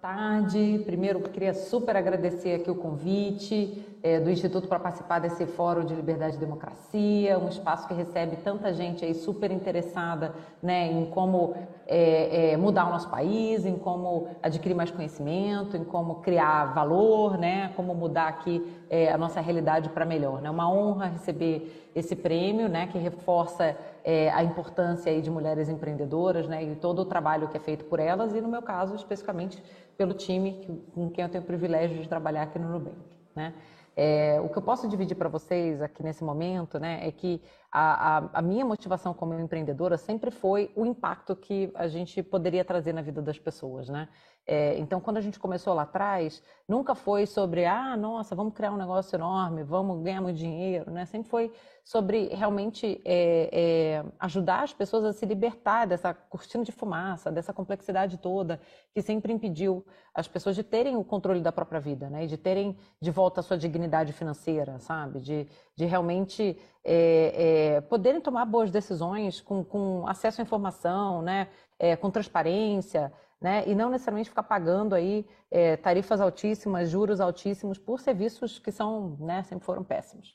tarde. 0.00 0.82
Primeiro, 0.86 1.20
queria 1.20 1.52
super 1.52 1.96
agradecer 1.96 2.54
aqui 2.54 2.70
o 2.70 2.74
convite 2.74 3.84
é, 4.02 4.18
do 4.18 4.30
Instituto 4.30 4.66
para 4.66 4.78
participar 4.78 5.18
desse 5.18 5.46
Fórum 5.46 5.84
de 5.84 5.94
Liberdade 5.94 6.36
e 6.36 6.38
Democracia, 6.38 7.38
um 7.38 7.48
espaço 7.48 7.86
que 7.86 7.94
recebe 7.94 8.36
tanta 8.36 8.72
gente 8.72 9.04
aí 9.04 9.14
super 9.14 9.50
interessada 9.50 10.34
né, 10.62 10.90
em 10.90 11.06
como 11.06 11.54
é, 11.86 12.52
é, 12.52 12.56
mudar 12.56 12.86
o 12.86 12.90
nosso 12.90 13.10
país, 13.10 13.66
em 13.66 13.76
como 13.76 14.28
adquirir 14.42 14.74
mais 14.74 14.90
conhecimento, 14.90 15.76
em 15.76 15.84
como 15.84 16.16
criar 16.16 16.72
valor, 16.72 17.36
né, 17.36 17.72
como 17.76 17.94
mudar 17.94 18.28
aqui 18.28 18.66
a 19.12 19.16
nossa 19.16 19.40
realidade 19.40 19.88
para 19.90 20.04
melhor. 20.04 20.38
É 20.38 20.42
né? 20.42 20.50
uma 20.50 20.68
honra 20.68 21.06
receber 21.06 21.90
esse 21.94 22.16
prêmio, 22.16 22.68
né, 22.68 22.86
que 22.86 22.98
reforça 22.98 23.76
é, 24.04 24.30
a 24.30 24.42
importância 24.42 25.10
aí 25.10 25.20
de 25.20 25.30
mulheres 25.30 25.68
empreendedoras, 25.68 26.48
né, 26.48 26.62
e 26.62 26.74
todo 26.74 27.00
o 27.00 27.04
trabalho 27.04 27.48
que 27.48 27.56
é 27.56 27.60
feito 27.60 27.84
por 27.84 27.98
elas 27.98 28.34
e 28.34 28.40
no 28.40 28.48
meu 28.48 28.62
caso 28.62 28.94
especificamente 28.94 29.62
pelo 29.96 30.14
time 30.14 30.82
com 30.94 31.10
quem 31.10 31.22
eu 31.22 31.28
tenho 31.28 31.44
o 31.44 31.46
privilégio 31.46 32.00
de 32.00 32.08
trabalhar 32.08 32.42
aqui 32.42 32.58
no 32.58 32.68
Nubank, 32.68 32.96
né. 33.34 33.52
É, 33.96 34.40
o 34.40 34.48
que 34.48 34.56
eu 34.56 34.62
posso 34.62 34.88
dividir 34.88 35.16
para 35.16 35.28
vocês 35.28 35.82
aqui 35.82 36.02
nesse 36.02 36.22
momento, 36.24 36.78
né, 36.78 37.06
é 37.06 37.12
que 37.12 37.42
a, 37.72 38.18
a, 38.18 38.30
a, 38.34 38.42
minha 38.42 38.64
motivação 38.64 39.14
como 39.14 39.38
empreendedora 39.38 39.96
sempre 39.96 40.30
foi 40.30 40.72
o 40.74 40.84
impacto 40.84 41.36
que 41.36 41.70
a 41.74 41.86
gente 41.86 42.22
poderia 42.22 42.64
trazer 42.64 42.92
na 42.92 43.02
vida 43.02 43.22
das 43.22 43.38
pessoas, 43.38 43.88
né? 43.88 44.08
É, 44.46 44.76
então, 44.78 45.00
quando 45.00 45.18
a 45.18 45.20
gente 45.20 45.38
começou 45.38 45.72
lá 45.74 45.82
atrás, 45.82 46.42
nunca 46.66 46.94
foi 46.94 47.24
sobre, 47.26 47.66
ah, 47.66 47.96
nossa, 47.96 48.34
vamos 48.34 48.54
criar 48.54 48.72
um 48.72 48.76
negócio 48.76 49.14
enorme, 49.14 49.62
vamos 49.62 50.02
ganhar 50.02 50.20
muito 50.20 50.36
dinheiro, 50.36 50.90
né? 50.90 51.04
Sempre 51.04 51.28
foi 51.30 51.52
sobre 51.84 52.28
realmente 52.28 53.00
é, 53.04 53.50
é, 53.52 54.04
ajudar 54.18 54.64
as 54.64 54.72
pessoas 54.72 55.04
a 55.04 55.12
se 55.12 55.24
libertar 55.24 55.86
dessa 55.86 56.12
cortina 56.12 56.64
de 56.64 56.72
fumaça, 56.72 57.30
dessa 57.30 57.52
complexidade 57.52 58.18
toda 58.18 58.60
que 58.92 59.00
sempre 59.02 59.32
impediu 59.32 59.84
as 60.12 60.26
pessoas 60.26 60.56
de 60.56 60.64
terem 60.64 60.96
o 60.96 61.04
controle 61.04 61.40
da 61.40 61.52
própria 61.52 61.80
vida, 61.80 62.10
né? 62.10 62.24
E 62.24 62.26
de 62.26 62.36
terem 62.36 62.76
de 63.00 63.10
volta 63.10 63.40
a 63.40 63.42
sua 63.42 63.56
dignidade 63.56 64.12
financeira, 64.12 64.80
sabe? 64.80 65.20
De, 65.20 65.46
de 65.76 65.84
realmente 65.84 66.58
é, 66.84 67.76
é, 67.76 67.80
poderem 67.82 68.20
tomar 68.20 68.44
boas 68.44 68.70
decisões 68.70 69.40
com, 69.40 69.64
com 69.64 70.06
acesso 70.06 70.40
à 70.40 70.44
informação, 70.44 71.22
né? 71.22 71.48
É, 71.78 71.96
com 71.96 72.10
transparência, 72.10 73.12
né? 73.40 73.64
E 73.66 73.74
não 73.74 73.90
necessariamente 73.90 74.28
ficar 74.28 74.42
pagando 74.42 74.94
aí 74.94 75.26
é, 75.50 75.76
tarifas 75.76 76.20
altíssimas, 76.20 76.90
juros 76.90 77.20
altíssimos 77.20 77.78
por 77.78 78.00
serviços 78.00 78.58
que 78.58 78.70
são, 78.70 79.16
né, 79.18 79.42
sempre 79.42 79.64
foram 79.64 79.82
péssimos. 79.82 80.34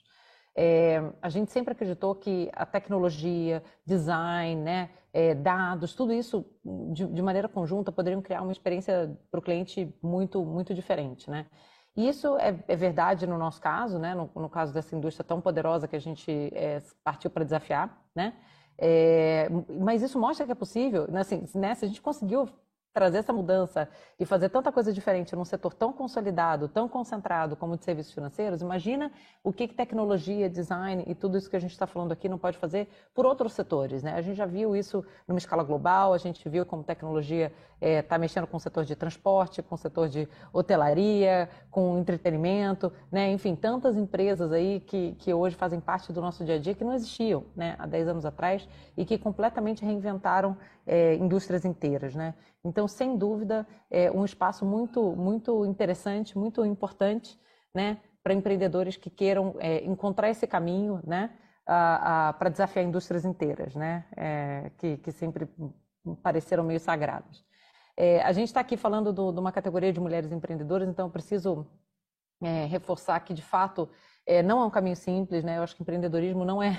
É, 0.57 1.01
a 1.21 1.29
gente 1.29 1.51
sempre 1.51 1.73
acreditou 1.73 2.15
que 2.15 2.49
a 2.53 2.65
tecnologia, 2.65 3.61
design, 3.85 4.61
né, 4.61 4.89
é, 5.13 5.35
dados, 5.35 5.93
tudo 5.93 6.13
isso 6.13 6.45
de, 6.93 7.05
de, 7.07 7.21
maneira 7.21 7.47
conjunta 7.47 7.91
poderiam 7.91 8.21
criar 8.21 8.41
uma 8.41 8.51
experiência 8.51 9.17
para 9.29 9.39
o 9.39 9.43
cliente 9.43 9.93
muito, 10.01 10.43
muito 10.45 10.73
diferente, 10.73 11.29
né? 11.29 11.45
E 11.95 12.09
isso 12.09 12.37
é, 12.37 12.57
é, 12.67 12.75
verdade 12.75 13.25
no 13.25 13.37
nosso 13.37 13.61
caso, 13.61 13.97
né? 13.97 14.13
No, 14.13 14.29
no, 14.35 14.49
caso 14.49 14.73
dessa 14.73 14.95
indústria 14.95 15.23
tão 15.23 15.39
poderosa 15.39 15.87
que 15.87 15.95
a 15.95 15.99
gente 15.99 16.29
é, 16.53 16.81
partiu 17.03 17.29
para 17.29 17.43
desafiar, 17.45 17.97
né? 18.13 18.33
É, 18.77 19.47
mas 19.79 20.01
isso 20.01 20.19
mostra 20.19 20.45
que 20.45 20.51
é 20.51 20.55
possível, 20.55 21.07
né? 21.09 21.21
Assim, 21.21 21.47
né? 21.55 21.73
Se 21.73 21.85
a 21.85 21.87
gente 21.87 22.01
conseguiu 22.01 22.49
trazer 22.95 23.17
essa 23.17 23.33
mudança 23.33 23.89
e 24.17 24.25
fazer 24.25 24.47
tanta 24.47 24.71
coisa 24.71 24.93
diferente 24.93 25.35
num 25.35 25.43
setor 25.43 25.73
tão 25.73 25.91
consolidado, 25.91 26.69
tão 26.69 26.87
concentrado 26.87 27.53
como 27.57 27.73
o 27.73 27.77
de 27.77 27.83
serviços 27.83 28.13
financeiros, 28.13 28.61
imagina 28.61 29.11
o 29.43 29.51
que, 29.51 29.67
tecnologia, 29.67 30.49
design 30.49 31.03
e 31.05 31.13
tudo 31.13 31.37
isso 31.37 31.49
que 31.49 31.57
a 31.57 31.59
gente 31.59 31.71
está 31.73 31.85
falando 31.85 32.13
aqui 32.13 32.29
não 32.29 32.37
pode 32.37 32.57
fazer 32.57 32.87
por 33.13 33.25
outros 33.25 33.51
setores. 33.51 34.01
Né? 34.01 34.13
A 34.13 34.21
gente 34.21 34.37
já 34.37 34.45
viu 34.45 34.77
isso 34.77 35.03
numa 35.27 35.37
escala 35.37 35.61
global, 35.61 36.13
a 36.13 36.17
gente 36.17 36.47
viu 36.47 36.65
como 36.65 36.85
tecnologia 36.85 37.51
está 37.81 38.15
é, 38.15 38.17
mexendo 38.17 38.47
com 38.47 38.55
o 38.55 38.59
setor 38.61 38.85
de 38.85 38.95
transporte, 38.95 39.61
com 39.61 39.75
o 39.75 39.77
setor 39.77 40.07
de 40.07 40.27
hotelaria, 40.53 41.49
com 41.69 41.97
entretenimento, 41.97 42.93
né? 43.11 43.29
enfim, 43.29 43.55
tantas 43.55 43.97
empresas 43.97 44.53
aí 44.53 44.79
que, 44.79 45.15
que 45.19 45.33
hoje 45.33 45.57
fazem 45.57 45.81
parte 45.81 46.13
do 46.13 46.21
nosso 46.21 46.45
dia 46.45 46.55
a 46.55 46.59
dia 46.59 46.73
que 46.73 46.83
não 46.85 46.93
existiam 46.93 47.43
né? 47.53 47.75
há 47.77 47.85
10 47.85 48.07
anos 48.07 48.25
atrás 48.25 48.65
e 48.95 49.03
que 49.03 49.17
completamente 49.17 49.83
reinventaram 49.83 50.55
é, 50.87 51.15
indústrias 51.15 51.65
inteiras. 51.65 52.15
Né? 52.15 52.33
Então, 52.65 52.87
sem 52.87 53.15
dúvida, 53.15 53.67
é 53.91 54.11
um 54.11 54.25
espaço 54.25 54.65
muito, 54.65 55.15
muito 55.15 55.63
interessante, 55.65 56.35
muito 56.37 56.65
importante, 56.65 57.39
né, 57.73 58.01
para 58.23 58.33
empreendedores 58.33 58.97
que 58.97 59.09
queiram 59.09 59.55
é, 59.59 59.85
encontrar 59.85 60.29
esse 60.31 60.47
caminho, 60.47 60.99
né, 61.05 61.29
para 61.63 62.49
desafiar 62.49 62.83
indústrias 62.83 63.23
inteiras, 63.23 63.75
né, 63.75 64.05
é, 64.17 64.71
que, 64.77 64.97
que 64.97 65.11
sempre 65.11 65.47
pareceram 66.23 66.63
meio 66.63 66.79
sagradas. 66.79 67.43
É, 67.95 68.21
a 68.23 68.31
gente 68.31 68.47
está 68.47 68.59
aqui 68.59 68.75
falando 68.75 69.13
do, 69.13 69.31
de 69.31 69.39
uma 69.39 69.51
categoria 69.51 69.93
de 69.93 69.99
mulheres 69.99 70.31
empreendedoras, 70.31 70.89
então 70.89 71.05
eu 71.05 71.11
preciso 71.11 71.67
é, 72.43 72.65
reforçar 72.65 73.19
que, 73.19 73.33
de 73.33 73.43
fato, 73.43 73.87
é, 74.25 74.41
não 74.41 74.59
é 74.59 74.65
um 74.65 74.69
caminho 74.69 74.95
simples, 74.95 75.43
né? 75.43 75.57
Eu 75.57 75.63
acho 75.63 75.75
que 75.75 75.81
empreendedorismo 75.81 76.43
não 76.43 76.61
é 76.61 76.77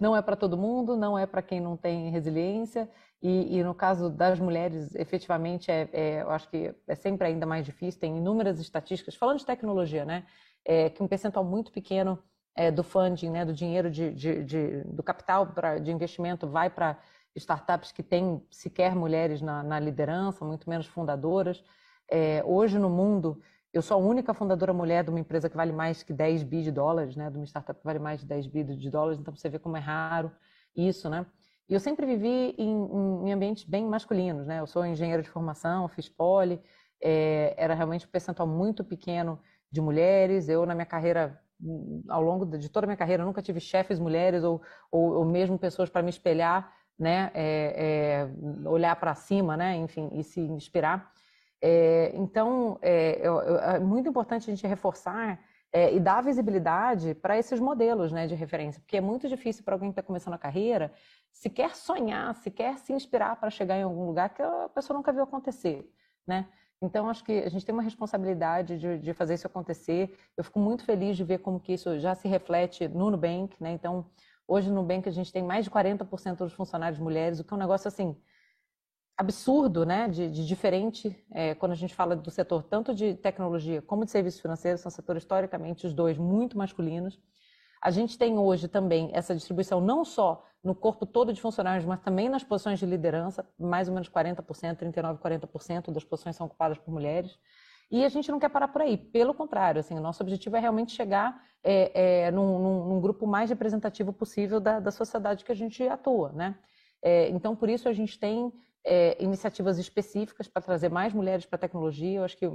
não 0.00 0.16
é 0.16 0.22
para 0.22 0.34
todo 0.34 0.56
mundo, 0.56 0.96
não 0.96 1.18
é 1.18 1.26
para 1.26 1.42
quem 1.42 1.60
não 1.60 1.76
tem 1.76 2.10
resiliência, 2.10 2.88
e, 3.22 3.58
e, 3.58 3.62
no 3.62 3.74
caso 3.74 4.08
das 4.08 4.40
mulheres, 4.40 4.94
efetivamente, 4.94 5.70
é, 5.70 5.88
é, 5.92 6.22
eu 6.22 6.30
acho 6.30 6.48
que 6.48 6.74
é 6.88 6.94
sempre 6.94 7.26
ainda 7.26 7.44
mais 7.44 7.66
difícil, 7.66 8.00
tem 8.00 8.16
inúmeras 8.16 8.58
estatísticas, 8.58 9.14
falando 9.14 9.38
de 9.38 9.46
tecnologia, 9.46 10.06
né, 10.06 10.24
é, 10.64 10.88
que 10.88 11.02
um 11.02 11.06
percentual 11.06 11.44
muito 11.44 11.70
pequeno 11.70 12.18
é, 12.56 12.70
do 12.70 12.82
funding, 12.82 13.30
né, 13.30 13.44
do 13.44 13.52
dinheiro 13.52 13.90
de, 13.90 14.12
de, 14.12 14.44
de 14.44 14.84
do 14.84 15.02
capital 15.02 15.46
pra, 15.48 15.78
de 15.78 15.92
investimento 15.92 16.48
vai 16.48 16.70
para 16.70 16.98
startups 17.36 17.92
que 17.92 18.02
têm 18.02 18.42
sequer 18.50 18.94
mulheres 18.94 19.40
na, 19.40 19.62
na 19.62 19.78
liderança, 19.78 20.44
muito 20.44 20.68
menos 20.68 20.86
fundadoras. 20.86 21.62
É, 22.10 22.42
hoje 22.44 22.78
no 22.78 22.90
mundo, 22.90 23.40
eu 23.72 23.82
sou 23.82 23.96
a 23.96 24.00
única 24.00 24.34
fundadora 24.34 24.72
mulher 24.72 25.04
de 25.04 25.10
uma 25.10 25.20
empresa 25.20 25.48
que 25.48 25.56
vale 25.56 25.72
mais 25.72 26.02
que 26.02 26.12
10 26.12 26.42
bi 26.42 26.62
de 26.62 26.72
dólares, 26.72 27.14
né? 27.16 27.30
De 27.30 27.36
uma 27.36 27.46
startup 27.46 27.78
que 27.78 27.84
vale 27.84 27.98
mais 27.98 28.20
de 28.20 28.26
10 28.26 28.46
bi 28.46 28.64
de 28.64 28.90
dólares, 28.90 29.18
então 29.18 29.34
você 29.34 29.48
vê 29.48 29.58
como 29.58 29.76
é 29.76 29.80
raro 29.80 30.30
isso, 30.74 31.08
né? 31.08 31.24
E 31.68 31.74
eu 31.74 31.78
sempre 31.78 32.04
vivi 32.04 32.54
em, 32.58 33.28
em 33.28 33.32
ambientes 33.32 33.64
bem 33.64 33.86
masculinos, 33.86 34.46
né? 34.46 34.58
Eu 34.58 34.66
sou 34.66 34.84
engenheira 34.84 35.22
de 35.22 35.28
formação, 35.28 35.86
fiz 35.88 36.08
poli, 36.08 36.60
é, 37.00 37.54
era 37.56 37.74
realmente 37.74 38.06
um 38.06 38.10
percentual 38.10 38.48
muito 38.48 38.84
pequeno 38.84 39.40
de 39.70 39.80
mulheres. 39.80 40.48
Eu, 40.48 40.66
na 40.66 40.74
minha 40.74 40.86
carreira, 40.86 41.40
ao 42.08 42.22
longo 42.22 42.44
de 42.44 42.68
toda 42.68 42.86
a 42.86 42.88
minha 42.88 42.96
carreira, 42.96 43.24
nunca 43.24 43.40
tive 43.40 43.60
chefes 43.60 44.00
mulheres 44.00 44.42
ou, 44.42 44.60
ou, 44.90 45.18
ou 45.18 45.24
mesmo 45.24 45.56
pessoas 45.58 45.88
para 45.88 46.02
me 46.02 46.10
espelhar, 46.10 46.72
né? 46.98 47.30
É, 47.34 48.26
é, 48.26 48.68
olhar 48.68 48.96
para 48.96 49.14
cima, 49.14 49.56
né? 49.56 49.76
Enfim, 49.76 50.10
e 50.12 50.24
se 50.24 50.40
inspirar. 50.40 51.12
É, 51.62 52.12
então, 52.14 52.78
é, 52.80 53.20
é, 53.74 53.78
muito 53.78 54.08
importante 54.08 54.50
a 54.50 54.54
gente 54.54 54.66
reforçar 54.66 55.38
é, 55.72 55.94
e 55.94 56.00
dar 56.00 56.22
visibilidade 56.22 57.14
para 57.14 57.38
esses 57.38 57.60
modelos 57.60 58.10
né, 58.10 58.26
de 58.26 58.34
referência, 58.34 58.80
porque 58.80 58.96
é 58.96 59.00
muito 59.00 59.28
difícil 59.28 59.62
para 59.62 59.74
alguém 59.74 59.90
que 59.90 59.92
está 59.92 60.02
começando 60.02 60.34
a 60.34 60.38
carreira 60.38 60.92
sequer 61.32 61.76
sonhar, 61.76 62.34
sequer 62.34 62.78
se 62.78 62.92
inspirar 62.92 63.36
para 63.36 63.50
chegar 63.50 63.76
em 63.76 63.82
algum 63.82 64.06
lugar 64.06 64.30
que 64.30 64.42
a 64.42 64.68
pessoa 64.74 64.96
nunca 64.96 65.12
viu 65.12 65.22
acontecer, 65.22 65.88
né? 66.26 66.48
Então, 66.82 67.10
acho 67.10 67.22
que 67.22 67.32
a 67.32 67.48
gente 67.50 67.64
tem 67.64 67.74
uma 67.74 67.82
responsabilidade 67.82 68.78
de, 68.78 68.98
de, 68.98 69.12
fazer 69.12 69.34
isso 69.34 69.46
acontecer. 69.46 70.16
Eu 70.34 70.42
fico 70.42 70.58
muito 70.58 70.82
feliz 70.82 71.14
de 71.14 71.22
ver 71.22 71.38
como 71.38 71.60
que 71.60 71.74
isso 71.74 71.98
já 71.98 72.14
se 72.14 72.26
reflete 72.26 72.88
no 72.88 73.10
Nubank, 73.10 73.54
né? 73.62 73.72
Então, 73.72 74.06
hoje 74.48 74.70
no 74.70 74.76
Nubank 74.76 75.06
a 75.06 75.12
gente 75.12 75.30
tem 75.30 75.42
mais 75.42 75.66
de 75.66 75.70
40% 75.70 76.36
dos 76.36 76.54
funcionários 76.54 76.98
mulheres, 76.98 77.38
o 77.38 77.44
que 77.44 77.52
é 77.52 77.56
um 77.56 77.60
negócio, 77.60 77.86
assim, 77.86 78.16
absurdo, 79.20 79.84
né, 79.84 80.08
de, 80.08 80.30
de 80.30 80.46
diferente 80.46 81.14
é, 81.30 81.54
quando 81.54 81.72
a 81.72 81.76
gente 81.76 81.94
fala 81.94 82.16
do 82.16 82.30
setor 82.30 82.62
tanto 82.62 82.94
de 82.94 83.14
tecnologia 83.14 83.82
como 83.82 84.06
de 84.06 84.10
serviços 84.10 84.40
financeiros, 84.40 84.80
são 84.80 84.90
setores 84.90 85.22
historicamente 85.22 85.86
os 85.86 85.92
dois 85.92 86.16
muito 86.16 86.56
masculinos. 86.56 87.20
A 87.82 87.90
gente 87.90 88.16
tem 88.16 88.38
hoje 88.38 88.66
também 88.66 89.10
essa 89.12 89.34
distribuição 89.34 89.78
não 89.78 90.06
só 90.06 90.42
no 90.64 90.74
corpo 90.74 91.04
todo 91.04 91.34
de 91.34 91.40
funcionários, 91.40 91.84
mas 91.84 92.00
também 92.00 92.30
nas 92.30 92.42
posições 92.42 92.78
de 92.78 92.86
liderança, 92.86 93.46
mais 93.58 93.88
ou 93.88 93.94
menos 93.94 94.08
40%, 94.08 94.76
39, 94.76 95.20
40% 95.22 95.92
das 95.92 96.02
posições 96.04 96.34
são 96.34 96.46
ocupadas 96.46 96.78
por 96.78 96.90
mulheres. 96.90 97.38
E 97.90 98.04
a 98.06 98.08
gente 98.08 98.30
não 98.30 98.38
quer 98.38 98.48
parar 98.48 98.68
por 98.68 98.80
aí, 98.80 98.96
pelo 98.96 99.34
contrário, 99.34 99.80
assim, 99.80 99.98
o 99.98 100.00
nosso 100.00 100.22
objetivo 100.22 100.56
é 100.56 100.60
realmente 100.60 100.92
chegar 100.92 101.42
é, 101.62 102.24
é, 102.24 102.30
num, 102.30 102.58
num, 102.58 102.84
num, 102.86 103.00
grupo 103.02 103.26
mais 103.26 103.50
representativo 103.50 104.14
possível 104.14 104.60
da, 104.60 104.80
da 104.80 104.90
sociedade 104.90 105.44
que 105.44 105.52
a 105.52 105.56
gente 105.56 105.82
atua, 105.86 106.32
né? 106.32 106.56
É, 107.02 107.28
então, 107.28 107.54
por 107.54 107.68
isso 107.68 107.88
a 107.88 107.92
gente 107.92 108.18
tem 108.18 108.52
é, 108.84 109.22
iniciativas 109.22 109.78
específicas 109.78 110.48
para 110.48 110.62
trazer 110.62 110.90
mais 110.90 111.12
mulheres 111.12 111.46
para 111.46 111.56
a 111.56 111.60
tecnologia. 111.60 112.18
Eu 112.18 112.24
acho 112.24 112.36
que 112.36 112.50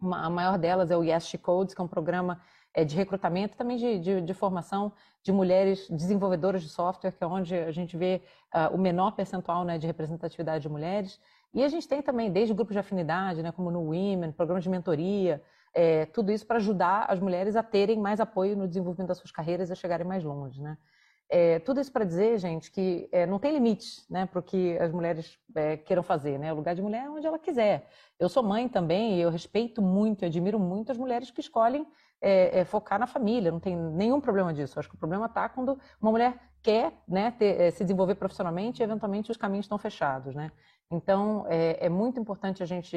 uma, 0.00 0.26
a 0.26 0.30
maior 0.30 0.58
delas 0.58 0.90
é 0.90 0.96
o 0.96 1.04
Yes 1.04 1.26
She 1.26 1.38
Codes, 1.38 1.74
que 1.74 1.80
é 1.80 1.84
um 1.84 1.88
programa 1.88 2.40
é, 2.74 2.84
de 2.84 2.94
recrutamento 2.94 3.56
também 3.56 3.78
de, 3.78 3.98
de, 3.98 4.20
de, 4.20 4.34
formação 4.34 4.92
de 5.22 5.32
mulheres 5.32 5.88
desenvolvedoras 5.88 6.62
de 6.62 6.68
software, 6.68 7.12
que 7.12 7.24
é 7.24 7.26
onde 7.26 7.54
a 7.54 7.70
gente 7.70 7.96
vê 7.96 8.22
uh, 8.54 8.74
o 8.74 8.78
menor 8.78 9.12
percentual 9.12 9.64
né, 9.64 9.78
de 9.78 9.86
representatividade 9.86 10.62
de 10.62 10.68
mulheres. 10.68 11.18
E 11.54 11.64
a 11.64 11.68
gente 11.68 11.88
tem 11.88 12.02
também, 12.02 12.30
desde 12.30 12.52
grupos 12.52 12.74
de 12.74 12.78
afinidade, 12.78 13.42
né, 13.42 13.50
como 13.50 13.70
no 13.70 13.80
Women, 13.80 14.32
programas 14.32 14.62
de 14.62 14.68
mentoria, 14.68 15.42
é, 15.72 16.04
tudo 16.06 16.30
isso 16.30 16.46
para 16.46 16.56
ajudar 16.56 17.06
as 17.08 17.18
mulheres 17.18 17.56
a 17.56 17.62
terem 17.62 17.98
mais 17.98 18.20
apoio 18.20 18.54
no 18.56 18.68
desenvolvimento 18.68 19.08
das 19.08 19.18
suas 19.18 19.30
carreiras 19.30 19.70
e 19.70 19.72
a 19.72 19.76
chegarem 19.76 20.06
mais 20.06 20.22
longe. 20.22 20.60
Né? 20.60 20.76
É, 21.28 21.58
tudo 21.58 21.80
isso 21.80 21.90
para 21.90 22.04
dizer, 22.04 22.38
gente, 22.38 22.70
que 22.70 23.08
é, 23.10 23.26
não 23.26 23.38
tem 23.38 23.52
limite 23.52 24.04
né, 24.08 24.26
para 24.26 24.38
o 24.38 24.42
que 24.42 24.78
as 24.78 24.92
mulheres 24.92 25.36
é, 25.54 25.76
queiram 25.76 26.02
fazer. 26.02 26.38
Né? 26.38 26.52
O 26.52 26.56
lugar 26.56 26.74
de 26.74 26.82
mulher 26.82 27.04
é 27.04 27.10
onde 27.10 27.26
ela 27.26 27.38
quiser. 27.38 27.88
Eu 28.18 28.28
sou 28.28 28.42
mãe 28.42 28.68
também 28.68 29.16
e 29.16 29.22
eu 29.22 29.30
respeito 29.30 29.82
muito, 29.82 30.24
admiro 30.24 30.58
muito 30.58 30.92
as 30.92 30.98
mulheres 30.98 31.30
que 31.30 31.40
escolhem 31.40 31.86
é, 32.20 32.60
é, 32.60 32.64
focar 32.64 32.98
na 32.98 33.08
família. 33.08 33.50
Não 33.50 33.58
tem 33.58 33.76
nenhum 33.76 34.20
problema 34.20 34.54
disso. 34.54 34.78
Acho 34.78 34.88
que 34.88 34.94
o 34.94 34.98
problema 34.98 35.26
está 35.26 35.48
quando 35.48 35.78
uma 36.00 36.12
mulher 36.12 36.38
quer 36.62 36.92
né, 37.08 37.32
ter, 37.32 37.60
é, 37.60 37.70
se 37.72 37.82
desenvolver 37.82 38.14
profissionalmente 38.14 38.80
e, 38.80 38.84
eventualmente, 38.84 39.30
os 39.30 39.36
caminhos 39.36 39.66
estão 39.66 39.78
fechados. 39.78 40.32
Né? 40.32 40.52
Então, 40.92 41.44
é, 41.48 41.88
muito 41.88 42.20
importante 42.20 42.62
a 42.62 42.66
gente 42.66 42.96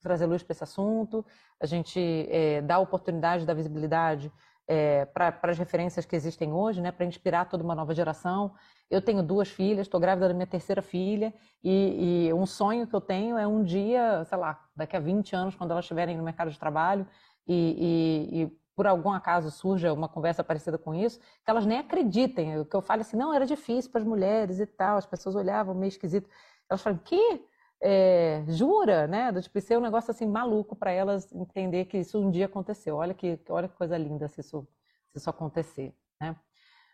trazer 0.00 0.26
luz 0.26 0.42
para 0.42 0.52
esse 0.52 0.62
assunto, 0.62 1.24
a 1.58 1.64
gente 1.64 2.28
dar 2.64 2.78
oportunidade, 2.78 3.46
dar 3.46 3.54
visibilidade 3.54 4.30
é, 4.68 5.06
para 5.06 5.34
as 5.44 5.58
referências 5.58 6.04
que 6.04 6.14
existem 6.14 6.52
hoje, 6.52 6.82
né, 6.82 6.92
para 6.92 7.06
inspirar 7.06 7.46
toda 7.46 7.64
uma 7.64 7.74
nova 7.74 7.94
geração. 7.94 8.54
Eu 8.90 9.00
tenho 9.00 9.22
duas 9.22 9.48
filhas, 9.48 9.86
estou 9.86 9.98
grávida 9.98 10.28
da 10.28 10.34
minha 10.34 10.46
terceira 10.46 10.82
filha, 10.82 11.32
e, 11.64 12.28
e, 12.28 12.32
um 12.34 12.44
sonho 12.44 12.86
que 12.86 12.94
eu 12.94 13.00
tenho 13.00 13.38
é 13.38 13.46
um 13.46 13.64
dia, 13.64 14.24
sei 14.26 14.36
lá, 14.38 14.62
daqui 14.76 14.94
a 14.94 15.00
20 15.00 15.34
anos, 15.34 15.56
quando 15.56 15.70
elas 15.70 15.84
estiverem 15.84 16.16
no 16.16 16.22
mercado 16.22 16.50
de 16.50 16.58
trabalho 16.58 17.06
e, 17.46 18.28
e, 18.30 18.42
e 18.42 18.58
por 18.76 18.86
algum 18.86 19.10
acaso 19.10 19.50
surja 19.50 19.92
uma 19.92 20.08
conversa 20.08 20.44
parecida 20.44 20.78
com 20.78 20.94
isso, 20.94 21.18
que 21.18 21.50
elas 21.50 21.66
nem 21.66 21.78
acreditem. 21.78 22.60
O 22.60 22.64
que 22.64 22.76
eu 22.76 22.82
falo 22.82 23.00
assim, 23.00 23.16
não, 23.16 23.34
era 23.34 23.44
difícil 23.46 23.90
para 23.90 24.02
as 24.02 24.06
mulheres 24.06 24.60
e 24.60 24.66
tal, 24.66 24.98
as 24.98 25.06
pessoas 25.06 25.34
olhavam 25.34 25.74
meio 25.74 25.88
esquisito. 25.88 26.28
Elas 26.70 26.82
falam, 26.82 26.98
que? 26.98 27.42
É, 27.80 28.44
jura, 28.48 29.06
né? 29.06 29.30
Do 29.30 29.40
tipo, 29.40 29.58
isso 29.58 29.72
é 29.72 29.78
um 29.78 29.82
negócio 29.82 30.10
assim 30.10 30.26
maluco 30.26 30.74
para 30.74 30.90
elas 30.90 31.32
entender 31.32 31.84
que 31.84 31.98
isso 31.98 32.18
um 32.18 32.30
dia 32.30 32.46
aconteceu. 32.46 32.96
Olha 32.96 33.14
que, 33.14 33.38
olha 33.48 33.68
que 33.68 33.76
coisa 33.76 33.96
linda 33.96 34.26
se 34.28 34.40
isso, 34.40 34.66
se 35.12 35.18
isso 35.18 35.30
acontecer, 35.30 35.94
né? 36.20 36.36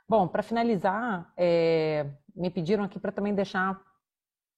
Bom, 0.06 0.28
para 0.28 0.42
finalizar, 0.42 1.32
é, 1.36 2.06
me 2.36 2.50
pediram 2.50 2.84
aqui 2.84 2.98
para 2.98 3.10
também 3.10 3.34
deixar 3.34 3.80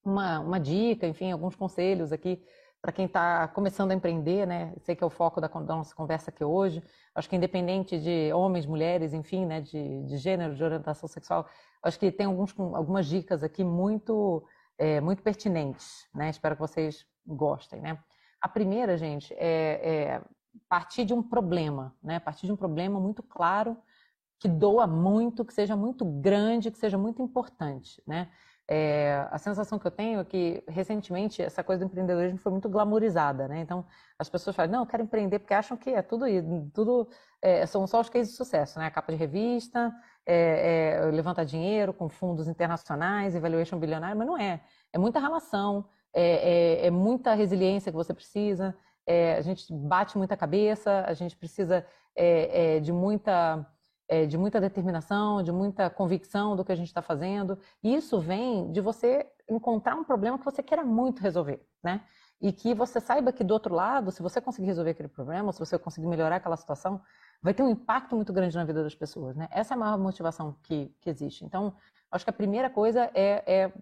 uma, 0.04 0.40
uma 0.40 0.58
dica, 0.58 1.06
enfim, 1.06 1.30
alguns 1.30 1.54
conselhos 1.54 2.12
aqui 2.12 2.42
para 2.82 2.92
quem 2.92 3.06
está 3.06 3.48
começando 3.48 3.90
a 3.90 3.94
empreender, 3.94 4.46
né? 4.46 4.72
Sei 4.82 4.94
que 4.94 5.02
é 5.02 5.06
o 5.06 5.10
foco 5.10 5.40
da, 5.40 5.48
da, 5.48 5.76
nossa 5.76 5.94
conversa 5.94 6.30
aqui 6.30 6.44
hoje. 6.44 6.82
Acho 7.14 7.28
que 7.28 7.34
independente 7.34 7.98
de 7.98 8.32
homens, 8.32 8.66
mulheres, 8.66 9.12
enfim, 9.12 9.44
né, 9.44 9.60
de, 9.60 10.04
de 10.04 10.16
gênero, 10.18 10.54
de 10.54 10.62
orientação 10.62 11.08
sexual, 11.08 11.48
acho 11.82 11.98
que 11.98 12.12
tem 12.12 12.26
alguns, 12.26 12.54
algumas 12.58 13.06
dicas 13.06 13.42
aqui 13.42 13.64
muito 13.64 14.44
é, 14.78 15.00
muito 15.00 15.22
pertinentes, 15.22 16.06
né? 16.14 16.30
Espero 16.30 16.54
que 16.54 16.60
vocês 16.60 17.06
gostem, 17.26 17.80
né? 17.80 17.98
A 18.40 18.48
primeira, 18.48 18.96
gente, 18.96 19.34
é, 19.34 20.18
é 20.18 20.22
partir 20.68 21.04
de 21.04 21.14
um 21.14 21.22
problema, 21.22 21.94
né? 22.02 22.18
Partir 22.20 22.46
de 22.46 22.52
um 22.52 22.56
problema 22.56 23.00
muito 23.00 23.22
claro, 23.22 23.76
que 24.38 24.48
doa 24.48 24.86
muito, 24.86 25.44
que 25.44 25.54
seja 25.54 25.76
muito 25.76 26.04
grande, 26.04 26.70
que 26.70 26.78
seja 26.78 26.98
muito 26.98 27.22
importante, 27.22 28.02
né? 28.06 28.28
É, 28.68 29.24
a 29.30 29.38
sensação 29.38 29.78
que 29.78 29.86
eu 29.86 29.90
tenho 29.92 30.18
é 30.18 30.24
que 30.24 30.64
recentemente 30.66 31.40
essa 31.40 31.62
coisa 31.62 31.84
do 31.84 31.88
empreendedorismo 31.88 32.38
foi 32.38 32.50
muito 32.50 32.68
glamourizada, 32.68 33.46
né? 33.46 33.60
Então 33.60 33.86
as 34.18 34.28
pessoas 34.28 34.56
falam, 34.56 34.72
não, 34.72 34.80
eu 34.80 34.86
quero 34.86 35.04
empreender 35.04 35.38
porque 35.38 35.54
acham 35.54 35.76
que 35.76 35.90
é 35.90 36.02
tudo 36.02 36.24
tudo 36.74 37.08
é, 37.40 37.64
são 37.64 37.86
só 37.86 38.00
os 38.00 38.08
cases 38.08 38.32
de 38.32 38.36
sucesso, 38.36 38.78
né? 38.80 38.86
A 38.86 38.90
capa 38.90 39.12
de 39.12 39.18
revista, 39.18 39.94
é, 40.26 40.98
é, 40.98 41.10
levantar 41.12 41.44
dinheiro 41.44 41.94
com 41.94 42.08
fundos 42.08 42.48
internacionais, 42.48 43.34
evaluation 43.34 43.78
bilionário, 43.78 44.16
mas 44.16 44.26
não 44.26 44.36
é. 44.36 44.60
É 44.92 44.98
muita 44.98 45.20
relação, 45.20 45.86
é, 46.12 46.82
é, 46.82 46.86
é 46.86 46.90
muita 46.90 47.34
resiliência 47.34 47.92
que 47.92 47.96
você 47.96 48.12
precisa, 48.12 48.76
é, 49.06 49.36
a 49.36 49.40
gente 49.40 49.72
bate 49.72 50.18
muita 50.18 50.36
cabeça, 50.36 51.04
a 51.06 51.14
gente 51.14 51.36
precisa 51.36 51.86
é, 52.14 52.80
de 52.80 52.92
muita 52.92 53.64
de 54.28 54.38
muita 54.38 54.60
determinação, 54.60 55.42
de 55.42 55.50
muita 55.50 55.90
convicção 55.90 56.54
do 56.54 56.64
que 56.64 56.70
a 56.70 56.76
gente 56.76 56.86
está 56.86 57.02
fazendo. 57.02 57.58
E 57.82 57.92
isso 57.92 58.20
vem 58.20 58.70
de 58.70 58.80
você 58.80 59.26
encontrar 59.50 59.96
um 59.96 60.04
problema 60.04 60.38
que 60.38 60.44
você 60.44 60.62
queira 60.62 60.84
muito 60.84 61.20
resolver, 61.20 61.60
né? 61.82 62.02
E 62.40 62.52
que 62.52 62.72
você 62.72 63.00
saiba 63.00 63.32
que 63.32 63.42
do 63.42 63.52
outro 63.52 63.74
lado, 63.74 64.12
se 64.12 64.22
você 64.22 64.40
conseguir 64.40 64.66
resolver 64.66 64.92
aquele 64.92 65.08
problema, 65.08 65.52
se 65.52 65.58
você 65.58 65.76
conseguir 65.76 66.06
melhorar 66.06 66.36
aquela 66.36 66.56
situação, 66.56 67.00
vai 67.42 67.54
ter 67.54 67.62
um 67.62 67.70
impacto 67.70 68.16
muito 68.16 68.32
grande 68.32 68.56
na 68.56 68.64
vida 68.64 68.82
das 68.82 68.94
pessoas, 68.94 69.36
né? 69.36 69.48
Essa 69.50 69.74
é 69.74 69.76
a 69.76 69.78
maior 69.78 69.98
motivação 69.98 70.56
que, 70.62 70.94
que 71.00 71.10
existe. 71.10 71.44
Então, 71.44 71.74
acho 72.10 72.24
que 72.24 72.30
a 72.30 72.32
primeira 72.32 72.70
coisa 72.70 73.10
é, 73.14 73.42
é 73.46 73.72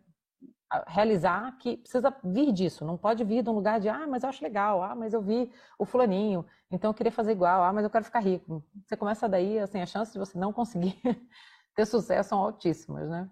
realizar 0.87 1.57
que 1.59 1.77
precisa 1.77 2.15
vir 2.23 2.53
disso, 2.53 2.85
não 2.85 2.97
pode 2.97 3.23
vir 3.25 3.43
de 3.43 3.51
um 3.51 3.53
lugar 3.53 3.79
de, 3.79 3.89
ah, 3.89 4.07
mas 4.07 4.23
eu 4.23 4.29
acho 4.29 4.43
legal, 4.43 4.83
ah, 4.83 4.95
mas 4.95 5.13
eu 5.13 5.23
vi 5.23 5.51
o 5.79 5.85
fulaninho, 5.85 6.45
então 6.71 6.91
eu 6.91 6.95
queria 6.95 7.13
fazer 7.13 7.33
igual, 7.33 7.63
ah, 7.63 7.73
mas 7.73 7.85
eu 7.85 7.91
quero 7.91 8.05
ficar 8.05 8.21
rico. 8.21 8.65
Você 8.85 8.97
começa 8.97 9.29
daí, 9.29 9.59
assim, 9.59 9.81
a 9.81 9.87
chance 9.87 10.13
de 10.13 10.19
você 10.19 10.39
não 10.39 10.53
conseguir 10.53 10.99
ter 11.77 11.87
sucesso 11.87 12.31
são 12.31 12.39
altíssimas, 12.39 13.09
né? 13.09 13.31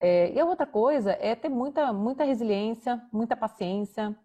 É, 0.00 0.32
e 0.32 0.40
a 0.40 0.44
outra 0.44 0.66
coisa 0.66 1.12
é 1.12 1.34
ter 1.34 1.48
muita, 1.48 1.92
muita 1.92 2.24
resiliência, 2.24 3.00
muita 3.12 3.36
paciência. 3.36 4.16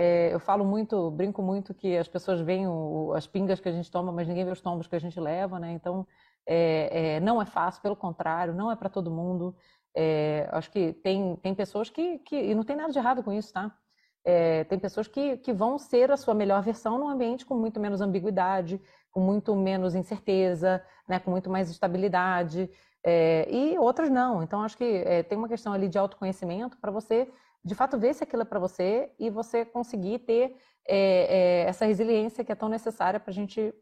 É, 0.00 0.32
eu 0.32 0.38
falo 0.38 0.64
muito, 0.64 1.10
brinco 1.10 1.42
muito 1.42 1.74
que 1.74 1.96
as 1.96 2.06
pessoas 2.06 2.40
veem 2.40 2.68
o, 2.68 3.12
as 3.16 3.26
pingas 3.26 3.58
que 3.58 3.68
a 3.68 3.72
gente 3.72 3.90
toma, 3.90 4.12
mas 4.12 4.28
ninguém 4.28 4.44
vê 4.44 4.52
os 4.52 4.60
tombos 4.60 4.86
que 4.86 4.94
a 4.94 5.00
gente 5.00 5.18
leva, 5.18 5.58
né? 5.58 5.72
Então, 5.72 6.06
é, 6.46 7.16
é 7.16 7.20
não 7.20 7.42
é 7.42 7.44
fácil, 7.44 7.82
pelo 7.82 7.96
contrário, 7.96 8.54
não 8.54 8.70
é 8.70 8.76
para 8.76 8.88
todo 8.88 9.10
mundo. 9.10 9.56
É, 9.96 10.48
acho 10.52 10.70
que 10.70 10.92
tem, 10.92 11.34
tem 11.42 11.52
pessoas 11.52 11.90
que, 11.90 12.18
que. 12.20 12.36
E 12.36 12.54
não 12.54 12.62
tem 12.62 12.76
nada 12.76 12.92
de 12.92 12.98
errado 12.98 13.24
com 13.24 13.32
isso, 13.32 13.52
tá? 13.52 13.76
É, 14.24 14.62
tem 14.64 14.78
pessoas 14.78 15.08
que, 15.08 15.36
que 15.38 15.52
vão 15.52 15.78
ser 15.78 16.12
a 16.12 16.16
sua 16.16 16.32
melhor 16.32 16.62
versão 16.62 16.96
num 16.96 17.08
ambiente 17.08 17.44
com 17.44 17.56
muito 17.56 17.80
menos 17.80 18.00
ambiguidade, 18.00 18.80
com 19.10 19.18
muito 19.18 19.56
menos 19.56 19.96
incerteza, 19.96 20.80
né, 21.08 21.18
com 21.18 21.30
muito 21.32 21.50
mais 21.50 21.70
estabilidade, 21.70 22.70
é, 23.02 23.48
e 23.50 23.76
outras 23.78 24.10
não. 24.10 24.44
Então, 24.44 24.62
acho 24.62 24.76
que 24.76 25.04
tem 25.28 25.36
uma 25.36 25.48
questão 25.48 25.72
ali 25.72 25.88
de 25.88 25.98
autoconhecimento 25.98 26.76
para 26.78 26.92
você, 26.92 27.28
de 27.64 27.74
fato, 27.74 27.98
ver 27.98 28.14
se 28.14 28.24
aquilo 28.24 28.42
é 28.42 28.44
para 28.44 28.58
você 28.58 29.10
e 29.18 29.30
você 29.30 29.64
conseguir 29.64 30.20
ter 30.20 30.56
é, 30.86 30.96
é, 30.96 31.60
essa 31.68 31.84
resiliência 31.84 32.44
que 32.44 32.52
é 32.52 32.54
tão 32.54 32.68
necessária 32.68 33.20
para 33.20 33.30
a 33.30 33.34
gente 33.34 33.74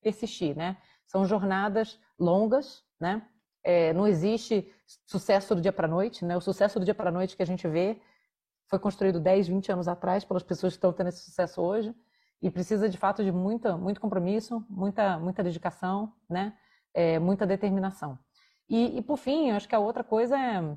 persistir, 0.00 0.56
né? 0.56 0.76
São 1.06 1.24
jornadas 1.24 2.00
longas, 2.18 2.82
né? 3.00 3.26
É, 3.62 3.92
não 3.92 4.06
existe 4.06 4.72
sucesso 5.04 5.54
do 5.54 5.60
dia 5.60 5.72
para 5.72 5.88
noite, 5.88 6.24
né? 6.24 6.36
O 6.36 6.40
sucesso 6.40 6.78
do 6.78 6.84
dia 6.84 6.94
para 6.94 7.10
noite 7.10 7.36
que 7.36 7.42
a 7.42 7.46
gente 7.46 7.66
vê 7.68 8.00
foi 8.68 8.78
construído 8.78 9.20
10, 9.20 9.48
20 9.48 9.72
anos 9.72 9.88
atrás 9.88 10.24
pelas 10.24 10.42
pessoas 10.42 10.72
que 10.72 10.78
estão 10.78 10.92
tendo 10.92 11.08
esse 11.08 11.24
sucesso 11.24 11.60
hoje 11.60 11.94
e 12.40 12.50
precisa 12.50 12.88
de 12.88 12.96
fato 12.96 13.24
de 13.24 13.32
muita, 13.32 13.76
muito 13.76 14.00
compromisso, 14.00 14.64
muita, 14.68 15.18
muita 15.18 15.42
dedicação, 15.42 16.12
né? 16.28 16.56
É, 16.94 17.18
muita 17.18 17.46
determinação. 17.46 18.18
E, 18.68 18.98
e, 18.98 19.02
por 19.02 19.16
fim, 19.16 19.50
acho 19.50 19.68
que 19.68 19.74
a 19.74 19.78
outra 19.78 20.02
coisa 20.02 20.36
é 20.36 20.76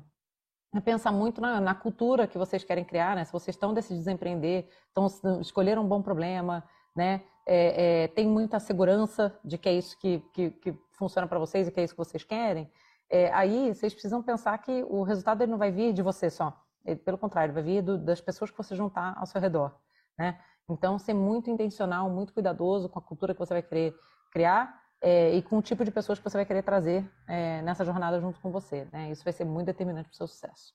pensar 0.78 1.10
muito 1.10 1.40
na, 1.40 1.60
na, 1.60 1.74
cultura 1.74 2.28
que 2.28 2.38
vocês 2.38 2.62
querem 2.62 2.84
criar, 2.84 3.16
né? 3.16 3.24
Se 3.24 3.32
vocês 3.32 3.56
estão 3.56 3.74
decidindo 3.74 4.10
empreender, 4.10 4.68
estão 4.86 5.40
escolheram 5.40 5.82
um 5.82 5.88
bom 5.88 6.00
problema, 6.00 6.62
né? 6.94 7.22
É, 7.46 8.04
é, 8.04 8.08
tem 8.08 8.28
muita 8.28 8.60
segurança 8.60 9.36
de 9.44 9.58
que 9.58 9.68
é 9.68 9.72
isso 9.72 9.98
que, 9.98 10.20
que, 10.32 10.50
que 10.50 10.74
funciona 10.92 11.26
para 11.26 11.38
vocês 11.38 11.66
e 11.66 11.72
que 11.72 11.80
é 11.80 11.84
isso 11.84 11.94
que 11.94 11.98
vocês 11.98 12.22
querem, 12.22 12.70
é, 13.10 13.32
aí 13.32 13.74
vocês 13.74 13.92
precisam 13.92 14.22
pensar 14.22 14.56
que 14.58 14.84
o 14.88 15.02
resultado 15.02 15.42
ele 15.42 15.50
não 15.50 15.58
vai 15.58 15.72
vir 15.72 15.92
de 15.92 16.00
você 16.00 16.30
só. 16.30 16.56
Ele, 16.84 16.96
pelo 16.96 17.18
contrário, 17.18 17.52
vai 17.52 17.62
vir 17.62 17.82
do, 17.82 17.98
das 17.98 18.20
pessoas 18.20 18.50
que 18.50 18.56
você 18.56 18.76
juntar 18.76 19.14
ao 19.18 19.26
seu 19.26 19.40
redor. 19.40 19.74
Né? 20.16 20.38
Então, 20.68 20.96
ser 20.98 21.14
muito 21.14 21.50
intencional, 21.50 22.08
muito 22.08 22.32
cuidadoso 22.32 22.88
com 22.88 23.00
a 23.00 23.02
cultura 23.02 23.34
que 23.34 23.40
você 23.40 23.54
vai 23.54 23.62
querer 23.62 23.94
criar 24.30 24.79
é, 25.02 25.34
e 25.34 25.42
com 25.42 25.58
o 25.58 25.62
tipo 25.62 25.84
de 25.84 25.90
pessoas 25.90 26.18
que 26.18 26.24
você 26.24 26.36
vai 26.36 26.44
querer 26.44 26.62
trazer 26.62 27.08
é, 27.26 27.62
nessa 27.62 27.84
jornada 27.84 28.20
junto 28.20 28.38
com 28.40 28.50
você. 28.50 28.86
Né? 28.92 29.10
Isso 29.10 29.24
vai 29.24 29.32
ser 29.32 29.44
muito 29.44 29.66
determinante 29.66 30.08
para 30.08 30.14
o 30.14 30.16
seu 30.16 30.26
sucesso. 30.26 30.74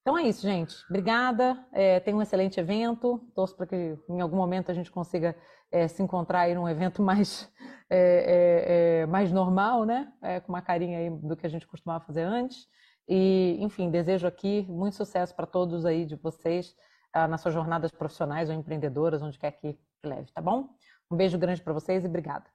Então 0.00 0.18
é 0.18 0.22
isso, 0.22 0.42
gente. 0.42 0.74
Obrigada. 0.88 1.64
É, 1.72 2.00
tem 2.00 2.14
um 2.14 2.22
excelente 2.22 2.58
evento. 2.58 3.20
Torço 3.34 3.56
para 3.56 3.66
que 3.66 3.96
em 4.08 4.20
algum 4.20 4.36
momento 4.36 4.70
a 4.70 4.74
gente 4.74 4.90
consiga 4.90 5.36
é, 5.70 5.86
se 5.86 6.02
encontrar 6.02 6.40
aí 6.40 6.54
num 6.54 6.68
evento 6.68 7.02
mais, 7.02 7.48
é, 7.88 7.98
é, 7.98 9.02
é 9.02 9.06
mais 9.06 9.30
normal, 9.30 9.84
né? 9.84 10.12
É, 10.20 10.40
com 10.40 10.52
uma 10.52 10.62
carinha 10.62 10.98
aí 10.98 11.10
do 11.10 11.36
que 11.36 11.46
a 11.46 11.50
gente 11.50 11.66
costumava 11.66 12.04
fazer 12.04 12.22
antes. 12.22 12.66
E, 13.08 13.58
enfim, 13.60 13.90
desejo 13.90 14.26
aqui 14.26 14.66
muito 14.68 14.96
sucesso 14.96 15.34
para 15.34 15.46
todos 15.46 15.84
aí 15.84 16.04
de 16.04 16.16
vocês 16.16 16.74
ah, 17.12 17.28
nas 17.28 17.40
suas 17.40 17.54
jornadas 17.54 17.90
profissionais 17.90 18.48
ou 18.48 18.54
empreendedoras, 18.54 19.22
onde 19.22 19.38
quer 19.38 19.52
que 19.52 19.78
leve, 20.04 20.30
tá 20.32 20.40
bom? 20.40 20.68
Um 21.10 21.16
beijo 21.16 21.38
grande 21.38 21.62
para 21.62 21.72
vocês 21.72 22.04
e 22.04 22.08
obrigada. 22.08 22.46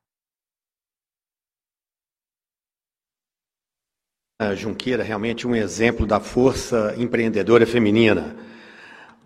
Junqueira 4.55 5.01
realmente 5.01 5.47
um 5.47 5.55
exemplo 5.55 6.05
da 6.05 6.19
força 6.19 6.93
empreendedora 6.95 7.65
feminina. 7.65 8.35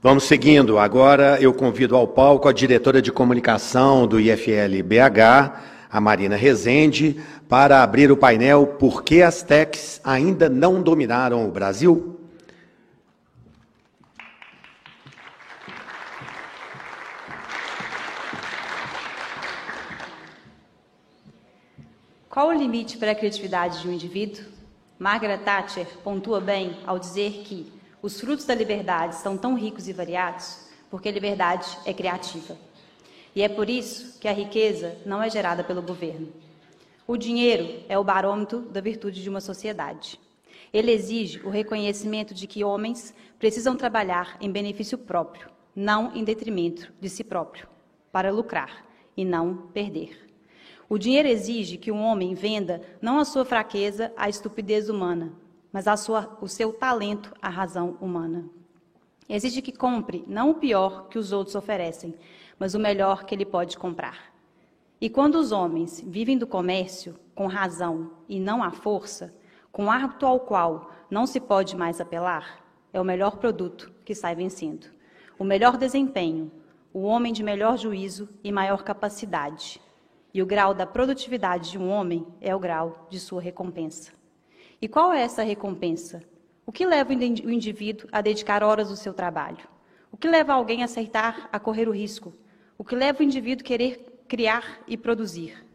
Vamos 0.02 0.24
seguindo. 0.24 0.80
Agora 0.80 1.38
eu 1.42 1.54
convido 1.54 1.98
ao 1.98 2.08
palco 2.08 2.48
a 2.48 2.54
diretora 2.54 3.02
de 3.02 3.12
comunicação 3.12 4.08
do 4.08 4.22
IFL 4.22 4.82
BH, 4.82 5.52
a 5.90 6.00
Marina 6.00 6.38
Rezende, 6.38 7.20
para 7.50 7.84
abrir 7.84 8.10
o 8.10 8.16
painel 8.16 8.66
Por 8.66 9.04
que 9.04 9.22
as 9.22 9.44
techs 9.44 10.00
ainda 10.02 10.48
não 10.48 10.82
dominaram 10.82 11.46
o 11.46 11.52
Brasil? 11.52 12.18
Qual 22.30 22.48
o 22.48 22.54
limite 22.54 22.98
para 22.98 23.12
a 23.12 23.16
criatividade 23.16 23.82
de 23.82 23.90
um 23.90 23.92
indivíduo? 23.92 24.51
Margaret 25.02 25.40
Thatcher 25.40 25.88
pontua 26.04 26.40
bem 26.40 26.78
ao 26.86 27.00
dizer 27.00 27.42
que 27.44 27.74
os 28.04 28.22
frutos 28.22 28.46
da 28.46 28.54
liberdade 28.54 29.16
são 29.16 29.36
tão 29.36 29.56
ricos 29.56 29.88
e 29.88 29.94
variados 29.94 30.70
porque 30.92 31.10
a 31.10 31.12
liberdade 31.12 31.76
é 31.88 31.92
criativa. 31.92 32.56
E 33.36 33.42
é 33.42 33.50
por 33.50 33.68
isso 33.68 34.20
que 34.20 34.28
a 34.28 34.32
riqueza 34.32 34.96
não 35.04 35.24
é 35.24 35.28
gerada 35.28 35.64
pelo 35.64 35.82
governo. 35.82 36.32
O 37.08 37.18
dinheiro 37.18 37.84
é 37.90 37.98
o 37.98 38.04
barômetro 38.04 38.60
da 38.60 38.80
virtude 38.80 39.24
de 39.24 39.28
uma 39.28 39.42
sociedade. 39.42 40.20
Ele 40.72 40.92
exige 40.92 41.40
o 41.40 41.50
reconhecimento 41.50 42.36
de 42.36 42.46
que 42.46 42.64
homens 42.64 43.12
precisam 43.40 43.76
trabalhar 43.76 44.38
em 44.40 44.52
benefício 44.52 45.00
próprio, 45.00 45.50
não 45.76 46.16
em 46.16 46.24
detrimento 46.24 46.94
de 47.02 47.10
si 47.10 47.24
próprio, 47.24 47.68
para 48.12 48.32
lucrar 48.32 48.86
e 49.18 49.26
não 49.26 49.58
perder. 49.74 50.31
O 50.92 51.00
dinheiro 51.00 51.30
exige 51.30 51.78
que 51.78 51.90
um 51.90 52.04
homem 52.04 52.34
venda 52.34 52.82
não 53.02 53.18
a 53.18 53.24
sua 53.24 53.46
fraqueza 53.46 54.12
à 54.18 54.28
estupidez 54.28 54.90
humana, 54.90 55.32
mas 55.72 55.88
a 55.88 55.96
sua, 55.96 56.38
o 56.42 56.50
seu 56.50 56.74
talento 56.74 57.34
à 57.42 57.48
razão 57.48 57.96
humana. 58.02 58.44
Exige 59.30 59.62
que 59.62 59.72
compre 59.72 60.26
não 60.28 60.50
o 60.50 60.56
pior 60.56 61.08
que 61.08 61.18
os 61.18 61.32
outros 61.32 61.56
oferecem, 61.56 62.14
mas 62.60 62.76
o 62.76 62.80
melhor 62.80 63.24
que 63.24 63.34
ele 63.34 63.46
pode 63.46 63.78
comprar. 63.78 64.34
E 65.00 65.10
quando 65.10 65.36
os 65.36 65.54
homens 65.54 66.04
vivem 66.06 66.38
do 66.38 66.46
comércio 66.46 67.16
com 67.34 67.48
razão 67.48 68.12
e 68.28 68.38
não 68.38 68.62
à 68.62 68.70
força, 68.70 69.34
com 69.72 69.90
hábito 69.90 70.26
ao 70.26 70.42
qual 70.42 70.92
não 71.10 71.26
se 71.26 71.40
pode 71.40 71.74
mais 71.74 72.02
apelar, 72.02 72.62
é 72.92 73.00
o 73.00 73.06
melhor 73.06 73.38
produto 73.38 73.90
que 74.04 74.14
sai 74.14 74.36
vencendo. 74.36 74.88
O 75.40 75.46
melhor 75.46 75.78
desempenho, 75.78 76.52
o 76.94 77.04
homem 77.04 77.32
de 77.32 77.44
melhor 77.44 77.78
juízo 77.78 78.28
e 78.44 78.52
maior 78.52 78.84
capacidade. 78.84 79.80
E 80.34 80.42
o 80.42 80.46
grau 80.46 80.74
da 80.74 80.86
produtividade 80.86 81.72
de 81.72 81.78
um 81.78 81.90
homem 81.90 82.26
é 82.40 82.56
o 82.56 82.60
grau 82.60 83.08
de 83.10 83.20
sua 83.20 83.42
recompensa. 83.42 84.14
E 84.82 84.88
qual 84.88 85.12
é 85.12 85.22
essa 85.22 85.44
recompensa? 85.44 86.24
O 86.66 86.72
que 86.72 86.86
leva 86.86 87.12
o 87.12 87.52
indivíduo 87.52 88.08
a 88.12 88.22
dedicar 88.22 88.64
horas 88.64 88.90
do 88.90 88.96
seu 88.96 89.14
trabalho? 89.14 89.68
O 90.12 90.18
que 90.18 90.30
leva 90.30 90.54
alguém 90.54 90.82
a 90.82 90.86
aceitar 90.86 91.50
a 91.52 91.60
correr 91.60 91.90
o 91.90 91.94
risco? 91.94 92.34
O 92.78 92.84
que 92.84 92.96
leva 92.96 93.20
o 93.20 93.24
indivíduo 93.24 93.64
a 93.64 93.68
querer 93.68 94.24
criar 94.28 94.82
e 94.88 94.96
produzir? 94.96 95.66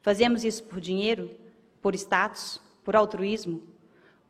Fazemos 0.00 0.42
isso 0.42 0.64
por 0.64 0.80
dinheiro? 0.80 1.30
Por 1.82 1.94
status? 1.94 2.60
Por 2.82 2.96
altruísmo? 2.96 3.62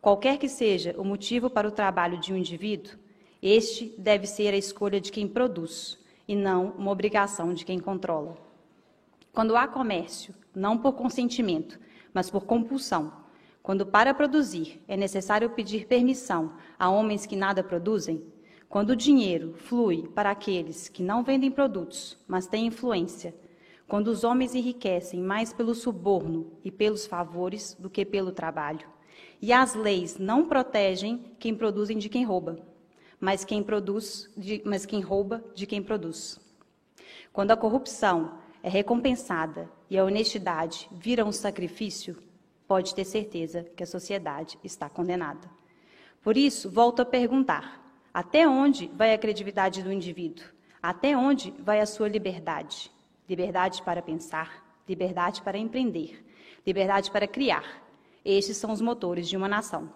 Qualquer 0.00 0.38
que 0.38 0.48
seja 0.48 0.94
o 0.98 1.04
motivo 1.04 1.48
para 1.48 1.68
o 1.68 1.72
trabalho 1.72 2.18
de 2.18 2.32
um 2.32 2.36
indivíduo, 2.36 2.98
este 3.40 3.94
deve 3.96 4.26
ser 4.26 4.52
a 4.52 4.56
escolha 4.56 5.00
de 5.00 5.12
quem 5.12 5.28
produz 5.28 5.98
e 6.26 6.34
não 6.34 6.70
uma 6.76 6.90
obrigação 6.90 7.54
de 7.54 7.64
quem 7.64 7.78
controla. 7.78 8.47
Quando 9.32 9.56
há 9.56 9.68
comércio, 9.68 10.34
não 10.54 10.78
por 10.78 10.92
consentimento, 10.92 11.78
mas 12.12 12.30
por 12.30 12.44
compulsão, 12.44 13.12
quando 13.62 13.84
para 13.84 14.14
produzir 14.14 14.82
é 14.88 14.96
necessário 14.96 15.50
pedir 15.50 15.86
permissão 15.86 16.54
a 16.78 16.88
homens 16.88 17.26
que 17.26 17.36
nada 17.36 17.62
produzem, 17.62 18.24
quando 18.68 18.90
o 18.90 18.96
dinheiro 18.96 19.54
flui 19.56 20.08
para 20.08 20.30
aqueles 20.30 20.88
que 20.88 21.02
não 21.02 21.22
vendem 21.22 21.50
produtos, 21.50 22.18
mas 22.26 22.46
têm 22.46 22.66
influência, 22.66 23.34
quando 23.86 24.08
os 24.08 24.24
homens 24.24 24.54
enriquecem 24.54 25.20
mais 25.20 25.52
pelo 25.52 25.74
suborno 25.74 26.52
e 26.62 26.70
pelos 26.70 27.06
favores 27.06 27.74
do 27.78 27.88
que 27.88 28.04
pelo 28.04 28.32
trabalho, 28.32 28.86
e 29.40 29.52
as 29.52 29.74
leis 29.74 30.18
não 30.18 30.46
protegem 30.46 31.32
quem 31.38 31.54
produzem 31.54 31.96
de 31.96 32.08
quem 32.08 32.24
rouba, 32.24 32.58
mas 33.20 33.44
quem 33.44 33.62
produz, 33.62 34.30
de, 34.36 34.62
mas 34.64 34.84
quem 34.84 35.00
rouba 35.00 35.42
de 35.54 35.66
quem 35.66 35.82
produz. 35.82 36.38
Quando 37.32 37.50
a 37.50 37.56
corrupção 37.56 38.38
é 38.68 38.70
recompensada 38.70 39.66
e 39.88 39.96
a 39.96 40.04
honestidade 40.04 40.90
vira 40.92 41.24
um 41.24 41.32
sacrifício, 41.32 42.22
pode 42.66 42.94
ter 42.94 43.06
certeza 43.06 43.64
que 43.74 43.82
a 43.82 43.86
sociedade 43.86 44.58
está 44.62 44.90
condenada. 44.90 45.48
Por 46.22 46.36
isso, 46.36 46.70
volto 46.70 47.00
a 47.00 47.06
perguntar: 47.06 47.82
até 48.12 48.46
onde 48.46 48.88
vai 48.88 49.14
a 49.14 49.18
credibilidade 49.18 49.82
do 49.82 49.90
indivíduo? 49.90 50.44
Até 50.82 51.16
onde 51.16 51.50
vai 51.58 51.80
a 51.80 51.86
sua 51.86 52.08
liberdade? 52.08 52.92
Liberdade 53.26 53.82
para 53.82 54.02
pensar, 54.02 54.62
liberdade 54.86 55.40
para 55.40 55.56
empreender, 55.56 56.22
liberdade 56.66 57.10
para 57.10 57.26
criar. 57.26 57.64
Estes 58.22 58.58
são 58.58 58.70
os 58.70 58.82
motores 58.82 59.26
de 59.26 59.36
uma 59.36 59.48
nação. 59.48 59.90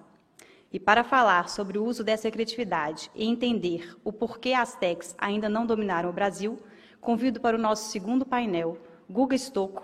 E 0.73 0.81
para 0.81 1.05
falar 1.05 1.51
sobre 1.51 1.77
o 1.77 1.85
uso 1.85 2.03
dessa 2.03 2.31
criatividade 2.31 3.11
e 3.15 3.27
entender 3.27 3.95
o 4.03 4.11
porquê 4.11 4.55
as 4.55 4.75
techs 4.75 5.15
ainda 5.19 5.47
não 5.47 5.67
dominaram 5.67 6.09
o 6.09 6.13
Brasil, 6.15 6.59
convido 7.03 7.41
para 7.41 7.57
o 7.57 7.61
nosso 7.61 7.91
segundo 7.91 8.25
painel 8.25 8.79
Guga 9.11 9.37
Stocco, 9.37 9.83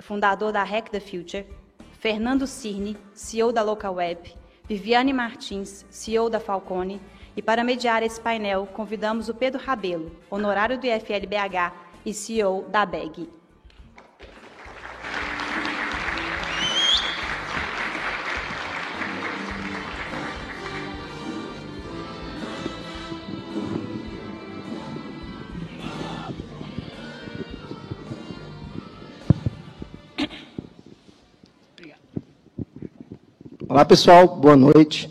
fundador 0.00 0.52
da 0.52 0.64
Hack 0.64 0.90
the 0.90 0.98
Future, 0.98 1.46
Fernando 1.92 2.46
Cirne, 2.46 2.96
CEO 3.14 3.52
da 3.52 3.62
LocalWeb, 3.62 4.34
Viviane 4.68 5.12
Martins, 5.12 5.86
CEO 5.88 6.28
da 6.28 6.40
Falcone, 6.40 7.00
e 7.36 7.40
para 7.40 7.62
mediar 7.62 8.02
esse 8.02 8.20
painel, 8.20 8.66
convidamos 8.66 9.28
o 9.28 9.34
Pedro 9.34 9.62
Rabelo, 9.62 10.10
honorário 10.28 10.76
do 10.76 10.86
IFLBH 10.86 11.72
e 12.04 12.12
CEO 12.12 12.66
da 12.68 12.84
BEG. 12.84 13.39
Olá, 33.80 33.86
pessoal, 33.86 34.28
boa 34.28 34.56
noite. 34.56 35.08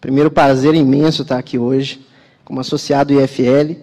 Primeiro 0.00 0.30
prazer 0.30 0.74
imenso 0.74 1.20
estar 1.20 1.36
aqui 1.36 1.58
hoje, 1.58 2.00
como 2.46 2.58
associado 2.58 3.12
do 3.12 3.20
IFL. 3.20 3.74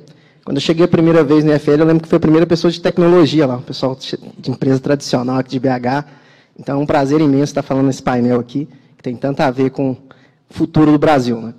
Quando 0.43 0.57
eu 0.57 0.61
cheguei 0.61 0.85
a 0.85 0.87
primeira 0.87 1.23
vez 1.23 1.43
no 1.43 1.53
IFL, 1.53 1.73
eu 1.73 1.85
lembro 1.85 2.01
que 2.01 2.09
foi 2.09 2.17
a 2.17 2.19
primeira 2.19 2.47
pessoa 2.47 2.71
de 2.71 2.81
tecnologia 2.81 3.45
lá, 3.45 3.57
o 3.57 3.61
pessoal 3.61 3.95
de 3.95 4.49
empresa 4.49 4.79
tradicional 4.79 5.37
aqui 5.37 5.51
de 5.51 5.59
BH. 5.59 6.05
Então, 6.59 6.79
é 6.79 6.83
um 6.83 6.85
prazer 6.87 7.21
imenso 7.21 7.43
estar 7.43 7.61
falando 7.61 7.85
nesse 7.85 8.01
painel 8.01 8.39
aqui, 8.39 8.67
que 8.97 9.03
tem 9.03 9.15
tanto 9.15 9.41
a 9.41 9.51
ver 9.51 9.69
com 9.69 9.91
o 9.91 9.97
futuro 10.49 10.91
do 10.91 10.97
Brasil. 10.97 11.39
Né? 11.39 11.53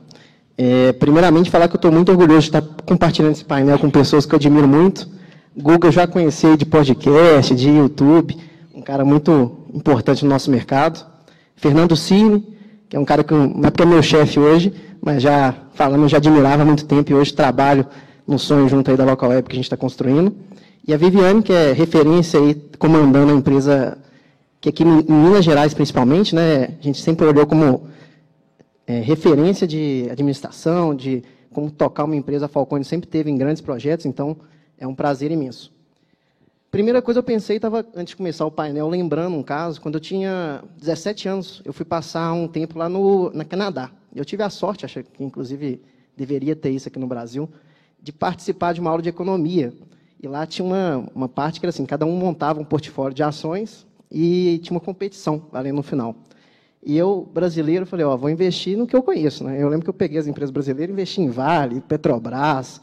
É, 0.58 0.92
primeiramente, 0.94 1.50
falar 1.50 1.68
que 1.68 1.76
eu 1.76 1.78
estou 1.78 1.92
muito 1.92 2.10
orgulhoso 2.10 2.40
de 2.40 2.56
estar 2.56 2.62
compartilhando 2.84 3.34
esse 3.34 3.44
painel 3.44 3.78
com 3.78 3.88
pessoas 3.88 4.26
que 4.26 4.34
eu 4.34 4.36
admiro 4.36 4.66
muito. 4.66 5.08
Google 5.56 5.90
eu 5.90 5.92
já 5.92 6.08
conheci 6.08 6.56
de 6.56 6.66
podcast, 6.66 7.54
de 7.54 7.68
YouTube, 7.68 8.36
um 8.74 8.82
cara 8.82 9.04
muito 9.04 9.58
importante 9.72 10.24
no 10.24 10.30
nosso 10.30 10.50
mercado. 10.50 11.06
Fernando 11.54 11.94
Cine, 11.94 12.53
que 12.94 12.96
é 12.96 13.00
um 13.00 13.04
cara 13.04 13.24
que 13.24 13.34
não 13.34 13.66
é 13.66 13.70
porque 13.72 13.82
é 13.82 13.86
meu 13.86 14.00
chefe 14.00 14.38
hoje, 14.38 14.72
mas 15.02 15.20
já 15.20 15.52
falando, 15.72 16.06
já 16.06 16.18
admirava 16.18 16.62
há 16.62 16.64
muito 16.64 16.84
tempo 16.84 17.10
e 17.10 17.14
hoje 17.14 17.34
trabalho 17.34 17.84
no 18.24 18.38
sonho 18.38 18.68
junto 18.68 18.88
aí 18.88 18.96
da 18.96 19.04
Local 19.04 19.30
Web 19.30 19.48
que 19.48 19.54
a 19.54 19.56
gente 19.56 19.64
está 19.64 19.76
construindo. 19.76 20.32
E 20.86 20.94
a 20.94 20.96
Viviane, 20.96 21.42
que 21.42 21.52
é 21.52 21.72
referência 21.72 22.38
aí, 22.38 22.54
comandando 22.78 23.32
a 23.32 23.34
empresa, 23.34 23.98
que 24.60 24.68
aqui 24.68 24.84
em 24.84 25.12
Minas 25.12 25.44
Gerais 25.44 25.74
principalmente, 25.74 26.36
né, 26.36 26.68
a 26.80 26.82
gente 26.82 27.02
sempre 27.02 27.26
olhou 27.26 27.44
como 27.48 27.88
é, 28.86 29.00
referência 29.00 29.66
de 29.66 30.06
administração, 30.08 30.94
de 30.94 31.24
como 31.52 31.72
tocar 31.72 32.04
uma 32.04 32.14
empresa, 32.14 32.46
a 32.46 32.48
Falcone 32.48 32.84
sempre 32.84 33.08
teve 33.08 33.28
em 33.28 33.36
grandes 33.36 33.60
projetos, 33.60 34.06
então 34.06 34.36
é 34.78 34.86
um 34.86 34.94
prazer 34.94 35.32
imenso. 35.32 35.73
Primeira 36.74 37.00
coisa 37.00 37.20
eu 37.20 37.22
pensei, 37.22 37.54
estava 37.54 37.86
antes 37.94 38.10
de 38.10 38.16
começar 38.16 38.44
o 38.44 38.50
painel, 38.50 38.88
lembrando 38.88 39.36
um 39.36 39.44
caso, 39.44 39.80
quando 39.80 39.94
eu 39.94 40.00
tinha 40.00 40.60
17 40.76 41.28
anos, 41.28 41.62
eu 41.64 41.72
fui 41.72 41.84
passar 41.84 42.32
um 42.32 42.48
tempo 42.48 42.76
lá 42.76 42.88
no 42.88 43.30
na 43.32 43.44
Canadá. 43.44 43.92
Eu 44.12 44.24
tive 44.24 44.42
a 44.42 44.50
sorte, 44.50 44.84
acho 44.84 45.04
que 45.04 45.22
inclusive 45.22 45.80
deveria 46.16 46.56
ter 46.56 46.70
isso 46.70 46.88
aqui 46.88 46.98
no 46.98 47.06
Brasil, 47.06 47.48
de 48.02 48.12
participar 48.12 48.74
de 48.74 48.80
uma 48.80 48.90
aula 48.90 49.00
de 49.00 49.08
economia. 49.08 49.72
E 50.20 50.26
lá 50.26 50.44
tinha 50.46 50.66
uma, 50.66 51.08
uma 51.14 51.28
parte 51.28 51.60
que 51.60 51.66
era 51.66 51.70
assim, 51.70 51.86
cada 51.86 52.04
um 52.04 52.16
montava 52.16 52.60
um 52.60 52.64
portfólio 52.64 53.14
de 53.14 53.22
ações 53.22 53.86
e 54.10 54.58
tinha 54.64 54.74
uma 54.74 54.84
competição 54.84 55.46
valendo 55.52 55.76
no 55.76 55.82
final. 55.84 56.16
E 56.82 56.96
eu, 56.96 57.30
brasileiro, 57.32 57.86
falei, 57.86 58.04
ó, 58.04 58.16
vou 58.16 58.30
investir 58.30 58.76
no 58.76 58.84
que 58.84 58.96
eu 58.96 59.02
conheço. 59.04 59.44
Né? 59.44 59.62
Eu 59.62 59.68
lembro 59.68 59.84
que 59.84 59.90
eu 59.90 59.94
peguei 59.94 60.18
as 60.18 60.26
empresas 60.26 60.50
brasileiras, 60.50 60.92
investi 60.92 61.20
em 61.20 61.30
Vale, 61.30 61.80
Petrobras, 61.82 62.80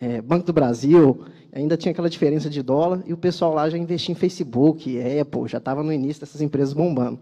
é, 0.00 0.22
Banco 0.22 0.46
do 0.46 0.52
Brasil, 0.54 1.26
ainda 1.54 1.76
tinha 1.76 1.92
aquela 1.92 2.10
diferença 2.10 2.50
de 2.50 2.62
dólar, 2.62 3.02
e 3.06 3.12
o 3.12 3.16
pessoal 3.16 3.54
lá 3.54 3.70
já 3.70 3.78
investia 3.78 4.12
em 4.12 4.16
Facebook, 4.16 4.98
Apple, 5.20 5.46
já 5.46 5.58
estava 5.58 5.82
no 5.82 5.92
início 5.92 6.20
dessas 6.20 6.40
empresas 6.40 6.74
bombando. 6.74 7.18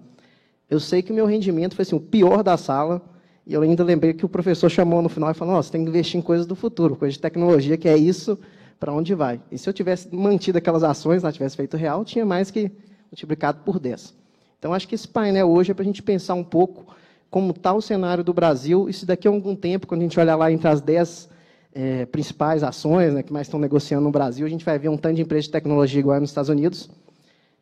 Eu 0.71 0.81
sei 0.81 1.03
que 1.03 1.13
o 1.13 1.15
meu 1.15 1.27
rendimento 1.27 1.77
foi 1.77 1.83
assim, 1.83 1.95
o 1.95 2.01
pior 2.01 2.43
da 2.43 2.57
sala, 2.57 3.03
e 3.47 3.53
eu 3.53 3.61
ainda 3.61 3.85
lembrei 3.85 4.15
que 4.15 4.25
o 4.25 4.29
professor 4.29 4.71
chamou 4.71 5.03
no 5.03 5.09
final 5.11 5.31
e 5.31 5.35
falou, 5.35 5.63
você 5.63 5.71
tem 5.71 5.85
que 5.85 5.91
investir 5.91 6.19
em 6.19 6.23
coisas 6.23 6.47
do 6.47 6.57
futuro, 6.57 6.97
coisas 6.97 7.15
de 7.15 7.21
tecnologia, 7.21 7.77
que 7.77 7.89
é 7.89 7.97
isso 7.97 8.39
para 8.81 8.93
onde 8.93 9.15
vai. 9.15 9.39
E 9.51 9.59
se 9.59 9.69
eu 9.69 9.73
tivesse 9.73 10.15
mantido 10.15 10.57
aquelas 10.57 10.83
ações, 10.83 11.23
lá 11.23 11.31
tivesse 11.31 11.57
feito 11.57 11.77
real, 11.77 12.03
tinha 12.05 12.25
mais 12.25 12.51
que 12.51 12.71
multiplicado 13.11 13.61
por 13.65 13.79
10. 13.79 14.15
Então, 14.59 14.73
acho 14.73 14.89
que 14.89 14.95
esse 14.95 15.07
painel 15.07 15.51
hoje 15.51 15.73
é 15.73 15.75
para 15.75 15.83
a 15.83 15.87
gente 15.87 16.03
pensar 16.03 16.35
um 16.35 16.45
pouco 16.45 16.87
como 17.29 17.51
está 17.51 17.73
o 17.75 17.83
cenário 17.83 18.25
do 18.25 18.33
Brasil, 18.33 18.89
e 18.89 18.93
se 18.93 19.05
daqui 19.05 19.29
a 19.29 19.31
algum 19.31 19.55
tempo, 19.55 19.87
quando 19.87 20.01
a 20.01 20.05
gente 20.05 20.19
olhar 20.19 20.37
lá 20.37 20.51
entre 20.51 20.69
as 20.69 20.81
10 20.81 21.29
é, 21.75 22.05
principais 22.07 22.63
ações 22.63 23.15
né, 23.15 23.23
que 23.23 23.33
mais 23.33 23.47
estão 23.47 23.59
negociando 23.59 24.05
no 24.05 24.11
Brasil, 24.11 24.47
a 24.47 24.49
gente 24.49 24.65
vai 24.65 24.79
ver 24.79 24.89
um 24.89 24.97
tanto 24.97 25.17
de 25.17 25.23
empresas 25.23 25.47
de 25.47 25.53
tecnologia 25.53 26.01
igual 26.01 26.21
nos 26.21 26.31
Estados 26.31 26.51
Unidos. 26.51 26.91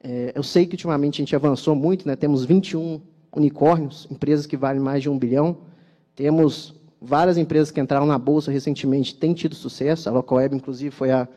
É, 0.03 0.33
eu 0.35 0.43
sei 0.43 0.67
que 0.67 0.75
ultimamente 0.75 1.17
a 1.17 1.23
gente 1.25 1.37
avançou 1.37 1.75
muito, 1.75 2.07
né, 2.07 2.17
temos 2.17 2.45
21 2.45 3.01
unicórnios, 3.35 4.09
empresas 4.11 4.47
que 4.47 4.57
valem 4.57 4.81
mais 4.81 5.03
de 5.03 5.09
um 5.09 5.19
bilhão. 5.19 5.59
Temos 6.17 6.75
várias 7.01 7.39
empresas 7.39 7.71
que 7.71 7.81
entraram 7.81 8.07
na 8.07 8.19
bolsa 8.19 8.51
recentemente, 8.51 9.15
têm 9.15 9.33
tido 9.33 9.55
sucesso. 9.55 10.09
A 10.09 10.13
Localweb, 10.13 10.55
inclusive, 10.55 10.91
foi 10.91 11.11
a, 11.11 11.29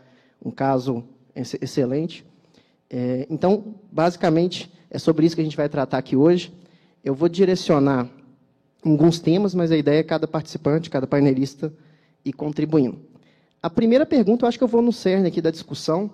um 0.43 0.49
caso 0.49 1.03
excelente. 1.35 2.25
É, 2.89 3.27
então, 3.29 3.75
basicamente, 3.91 4.71
é 4.89 4.97
sobre 4.97 5.25
isso 5.25 5.35
que 5.35 5.41
a 5.41 5.43
gente 5.43 5.57
vai 5.57 5.69
tratar 5.69 5.97
aqui 5.99 6.15
hoje. 6.15 6.51
Eu 7.03 7.13
vou 7.13 7.29
direcionar 7.29 8.09
alguns 8.83 9.19
temas, 9.19 9.53
mas 9.53 9.71
a 9.71 9.77
ideia 9.77 9.99
é 9.99 10.03
cada 10.03 10.27
participante, 10.27 10.89
cada 10.89 11.05
painelista 11.05 11.71
ir 12.25 12.33
contribuindo. 12.33 12.99
A 13.61 13.69
primeira 13.69 14.05
pergunta, 14.05 14.43
eu 14.45 14.49
acho 14.49 14.57
que 14.57 14.63
eu 14.63 14.67
vou 14.67 14.81
no 14.81 14.91
cerne 14.91 15.27
aqui 15.27 15.41
da 15.41 15.51
discussão. 15.51 16.09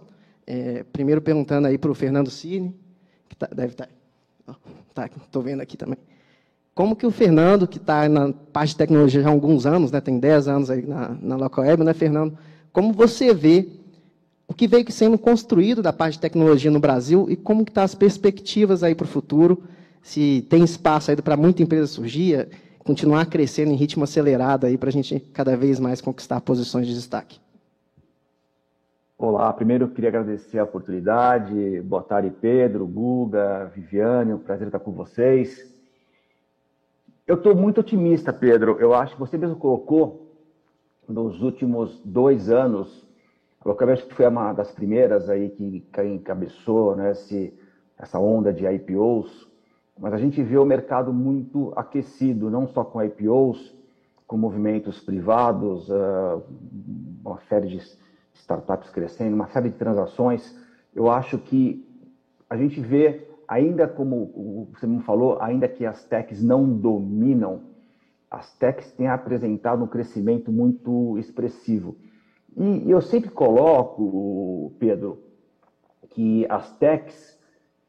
É, 0.45 0.83
primeiro 0.91 1.21
perguntando 1.21 1.67
aí 1.67 1.77
para 1.77 1.91
o 1.91 1.95
Fernando 1.95 2.29
Cine, 2.29 2.75
que 3.27 3.35
tá, 3.35 3.47
deve 3.47 3.73
estar. 3.73 3.89
Tá, 4.93 5.05
estou 5.05 5.41
vendo 5.41 5.61
aqui 5.61 5.77
também. 5.77 5.97
Como 6.73 6.95
que 6.95 7.05
o 7.05 7.11
Fernando, 7.11 7.67
que 7.67 7.77
está 7.77 8.07
na 8.07 8.31
parte 8.31 8.69
de 8.69 8.77
tecnologia 8.77 9.21
já 9.21 9.27
há 9.27 9.31
alguns 9.31 9.65
anos, 9.65 9.91
né, 9.91 9.99
tem 9.99 10.17
10 10.17 10.47
anos 10.47 10.69
aí 10.69 10.85
na, 10.85 11.17
na 11.21 11.35
Local 11.35 11.65
né, 11.77 11.93
Fernando? 11.93 12.37
Como 12.71 12.93
você 12.93 13.33
vê 13.33 13.67
o 14.47 14.53
que 14.53 14.67
veio 14.67 14.89
sendo 14.91 15.17
construído 15.17 15.81
da 15.81 15.91
parte 15.91 16.13
de 16.13 16.21
tecnologia 16.21 16.71
no 16.71 16.79
Brasil 16.79 17.27
e 17.29 17.35
como 17.35 17.65
que 17.65 17.71
estão 17.71 17.81
tá 17.81 17.85
as 17.85 17.93
perspectivas 17.93 18.83
aí 18.83 18.95
para 18.95 19.05
o 19.05 19.07
futuro? 19.07 19.63
Se 20.01 20.45
tem 20.49 20.63
espaço 20.63 21.11
aí 21.11 21.17
para 21.17 21.35
muita 21.35 21.61
empresa 21.61 21.85
surgir, 21.85 22.47
continuar 22.79 23.25
crescendo 23.27 23.71
em 23.71 23.75
ritmo 23.75 24.03
acelerado 24.03 24.65
aí 24.65 24.77
para 24.77 24.89
a 24.89 24.91
gente 24.91 25.19
cada 25.33 25.55
vez 25.55 25.79
mais 25.79 26.01
conquistar 26.01 26.41
posições 26.41 26.87
de 26.87 26.93
destaque. 26.93 27.39
Olá, 29.17 29.51
primeiro 29.51 29.85
eu 29.85 29.89
queria 29.89 30.09
agradecer 30.09 30.59
a 30.59 30.63
oportunidade. 30.63 31.81
Boa 31.81 32.01
tarde, 32.01 32.31
Pedro, 32.41 32.87
Guga, 32.87 33.69
Viviane, 33.75 34.33
um 34.33 34.39
prazer 34.39 34.67
estar 34.67 34.79
com 34.79 34.91
vocês. 34.91 35.69
Eu 37.27 37.35
estou 37.35 37.53
muito 37.53 37.81
otimista, 37.81 38.31
Pedro. 38.31 38.77
Eu 38.79 38.93
acho 38.93 39.15
que 39.15 39.19
você 39.19 39.37
mesmo 39.37 39.57
colocou 39.57 40.29
nos 41.07 41.41
últimos 41.41 41.99
dois 42.05 42.49
anos, 42.49 43.05
a 43.59 43.67
Localweb 43.67 44.01
foi 44.13 44.27
uma 44.27 44.53
das 44.53 44.71
primeiras 44.71 45.29
aí 45.29 45.49
que, 45.49 45.81
que 45.91 46.03
encabeçou 46.03 46.95
né, 46.95 47.11
esse, 47.11 47.53
essa 47.97 48.17
onda 48.19 48.53
de 48.53 48.65
IPOs, 48.65 49.48
mas 49.99 50.13
a 50.13 50.17
gente 50.17 50.41
vê 50.41 50.57
o 50.57 50.65
mercado 50.65 51.13
muito 51.13 51.73
aquecido, 51.75 52.49
não 52.49 52.67
só 52.67 52.83
com 52.85 53.03
IPOs, 53.03 53.75
com 54.25 54.37
movimentos 54.37 54.99
privados, 55.01 55.89
uh, 55.89 56.41
uma 57.25 57.39
série 57.49 57.67
de 57.67 57.81
startups 58.33 58.89
crescendo, 58.89 59.35
uma 59.35 59.47
série 59.47 59.69
de 59.69 59.75
transações. 59.75 60.57
Eu 60.95 61.11
acho 61.11 61.37
que 61.37 61.85
a 62.49 62.55
gente 62.55 62.79
vê 62.79 63.27
ainda 63.47 63.87
como 63.87 64.69
você 64.73 64.87
me 64.87 65.01
falou, 65.01 65.41
ainda 65.41 65.67
que 65.67 65.85
as 65.85 66.03
techs 66.05 66.41
não 66.41 66.69
dominam, 66.71 67.63
as 68.31 68.55
techs 68.57 68.91
têm 68.93 69.07
apresentado 69.07 69.83
um 69.83 69.87
crescimento 69.87 70.51
muito 70.51 71.17
expressivo. 71.17 71.97
E 72.55 72.89
eu 72.89 73.01
sempre 73.01 73.29
coloco, 73.31 74.73
Pedro, 74.79 75.23
que 76.11 76.45
as 76.49 76.71
techs, 76.77 77.37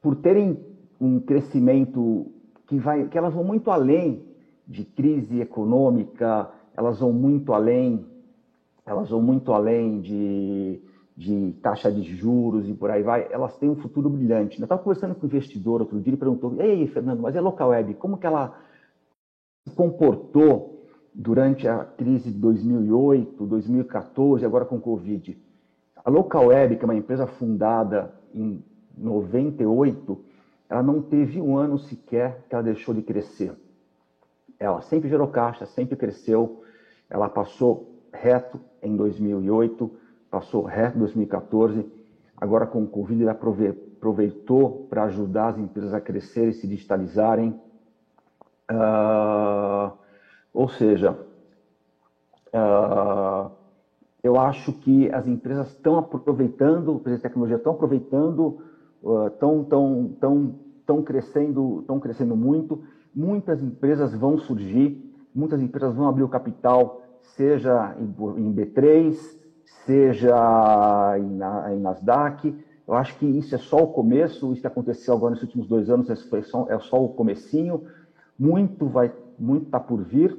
por 0.00 0.16
terem 0.16 0.69
um 1.00 1.21
crescimento 1.21 2.26
que 2.66 2.78
vai, 2.78 3.09
que 3.09 3.16
elas 3.16 3.35
vão 3.35 3.45
muito 3.45 3.71
além 3.71 4.25
de 4.66 4.85
crise 4.85 5.40
econômica, 5.40 6.50
elas 6.76 7.00
vão 7.00 7.12
muito 7.12 7.52
além, 7.52 8.07
elas 8.87 9.11
vão 9.11 9.23
muito 9.23 9.52
além 9.52 10.00
de 10.00 10.80
de 11.21 11.52
taxa 11.61 11.92
de 11.92 12.02
juros 12.16 12.66
e 12.66 12.73
por 12.73 12.90
aí 12.90 13.02
vai, 13.02 13.28
elas 13.30 13.54
têm 13.59 13.69
um 13.69 13.76
futuro 13.76 14.09
brilhante. 14.09 14.59
Eu 14.59 14.64
estava 14.64 14.83
conversando 14.83 15.14
com 15.14 15.26
um 15.26 15.28
investidor 15.28 15.83
outro 15.83 16.00
dia 16.00 16.14
e 16.14 16.16
perguntou: 16.16 16.59
Ei, 16.59 16.87
Fernando, 16.87 17.21
mas 17.21 17.37
é 17.37 17.40
local 17.42 17.69
web, 17.69 17.92
como 17.95 18.16
que 18.16 18.26
ela 18.26 18.59
se 19.69 19.75
comportou 19.75 20.87
durante 21.14 21.69
a 21.69 21.85
crise 21.85 22.33
de 22.33 22.38
2008, 22.38 23.47
2014, 23.47 24.47
agora 24.47 24.64
com 24.64 24.76
o 24.76 24.80
Covid? 24.80 25.37
A 26.02 26.09
Local 26.09 26.47
Web, 26.47 26.76
que 26.76 26.83
é 26.83 26.87
uma 26.87 26.97
empresa 26.97 27.26
fundada 27.26 28.14
em 28.35 28.64
98, 28.97 30.25
ela 30.70 30.82
não 30.82 31.02
teve 31.02 31.40
um 31.40 31.58
ano 31.58 31.78
sequer 31.78 32.45
que 32.49 32.54
ela 32.54 32.64
deixou 32.64 32.95
de 32.95 33.02
crescer. 33.02 33.52
Ela 34.58 34.80
sempre 34.82 35.08
gerou 35.08 35.28
caixa, 35.28 35.66
sempre 35.66 35.97
cresceu. 35.97 36.62
Ela 37.10 37.28
passou 37.28 38.00
reto 38.12 38.60
em 38.82 38.97
2008 38.97 40.00
passou 40.30 40.62
reto 40.62 40.97
em 40.97 41.00
2014, 41.00 41.84
agora 42.36 42.66
com 42.66 42.84
o 42.84 42.86
Covid 42.86 43.21
ele 43.21 43.30
aproveitou 43.30 44.86
para 44.88 45.04
ajudar 45.04 45.49
as 45.49 45.58
empresas 45.58 45.92
a 45.92 46.00
crescerem 46.00 46.50
e 46.50 46.54
se 46.54 46.66
digitalizarem. 46.66 47.60
Uh, 48.71 49.92
ou 50.54 50.68
seja, 50.68 51.18
uh, 52.54 53.50
eu 54.23 54.38
acho 54.38 54.73
que 54.73 55.10
as 55.12 55.26
empresas 55.26 55.68
estão 55.71 55.99
aproveitando, 55.99 56.95
empresas 56.95 57.18
de 57.18 57.23
tecnologia 57.23 57.56
estão 57.56 57.73
aproveitando, 57.73 58.62
estão 59.02 59.60
uh, 59.60 59.65
tão, 59.65 60.17
tão, 60.21 60.54
tão 60.86 61.02
crescendo, 61.02 61.80
estão 61.80 61.99
crescendo 61.99 62.36
muito. 62.36 62.82
Muitas 63.15 63.63
empresas 63.63 64.15
vão 64.15 64.39
surgir, 64.39 65.13
muitas 65.34 65.60
empresas 65.60 65.95
vão 65.95 66.08
abrir 66.08 66.23
o 66.23 66.28
capital, 66.28 67.02
seja 67.21 67.97
em, 67.99 68.04
em 68.04 68.54
B3, 68.54 69.17
seja 69.86 71.17
em, 71.19 71.75
em 71.75 71.80
Nasdaq. 71.80 72.54
Eu 72.86 72.95
acho 72.95 73.17
que 73.19 73.26
isso 73.26 73.54
é 73.54 73.58
só 73.58 73.78
o 73.78 73.93
começo, 73.93 74.52
isso 74.52 74.60
que 74.60 74.67
aconteceu 74.67 75.15
agora 75.15 75.34
nos 75.34 75.43
últimos 75.43 75.67
dois 75.69 75.89
anos 75.89 76.10
é 76.10 76.15
só, 76.43 76.67
é 76.69 76.78
só 76.78 77.02
o 77.02 77.10
comecinho. 77.10 77.84
Muito 78.39 78.86
vai, 78.86 79.13
muito 79.39 79.67
está 79.67 79.78
por 79.78 80.02
vir. 80.02 80.36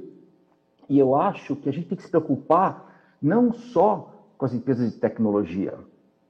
E 0.90 1.00
eu 1.00 1.16
acho 1.16 1.56
que 1.56 1.70
a 1.70 1.72
gente 1.72 1.88
tem 1.88 1.98
que 1.98 2.04
se 2.04 2.10
preocupar 2.10 2.92
não 3.22 3.54
só 3.54 4.12
com 4.38 4.46
as 4.46 4.54
empresas 4.54 4.92
de 4.92 5.00
tecnologia. 5.00 5.76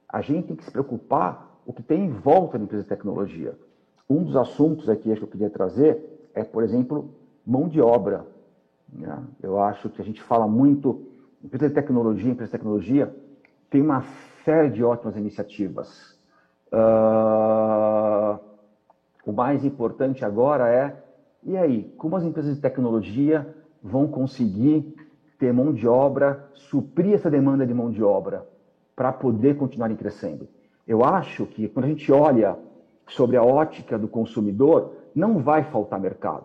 A 0.08 0.20
gente 0.20 0.48
tem 0.48 0.56
que 0.56 0.64
se 0.64 0.70
preocupar 0.70 1.51
o 1.64 1.72
que 1.72 1.82
tem 1.82 2.06
em 2.06 2.10
volta 2.10 2.58
da 2.58 2.64
empresa 2.64 2.82
de 2.82 2.88
tecnologia. 2.88 3.54
Um 4.08 4.24
dos 4.24 4.36
assuntos 4.36 4.88
aqui 4.88 5.14
que 5.14 5.22
eu 5.22 5.28
queria 5.28 5.50
trazer 5.50 6.30
é, 6.34 6.42
por 6.42 6.62
exemplo, 6.62 7.10
mão 7.46 7.68
de 7.68 7.80
obra. 7.80 8.26
Né? 8.92 9.22
Eu 9.42 9.60
acho 9.60 9.88
que 9.90 10.00
a 10.00 10.04
gente 10.04 10.22
fala 10.22 10.46
muito 10.46 11.06
empresa 11.42 11.68
de 11.68 11.74
tecnologia, 11.74 12.30
empresa 12.30 12.50
de 12.50 12.58
tecnologia, 12.58 13.14
tem 13.70 13.80
uma 13.80 14.02
série 14.44 14.70
de 14.70 14.84
ótimas 14.84 15.16
iniciativas. 15.16 16.18
Uh, 16.72 18.38
o 19.26 19.32
mais 19.32 19.64
importante 19.64 20.24
agora 20.24 20.68
é, 20.68 20.96
e 21.44 21.56
aí, 21.56 21.92
como 21.96 22.16
as 22.16 22.24
empresas 22.24 22.54
de 22.54 22.62
tecnologia 22.62 23.54
vão 23.82 24.06
conseguir 24.06 24.94
ter 25.38 25.52
mão 25.52 25.72
de 25.72 25.88
obra, 25.88 26.48
suprir 26.54 27.14
essa 27.14 27.30
demanda 27.30 27.66
de 27.66 27.74
mão 27.74 27.90
de 27.90 28.02
obra 28.02 28.46
para 28.94 29.12
poder 29.12 29.56
continuarem 29.56 29.96
crescendo? 29.96 30.48
Eu 30.92 31.02
acho 31.02 31.46
que 31.46 31.68
quando 31.68 31.86
a 31.86 31.88
gente 31.88 32.12
olha 32.12 32.54
sobre 33.08 33.38
a 33.38 33.42
ótica 33.42 33.98
do 33.98 34.06
consumidor, 34.06 34.92
não 35.14 35.38
vai 35.38 35.64
faltar 35.64 35.98
mercado. 35.98 36.44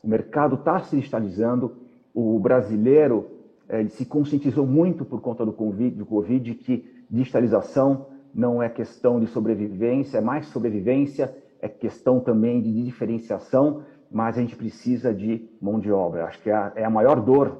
O 0.00 0.06
mercado 0.06 0.54
está 0.54 0.78
se 0.78 0.94
digitalizando, 0.94 1.78
o 2.14 2.38
brasileiro 2.38 3.28
ele 3.68 3.88
se 3.88 4.06
conscientizou 4.06 4.64
muito 4.64 5.04
por 5.04 5.20
conta 5.20 5.44
do 5.44 5.52
COVID, 5.52 5.96
do 5.96 6.06
COVID 6.06 6.54
que 6.54 7.04
digitalização 7.10 8.06
não 8.32 8.62
é 8.62 8.68
questão 8.68 9.18
de 9.18 9.26
sobrevivência, 9.26 10.18
é 10.18 10.20
mais 10.20 10.46
sobrevivência, 10.46 11.36
é 11.60 11.68
questão 11.68 12.20
também 12.20 12.62
de 12.62 12.84
diferenciação, 12.84 13.82
mas 14.08 14.38
a 14.38 14.42
gente 14.42 14.54
precisa 14.54 15.12
de 15.12 15.50
mão 15.60 15.80
de 15.80 15.90
obra. 15.90 16.26
Acho 16.26 16.40
que 16.40 16.50
é 16.50 16.54
a, 16.54 16.72
é 16.76 16.88
maior 16.88 17.20
dor 17.20 17.58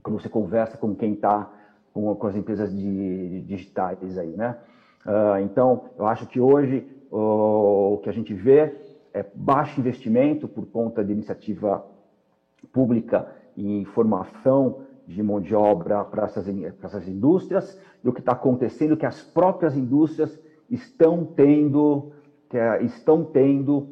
quando 0.00 0.20
você 0.20 0.28
conversa 0.28 0.78
com 0.78 0.94
quem 0.94 1.14
está 1.14 1.52
com, 1.92 2.16
as 2.24 2.36
empresas 2.36 2.72
de 2.72 3.40
digitais 3.40 4.16
aí, 4.16 4.36
né? 4.36 4.56
Uh, 5.06 5.40
então, 5.42 5.84
eu 5.98 6.06
acho 6.06 6.26
que 6.26 6.40
hoje 6.40 6.86
o 7.10 7.98
que 8.02 8.08
a 8.08 8.12
gente 8.12 8.32
vê 8.32 8.74
é 9.12 9.24
baixo 9.34 9.80
investimento 9.80 10.46
por 10.46 10.66
conta 10.66 11.04
de 11.04 11.12
iniciativa 11.12 11.84
pública 12.72 13.26
em 13.56 13.84
formação 13.84 14.82
de 15.06 15.22
mão 15.22 15.40
de 15.40 15.54
obra 15.54 16.04
para 16.04 16.24
essas, 16.24 16.46
essas 16.82 17.08
indústrias, 17.08 17.80
e 18.04 18.08
o 18.08 18.12
que 18.12 18.20
está 18.20 18.32
acontecendo 18.32 18.94
é 18.94 18.96
que 18.96 19.06
as 19.06 19.22
próprias 19.22 19.76
indústrias 19.76 20.38
estão 20.70 21.24
tendo, 21.24 22.12
que, 22.48 22.56
é, 22.56 22.82
estão 22.84 23.24
tendo 23.24 23.88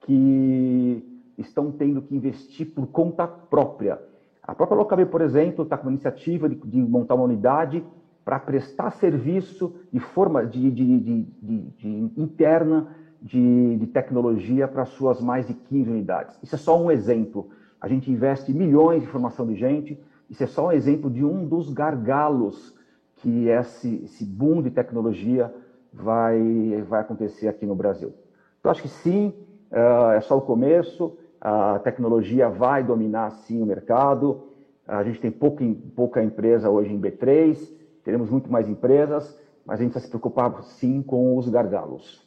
que 0.00 1.12
estão 1.38 1.70
tendo 1.70 2.00
que 2.00 2.16
investir 2.16 2.72
por 2.74 2.86
conta 2.86 3.26
própria. 3.26 4.00
A 4.42 4.54
própria 4.54 4.76
Locabê, 4.76 5.04
por 5.04 5.20
exemplo, 5.20 5.64
está 5.64 5.76
com 5.76 5.84
uma 5.84 5.92
iniciativa 5.92 6.48
de, 6.48 6.54
de, 6.54 6.78
montar 6.78 7.14
uma 7.14 7.24
unidade 7.24 7.84
para 8.26 8.40
prestar 8.40 8.90
serviço 8.90 9.72
de 9.92 10.00
forma 10.00 10.44
de, 10.44 10.68
de, 10.68 10.98
de 10.98 12.10
interna 12.16 12.88
de, 13.22 13.88
tecnologia 13.92 14.66
para 14.66 14.84
suas 14.84 15.20
mais 15.20 15.46
de 15.46 15.54
15 15.54 15.88
unidades. 15.88 16.36
Isso 16.42 16.56
é 16.56 16.58
só 16.58 16.76
um 16.76 16.90
exemplo. 16.90 17.50
A 17.80 17.86
gente 17.86 18.10
investe 18.10 18.52
milhões 18.52 19.04
em 19.04 19.06
formação 19.06 19.46
de 19.46 19.54
gente, 19.54 19.96
isso 20.28 20.42
é 20.42 20.46
só 20.48 20.66
um 20.66 20.72
exemplo 20.72 21.08
de 21.08 21.24
um 21.24 21.46
dos 21.46 21.72
gargalos 21.72 22.76
que 23.18 23.46
esse, 23.46 24.02
esse 24.02 24.24
boom 24.24 24.60
de 24.60 24.72
tecnologia 24.72 25.54
vai, 25.92 26.82
vai 26.88 27.02
acontecer 27.02 27.46
aqui 27.46 27.64
no 27.64 27.76
Brasil. 27.76 28.12
Então, 28.58 28.72
acho 28.72 28.82
que 28.82 28.88
sim, 28.88 29.32
é, 29.70 30.16
é 30.16 30.20
só 30.20 30.36
o 30.36 30.42
começo. 30.42 31.16
a 31.40 31.78
tecnologia 31.78 32.48
vai 32.48 32.82
dominar 32.82 33.30
sim 33.30 33.62
o 33.62 33.66
mercado. 33.66 34.48
A 34.84 35.04
gente 35.04 35.20
tem 35.20 35.30
pouca, 35.30 35.64
pouca 35.94 36.24
empresa 36.24 36.68
hoje 36.68 36.92
em 36.92 37.00
B3, 37.00 37.76
teremos 38.06 38.30
muito 38.30 38.48
mais 38.48 38.68
empresas, 38.68 39.36
mas 39.64 39.80
a 39.80 39.82
gente 39.82 39.90
precisa 39.90 40.06
se 40.06 40.10
preocupar 40.10 40.62
sim 40.62 41.02
com 41.02 41.36
os 41.36 41.48
gargalos. 41.48 42.22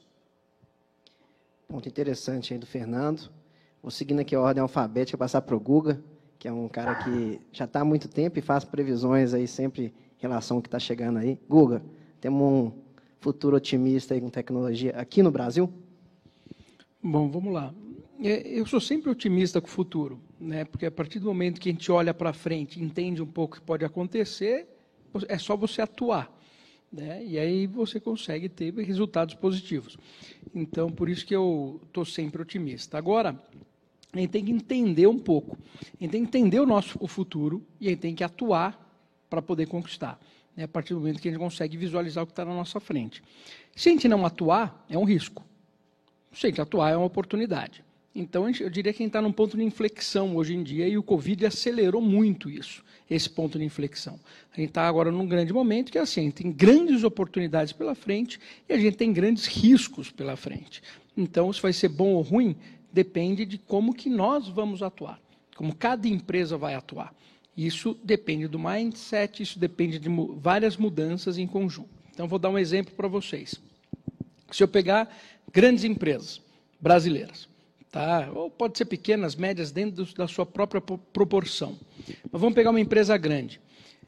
Ponto 1.70 1.88
interessante 1.88 2.54
aí 2.54 2.60
do 2.60 2.66
Fernando. 2.66 3.32
Vou 3.82 3.90
seguindo 3.90 4.20
aqui 4.20 4.36
a 4.36 4.42
ordem 4.42 4.62
alfabética, 4.62 5.18
passar 5.18 5.42
para 5.42 5.56
o 5.56 5.60
Guga, 5.60 6.04
que 6.38 6.50
é 6.50 6.52
um 6.52 6.68
cara 6.68 6.96
que 6.96 7.40
já 7.54 7.64
está 7.64 7.80
há 7.80 7.86
muito 7.86 8.10
tempo 8.10 8.38
e 8.38 8.42
faz 8.42 8.66
previsões 8.66 9.34
aí 9.34 9.48
sempre 9.48 9.86
em 9.86 10.22
relação 10.22 10.58
ao 10.58 10.62
que 10.62 10.68
está 10.68 10.80
chegando 10.80 11.18
aí. 11.18 11.40
Guga, 11.48 11.82
temos 12.20 12.42
um 12.42 12.74
futuro 13.22 13.56
otimista 13.56 14.14
aí 14.14 14.20
com 14.20 14.30
tecnologia 14.30 14.92
aqui 14.98 15.24
no 15.24 15.32
Brasil? 15.32 15.72
Bom, 17.02 17.32
vamos 17.32 17.54
lá. 17.54 17.74
É, 18.22 18.46
eu 18.50 18.66
sou 18.66 18.82
sempre 18.82 19.10
otimista 19.10 19.62
com 19.62 19.68
o 19.68 19.72
futuro, 19.72 20.20
né? 20.38 20.66
porque 20.66 20.88
a 20.88 20.92
partir 20.92 21.20
do 21.20 21.28
momento 21.28 21.58
que 21.58 21.70
a 21.70 21.72
gente 21.72 21.90
olha 21.90 22.14
para 22.14 22.34
frente, 22.34 22.84
entende 22.84 23.22
um 23.22 23.26
pouco 23.26 23.56
o 23.56 23.60
que 23.62 23.66
pode 23.66 23.86
acontecer, 23.86 24.68
é 25.28 25.38
só 25.38 25.56
você 25.56 25.82
atuar. 25.82 26.32
Né? 26.92 27.24
E 27.26 27.38
aí 27.38 27.68
você 27.68 28.00
consegue 28.00 28.50
ter 28.50 28.74
resultados 28.74 29.36
positivos. 29.36 29.98
Então, 30.54 30.90
por 30.90 31.10
isso 31.10 31.26
que 31.26 31.36
eu 31.36 31.80
estou 31.86 32.04
sempre 32.04 32.42
otimista. 32.42 32.98
Agora, 32.98 33.40
a 34.12 34.20
gente 34.20 34.32
tem 34.32 34.44
que 34.44 34.52
entender 34.52 35.08
um 35.08 35.20
pouco. 35.20 35.58
A 35.84 36.04
gente 36.04 36.12
tem 36.12 36.22
que 36.26 36.38
entender 36.38 36.60
o 36.60 36.66
nosso 36.66 36.98
o 37.00 37.08
futuro 37.08 37.64
e 37.80 37.88
a 37.88 37.90
gente 37.92 38.00
tem 38.00 38.16
que 38.16 38.24
atuar 38.24 38.88
para 39.30 39.42
poder 39.42 39.68
conquistar. 39.68 40.20
Né? 40.56 40.64
A 40.64 40.68
partir 40.68 40.94
do 40.94 41.00
momento 41.00 41.22
que 41.22 41.28
a 41.28 41.32
gente 41.32 41.40
consegue 41.40 41.78
visualizar 41.78 42.24
o 42.24 42.28
que 42.28 42.34
está 42.34 42.44
na 42.44 42.54
nossa 42.54 42.80
frente. 42.80 43.22
Se 43.76 43.90
a 43.90 43.92
gente 43.92 44.08
não 44.08 44.26
atuar, 44.26 44.86
é 44.90 44.98
um 44.98 45.06
risco. 45.06 45.46
Se 46.34 46.48
a 46.48 46.50
gente 46.50 46.62
atuar, 46.62 46.92
é 46.92 46.98
uma 46.98 47.06
oportunidade. 47.06 47.84
Então, 48.14 48.50
eu 48.50 48.70
diria 48.70 48.92
que 48.92 49.02
a 49.02 49.04
gente 49.04 49.10
está 49.10 49.22
num 49.22 49.32
ponto 49.32 49.56
de 49.56 49.64
inflexão 49.64 50.36
hoje 50.36 50.56
em 50.56 50.64
dia 50.64 50.88
e 50.88 50.98
o 50.98 51.04
Covid 51.04 51.46
acelerou 51.46 52.02
muito 52.02 52.50
isso, 52.50 52.84
esse 53.10 53.30
ponto 53.30 53.58
de 53.60 53.64
inflexão. 53.64 54.20
A 54.52 54.60
gente 54.60 54.70
está 54.70 54.88
agora 54.88 55.12
num 55.12 55.28
grande 55.28 55.54
momento 55.54 55.92
que 55.92 55.98
é 55.98 56.02
assim, 56.02 56.22
a 56.22 56.24
gente 56.24 56.44
tem 56.44 56.52
grandes 56.52 57.04
oportunidades 57.04 57.72
pela 57.72 57.94
frente 57.94 58.40
e 58.68 58.74
a 58.74 58.80
gente 58.80 58.98
tem 58.98 59.14
grandes 59.14 59.46
riscos 59.46 60.10
pela 60.12 60.36
frente. 60.36 60.82
Então, 61.16 61.52
se 61.54 61.62
vai 61.62 61.72
ser 61.72 61.90
bom 61.90 62.14
ou 62.14 62.22
ruim, 62.22 62.56
depende 62.92 63.46
de 63.46 63.58
como 63.58 63.94
que 63.94 64.10
nós 64.10 64.48
vamos 64.48 64.82
atuar, 64.82 65.22
como 65.56 65.76
cada 65.76 66.08
empresa 66.08 66.58
vai 66.58 66.74
atuar. 66.74 67.14
Isso 67.56 67.98
depende 68.04 68.48
do 68.48 68.58
mindset, 68.58 69.44
isso 69.44 69.60
depende 69.60 70.00
de 70.00 70.10
várias 70.38 70.78
mudanças 70.78 71.38
em 71.38 71.46
conjunto. 71.46 71.90
Então, 72.12 72.28
vou 72.28 72.40
dar 72.40 72.50
um 72.50 72.58
exemplo 72.58 72.94
para 72.96 73.08
vocês. 73.08 73.62
Se 74.50 74.64
eu 74.64 74.68
pegar 74.68 75.14
grandes 75.52 75.84
empresas 75.84 76.42
brasileiras, 76.80 77.49
tá? 77.92 78.30
ou 78.34 78.50
pode 78.50 78.78
ser 78.78 78.86
pequenas, 78.86 79.36
médias, 79.36 79.72
dentro 79.72 80.06
da 80.16 80.28
sua 80.28 80.46
própria 80.46 80.82
proporção. 80.82 81.78
Mas 82.32 82.42
vamos 82.42 82.56
pegar 82.56 82.70
uma 82.70 82.80
empresa 82.80 83.18
grande 83.18 83.60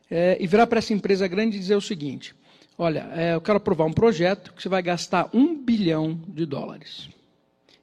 é, 0.10 0.38
e 0.40 0.48
virar 0.48 0.68
para 0.68 0.80
essa 0.80 0.94
empresa 0.94 1.28
grande 1.28 1.58
e 1.58 1.60
dizer 1.60 1.76
o 1.76 1.82
seguinte: 1.82 2.36
olha, 2.78 3.10
é, 3.14 3.34
eu 3.34 3.42
quero 3.42 3.58
aprovar 3.58 3.86
um 3.86 3.94
projeto 3.94 4.54
que 4.54 4.62
você 4.62 4.70
vai 4.70 4.82
gastar 4.82 5.30
um 5.34 5.56
bilhão 5.56 6.20
de 6.28 6.46
dólares 6.46 7.10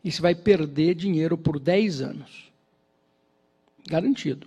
e 0.04 0.12
você 0.12 0.22
vai 0.22 0.34
perder 0.34 0.94
dinheiro 0.94 1.36
por 1.36 1.58
10 1.58 2.00
anos. 2.00 2.52
Garantido. 3.88 4.46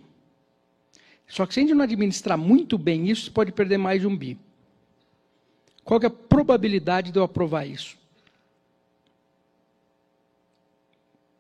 Só 1.28 1.46
que 1.46 1.54
se 1.54 1.60
a 1.60 1.64
gente 1.64 1.74
não 1.74 1.84
administrar 1.84 2.38
muito 2.38 2.78
bem 2.78 3.10
isso, 3.10 3.26
você 3.26 3.32
pode 3.32 3.52
perder 3.52 3.78
mais 3.78 4.02
de 4.02 4.08
um 4.08 4.16
bi. 4.16 4.38
Qual 5.84 6.00
é 6.02 6.06
a 6.06 6.10
probabilidade 6.10 7.12
de 7.12 7.18
eu 7.18 7.24
aprovar 7.24 7.66
isso? 7.66 7.98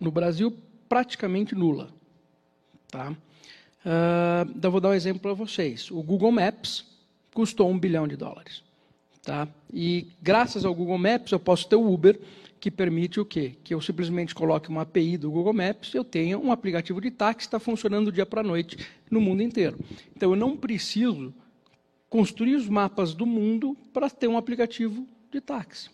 No 0.02 0.12
Brasil, 0.12 0.52
praticamente 0.90 1.54
nula. 1.54 1.90
Tá? 2.90 3.12
Uh, 3.12 4.52
então, 4.56 4.72
vou 4.72 4.82
dar 4.82 4.90
um 4.90 4.94
exemplo 4.94 5.22
para 5.22 5.34
vocês. 5.34 5.92
O 5.92 6.02
Google 6.02 6.32
Maps 6.32 6.84
custou 7.32 7.70
um 7.70 7.78
bilhão 7.78 8.08
de 8.08 8.18
dólares. 8.18 8.64
Tá? 9.22 9.48
E 9.72 10.08
graças 10.20 10.66
ao 10.66 10.74
Google 10.74 10.98
Maps, 10.98 11.32
eu 11.32 11.40
posso 11.40 11.70
ter 11.70 11.76
o 11.76 11.94
Uber, 11.94 12.20
que 12.60 12.72
permite 12.72 13.20
o 13.20 13.26
quê? 13.26 13.54
Que 13.64 13.76
eu 13.76 13.80
simplesmente 13.80 14.34
coloque 14.34 14.70
uma 14.70 14.82
API 14.82 15.18
do 15.18 15.30
Google 15.30 15.54
Maps 15.54 15.94
e 15.94 15.98
eu 15.98 16.04
tenha 16.04 16.38
um 16.38 16.52
aplicativo 16.52 17.00
de 17.00 17.12
táxi 17.12 17.38
que 17.38 17.44
está 17.44 17.60
funcionando 17.60 18.06
do 18.06 18.12
dia 18.12 18.26
para 18.26 18.42
noite 18.42 18.78
no 19.10 19.22
mundo 19.22 19.44
inteiro. 19.44 19.78
Então, 20.16 20.32
eu 20.32 20.36
não 20.36 20.58
preciso 20.58 21.32
construir 22.10 22.56
os 22.56 22.68
mapas 22.68 23.14
do 23.14 23.28
mundo 23.28 23.78
para 23.94 24.10
ter 24.10 24.28
um 24.28 24.36
aplicativo 24.36 25.08
de 25.32 25.40
táxi. 25.40 25.92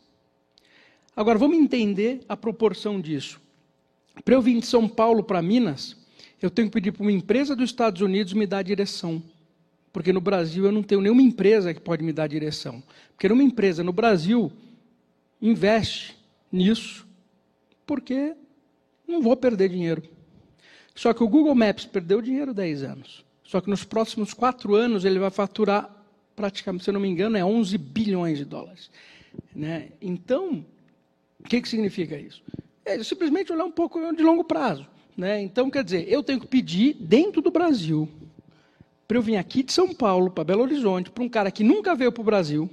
Agora, 1.14 1.38
vamos 1.38 1.58
entender 1.58 2.22
a 2.30 2.38
proporção 2.38 3.02
disso. 3.02 3.46
Para 4.24 4.36
eu 4.36 4.42
vir 4.42 4.60
de 4.60 4.66
São 4.66 4.88
Paulo 4.88 5.24
para 5.24 5.42
Minas, 5.42 5.96
eu 6.42 6.50
tenho 6.50 6.68
que 6.68 6.74
pedir 6.74 6.92
para 6.92 7.02
uma 7.02 7.12
empresa 7.12 7.56
dos 7.56 7.70
Estados 7.70 8.02
Unidos 8.02 8.34
me 8.34 8.46
dar 8.46 8.60
a 8.60 8.64
direção. 8.64 9.22
Porque 9.92 10.14
no 10.14 10.22
Brasil 10.22 10.66
eu 10.66 10.72
não 10.72 10.84
tenho 10.84 11.02
nenhuma 11.02 11.22
empresa 11.22 11.74
que 11.74 11.80
pode 11.80 12.04
me 12.04 12.14
dar 12.14 12.24
a 12.24 12.28
direção. 12.28 12.84
Porque 13.14 13.28
uma 13.28 13.44
empresa 13.44 13.84
no 13.84 13.92
Brasil 13.92 14.52
investe 15.42 16.16
nisso 16.52 17.08
porque 17.86 18.36
não 19.08 19.22
vou 19.22 19.36
perder 19.36 19.70
dinheiro. 19.70 20.04
Só 20.94 21.14
que 21.14 21.24
o 21.24 21.28
Google 21.28 21.56
Maps 21.56 21.86
perdeu 21.86 22.22
dinheiro 22.22 22.54
10 22.54 22.84
anos. 22.84 23.26
Só 23.44 23.62
que 23.62 23.70
nos 23.70 23.84
próximos 23.84 24.34
quatro 24.34 24.76
anos 24.76 25.06
ele 25.06 25.20
vai 25.20 25.32
faturar 25.32 25.90
praticamente, 26.36 26.84
se 26.84 26.90
eu 26.90 26.94
não 26.94 27.02
me 27.02 27.08
engano, 27.08 27.38
é 27.38 27.44
11 27.44 27.78
bilhões 27.78 28.38
de 28.38 28.46
dólares. 28.46 28.92
Né? 29.56 29.90
Então, 30.02 30.66
o 31.40 31.44
que, 31.44 31.62
que 31.62 31.68
significa 31.68 32.18
isso? 32.18 32.44
É 32.88 33.04
simplesmente 33.04 33.52
olhar 33.52 33.66
um 33.66 33.72
pouco 33.72 34.00
de 34.16 34.24
longo 34.24 34.46
prazo. 34.46 34.88
Né? 35.16 35.42
Então, 35.42 35.70
quer 35.70 35.84
dizer, 35.84 36.08
eu 36.08 36.24
tenho 36.24 36.40
que 36.40 36.48
pedir 36.48 36.94
dentro 36.94 37.42
do 37.42 37.52
Brasil, 37.52 38.08
para 39.06 39.18
eu 39.18 39.22
vir 39.22 39.36
aqui 39.36 39.62
de 39.62 39.74
São 39.74 39.94
Paulo 39.94 40.32
para 40.32 40.46
Belo 40.46 40.62
Horizonte, 40.62 41.10
para 41.10 41.24
um 41.24 41.30
cara 41.30 41.52
que 41.52 41.64
nunca 41.66 41.94
veio 41.96 42.12
para 42.14 42.22
o 42.22 42.26
Brasil, 42.26 42.70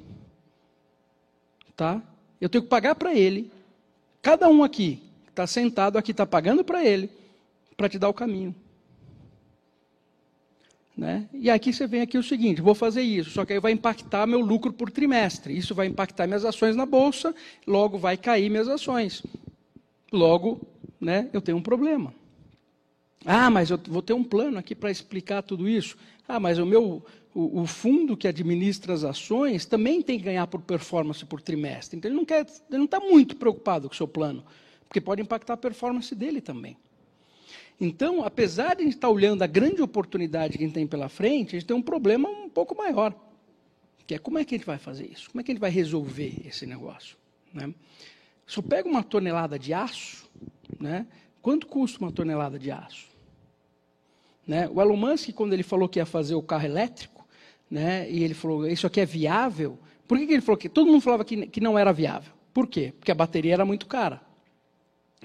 tá? 1.74 2.00
eu 2.40 2.48
tenho 2.48 2.62
que 2.62 2.70
pagar 2.70 2.94
para 2.94 3.12
ele, 3.12 3.50
cada 4.22 4.48
um 4.48 4.62
aqui 4.62 5.00
que 5.24 5.30
está 5.30 5.46
sentado 5.46 5.98
aqui 5.98 6.12
está 6.12 6.24
pagando 6.24 6.62
para 6.62 6.84
ele, 6.84 7.10
para 7.76 7.88
te 7.88 7.98
dar 7.98 8.08
o 8.08 8.14
caminho. 8.14 8.54
Né? 10.96 11.28
E 11.32 11.50
aqui 11.50 11.72
você 11.72 11.88
vem 11.88 12.02
aqui 12.02 12.16
o 12.16 12.22
seguinte, 12.22 12.62
vou 12.62 12.74
fazer 12.74 13.02
isso, 13.02 13.30
só 13.30 13.44
que 13.44 13.52
aí 13.52 13.58
vai 13.58 13.72
impactar 13.72 14.28
meu 14.28 14.38
lucro 14.38 14.72
por 14.72 14.92
trimestre. 14.92 15.56
Isso 15.56 15.74
vai 15.74 15.88
impactar 15.88 16.28
minhas 16.28 16.44
ações 16.44 16.76
na 16.76 16.86
bolsa, 16.86 17.34
logo 17.66 17.98
vai 17.98 18.16
cair 18.16 18.48
minhas 18.48 18.68
ações. 18.68 19.22
Logo, 20.14 20.60
né, 21.00 21.28
eu 21.32 21.40
tenho 21.40 21.58
um 21.58 21.62
problema. 21.62 22.14
Ah, 23.24 23.50
mas 23.50 23.70
eu 23.70 23.80
vou 23.88 24.00
ter 24.00 24.12
um 24.12 24.22
plano 24.22 24.58
aqui 24.58 24.74
para 24.74 24.90
explicar 24.90 25.42
tudo 25.42 25.68
isso. 25.68 25.96
Ah, 26.28 26.38
mas 26.38 26.58
o 26.58 26.64
meu 26.64 27.04
o, 27.34 27.62
o, 27.62 27.66
fundo 27.66 28.16
que 28.16 28.28
administra 28.28 28.94
as 28.94 29.02
ações 29.02 29.66
também 29.66 30.00
tem 30.00 30.18
que 30.18 30.24
ganhar 30.24 30.46
por 30.46 30.60
performance 30.60 31.24
por 31.24 31.42
trimestre. 31.42 31.98
Então 31.98 32.08
ele 32.08 32.16
não 32.16 32.24
quer, 32.24 32.46
ele 32.68 32.78
não 32.78 32.84
está 32.84 33.00
muito 33.00 33.34
preocupado 33.36 33.88
com 33.88 33.94
o 33.94 33.96
seu 33.96 34.06
plano, 34.06 34.44
porque 34.86 35.00
pode 35.00 35.20
impactar 35.20 35.54
a 35.54 35.56
performance 35.56 36.14
dele 36.14 36.40
também. 36.40 36.76
Então, 37.80 38.24
apesar 38.24 38.76
de 38.76 38.82
a 38.82 38.84
gente 38.84 38.94
estar 38.94 39.08
tá 39.08 39.12
olhando 39.12 39.42
a 39.42 39.48
grande 39.48 39.82
oportunidade 39.82 40.56
que 40.56 40.62
a 40.62 40.66
gente 40.66 40.74
tem 40.74 40.86
pela 40.86 41.08
frente, 41.08 41.56
a 41.56 41.58
gente 41.58 41.66
tem 41.66 41.76
um 41.76 41.82
problema 41.82 42.28
um 42.28 42.48
pouco 42.48 42.76
maior, 42.76 43.12
que 44.06 44.14
é 44.14 44.18
como 44.18 44.38
é 44.38 44.44
que 44.44 44.54
a 44.54 44.58
gente 44.58 44.66
vai 44.66 44.78
fazer 44.78 45.10
isso? 45.10 45.28
Como 45.30 45.40
é 45.40 45.44
que 45.44 45.50
a 45.50 45.54
gente 45.54 45.60
vai 45.60 45.70
resolver 45.70 46.40
esse 46.46 46.66
negócio? 46.66 47.16
Né? 47.52 47.74
Se 48.46 48.58
eu 48.58 48.62
pego 48.62 48.88
uma 48.88 49.02
tonelada 49.02 49.58
de 49.58 49.72
aço, 49.72 50.28
né, 50.78 51.06
quanto 51.40 51.66
custa 51.66 51.98
uma 52.00 52.12
tonelada 52.12 52.58
de 52.58 52.70
aço? 52.70 53.08
Né? 54.46 54.68
O 54.68 54.80
Elon 54.80 54.96
Musk, 54.96 55.30
quando 55.30 55.52
ele 55.52 55.62
falou 55.62 55.88
que 55.88 55.98
ia 55.98 56.06
fazer 56.06 56.34
o 56.34 56.42
carro 56.42 56.66
elétrico, 56.66 57.26
né, 57.70 58.10
e 58.10 58.22
ele 58.22 58.34
falou, 58.34 58.66
isso 58.66 58.86
aqui 58.86 59.00
é 59.00 59.06
viável, 59.06 59.78
por 60.06 60.18
que, 60.18 60.26
que 60.26 60.32
ele 60.34 60.42
falou 60.42 60.58
que 60.58 60.68
todo 60.68 60.90
mundo 60.90 61.00
falava 61.00 61.24
que, 61.24 61.46
que 61.46 61.60
não 61.60 61.78
era 61.78 61.92
viável? 61.92 62.32
Por 62.52 62.68
quê? 62.68 62.92
Porque 62.98 63.10
a 63.10 63.14
bateria 63.14 63.54
era 63.54 63.64
muito 63.64 63.86
cara. 63.86 64.20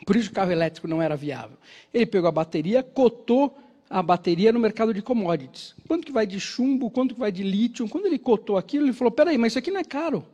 Por 0.06 0.16
isso 0.16 0.32
o 0.32 0.34
carro 0.34 0.52
elétrico 0.52 0.88
não 0.88 1.02
era 1.02 1.16
viável. 1.16 1.58
Ele 1.94 2.06
pegou 2.06 2.30
a 2.30 2.32
bateria, 2.32 2.82
cotou 2.82 3.58
a 3.90 4.02
bateria 4.02 4.54
no 4.54 4.60
mercado 4.60 4.94
de 4.94 5.02
commodities. 5.02 5.76
Quanto 5.88 6.06
que 6.06 6.12
vai 6.12 6.26
de 6.26 6.40
chumbo, 6.40 6.90
quanto 6.90 7.14
que 7.16 7.20
vai 7.20 7.32
de 7.32 7.44
lítio? 7.44 7.88
Quando 7.90 8.06
ele 8.06 8.18
cotou 8.18 8.58
aquilo, 8.58 8.86
ele 8.86 8.94
falou, 8.94 9.12
peraí, 9.12 9.38
mas 9.38 9.52
isso 9.52 9.60
aqui 9.60 9.72
não 9.72 9.80
é 9.80 9.84
caro. 9.84 10.26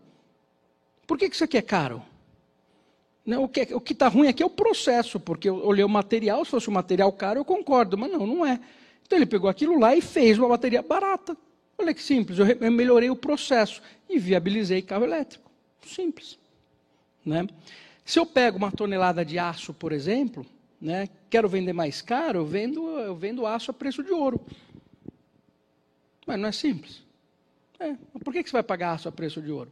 Por 1.07 1.17
que, 1.17 1.29
que 1.29 1.35
isso 1.35 1.43
aqui 1.43 1.57
é 1.57 1.61
caro? 1.61 2.01
Não, 3.25 3.43
o 3.43 3.49
que 3.49 3.73
o 3.73 3.81
está 3.83 4.07
ruim 4.07 4.27
aqui 4.27 4.43
é 4.43 4.45
o 4.45 4.49
processo, 4.49 5.19
porque 5.19 5.49
eu 5.49 5.65
olhei 5.65 5.83
o 5.83 5.89
material, 5.89 6.45
se 6.45 6.51
fosse 6.51 6.69
um 6.69 6.73
material 6.73 7.11
caro, 7.11 7.39
eu 7.39 7.45
concordo, 7.45 7.97
mas 7.97 8.11
não, 8.11 8.27
não 8.27 8.45
é. 8.45 8.59
Então 9.03 9.17
ele 9.17 9.25
pegou 9.25 9.49
aquilo 9.49 9.79
lá 9.79 9.95
e 9.95 10.01
fez 10.01 10.37
uma 10.37 10.49
bateria 10.49 10.83
barata. 10.83 11.35
Olha 11.77 11.93
que 11.93 12.03
simples, 12.03 12.37
eu, 12.37 12.45
eu 12.45 12.71
melhorei 12.71 13.09
o 13.09 13.15
processo 13.15 13.81
e 14.07 14.19
viabilizei 14.19 14.81
carro 14.81 15.03
elétrico. 15.03 15.49
Simples. 15.85 16.37
Né? 17.25 17.47
Se 18.05 18.19
eu 18.19 18.25
pego 18.25 18.57
uma 18.57 18.71
tonelada 18.71 19.25
de 19.25 19.39
aço, 19.39 19.73
por 19.73 19.91
exemplo, 19.91 20.45
né, 20.79 21.09
quero 21.29 21.49
vender 21.49 21.73
mais 21.73 22.01
caro, 22.01 22.39
eu 22.39 22.45
vendo, 22.45 22.87
eu 22.99 23.15
vendo 23.15 23.47
aço 23.47 23.71
a 23.71 23.73
preço 23.73 24.03
de 24.03 24.11
ouro. 24.11 24.39
Mas 26.27 26.39
não 26.39 26.49
é 26.49 26.51
simples. 26.51 27.03
É, 27.79 27.95
por 28.23 28.31
que, 28.31 28.43
que 28.43 28.49
você 28.49 28.53
vai 28.53 28.63
pagar 28.63 28.93
aço 28.93 29.09
a 29.09 29.11
preço 29.11 29.41
de 29.41 29.51
ouro? 29.51 29.71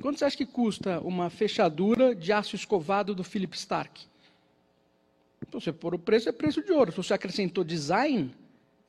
Quanto 0.00 0.18
você 0.18 0.24
acha 0.24 0.36
que 0.36 0.46
custa 0.46 0.98
uma 1.00 1.28
fechadura 1.28 2.14
de 2.14 2.32
aço 2.32 2.56
escovado 2.56 3.14
do 3.14 3.22
Philip 3.22 3.54
Stark? 3.56 4.00
Se 4.00 5.52
você 5.52 5.72
pôr 5.72 5.94
o 5.94 5.98
preço, 5.98 6.28
é 6.28 6.32
preço 6.32 6.62
de 6.62 6.72
ouro. 6.72 6.90
Se 6.90 6.96
você 6.96 7.12
acrescentou 7.12 7.62
design, 7.62 8.34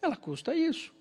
ela 0.02 0.16
custa 0.16 0.56
isso. 0.56 0.94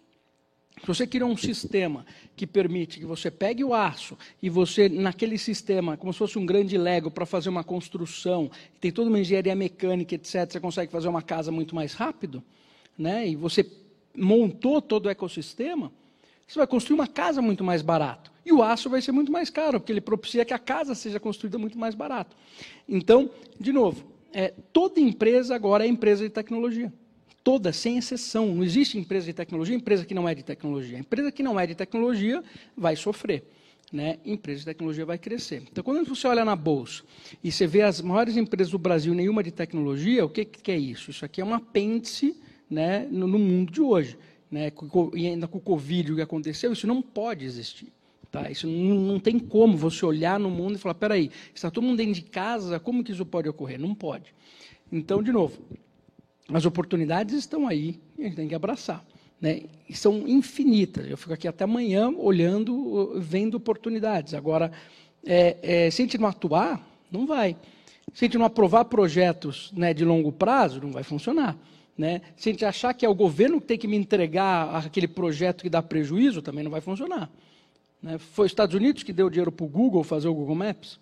Se 0.81 0.87
você 0.87 1.07
criou 1.07 1.31
um 1.31 1.37
sistema 1.37 2.07
que 2.35 2.47
permite 2.47 2.99
que 2.99 3.05
você 3.05 3.31
pegue 3.31 3.63
o 3.63 3.75
aço 3.75 4.17
e 4.43 4.49
você, 4.49 4.89
naquele 4.89 5.37
sistema, 5.37 5.97
como 5.97 6.13
se 6.13 6.19
fosse 6.19 6.39
um 6.39 6.47
grande 6.47 6.77
Lego 6.79 7.11
para 7.11 7.27
fazer 7.27 7.49
uma 7.49 7.63
construção, 7.63 8.51
tem 8.81 8.91
toda 8.91 9.11
uma 9.11 9.21
engenharia 9.21 9.55
mecânica, 9.55 10.15
etc., 10.15 10.51
você 10.51 10.61
consegue 10.61 10.91
fazer 10.91 11.09
uma 11.09 11.23
casa 11.23 11.53
muito 11.53 11.75
mais 11.75 11.93
rápido, 11.93 12.43
né? 12.97 13.29
e 13.29 13.37
você 13.37 13.71
montou 14.17 14.81
todo 14.81 15.07
o 15.07 15.11
ecossistema, 15.11 15.93
você 16.47 16.59
vai 16.59 16.67
construir 16.67 16.95
uma 16.95 17.07
casa 17.07 17.41
muito 17.43 17.63
mais 17.63 17.83
barato. 17.83 18.33
E 18.45 18.53
o 18.53 18.63
aço 18.63 18.89
vai 18.89 19.03
ser 19.03 19.13
muito 19.13 19.31
mais 19.31 19.51
caro, 19.51 19.79
porque 19.79 19.93
ele 19.93 20.01
propicia 20.01 20.45
que 20.45 20.55
a 20.55 20.59
casa 20.59 20.95
seja 20.95 21.21
construída 21.21 21.59
muito 21.59 21.79
mais 21.79 21.95
barato. 21.95 22.37
Então, 22.89 23.31
de 23.59 23.73
novo, 23.73 24.05
é, 24.33 24.53
toda 24.73 25.01
empresa 25.01 25.55
agora 25.55 25.85
é 25.85 25.89
empresa 25.89 26.25
de 26.25 26.31
tecnologia. 26.31 26.93
Toda, 27.43 27.73
sem 27.73 27.99
exceção. 27.99 28.55
Não 28.55 28.63
existe 28.63 28.99
empresa 28.99 29.27
de 29.27 29.33
tecnologia, 29.33 29.75
empresa 29.75 30.05
que 30.05 30.15
não 30.15 30.29
é 30.29 30.35
de 30.35 30.43
tecnologia. 30.43 30.97
A 30.97 31.01
empresa 31.01 31.33
que 31.33 31.43
não 31.43 31.59
é 31.59 31.67
de 31.67 31.75
tecnologia 31.75 32.43
vai 32.77 32.97
sofrer. 32.97 33.45
Né? 33.93 34.19
Empresa 34.25 34.61
de 34.61 34.67
tecnologia 34.67 35.05
vai 35.05 35.19
crescer. 35.19 35.63
Então, 35.71 35.83
quando 35.83 36.07
você 36.07 36.27
olha 36.29 36.45
na 36.45 36.55
bolsa 36.55 37.03
e 37.43 37.51
você 37.51 37.67
vê 37.67 37.83
as 37.83 38.01
maiores 38.01 38.37
empresas 38.37 38.71
do 38.71 38.79
Brasil, 38.79 39.13
nenhuma 39.15 39.43
de 39.43 39.51
tecnologia, 39.51 40.25
o 40.25 40.29
que, 40.29 40.45
que 40.45 40.71
é 40.71 40.79
isso? 40.79 41.11
Isso 41.11 41.25
aqui 41.25 41.41
é 41.41 41.45
um 41.45 41.53
apêndice 41.53 42.37
né, 42.69 43.09
no, 43.11 43.27
no 43.27 43.39
mundo 43.39 43.73
de 43.73 43.81
hoje. 43.81 44.17
Né? 44.51 44.71
E 45.15 45.27
ainda 45.27 45.49
com 45.49 45.59
o 45.59 45.61
Covid, 45.61 46.13
o 46.13 46.17
que 46.17 46.23
aconteceu, 46.23 46.73
isso 46.73 46.87
não 46.87 47.03
pode 47.03 47.45
existir. 47.45 47.93
Tá? 48.31 48.49
Isso 48.49 48.67
não, 48.69 49.19
tem 49.19 49.39
como 49.39 49.77
você 49.77 50.07
olhar 50.07 50.39
no 50.39 50.51
mundo 50.51 50.77
e 50.77 50.79
falar, 50.79 50.95
peraí, 50.95 51.31
está 51.53 51.71
todo 51.71 51.83
mundo 51.83 51.97
dentro 51.97 52.15
de 52.15 52.23
casa, 52.23 52.79
como 52.79 53.03
que 53.03 53.11
isso 53.11 53.27
pode 53.27 53.49
ocorrer? 53.49 53.79
Não 53.81 53.95
pode. 53.95 54.33
Então, 54.93 55.21
de 55.21 55.33
novo, 55.33 55.59
as 56.49 56.65
oportunidades 56.65 57.35
estão 57.35 57.67
aí 57.67 57.99
e 58.17 58.23
a 58.23 58.25
gente 58.27 58.37
tem 58.37 58.49
que 58.49 58.55
abraçar. 58.55 59.05
Né? 59.41 59.63
E 59.89 59.97
são 59.97 60.29
infinitas. 60.29 61.09
Eu 61.09 61.17
fico 61.17 61.33
aqui 61.33 61.49
até 61.49 61.65
amanhã 61.65 62.09
olhando, 62.11 63.19
vendo 63.21 63.57
oportunidades. 63.57 64.35
Agora, 64.35 64.71
é, 65.25 65.57
é, 65.87 65.91
se 65.91 66.03
a 66.03 66.05
gente 66.05 66.19
não 66.19 66.29
atuar, 66.29 66.87
não 67.11 67.27
vai. 67.27 67.57
Se 68.15 68.25
a 68.25 68.27
gente 68.27 68.39
não 68.39 68.47
aprovar 68.47 68.85
projetos 68.85 69.73
né, 69.75 69.93
de 69.93 70.05
longo 70.05 70.31
prazo, 70.31 70.81
não 70.81 70.93
vai 70.93 71.03
funcionar. 71.03 71.57
Né? 71.99 72.21
Se 72.37 72.49
a 72.49 72.53
gente 72.53 72.65
achar 72.65 72.95
que 72.95 73.05
é 73.05 73.09
o 73.09 73.15
governo 73.15 73.61
que 73.61 73.67
tem 73.67 73.79
que 73.79 73.89
me 73.89 73.97
entregar 73.97 74.75
aquele 74.75 75.09
projeto 75.09 75.63
que 75.63 75.71
dá 75.71 75.83
prejuízo, 75.83 76.43
também 76.43 76.63
não 76.63 76.71
vai 76.71 76.81
funcionar. 76.81 77.29
Né? 78.03 78.19
Foi 78.19 78.47
os 78.47 78.53
Estados 78.53 78.75
Unidos 78.75 79.03
que 79.03 79.13
deu 79.13 79.29
dinheiro 79.29 79.53
para 79.53 79.65
o 79.65 79.69
Google 79.69 80.03
fazer 80.03 80.29
o 80.29 80.35
Google 80.35 80.55
Maps? 80.55 80.99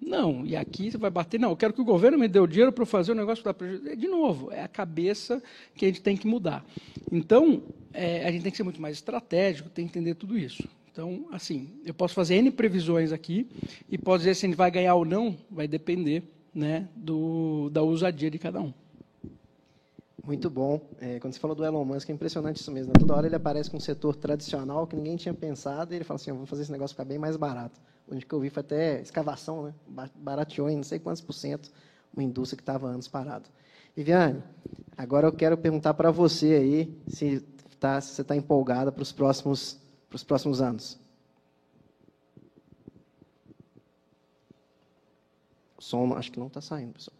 Não, 0.00 0.44
e 0.44 0.54
aqui 0.54 0.90
você 0.90 0.98
vai 0.98 1.10
bater, 1.10 1.40
não, 1.40 1.50
eu 1.50 1.56
quero 1.56 1.72
que 1.72 1.80
o 1.80 1.84
governo 1.84 2.18
me 2.18 2.28
dê 2.28 2.38
o 2.38 2.46
dinheiro 2.46 2.70
para 2.70 2.84
fazer 2.84 3.12
o 3.12 3.14
negócio 3.14 3.42
da 3.42 3.54
prejuízo. 3.54 3.96
De 3.96 4.08
novo, 4.08 4.52
é 4.52 4.62
a 4.62 4.68
cabeça 4.68 5.42
que 5.74 5.86
a 5.86 5.88
gente 5.88 6.02
tem 6.02 6.16
que 6.16 6.26
mudar. 6.26 6.64
Então, 7.10 7.62
é, 7.92 8.26
a 8.26 8.30
gente 8.30 8.42
tem 8.42 8.50
que 8.50 8.56
ser 8.56 8.62
muito 8.62 8.80
mais 8.80 8.96
estratégico, 8.96 9.70
tem 9.70 9.86
que 9.86 9.98
entender 9.98 10.14
tudo 10.14 10.38
isso. 10.38 10.68
Então, 10.92 11.26
assim, 11.32 11.68
eu 11.84 11.94
posso 11.94 12.14
fazer 12.14 12.36
N 12.36 12.50
previsões 12.50 13.10
aqui 13.12 13.46
e 13.90 13.96
posso 13.96 14.18
dizer 14.18 14.34
se 14.34 14.46
a 14.46 14.48
gente 14.48 14.56
vai 14.56 14.70
ganhar 14.70 14.94
ou 14.94 15.04
não, 15.04 15.36
vai 15.50 15.66
depender 15.66 16.22
né, 16.54 16.88
do, 16.94 17.70
da 17.70 17.82
ousadia 17.82 18.30
de 18.30 18.38
cada 18.38 18.60
um. 18.60 18.72
Muito 20.26 20.50
bom. 20.50 20.80
É, 21.00 21.20
quando 21.20 21.34
você 21.34 21.38
falou 21.38 21.54
do 21.54 21.64
Elon 21.64 21.84
Musk, 21.84 22.10
é 22.10 22.12
impressionante 22.12 22.56
isso 22.56 22.72
mesmo. 22.72 22.88
Né? 22.88 22.94
Toda 22.98 23.14
hora 23.14 23.28
ele 23.28 23.36
aparece 23.36 23.70
com 23.70 23.76
um 23.76 23.80
setor 23.80 24.16
tradicional 24.16 24.84
que 24.84 24.96
ninguém 24.96 25.16
tinha 25.16 25.32
pensado 25.32 25.94
e 25.94 25.96
ele 25.96 26.04
fala 26.04 26.16
assim, 26.16 26.32
vou 26.32 26.46
fazer 26.46 26.62
esse 26.62 26.72
negócio 26.72 26.94
ficar 26.94 27.04
bem 27.04 27.16
mais 27.16 27.36
barato. 27.36 27.80
Onde 28.10 28.26
que 28.26 28.34
eu 28.34 28.40
vi 28.40 28.50
foi 28.50 28.60
até 28.60 29.00
escavação, 29.00 29.62
né? 29.62 29.74
barateou 30.16 30.68
em 30.68 30.76
não 30.76 30.82
sei 30.82 30.98
quantos 30.98 31.22
por 31.22 31.32
cento 31.32 31.70
uma 32.12 32.24
indústria 32.24 32.56
que 32.56 32.62
estava 32.62 32.88
anos 32.88 33.06
parado. 33.06 33.48
Viviane, 33.94 34.42
agora 34.96 35.28
eu 35.28 35.32
quero 35.32 35.56
perguntar 35.56 35.94
para 35.94 36.10
você 36.10 36.54
aí 36.54 37.02
se, 37.06 37.40
tá, 37.78 38.00
se 38.00 38.14
você 38.14 38.22
está 38.22 38.34
empolgada 38.34 38.90
para 38.90 39.02
os 39.02 39.12
próximos, 39.12 39.78
próximos 40.26 40.60
anos. 40.60 40.98
O 45.78 45.82
som 45.82 46.14
acho 46.14 46.32
que 46.32 46.38
não 46.40 46.48
está 46.48 46.60
saindo, 46.60 46.94
pessoal. 46.94 47.16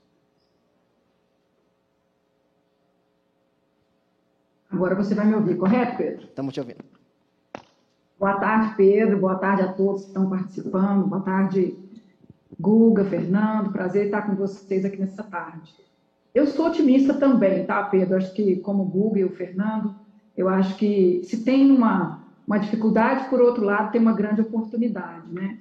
Agora 4.77 4.95
você 4.95 5.15
vai 5.15 5.25
me 5.25 5.35
ouvir, 5.35 5.57
correto, 5.57 5.97
Pedro? 5.97 6.27
Estamos 6.27 6.53
te 6.53 6.61
ouvindo. 6.61 6.85
Boa 8.21 8.35
tarde, 8.35 8.75
Pedro. 8.77 9.19
Boa 9.19 9.37
tarde 9.37 9.63
a 9.63 9.73
todos 9.73 10.03
que 10.03 10.09
estão 10.09 10.29
participando. 10.29 11.07
Boa 11.07 11.23
tarde, 11.23 11.75
Guga, 12.61 13.03
Fernando. 13.07 13.73
Prazer 13.73 14.05
estar 14.05 14.27
com 14.27 14.35
vocês 14.35 14.85
aqui 14.85 14.99
nessa 14.99 15.23
tarde. 15.23 15.73
Eu 16.35 16.47
sou 16.47 16.67
otimista 16.67 17.15
também, 17.15 17.65
tá, 17.65 17.85
Pedro? 17.85 18.19
Acho 18.19 18.35
que, 18.35 18.57
como 18.57 18.83
o 18.83 18.87
Guga 18.87 19.21
e 19.21 19.25
o 19.25 19.31
Fernando, 19.31 19.95
eu 20.37 20.47
acho 20.47 20.77
que 20.77 21.23
se 21.25 21.43
tem 21.43 21.71
uma, 21.71 22.23
uma 22.47 22.59
dificuldade, 22.59 23.31
por 23.31 23.41
outro 23.41 23.65
lado, 23.65 23.93
tem 23.93 24.01
uma 24.01 24.13
grande 24.13 24.43
oportunidade, 24.43 25.33
né? 25.33 25.57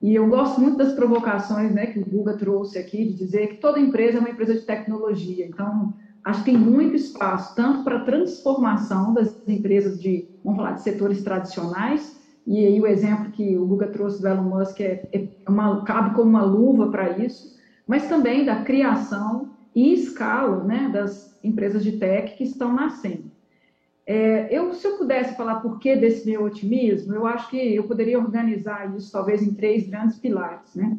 E 0.00 0.14
eu 0.14 0.28
gosto 0.28 0.60
muito 0.60 0.76
das 0.76 0.92
provocações 0.92 1.74
né, 1.74 1.86
que 1.86 1.98
o 1.98 2.04
Guga 2.04 2.34
trouxe 2.34 2.78
aqui, 2.78 3.04
de 3.04 3.14
dizer 3.14 3.48
que 3.48 3.56
toda 3.56 3.80
empresa 3.80 4.18
é 4.18 4.20
uma 4.20 4.30
empresa 4.30 4.54
de 4.54 4.60
tecnologia. 4.60 5.44
Então, 5.44 5.92
acho 6.24 6.44
que 6.44 6.50
tem 6.50 6.58
muito 6.58 6.94
espaço, 6.94 7.54
tanto 7.54 7.84
para 7.84 8.04
transformação 8.04 9.14
das 9.14 9.36
empresas 9.46 10.00
de, 10.00 10.28
vamos 10.44 10.58
falar, 10.58 10.72
de 10.72 10.82
setores 10.82 11.22
tradicionais, 11.22 12.20
e 12.46 12.64
aí 12.64 12.80
o 12.80 12.86
exemplo 12.86 13.30
que 13.30 13.56
o 13.56 13.66
Guga 13.66 13.88
trouxe 13.88 14.20
do 14.20 14.28
Elon 14.28 14.42
Musk 14.42 14.80
é, 14.80 15.02
é 15.12 15.28
uma, 15.48 15.84
cabe 15.84 16.14
como 16.14 16.30
uma 16.30 16.42
luva 16.42 16.90
para 16.90 17.18
isso, 17.18 17.58
mas 17.86 18.08
também 18.08 18.44
da 18.44 18.62
criação 18.62 19.50
e 19.74 19.92
escala 19.92 20.64
né, 20.64 20.90
das 20.92 21.38
empresas 21.42 21.82
de 21.82 21.92
tech 21.92 22.36
que 22.36 22.44
estão 22.44 22.74
nascendo. 22.74 23.30
É, 24.06 24.48
eu, 24.50 24.72
se 24.74 24.86
eu 24.86 24.98
pudesse 24.98 25.36
falar 25.36 25.60
por 25.60 25.78
que 25.78 25.94
desse 25.94 26.28
meu 26.28 26.42
otimismo, 26.42 27.14
eu 27.14 27.26
acho 27.26 27.48
que 27.48 27.76
eu 27.76 27.84
poderia 27.84 28.18
organizar 28.18 28.96
isso 28.96 29.12
talvez 29.12 29.42
em 29.42 29.54
três 29.54 29.88
grandes 29.88 30.18
pilares, 30.18 30.74
né? 30.74 30.98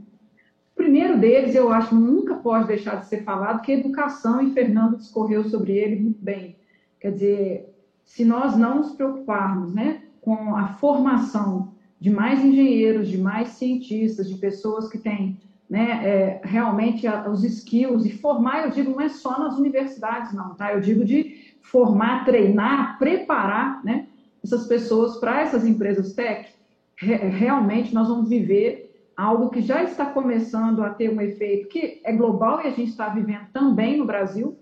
Primeiro 0.81 1.19
deles, 1.19 1.53
eu 1.53 1.71
acho, 1.71 1.93
nunca 1.93 2.33
pode 2.35 2.67
deixar 2.67 2.95
de 2.95 3.05
ser 3.05 3.23
falado, 3.23 3.61
que 3.61 3.71
é 3.71 3.79
educação, 3.79 4.41
e 4.41 4.51
Fernando 4.51 4.97
discorreu 4.97 5.43
sobre 5.43 5.73
ele 5.73 6.01
muito 6.01 6.19
bem. 6.23 6.55
Quer 6.99 7.11
dizer, 7.11 7.75
se 8.03 8.25
nós 8.25 8.57
não 8.57 8.77
nos 8.77 8.91
preocuparmos 8.93 9.73
né, 9.73 10.01
com 10.19 10.55
a 10.55 10.69
formação 10.73 11.73
de 11.99 12.09
mais 12.09 12.43
engenheiros, 12.43 13.07
de 13.07 13.17
mais 13.17 13.49
cientistas, 13.49 14.27
de 14.27 14.35
pessoas 14.35 14.89
que 14.89 14.97
têm 14.97 15.39
né, 15.69 16.01
é, 16.03 16.41
realmente 16.43 17.07
os 17.31 17.43
skills, 17.43 18.05
e 18.05 18.11
formar, 18.17 18.65
eu 18.65 18.71
digo, 18.71 18.91
não 18.91 19.01
é 19.01 19.07
só 19.07 19.39
nas 19.39 19.57
universidades, 19.57 20.33
não, 20.33 20.55
tá? 20.55 20.73
Eu 20.73 20.81
digo 20.81 21.05
de 21.05 21.55
formar, 21.61 22.25
treinar, 22.25 22.97
preparar 22.97 23.83
né, 23.83 24.07
essas 24.43 24.67
pessoas 24.67 25.17
para 25.17 25.41
essas 25.41 25.65
empresas 25.65 26.13
tech, 26.13 26.49
realmente 26.97 27.93
nós 27.93 28.07
vamos 28.07 28.27
viver 28.27 28.90
algo 29.21 29.49
que 29.49 29.61
já 29.61 29.83
está 29.83 30.07
começando 30.07 30.83
a 30.83 30.89
ter 30.89 31.11
um 31.11 31.21
efeito 31.21 31.67
que 31.67 32.01
é 32.03 32.11
global 32.11 32.61
e 32.61 32.67
a 32.67 32.71
gente 32.71 32.89
está 32.89 33.07
vivendo 33.09 33.47
também 33.53 33.97
no 33.97 34.05
Brasil, 34.05 34.57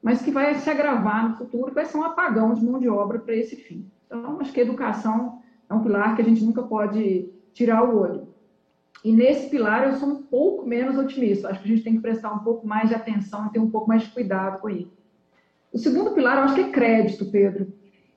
mas 0.00 0.22
que 0.22 0.30
vai 0.30 0.54
se 0.54 0.70
agravar 0.70 1.28
no 1.28 1.36
futuro, 1.36 1.74
vai 1.74 1.84
ser 1.84 1.96
um 1.96 2.04
apagão 2.04 2.54
de 2.54 2.64
mão 2.64 2.78
de 2.78 2.88
obra 2.88 3.18
para 3.18 3.34
esse 3.34 3.56
fim. 3.56 3.90
Então, 4.06 4.40
acho 4.40 4.52
que 4.52 4.60
a 4.60 4.62
educação 4.62 5.40
é 5.68 5.74
um 5.74 5.82
pilar 5.82 6.14
que 6.14 6.22
a 6.22 6.24
gente 6.24 6.44
nunca 6.44 6.62
pode 6.62 7.28
tirar 7.52 7.82
o 7.82 7.98
olho. 7.98 8.28
E 9.04 9.10
nesse 9.10 9.50
pilar 9.50 9.88
eu 9.88 9.96
sou 9.96 10.08
um 10.08 10.22
pouco 10.22 10.64
menos 10.64 10.96
otimista. 10.96 11.48
Acho 11.48 11.60
que 11.60 11.72
a 11.72 11.74
gente 11.74 11.84
tem 11.84 11.96
que 11.96 12.00
prestar 12.00 12.32
um 12.32 12.38
pouco 12.38 12.66
mais 12.66 12.88
de 12.88 12.94
atenção 12.94 13.46
e 13.46 13.50
ter 13.50 13.58
um 13.58 13.70
pouco 13.70 13.88
mais 13.88 14.02
de 14.02 14.10
cuidado 14.10 14.60
com 14.60 14.70
isso. 14.70 14.92
O 15.72 15.78
segundo 15.78 16.12
pilar 16.12 16.38
eu 16.38 16.44
acho 16.44 16.54
que 16.54 16.60
é 16.60 16.70
crédito, 16.70 17.26
Pedro. 17.26 17.72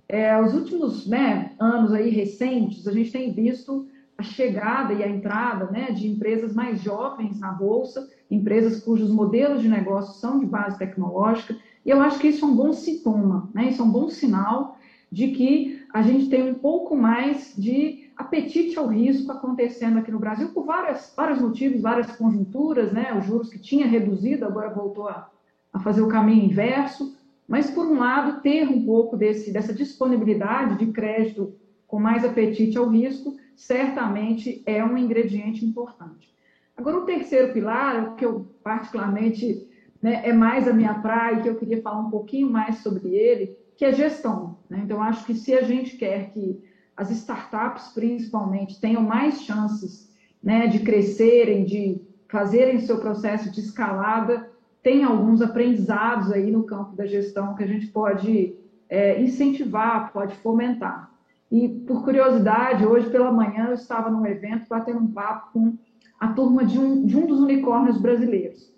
É, 0.08 0.40
os 0.40 0.54
últimos 0.54 1.08
né, 1.08 1.56
anos 1.60 1.92
aí 1.92 2.10
recentes, 2.10 2.88
a 2.88 2.92
gente 2.92 3.12
tem 3.12 3.34
visto 3.34 3.88
a 4.18 4.24
chegada 4.24 4.94
e 4.94 5.04
a 5.04 5.08
entrada 5.08 5.70
né, 5.72 5.92
de 5.92 6.08
empresas 6.08 6.54
mais 6.56 6.82
jovens 6.82 7.40
na 7.40 7.52
Bolsa, 7.52 8.10
empresas 8.30 8.82
cujos 8.84 9.12
modelos 9.12 9.62
de 9.62 9.70
negócio 9.70 10.20
são 10.20 10.40
de 10.40 10.46
base 10.46 10.78
tecnológica, 10.78 11.56
e 11.86 11.90
eu 11.90 12.02
acho 12.02 12.20
que 12.20 12.28
isso 12.28 12.44
é 12.44 12.48
um 12.48 12.56
bom 12.56 12.74
sintoma, 12.74 13.50
né? 13.54 13.70
isso 13.70 13.82
é 13.82 13.86
um 13.86 13.92
bom 13.92 14.10
sinal 14.10 14.78
de 15.10 15.30
que 15.30 15.86
a 15.94 16.02
gente 16.02 16.30
tem 16.30 16.50
um 16.50 16.56
pouco 16.56 16.98
mais 16.98 17.54
de 17.56 18.12
apetite 18.18 18.78
ao 18.78 18.88
risco 18.88 19.32
acontecendo 19.32 20.00
aqui 20.00 20.12
no 20.12 20.20
Brasil 20.20 20.50
por 20.50 20.66
várias, 20.66 21.14
vários 21.16 21.40
motivos, 21.40 21.82
várias 21.82 22.12
conjunturas, 22.18 22.92
né? 22.92 23.16
os 23.18 23.26
juros 23.26 23.50
que 23.50 23.60
tinha 23.60 23.86
reduzido 23.86 24.46
agora 24.46 24.74
voltou 24.74 25.08
a, 25.08 25.30
a 25.72 25.80
fazer 25.80 26.02
o 26.02 26.10
caminho 26.10 26.46
inverso, 26.46 27.16
mas 27.48 27.70
por 27.70 27.86
um 27.86 28.00
lado 28.00 28.42
ter 28.42 28.68
um 28.68 28.84
pouco 28.84 29.16
desse, 29.16 29.54
dessa 29.54 29.74
disponibilidade 29.74 30.78
de 30.78 30.92
crédito 30.92 31.54
com 31.88 32.00
mais 32.00 32.26
apetite 32.26 32.78
ao 32.78 32.90
risco, 32.90 33.38
certamente 33.58 34.62
é 34.68 34.86
um 34.86 34.96
ingrediente 34.96 35.66
importante. 35.66 36.34
Agora, 36.78 37.00
o 37.00 37.06
terceiro 37.06 37.52
pilar, 37.52 38.16
que 38.16 38.24
eu 38.24 38.48
particularmente 38.64 39.68
né, 40.02 40.22
é 40.24 40.32
mais 40.32 40.68
a 40.68 40.74
minha 40.74 40.94
praia, 40.94 41.42
que 41.42 41.50
eu 41.50 41.56
queria 41.56 41.82
falar 41.82 42.00
um 42.00 42.12
pouquinho 42.12 42.50
mais 42.52 42.78
sobre 42.78 43.16
ele, 43.16 43.58
que 43.76 43.84
é 43.84 43.92
gestão. 43.92 44.60
Né? 44.70 44.82
Então, 44.84 45.02
acho 45.02 45.26
que 45.26 45.34
se 45.34 45.56
a 45.56 45.64
gente 45.64 45.98
quer 45.98 46.30
que 46.30 46.64
as 46.96 47.10
startups, 47.10 47.90
principalmente, 47.94 48.80
tenham 48.80 49.02
mais 49.02 49.42
chances 49.42 50.16
né, 50.42 50.68
de 50.68 50.80
crescerem, 50.80 51.66
de 51.66 52.00
fazerem 52.30 52.80
seu 52.80 53.00
processo 53.00 53.52
de 53.52 53.60
escalada, 53.60 54.52
tem 54.84 55.04
alguns 55.04 55.42
aprendizados 55.42 56.32
aí 56.32 56.52
no 56.52 56.64
campo 56.64 56.96
da 56.96 57.08
gestão 57.08 57.56
que 57.56 57.64
a 57.64 57.68
gente 57.68 57.88
pode 57.88 58.56
é, 58.88 59.20
incentivar, 59.22 60.14
pode 60.14 60.36
fomentar. 60.38 61.12
E, 61.52 61.70
por 61.70 62.04
curiosidade, 62.04 62.86
hoje 62.86 63.10
pela 63.10 63.32
manhã 63.32 63.68
eu 63.68 63.74
estava 63.74 64.10
num 64.10 64.26
evento 64.26 64.68
batendo 64.70 65.00
um 65.00 65.12
papo 65.12 65.52
com 65.54 65.78
a 66.20 66.28
turma 66.34 66.66
de 66.66 66.78
um, 66.78 67.06
de 67.06 67.18
um 67.18 67.26
dos 67.26 67.40
unicórnios 67.40 67.98
brasileiros. 67.98 68.74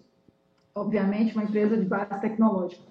Obviamente, 0.75 1.33
uma 1.33 1.43
empresa 1.43 1.75
de 1.75 1.85
base 1.85 2.21
tecnológica. 2.21 2.83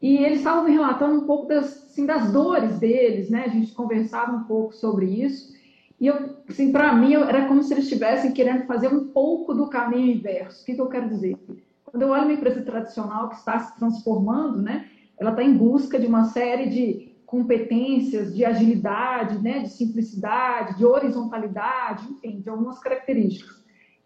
E 0.00 0.18
eles 0.18 0.38
estavam 0.38 0.64
me 0.64 0.72
relatando 0.72 1.18
um 1.18 1.26
pouco 1.26 1.48
das, 1.48 1.64
assim, 1.90 2.04
das 2.04 2.30
dores 2.30 2.78
deles, 2.78 3.30
né? 3.30 3.44
A 3.46 3.48
gente 3.48 3.72
conversava 3.72 4.36
um 4.36 4.44
pouco 4.44 4.74
sobre 4.74 5.06
isso. 5.06 5.56
E 5.98 6.06
eu, 6.06 6.36
assim, 6.48 6.70
para 6.70 6.92
mim, 6.94 7.14
era 7.14 7.48
como 7.48 7.62
se 7.62 7.72
eles 7.72 7.84
estivessem 7.84 8.32
querendo 8.32 8.66
fazer 8.66 8.88
um 8.88 9.06
pouco 9.08 9.54
do 9.54 9.68
caminho 9.68 10.14
inverso. 10.14 10.62
O 10.62 10.66
que, 10.66 10.74
que 10.74 10.80
eu 10.80 10.88
quero 10.88 11.08
dizer? 11.08 11.38
Quando 11.84 12.02
eu 12.02 12.10
olho 12.10 12.24
uma 12.24 12.34
empresa 12.34 12.60
tradicional 12.60 13.30
que 13.30 13.36
está 13.36 13.58
se 13.58 13.76
transformando, 13.78 14.60
né? 14.60 14.86
Ela 15.18 15.30
está 15.30 15.42
em 15.42 15.56
busca 15.56 15.98
de 15.98 16.06
uma 16.06 16.24
série 16.24 16.68
de 16.68 17.15
competências, 17.26 18.34
de 18.34 18.44
agilidade, 18.44 19.42
né? 19.42 19.60
De 19.60 19.68
simplicidade, 19.68 20.78
de 20.78 20.84
horizontalidade, 20.84 22.06
enfim, 22.10 22.40
de 22.40 22.48
algumas 22.48 22.78
características. 22.78 23.64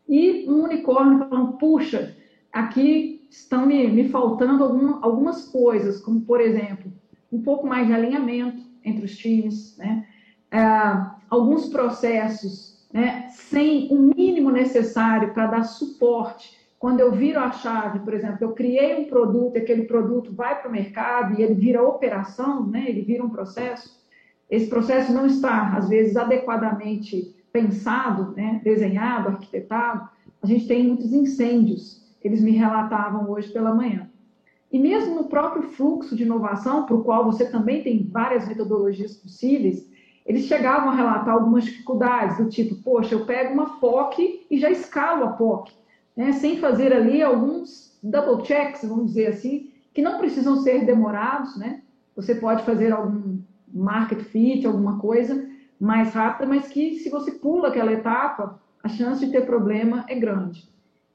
E 0.09 0.49
um 0.49 0.65
unicórnio 0.65 1.19
falando, 1.19 1.53
puxa, 1.53 2.17
aqui 2.53 3.27
estão 3.31 3.67
me, 3.67 3.87
me 3.87 4.09
faltando 4.09 4.65
algum, 4.65 5.05
algumas 5.05 5.47
coisas, 5.47 6.01
como, 6.01 6.23
por 6.23 6.41
exemplo, 6.41 6.93
um 7.31 7.41
pouco 7.43 7.67
mais 7.67 7.87
de 7.87 7.93
alinhamento 7.93 8.61
entre 8.85 9.05
os 9.05 9.17
times, 9.17 9.77
né? 9.77 10.07
É, 10.51 10.59
alguns 11.29 11.69
processos 11.69 12.89
né, 12.93 13.29
sem 13.31 13.89
o 13.93 14.13
mínimo 14.17 14.51
necessário 14.51 15.33
para 15.33 15.47
dar 15.47 15.63
suporte. 15.63 16.59
Quando 16.81 17.01
eu 17.01 17.13
viro 17.13 17.39
a 17.39 17.53
chave, 17.53 17.99
por 17.99 18.15
exemplo, 18.15 18.39
eu 18.41 18.55
criei 18.55 19.03
um 19.03 19.05
produto, 19.05 19.59
aquele 19.59 19.83
produto 19.83 20.33
vai 20.33 20.59
para 20.59 20.71
o 20.71 20.73
mercado 20.73 21.39
e 21.39 21.43
ele 21.43 21.53
vira 21.53 21.83
operação, 21.83 22.67
né, 22.67 22.87
ele 22.89 23.03
vira 23.03 23.23
um 23.23 23.29
processo. 23.29 24.01
Esse 24.49 24.67
processo 24.67 25.13
não 25.13 25.27
está, 25.27 25.77
às 25.77 25.91
vezes, 25.91 26.17
adequadamente 26.17 27.37
pensado, 27.53 28.35
né, 28.35 28.63
desenhado, 28.65 29.29
arquitetado. 29.29 30.09
A 30.43 30.47
gente 30.47 30.67
tem 30.67 30.87
muitos 30.87 31.13
incêndios, 31.13 32.17
eles 32.25 32.43
me 32.43 32.53
relatavam 32.53 33.31
hoje 33.31 33.53
pela 33.53 33.75
manhã. 33.75 34.09
E 34.73 34.79
mesmo 34.79 35.15
no 35.15 35.25
próprio 35.25 35.65
fluxo 35.65 36.17
de 36.17 36.23
inovação, 36.23 36.87
para 36.87 36.97
o 36.97 37.05
qual 37.05 37.27
você 37.27 37.51
também 37.51 37.83
tem 37.83 38.09
várias 38.11 38.49
metodologias 38.49 39.15
possíveis, 39.17 39.87
eles 40.25 40.47
chegavam 40.47 40.89
a 40.89 40.95
relatar 40.95 41.35
algumas 41.35 41.65
dificuldades, 41.65 42.39
do 42.39 42.49
tipo, 42.49 42.77
poxa, 42.77 43.15
eu 43.15 43.27
pego 43.27 43.53
uma 43.53 43.79
POC 43.79 44.47
e 44.51 44.59
já 44.59 44.71
escalo 44.71 45.25
a 45.25 45.33
POC, 45.33 45.79
né, 46.21 46.33
sem 46.33 46.59
fazer 46.59 46.93
ali 46.93 47.23
alguns 47.23 47.99
double 48.03 48.45
checks, 48.45 48.87
vamos 48.87 49.07
dizer 49.07 49.29
assim, 49.29 49.71
que 49.95 50.03
não 50.03 50.19
precisam 50.19 50.57
ser 50.57 50.85
demorados, 50.85 51.57
né? 51.57 51.81
Você 52.15 52.35
pode 52.35 52.63
fazer 52.63 52.93
algum 52.93 53.39
market 53.73 54.21
fit, 54.25 54.67
alguma 54.67 54.99
coisa 54.99 55.49
mais 55.81 56.13
rápida, 56.13 56.47
mas 56.47 56.69
que 56.69 56.97
se 56.99 57.09
você 57.09 57.33
pula 57.33 57.69
aquela 57.69 57.91
etapa, 57.91 58.61
a 58.85 58.89
chance 58.89 59.25
de 59.25 59.33
ter 59.33 59.47
problema 59.47 60.05
é 60.09 60.15
grande. 60.15 60.69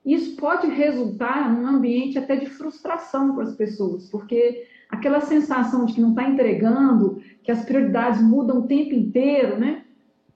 Isso 0.04 0.36
pode 0.38 0.66
resultar 0.70 1.54
num 1.54 1.68
ambiente 1.68 2.18
até 2.18 2.36
de 2.36 2.48
frustração 2.48 3.36
para 3.36 3.44
as 3.44 3.56
pessoas, 3.56 4.10
porque 4.10 4.66
aquela 4.90 5.22
sensação 5.22 5.86
de 5.86 5.94
que 5.94 6.02
não 6.02 6.10
está 6.10 6.28
entregando, 6.28 7.22
que 7.44 7.52
as 7.52 7.64
prioridades 7.64 8.24
mudam 8.24 8.58
o 8.58 8.68
tempo 8.68 8.96
inteiro, 8.96 9.60
né? 9.60 9.84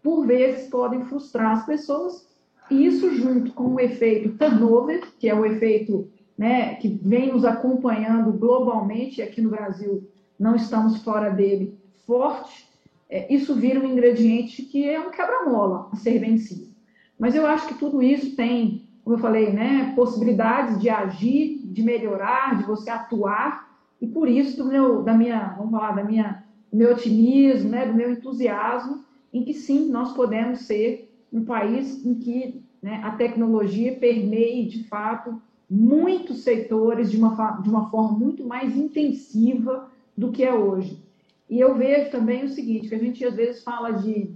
Por 0.04 0.28
vezes 0.28 0.70
podem 0.70 1.04
frustrar 1.06 1.54
as 1.54 1.66
pessoas, 1.66 2.29
e 2.70 2.86
isso 2.86 3.14
junto 3.16 3.52
com 3.54 3.76
o 3.76 3.80
efeito 3.80 4.38
turnover, 4.38 5.04
que 5.20 5.28
é 5.28 5.34
o 5.34 5.46
efeito 5.46 6.10
né, 6.38 6.76
que 6.76 6.88
vem 6.88 7.32
nos 7.32 7.44
acompanhando 7.44 8.32
globalmente, 8.32 9.22
aqui 9.22 9.42
no 9.42 9.50
Brasil 9.50 10.08
não 10.40 10.56
estamos 10.56 11.04
fora 11.04 11.30
dele, 11.30 11.78
forte, 12.06 12.66
é, 13.10 13.34
isso 13.34 13.56
vira 13.56 13.80
um 13.80 13.92
ingrediente 13.92 14.62
que 14.62 14.88
é 14.88 15.00
um 15.00 15.12
quebra-mola 15.12 15.90
a 15.92 15.96
ser 15.96 16.20
vencido. 16.20 16.70
Mas 17.18 17.36
eu 17.36 17.46
acho 17.46 17.68
que 17.68 17.74
tudo 17.74 18.02
isso 18.02 18.36
tem, 18.36 18.88
como 19.04 19.18
eu 19.18 19.20
falei, 19.20 19.52
né, 19.52 19.92
possibilidades 19.96 20.80
de 20.80 20.90
agir, 20.90 21.60
de 21.66 21.84
melhorar, 21.84 22.58
de 22.58 22.64
você 22.64 22.90
atuar 22.90 23.68
e 24.00 24.08
por 24.08 24.30
isso 24.30 24.56
do 24.56 24.66
meu, 24.66 25.04
da 25.04 25.14
minha, 25.14 25.56
vamos 25.58 25.72
falar, 25.72 25.92
da 25.92 26.04
minha, 26.04 26.46
do 26.72 26.78
meu 26.78 26.92
otimismo, 26.92 27.70
né, 27.70 27.86
do 27.86 27.94
meu 27.94 28.12
entusiasmo, 28.12 29.04
em 29.34 29.44
que 29.44 29.54
sim, 29.54 29.90
nós 29.90 30.14
podemos 30.14 30.62
ser 30.62 31.09
um 31.32 31.46
país 31.46 32.06
em 32.06 32.16
que 32.16 32.64
né, 32.82 33.02
a 33.04 33.12
tecnologia 33.12 33.96
permeie, 33.96 34.68
de 34.68 34.84
fato, 34.86 35.42
muitos 35.70 36.40
setores 36.40 37.12
de 37.12 37.18
uma, 37.18 37.52
de 37.62 37.70
uma 37.70 37.90
forma 37.90 38.18
muito 38.18 38.46
mais 38.46 38.76
intensiva 38.76 39.90
do 40.18 40.32
que 40.32 40.44
é 40.44 40.54
hoje. 40.54 41.02
E 41.50 41.60
eu 41.60 41.76
vejo 41.76 42.12
também 42.12 42.44
o 42.44 42.50
seguinte, 42.50 42.90
que 42.90 42.96
a 42.96 43.00
gente 43.00 43.24
às 43.26 43.36
vezes 43.36 43.64
fala 43.64 43.92
de, 43.92 44.32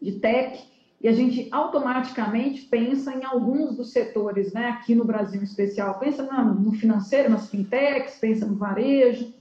de 0.00 0.12
tech, 0.12 0.70
e 1.00 1.08
a 1.08 1.12
gente 1.12 1.48
automaticamente 1.50 2.62
pensa 2.62 3.12
em 3.12 3.24
alguns 3.24 3.76
dos 3.76 3.90
setores, 3.90 4.52
né, 4.52 4.68
aqui 4.68 4.94
no 4.94 5.04
Brasil 5.04 5.40
em 5.40 5.44
especial, 5.44 5.98
pensa 5.98 6.22
no 6.22 6.72
financeiro, 6.72 7.28
nas 7.28 7.50
fintechs, 7.50 8.18
pensa 8.20 8.46
no 8.46 8.54
varejo, 8.54 9.34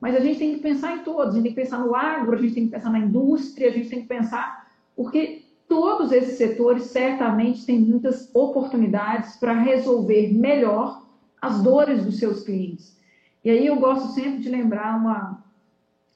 mas 0.00 0.16
a 0.16 0.20
gente 0.20 0.40
tem 0.40 0.54
que 0.54 0.60
pensar 0.60 0.96
em 0.96 1.04
todos, 1.04 1.28
a 1.28 1.32
gente 1.34 1.44
tem 1.44 1.54
que 1.54 1.60
pensar 1.60 1.78
no 1.78 1.94
agro, 1.94 2.36
a 2.36 2.40
gente 2.40 2.54
tem 2.54 2.64
que 2.64 2.72
pensar 2.72 2.90
na 2.90 2.98
indústria, 2.98 3.68
a 3.68 3.72
gente 3.72 3.88
tem 3.88 4.02
que 4.02 4.08
pensar, 4.08 4.68
porque 4.96 5.43
todos 5.74 6.12
esses 6.12 6.38
setores 6.38 6.84
certamente 6.84 7.66
têm 7.66 7.80
muitas 7.80 8.32
oportunidades 8.32 9.36
para 9.38 9.52
resolver 9.52 10.32
melhor 10.32 11.02
as 11.42 11.60
dores 11.64 12.04
dos 12.04 12.20
seus 12.20 12.44
clientes. 12.44 12.96
E 13.44 13.50
aí 13.50 13.66
eu 13.66 13.74
gosto 13.74 14.12
sempre 14.12 14.38
de 14.38 14.48
lembrar 14.48 14.96
uma, 14.96 15.44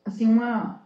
assim, 0.05 0.27
uma, 0.27 0.81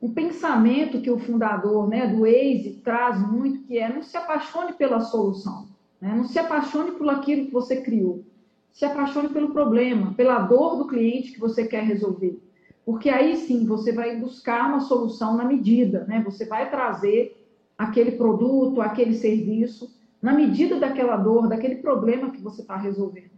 um 0.00 0.14
pensamento 0.14 1.02
que 1.02 1.10
o 1.10 1.18
fundador 1.18 1.90
né, 1.90 2.06
do 2.06 2.20
Waze 2.20 2.80
traz 2.82 3.20
muito, 3.20 3.64
que 3.64 3.76
é 3.76 3.92
não 3.92 4.02
se 4.02 4.16
apaixone 4.16 4.72
pela 4.72 5.00
solução, 5.00 5.68
né? 6.00 6.14
não 6.16 6.24
se 6.24 6.38
apaixone 6.38 6.92
por 6.92 7.10
aquilo 7.10 7.44
que 7.44 7.52
você 7.52 7.82
criou, 7.82 8.24
se 8.72 8.86
apaixone 8.86 9.28
pelo 9.28 9.50
problema, 9.52 10.14
pela 10.14 10.38
dor 10.38 10.76
do 10.76 10.86
cliente 10.86 11.32
que 11.32 11.38
você 11.38 11.66
quer 11.66 11.84
resolver. 11.84 12.40
Porque 12.82 13.10
aí 13.10 13.36
sim 13.36 13.66
você 13.66 13.92
vai 13.92 14.16
buscar 14.16 14.70
uma 14.70 14.80
solução 14.80 15.36
na 15.36 15.44
medida, 15.44 16.06
né? 16.08 16.22
você 16.24 16.46
vai 16.46 16.70
trazer 16.70 17.35
aquele 17.76 18.12
produto, 18.12 18.80
aquele 18.80 19.14
serviço, 19.14 19.94
na 20.20 20.32
medida 20.32 20.78
daquela 20.78 21.16
dor, 21.16 21.48
daquele 21.48 21.76
problema 21.76 22.30
que 22.30 22.40
você 22.40 22.62
está 22.62 22.76
resolvendo. 22.76 23.36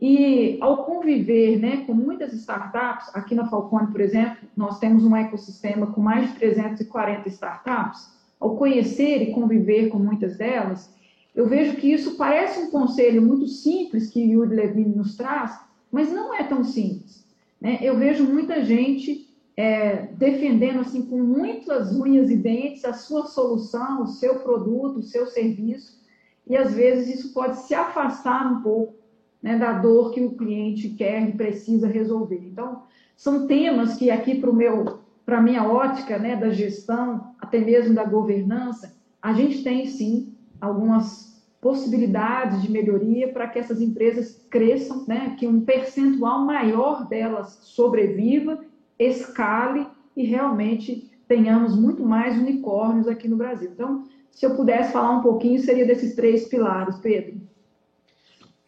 E 0.00 0.58
ao 0.60 0.84
conviver 0.84 1.58
né, 1.58 1.84
com 1.86 1.94
muitas 1.94 2.32
startups, 2.32 3.14
aqui 3.14 3.34
na 3.34 3.48
Falcone, 3.48 3.92
por 3.92 4.00
exemplo, 4.00 4.48
nós 4.56 4.78
temos 4.78 5.04
um 5.04 5.16
ecossistema 5.16 5.86
com 5.86 6.00
mais 6.00 6.28
de 6.28 6.34
340 6.36 7.28
startups. 7.28 8.12
Ao 8.40 8.56
conhecer 8.56 9.22
e 9.22 9.32
conviver 9.32 9.88
com 9.88 9.98
muitas 9.98 10.36
delas, 10.36 10.92
eu 11.34 11.48
vejo 11.48 11.76
que 11.76 11.90
isso 11.92 12.16
parece 12.16 12.60
um 12.60 12.70
conselho 12.70 13.22
muito 13.22 13.46
simples 13.46 14.10
que 14.10 14.20
Yuri 14.20 14.54
Levine 14.54 14.94
nos 14.94 15.16
traz, 15.16 15.58
mas 15.90 16.12
não 16.12 16.34
é 16.34 16.42
tão 16.42 16.64
simples. 16.64 17.24
Né? 17.60 17.78
Eu 17.80 17.96
vejo 17.96 18.24
muita 18.24 18.64
gente 18.64 19.26
é, 19.56 20.06
defendendo 20.12 20.80
assim 20.80 21.02
com 21.02 21.18
muitas 21.18 21.94
unhas 21.94 22.30
e 22.30 22.36
dentes 22.36 22.84
a 22.84 22.92
sua 22.92 23.26
solução, 23.26 24.02
o 24.02 24.06
seu 24.06 24.40
produto, 24.40 24.98
o 24.98 25.02
seu 25.02 25.26
serviço, 25.26 26.02
e 26.46 26.56
às 26.56 26.74
vezes 26.74 27.20
isso 27.20 27.32
pode 27.32 27.58
se 27.60 27.74
afastar 27.74 28.52
um 28.52 28.62
pouco 28.62 28.94
né, 29.42 29.58
da 29.58 29.74
dor 29.74 30.10
que 30.10 30.20
o 30.20 30.36
cliente 30.36 30.90
quer 30.90 31.28
e 31.28 31.32
precisa 31.32 31.86
resolver. 31.86 32.40
Então, 32.44 32.82
são 33.16 33.46
temas 33.46 33.94
que 33.94 34.10
aqui 34.10 34.40
para 34.40 34.50
o 34.50 34.54
meu, 34.54 35.00
para 35.24 35.40
minha 35.40 35.66
ótica, 35.66 36.18
né, 36.18 36.34
da 36.36 36.50
gestão, 36.50 37.34
até 37.38 37.58
mesmo 37.58 37.94
da 37.94 38.04
governança, 38.04 38.94
a 39.22 39.32
gente 39.32 39.62
tem 39.62 39.86
sim 39.86 40.34
algumas 40.60 41.42
possibilidades 41.60 42.62
de 42.62 42.70
melhoria 42.70 43.32
para 43.32 43.48
que 43.48 43.58
essas 43.58 43.80
empresas 43.80 44.44
cresçam, 44.50 45.04
né, 45.06 45.34
que 45.38 45.46
um 45.46 45.60
percentual 45.60 46.44
maior 46.44 47.08
delas 47.08 47.58
sobreviva, 47.62 48.60
escale 48.98 49.86
e 50.16 50.24
realmente 50.24 51.10
tenhamos 51.26 51.76
muito 51.76 52.04
mais 52.04 52.36
unicórnios 52.38 53.08
aqui 53.08 53.28
no 53.28 53.36
Brasil. 53.36 53.70
Então, 53.72 54.04
se 54.30 54.44
eu 54.44 54.54
pudesse 54.54 54.92
falar 54.92 55.18
um 55.18 55.22
pouquinho, 55.22 55.60
seria 55.60 55.86
desses 55.86 56.14
três 56.14 56.48
pilares, 56.48 56.98
Pedro. 56.98 57.40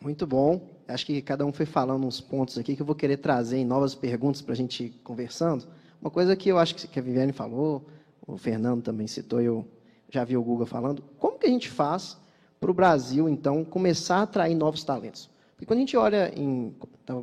Muito 0.01 0.27
bom. 0.27 0.61
Acho 0.89 1.05
que 1.05 1.21
cada 1.21 1.45
um 1.45 1.53
foi 1.53 1.67
falando 1.67 2.07
uns 2.07 2.21
pontos 2.21 2.57
aqui 2.57 2.77
que 2.77 2.83
eu 2.83 2.87
vou 2.87 2.95
querer 2.95 3.17
trazer 3.17 3.59
em 3.59 3.65
novas 3.65 3.95
perguntas 3.95 4.41
para 4.41 4.53
a 4.53 4.57
gente 4.57 4.85
ir 4.85 4.91
conversando. 5.03 5.67
Uma 6.01 6.11
coisa 6.11 6.37
que 6.37 6.49
eu 6.49 6.59
acho 6.59 6.75
que 6.75 6.99
a 6.99 7.03
Viviane 7.03 7.33
falou, 7.33 7.85
o 8.27 8.37
Fernando 8.37 8.83
também 8.83 9.07
citou, 9.07 9.41
eu 9.41 9.67
já 10.09 10.23
vi 10.25 10.37
o 10.37 10.43
Guga 10.43 10.67
falando, 10.67 11.03
como 11.19 11.39
que 11.39 11.47
a 11.47 11.51
gente 11.51 11.69
faz 11.69 12.17
para 12.61 12.71
o 12.71 12.75
Brasil, 12.75 13.29
então, 13.29 13.65
começar 13.65 14.19
a 14.19 14.23
atrair 14.23 14.55
novos 14.55 14.85
talentos? 14.85 15.29
Porque 15.57 15.67
quando 15.67 15.79
a 15.79 15.81
gente 15.81 15.97
olha, 15.97 16.33
em, 16.39 16.75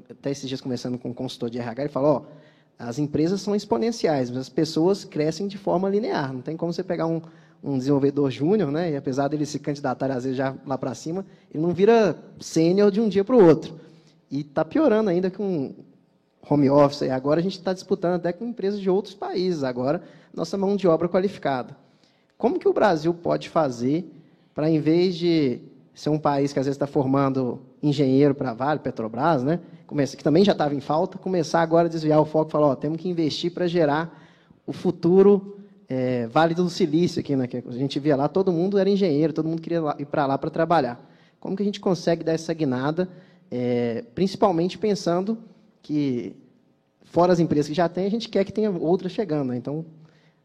até 0.10 0.32
esses 0.32 0.50
dias 0.50 0.60
conversando 0.60 0.98
com 0.98 1.10
um 1.10 1.14
consultor 1.14 1.50
de 1.50 1.60
RH, 1.60 1.84
ele 1.84 1.92
falou, 1.92 2.28
ó, 2.28 2.44
as 2.78 3.00
empresas 3.00 3.42
são 3.42 3.56
exponenciais, 3.56 4.30
mas 4.30 4.40
as 4.40 4.50
pessoas 4.50 5.06
crescem 5.06 5.48
de 5.48 5.58
forma 5.58 5.90
linear. 5.90 6.34
Não 6.34 6.42
tem 6.42 6.58
como 6.58 6.74
você 6.74 6.84
pegar 6.84 7.08
um, 7.08 7.22
um 7.64 7.78
desenvolvedor 7.78 8.30
júnior, 8.30 8.72
né? 8.72 8.92
E 8.92 8.96
apesar 8.96 9.28
dele 9.28 9.46
se 9.46 9.60
candidatar 9.60 10.12
às 10.12 10.24
vezes 10.24 10.38
já 10.38 10.56
lá 10.66 10.78
para 10.78 10.94
cima, 10.94 11.26
ele 11.54 11.64
não 11.64 11.74
vira 11.74 12.18
sênior 12.40 12.92
de 12.92 13.00
um 13.00 13.08
dia 13.08 13.24
para 13.24 13.36
o 13.36 13.44
outro. 13.44 13.80
E 14.30 14.42
está 14.42 14.66
piorando 14.66 15.10
ainda 15.10 15.32
com 15.32 15.74
home 16.50 16.70
office. 16.70 17.04
Agora 17.04 17.40
a 17.40 17.44
gente 17.44 17.58
está 17.58 17.74
disputando 17.74 18.16
até 18.16 18.34
com 18.34 18.46
empresas 18.46 18.82
de 18.82 18.90
outros 18.90 19.14
países, 19.14 19.64
agora, 19.64 20.02
nossa 20.34 20.58
mão 20.58 20.76
de 20.76 20.88
obra 20.88 21.08
qualificada. 21.08 21.78
Como 22.38 22.60
que 22.60 22.68
o 22.68 22.74
Brasil 22.74 23.14
pode 23.14 23.48
fazer 23.50 24.12
para, 24.54 24.70
em 24.70 24.80
vez 24.80 25.16
de 25.16 25.62
ser 25.94 26.10
um 26.10 26.20
país 26.20 26.52
que 26.52 26.60
às 26.60 26.66
vezes 26.66 26.76
está 26.76 26.88
formando 26.88 27.62
engenheiro 27.84 28.34
para 28.34 28.54
Vale, 28.54 28.80
Petrobras, 28.80 29.44
né? 29.44 29.60
Começa, 29.86 30.16
que 30.16 30.24
também 30.24 30.46
já 30.46 30.54
estava 30.54 30.74
em 30.74 30.80
falta, 30.80 31.18
começar 31.18 31.62
agora 31.62 31.88
a 31.88 31.92
desviar 31.92 32.20
o 32.22 32.26
foco 32.26 32.50
e 32.50 32.52
falar, 32.52 32.68
ó, 32.68 32.76
temos 32.76 32.98
que 32.98 33.10
investir 33.10 33.52
para 33.52 33.68
gerar 33.68 34.24
o 34.66 34.72
futuro 34.72 35.58
é, 35.90 36.26
Vale 36.28 36.56
do 36.56 36.70
Silício 36.70 37.20
aqui, 37.20 37.36
né? 37.36 37.46
Que 37.46 37.58
a 37.58 37.72
gente 37.74 38.00
via 38.00 38.16
lá, 38.16 38.30
todo 38.30 38.52
mundo 38.52 38.80
era 38.80 38.90
engenheiro, 38.90 39.34
todo 39.34 39.48
mundo 39.48 39.62
queria 39.62 39.82
ir 40.00 40.06
para 40.06 40.26
lá 40.26 40.38
para 40.38 40.50
trabalhar. 40.50 41.00
Como 41.40 41.58
que 41.58 41.62
a 41.62 41.66
gente 41.66 41.82
consegue 41.82 42.24
dar 42.24 42.32
essa 42.32 42.54
guinada, 42.54 43.10
é, 43.52 44.06
principalmente 44.16 44.78
pensando 44.78 45.38
que, 45.82 46.36
fora 47.04 47.34
as 47.34 47.40
empresas 47.40 47.68
que 47.68 47.74
já 47.74 47.90
tem, 47.90 48.06
a 48.06 48.10
gente 48.10 48.30
quer 48.30 48.46
que 48.46 48.54
tenha 48.54 48.72
outras 48.72 49.12
chegando. 49.12 49.50
Né? 49.50 49.58
Então, 49.58 49.86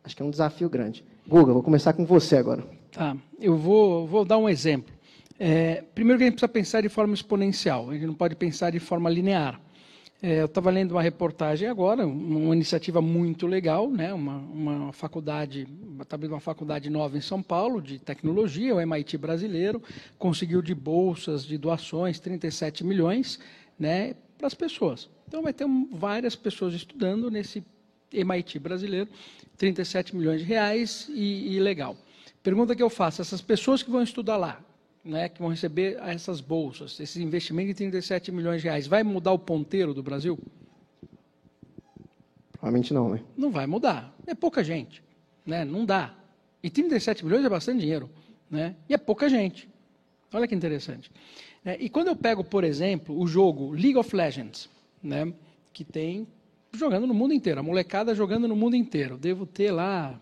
acho 0.02 0.16
que 0.16 0.22
é 0.22 0.26
um 0.26 0.30
desafio 0.30 0.68
grande. 0.68 1.04
Guga, 1.26 1.52
vou 1.52 1.62
começar 1.62 1.92
com 1.92 2.04
você 2.04 2.36
agora. 2.36 2.64
Tá, 2.90 3.16
eu 3.40 3.56
vou, 3.56 4.06
vou 4.06 4.24
dar 4.24 4.38
um 4.38 4.48
exemplo. 4.48 4.92
É, 5.38 5.84
primeiro 5.94 6.18
que 6.18 6.24
a 6.24 6.26
gente 6.26 6.34
precisa 6.34 6.48
pensar 6.48 6.80
de 6.80 6.88
forma 6.88 7.14
exponencial, 7.14 7.90
a 7.90 7.94
gente 7.94 8.06
não 8.06 8.14
pode 8.14 8.34
pensar 8.34 8.70
de 8.70 8.80
forma 8.80 9.08
linear. 9.08 9.60
É, 10.20 10.40
eu 10.40 10.46
estava 10.46 10.68
lendo 10.68 10.92
uma 10.92 11.02
reportagem 11.02 11.68
agora, 11.68 12.04
uma 12.04 12.52
iniciativa 12.52 13.00
muito 13.00 13.46
legal, 13.46 13.88
né? 13.88 14.12
uma, 14.12 14.38
uma 14.38 14.92
faculdade, 14.92 15.68
está 16.00 16.16
abrindo 16.16 16.32
uma 16.32 16.40
faculdade 16.40 16.90
nova 16.90 17.16
em 17.16 17.20
São 17.20 17.40
Paulo, 17.40 17.80
de 17.80 18.00
tecnologia, 18.00 18.74
o 18.74 18.80
MIT 18.80 19.16
brasileiro, 19.16 19.80
conseguiu 20.18 20.60
de 20.60 20.74
bolsas, 20.74 21.44
de 21.44 21.56
doações, 21.56 22.18
37 22.18 22.82
milhões 22.82 23.38
né, 23.78 24.16
para 24.36 24.48
as 24.48 24.54
pessoas. 24.54 25.08
Então 25.28 25.40
vai 25.40 25.52
ter 25.52 25.66
várias 25.92 26.34
pessoas 26.34 26.74
estudando 26.74 27.30
nesse 27.30 27.62
MIT 28.12 28.58
brasileiro, 28.58 29.08
37 29.56 30.16
milhões 30.16 30.40
de 30.40 30.46
reais 30.46 31.08
e, 31.14 31.54
e 31.54 31.60
legal. 31.60 31.96
Pergunta 32.42 32.74
que 32.74 32.82
eu 32.82 32.90
faço, 32.90 33.20
essas 33.20 33.40
pessoas 33.40 33.84
que 33.84 33.90
vão 33.90 34.02
estudar 34.02 34.36
lá, 34.36 34.60
né, 35.04 35.28
que 35.28 35.40
vão 35.40 35.50
receber 35.50 35.98
essas 36.02 36.40
bolsas, 36.40 36.98
esse 37.00 37.22
investimento 37.22 37.68
de 37.68 37.74
37 37.74 38.30
milhões 38.32 38.60
de 38.60 38.68
reais, 38.68 38.86
vai 38.86 39.02
mudar 39.02 39.32
o 39.32 39.38
ponteiro 39.38 39.94
do 39.94 40.02
Brasil? 40.02 40.38
Provavelmente 42.52 42.92
não, 42.92 43.10
né? 43.10 43.20
Não 43.36 43.50
vai 43.50 43.66
mudar. 43.66 44.14
É 44.26 44.34
pouca 44.34 44.64
gente. 44.64 45.02
Né? 45.46 45.64
Não 45.64 45.84
dá. 45.84 46.14
E 46.62 46.68
37 46.68 47.24
milhões 47.24 47.44
é 47.44 47.48
bastante 47.48 47.80
dinheiro. 47.80 48.10
Né? 48.50 48.74
E 48.88 48.94
é 48.94 48.98
pouca 48.98 49.28
gente. 49.28 49.68
Olha 50.32 50.46
que 50.46 50.54
interessante. 50.54 51.10
É, 51.64 51.76
e 51.80 51.88
quando 51.88 52.08
eu 52.08 52.16
pego, 52.16 52.42
por 52.44 52.64
exemplo, 52.64 53.18
o 53.18 53.26
jogo 53.26 53.72
League 53.72 53.96
of 53.96 54.14
Legends, 54.14 54.68
né, 55.02 55.32
que 55.72 55.84
tem 55.84 56.26
jogando 56.72 57.06
no 57.06 57.14
mundo 57.14 57.32
inteiro, 57.32 57.60
a 57.60 57.62
molecada 57.62 58.14
jogando 58.14 58.46
no 58.46 58.56
mundo 58.56 58.76
inteiro. 58.76 59.16
Devo 59.16 59.46
ter 59.46 59.70
lá, 59.70 60.20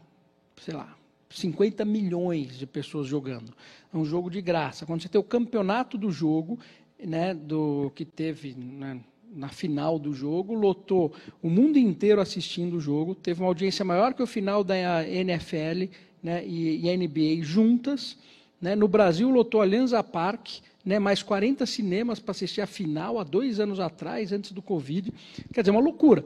sei 0.61 0.74
lá, 0.74 0.95
50 1.31 1.85
milhões 1.85 2.59
de 2.59 2.66
pessoas 2.66 3.07
jogando. 3.07 3.53
É 3.93 3.97
um 3.97 4.05
jogo 4.05 4.31
de 4.31 4.41
graça. 4.41 4.87
Quando 4.87 5.03
você 5.03 5.09
tem 5.09 5.20
o 5.20 5.24
campeonato 5.24 5.99
do 5.99 6.11
jogo, 6.11 6.59
né, 7.03 7.35
do 7.35 7.91
que 7.95 8.05
teve 8.05 8.55
né, 8.55 9.01
na 9.35 9.49
final 9.49 9.99
do 9.99 10.14
jogo, 10.14 10.55
lotou 10.55 11.12
o 11.43 11.51
mundo 11.51 11.79
inteiro 11.79 12.20
assistindo 12.20 12.77
o 12.77 12.81
jogo, 12.81 13.14
teve 13.14 13.41
uma 13.41 13.49
audiência 13.49 13.85
maior 13.85 14.14
que 14.14 14.22
o 14.22 14.27
final 14.27 14.64
da 14.64 15.07
NFL 15.07 15.91
né, 16.22 16.45
e, 16.47 16.87
e 16.87 16.97
NBA 16.97 17.43
juntas. 17.43 18.16
Né, 18.61 18.74
no 18.74 18.89
Brasil, 18.89 19.29
lotou 19.29 19.61
a 19.61 19.64
Alianza 19.64 20.03
Parque, 20.03 20.62
né, 20.85 20.99
mais 20.99 21.22
40 21.22 21.66
cinemas 21.66 22.18
para 22.18 22.31
assistir 22.31 22.61
a 22.61 22.66
final 22.66 23.18
há 23.18 23.24
dois 23.24 23.61
anos 23.61 23.79
atrás, 23.81 24.33
antes 24.33 24.53
do 24.53 24.62
Covid. 24.62 25.12
Quer 25.53 25.61
dizer, 25.61 25.70
uma 25.72 25.81
loucura. 25.81 26.24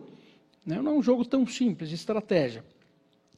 Né? 0.65 0.81
Não 0.81 0.93
é 0.93 0.95
um 0.95 1.03
jogo 1.03 1.25
tão 1.25 1.47
simples 1.47 1.89
de 1.89 1.97
estratégia. 1.97 2.65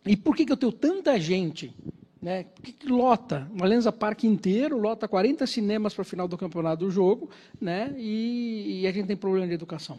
E 0.05 0.17
por 0.17 0.35
que, 0.35 0.45
que 0.45 0.53
eu 0.53 0.57
tenho 0.57 0.73
tanta 0.73 1.19
gente? 1.19 1.75
Né? 2.21 2.45
Por 2.45 2.63
que, 2.63 2.73
que 2.73 2.89
lota? 2.89 3.49
Uma 3.53 3.67
Lenza 3.67 3.91
Parque 3.91 4.27
inteiro, 4.27 4.79
lota 4.79 5.09
40 5.09 5.47
cinemas 5.47 5.95
para 5.95 6.03
o 6.03 6.05
final 6.05 6.29
do 6.29 6.39
campeonato 6.39 6.85
do 6.85 6.91
jogo, 6.91 7.31
né? 7.61 7.95
e, 7.99 8.83
e 8.83 8.87
a 8.87 8.93
gente 8.93 9.07
tem 9.07 9.17
problema 9.17 9.47
de 9.47 9.55
educação. 9.55 9.99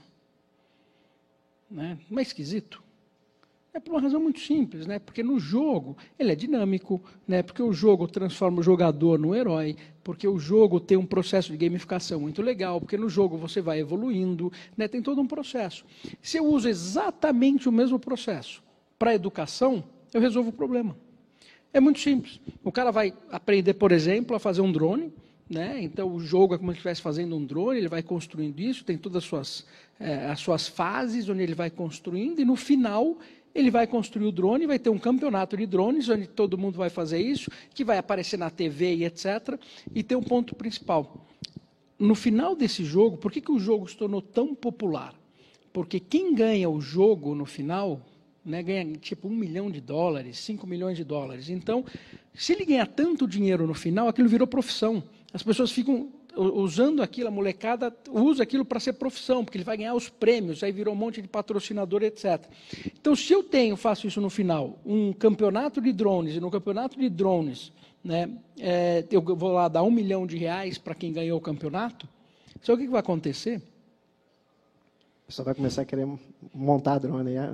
Né? 1.69 1.97
Não 2.09 2.19
é 2.19 2.21
esquisito? 2.21 2.83
É 3.73 3.79
por 3.79 3.91
uma 3.91 4.01
razão 4.01 4.21
muito 4.21 4.39
simples, 4.39 4.85
né? 4.85 4.99
Porque 4.99 5.23
no 5.23 5.39
jogo 5.39 5.97
ele 6.19 6.31
é 6.31 6.35
dinâmico, 6.35 7.01
né? 7.27 7.41
Porque 7.41 7.63
o 7.63 7.73
jogo 7.73 8.07
transforma 8.07 8.59
o 8.59 8.63
jogador 8.63 9.17
no 9.17 9.33
herói, 9.33 9.75
porque 10.03 10.27
o 10.27 10.37
jogo 10.37 10.79
tem 10.79 10.95
um 10.95 11.07
processo 11.07 11.51
de 11.51 11.57
gamificação 11.57 12.19
muito 12.19 12.39
legal, 12.43 12.79
porque 12.79 12.95
no 12.95 13.09
jogo 13.09 13.35
você 13.35 13.61
vai 13.61 13.79
evoluindo, 13.79 14.53
né? 14.77 14.87
Tem 14.87 15.01
todo 15.01 15.19
um 15.19 15.25
processo. 15.25 15.83
Se 16.21 16.37
eu 16.37 16.45
uso 16.45 16.69
exatamente 16.69 17.67
o 17.67 17.71
mesmo 17.71 17.97
processo 17.97 18.61
para 18.99 19.09
a 19.09 19.15
educação, 19.15 19.83
eu 20.13 20.21
resolvo 20.21 20.49
o 20.49 20.53
problema. 20.53 20.95
É 21.73 21.79
muito 21.79 21.99
simples. 21.99 22.39
O 22.63 22.71
cara 22.71 22.91
vai 22.91 23.13
aprender, 23.31 23.73
por 23.73 23.91
exemplo, 23.91 24.35
a 24.35 24.39
fazer 24.39 24.61
um 24.61 24.71
drone, 24.71 25.11
né? 25.49 25.81
Então 25.81 26.13
o 26.13 26.19
jogo 26.19 26.53
é 26.53 26.57
como 26.57 26.71
se 26.71 26.77
estivesse 26.77 27.01
fazendo 27.01 27.35
um 27.35 27.43
drone, 27.43 27.79
ele 27.79 27.87
vai 27.87 28.03
construindo 28.03 28.59
isso, 28.59 28.85
tem 28.85 28.97
todas 28.97 29.23
as 29.23 29.29
suas, 29.29 29.65
é, 29.99 30.27
as 30.27 30.39
suas 30.39 30.67
fases 30.67 31.27
onde 31.27 31.41
ele 31.41 31.55
vai 31.55 31.69
construindo, 31.69 32.39
e 32.39 32.45
no 32.45 32.55
final 32.55 33.17
ele 33.53 33.69
vai 33.69 33.85
construir 33.85 34.25
o 34.25 34.31
drone, 34.31 34.65
vai 34.65 34.79
ter 34.79 34.89
um 34.89 34.97
campeonato 34.97 35.55
de 35.55 35.65
drones, 35.65 36.09
onde 36.09 36.27
todo 36.27 36.57
mundo 36.57 36.77
vai 36.77 36.89
fazer 36.89 37.19
isso, 37.19 37.51
que 37.73 37.83
vai 37.83 37.97
aparecer 37.97 38.37
na 38.37 38.49
TV 38.49 38.95
e 38.95 39.05
etc. 39.05 39.59
E 39.93 40.01
tem 40.01 40.17
um 40.17 40.23
ponto 40.23 40.55
principal. 40.55 41.27
No 41.99 42.15
final 42.15 42.55
desse 42.55 42.83
jogo, 42.83 43.17
por 43.17 43.31
que, 43.31 43.39
que 43.39 43.51
o 43.51 43.59
jogo 43.59 43.87
se 43.87 43.95
tornou 43.95 44.21
tão 44.21 44.55
popular? 44.55 45.13
Porque 45.71 45.99
quem 45.99 46.33
ganha 46.33 46.69
o 46.69 46.81
jogo 46.81 47.35
no 47.35 47.45
final 47.45 48.01
né, 48.45 48.61
ganha 48.61 48.85
tipo 48.97 49.27
um 49.27 49.35
milhão 49.35 49.71
de 49.71 49.79
dólares, 49.79 50.39
cinco 50.39 50.67
milhões 50.67 50.97
de 50.97 51.03
dólares. 51.03 51.49
Então, 51.49 51.85
se 52.33 52.53
ele 52.53 52.65
ganhar 52.65 52.87
tanto 52.87 53.27
dinheiro 53.27 53.65
no 53.65 53.73
final, 53.73 54.07
aquilo 54.07 54.27
virou 54.27 54.47
profissão. 54.47 55.03
As 55.33 55.41
pessoas 55.41 55.71
ficam 55.71 56.11
usando 56.35 57.01
aquilo, 57.01 57.27
a 57.27 57.31
molecada 57.31 57.95
usa 58.09 58.43
aquilo 58.43 58.65
para 58.65 58.79
ser 58.79 58.93
profissão, 58.93 59.45
porque 59.45 59.57
ele 59.57 59.63
vai 59.63 59.77
ganhar 59.77 59.93
os 59.93 60.09
prêmios, 60.09 60.63
aí 60.63 60.71
virou 60.71 60.93
um 60.93 60.97
monte 60.97 61.21
de 61.21 61.27
patrocinador, 61.27 62.03
etc. 62.03 62.43
Então, 62.99 63.15
se 63.15 63.31
eu 63.31 63.43
tenho, 63.43 63.75
faço 63.75 64.07
isso 64.07 64.19
no 64.19 64.29
final, 64.29 64.79
um 64.85 65.13
campeonato 65.13 65.79
de 65.79 65.93
drones, 65.93 66.35
e 66.35 66.39
no 66.39 66.49
campeonato 66.49 66.99
de 66.99 67.07
drones, 67.07 67.71
né, 68.03 68.29
é, 68.59 69.05
eu 69.11 69.21
vou 69.21 69.51
lá 69.51 69.67
dar 69.67 69.83
um 69.83 69.91
milhão 69.91 70.25
de 70.25 70.37
reais 70.37 70.77
para 70.77 70.95
quem 70.95 71.13
ganhou 71.13 71.37
o 71.37 71.41
campeonato, 71.41 72.07
sabe 72.61 72.73
o 72.73 72.77
que, 72.77 72.85
que 72.85 72.91
vai 72.91 73.01
acontecer? 73.01 73.61
Só 75.27 75.43
vai 75.43 75.55
começar 75.55 75.83
a 75.83 75.85
querer 75.85 76.07
montar 76.53 76.99
drone. 76.99 77.33
É? 77.33 77.53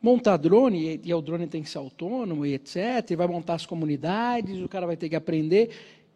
Montar 0.00 0.36
drone, 0.36 1.00
e, 1.04 1.08
e 1.08 1.14
o 1.14 1.20
drone 1.20 1.46
tem 1.46 1.62
que 1.62 1.70
ser 1.70 1.78
autônomo, 1.78 2.44
e 2.44 2.54
etc. 2.54 3.10
E 3.10 3.16
vai 3.16 3.26
montar 3.26 3.54
as 3.54 3.66
comunidades, 3.66 4.60
o 4.60 4.68
cara 4.68 4.86
vai 4.86 4.96
ter 4.96 5.08
que 5.08 5.16
aprender. 5.16 5.70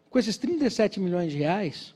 Com 0.09 0.19
esses 0.19 0.37
37 0.37 0.99
milhões 0.99 1.31
de 1.31 1.37
reais, 1.37 1.93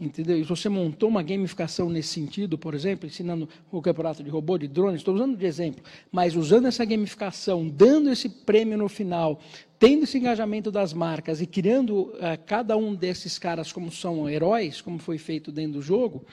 Entendeu? 0.00 0.38
E 0.38 0.44
você 0.44 0.68
montou 0.68 1.08
uma 1.08 1.24
gamificação 1.24 1.90
nesse 1.90 2.10
sentido, 2.10 2.56
por 2.56 2.72
exemplo, 2.72 3.08
ensinando 3.08 3.48
o 3.68 3.82
campeonato 3.82 4.22
de 4.22 4.30
robô, 4.30 4.56
de 4.56 4.68
drones, 4.68 5.00
estou 5.00 5.12
usando 5.12 5.36
de 5.36 5.44
exemplo, 5.44 5.82
mas 6.12 6.36
usando 6.36 6.68
essa 6.68 6.84
gamificação, 6.84 7.66
dando 7.66 8.08
esse 8.08 8.28
prêmio 8.28 8.78
no 8.78 8.88
final, 8.88 9.40
tendo 9.76 10.04
esse 10.04 10.16
engajamento 10.16 10.70
das 10.70 10.92
marcas 10.92 11.40
e 11.40 11.48
criando 11.48 12.02
uh, 12.02 12.38
cada 12.46 12.76
um 12.76 12.94
desses 12.94 13.40
caras 13.40 13.72
como 13.72 13.90
são 13.90 14.30
heróis, 14.30 14.80
como 14.80 15.00
foi 15.00 15.18
feito 15.18 15.50
dentro 15.50 15.72
do 15.74 15.82
jogo, 15.82 16.24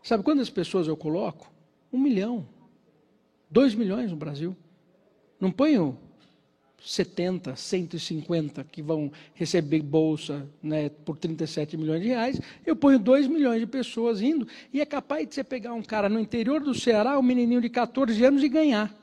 sabe 0.00 0.22
quantas 0.22 0.48
pessoas 0.48 0.86
eu 0.86 0.96
coloco? 0.96 1.50
Um 1.92 1.98
milhão. 1.98 2.46
Dois 3.50 3.74
milhões 3.74 4.10
no 4.10 4.16
Brasil. 4.16 4.56
Não 5.40 5.50
ponho 5.50 5.98
70, 6.80 7.56
150 7.56 8.64
que 8.64 8.80
vão 8.82 9.10
receber 9.34 9.82
bolsa 9.82 10.48
né, 10.62 10.88
por 10.88 11.16
37 11.16 11.76
milhões 11.76 12.02
de 12.02 12.08
reais, 12.08 12.40
eu 12.64 12.76
ponho 12.76 12.98
2 12.98 13.26
milhões 13.26 13.60
de 13.60 13.66
pessoas 13.66 14.20
indo, 14.20 14.46
e 14.72 14.80
é 14.80 14.86
capaz 14.86 15.28
de 15.28 15.34
você 15.34 15.44
pegar 15.44 15.74
um 15.74 15.82
cara 15.82 16.08
no 16.08 16.20
interior 16.20 16.60
do 16.60 16.74
Ceará, 16.74 17.18
um 17.18 17.22
menininho 17.22 17.60
de 17.60 17.68
14 17.68 18.24
anos, 18.24 18.42
e 18.42 18.48
ganhar. 18.48 18.94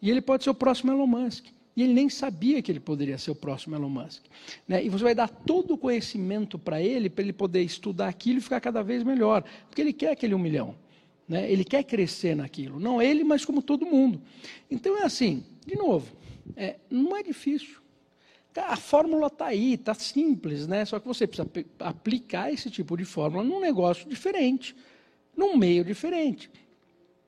E 0.00 0.10
ele 0.10 0.20
pode 0.20 0.44
ser 0.44 0.50
o 0.50 0.54
próximo 0.54 0.92
Elon 0.92 1.06
Musk. 1.06 1.46
E 1.76 1.82
ele 1.82 1.92
nem 1.92 2.08
sabia 2.08 2.60
que 2.60 2.72
ele 2.72 2.80
poderia 2.80 3.18
ser 3.18 3.30
o 3.30 3.34
próximo 3.36 3.76
Elon 3.76 3.88
Musk. 3.88 4.24
Né? 4.66 4.84
E 4.84 4.88
você 4.88 5.04
vai 5.04 5.14
dar 5.14 5.28
todo 5.28 5.74
o 5.74 5.78
conhecimento 5.78 6.58
para 6.58 6.80
ele, 6.82 7.08
para 7.08 7.22
ele 7.22 7.32
poder 7.32 7.62
estudar 7.62 8.08
aquilo 8.08 8.38
e 8.38 8.40
ficar 8.42 8.60
cada 8.60 8.82
vez 8.82 9.02
melhor. 9.02 9.44
Porque 9.68 9.80
ele 9.80 9.92
quer 9.92 10.10
aquele 10.10 10.34
um 10.34 10.38
milhão. 10.38 10.74
Né? 11.28 11.50
Ele 11.50 11.64
quer 11.64 11.82
crescer 11.84 12.34
naquilo. 12.34 12.80
Não 12.80 13.02
ele, 13.02 13.22
mas 13.22 13.44
como 13.44 13.60
todo 13.60 13.84
mundo. 13.84 14.20
Então 14.70 14.96
é 14.96 15.02
assim, 15.02 15.44
de 15.66 15.76
novo, 15.76 16.10
é, 16.56 16.76
não 16.90 17.16
é 17.16 17.22
difícil. 17.22 17.78
A 18.56 18.76
fórmula 18.76 19.28
está 19.28 19.46
aí, 19.46 19.74
está 19.74 19.94
simples, 19.94 20.66
né? 20.66 20.84
Só 20.84 20.98
que 20.98 21.06
você 21.06 21.28
precisa 21.28 21.48
aplicar 21.78 22.52
esse 22.52 22.68
tipo 22.70 22.96
de 22.96 23.04
fórmula 23.04 23.44
num 23.44 23.60
negócio 23.60 24.08
diferente, 24.08 24.74
num 25.36 25.56
meio 25.56 25.84
diferente. 25.84 26.50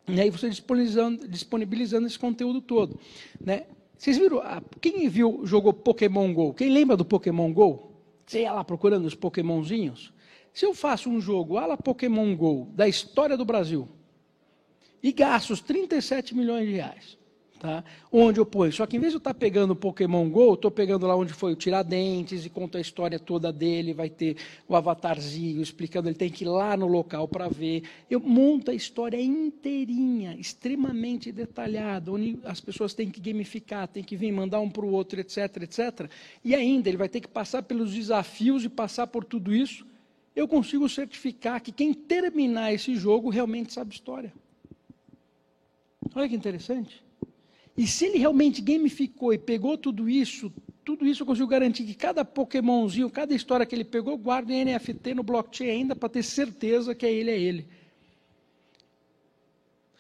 E 0.09 0.21
aí 0.21 0.29
você 0.29 0.49
disponibilizando, 0.49 1.29
disponibilizando 1.29 2.07
esse 2.07 2.19
conteúdo 2.19 2.61
todo. 2.61 2.99
Né? 3.41 3.67
Vocês 3.97 4.19
viram, 4.19 4.43
quem 4.81 5.09
viu, 5.09 5.43
jogou 5.45 5.73
Pokémon 5.73 6.33
GO? 6.33 6.55
Quem 6.55 6.71
lembra 6.71 6.97
do 6.97 7.05
Pokémon 7.05 7.53
GO? 7.53 7.93
Você 8.27 8.43
ia 8.43 8.53
lá 8.53 8.65
procurando 8.65 9.05
os 9.05 9.15
Pokémonzinhos? 9.15 10.13
Se 10.53 10.67
eu 10.67 10.75
faço 10.75 11.09
um 11.09 11.21
jogo 11.21 11.57
ala 11.57 11.77
Pokémon 11.77 12.35
Go 12.37 12.69
da 12.75 12.89
história 12.89 13.37
do 13.37 13.45
Brasil 13.45 13.89
e 15.03 15.13
gasto 15.13 15.51
os 15.51 15.61
37 15.61 16.35
milhões 16.35 16.67
de 16.67 16.75
reais, 16.75 17.19
Tá? 17.61 17.85
Onde 18.11 18.41
eu 18.41 18.47
ponho. 18.47 18.73
Só 18.73 18.87
que 18.87 18.97
em 18.97 18.99
vez 18.99 19.13
de 19.13 19.17
eu 19.17 19.19
estar 19.19 19.35
pegando 19.35 19.73
o 19.73 19.77
Pokémon 19.77 20.31
GO, 20.31 20.55
estou 20.55 20.71
pegando 20.71 21.07
lá 21.07 21.15
onde 21.15 21.35
foi 21.35 21.53
o 21.53 21.57
Tiradentes 21.57 22.47
e 22.47 22.49
conto 22.49 22.79
a 22.79 22.81
história 22.81 23.19
toda 23.19 23.53
dele, 23.53 23.93
vai 23.93 24.09
ter 24.09 24.39
o 24.67 24.75
avatarzinho 24.75 25.61
explicando, 25.61 26.09
ele 26.09 26.17
tem 26.17 26.31
que 26.31 26.43
ir 26.45 26.49
lá 26.49 26.75
no 26.75 26.87
local 26.87 27.29
para 27.29 27.51
ver. 27.51 27.83
Eu 28.09 28.19
monto 28.19 28.71
a 28.71 28.75
história 28.75 29.21
inteirinha, 29.21 30.35
extremamente 30.39 31.31
detalhada, 31.31 32.11
onde 32.11 32.39
as 32.45 32.63
pessoas 32.63 32.95
têm 32.95 33.11
que 33.11 33.21
gamificar, 33.21 33.87
têm 33.87 34.03
que 34.03 34.17
vir 34.17 34.33
mandar 34.33 34.61
um 34.61 34.71
para 34.71 34.87
o 34.87 34.93
outro, 34.93 35.21
etc, 35.21 35.59
etc. 35.63 36.11
E 36.43 36.55
ainda, 36.55 36.89
ele 36.89 36.97
vai 36.97 37.11
ter 37.11 37.21
que 37.21 37.29
passar 37.29 37.63
pelos 37.63 37.93
desafios 37.93 38.65
e 38.65 38.71
passar 38.71 39.07
por 39.07 39.23
tudo 39.23 39.55
isso. 39.55 39.85
Eu 40.35 40.47
consigo 40.47 40.89
certificar 40.89 41.61
que 41.61 41.73
quem 41.73 41.93
terminar 41.93 42.73
esse 42.73 42.95
jogo 42.95 43.31
realmente 43.31 43.73
sabe 43.73 43.95
história. 43.95 44.33
Olha 46.15 46.29
que 46.29 46.35
interessante. 46.35 47.05
E 47.77 47.87
se 47.87 48.07
ele 48.07 48.19
realmente 48.19 48.61
gamificou 48.61 49.33
e 49.33 49.39
pegou 49.39 49.77
tudo 49.77 50.09
isso, 50.09 50.53
tudo 50.85 51.07
isso 51.07 51.23
eu 51.23 51.27
consigo 51.27 51.47
garantir 51.47 51.85
que 51.85 51.95
cada 51.95 52.25
Pokémonzinho, 52.25 53.11
cada 53.11 53.35
história 53.35 53.65
que 53.65 53.75
ele 53.75 53.85
pegou, 53.85 54.17
guarda 54.19 54.53
em 54.53 54.65
NFT 54.65 55.15
no 55.15 55.23
blockchain 55.23 55.71
ainda 55.71 55.97
para 55.97 56.09
ter 56.09 56.23
certeza 56.23 56.95
que 56.95 57.07
é 57.07 57.13
ele, 57.13 57.31
é 57.31 57.39
ele. 57.39 57.69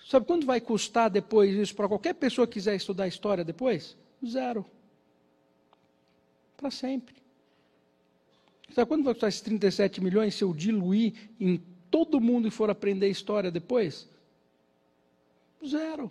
Sabe 0.08 0.26
quanto 0.26 0.44
vai 0.44 0.60
custar 0.60 1.08
depois 1.08 1.54
isso 1.54 1.74
para 1.74 1.86
qualquer 1.86 2.14
pessoa 2.14 2.46
que 2.46 2.54
quiser 2.54 2.74
estudar 2.74 3.06
história 3.06 3.44
depois? 3.44 3.96
Zero. 4.26 4.66
Para 6.56 6.70
sempre. 6.70 7.14
Sabe 8.74 8.88
quanto 8.88 9.04
vai 9.04 9.14
custar 9.14 9.28
esses 9.28 9.40
37 9.40 10.02
milhões 10.02 10.34
se 10.34 10.44
eu 10.44 10.54
diluir 10.54 11.14
em 11.38 11.60
todo 11.90 12.20
mundo 12.20 12.46
e 12.46 12.50
for 12.50 12.70
aprender 12.70 13.08
história 13.08 13.50
depois? 13.50 14.08
Zero. 15.66 16.10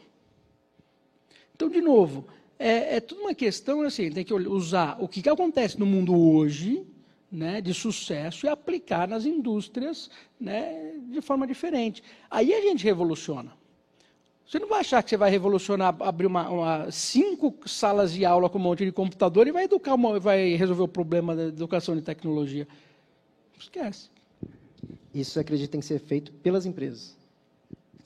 Então, 1.55 1.70
de 1.70 1.82
novo, 1.82 2.28
é, 2.57 2.97
é 2.97 2.99
tudo 2.99 3.22
uma 3.22 3.34
questão 3.34 3.82
assim, 3.82 4.12
tem 4.12 4.24
que 4.24 4.34
usar 4.34 4.97
o 4.99 5.07
que, 5.07 5.22
que 5.22 5.30
acontece 5.30 5.80
no 5.80 5.86
mundo 5.86 6.18
hoje, 6.18 6.86
né, 7.32 7.62
de 7.62 7.74
sucesso, 7.74 8.45
e 8.45 8.49
aplicar 8.49 9.07
nas 9.07 9.26
indústrias 9.26 10.10
né, 10.39 10.93
de 11.10 11.22
forma 11.22 11.47
diferente. 11.47 12.03
Aí 12.30 12.53
a 12.53 12.62
gente 12.62 12.84
revoluciona. 12.84 13.59
Você 14.49 14.57
não 14.57 14.67
vai 14.67 14.79
achar 14.79 15.03
que 15.03 15.11
você 15.11 15.17
vai 15.17 15.29
revolucionar, 15.29 15.95
abrir 15.99 16.25
uma, 16.25 16.49
uma, 16.49 16.91
cinco 16.91 17.55
salas 17.67 18.11
de 18.11 18.25
aula 18.25 18.49
com 18.49 18.57
um 18.57 18.61
monte 18.61 18.83
de 18.83 18.91
computador 18.91 19.47
e 19.47 19.51
vai 19.51 19.65
educar, 19.65 19.93
uma, 19.93 20.19
vai 20.19 20.55
resolver 20.55 20.81
o 20.81 20.87
problema 20.87 21.35
da 21.35 21.43
educação 21.43 21.95
de 21.95 22.01
tecnologia. 22.01 22.67
Esquece. 23.59 24.09
Isso 25.13 25.39
acredita 25.39 25.73
tem 25.73 25.81
que 25.81 25.85
ser 25.85 25.99
feito 25.99 26.31
pelas 26.31 26.65
empresas 26.65 27.19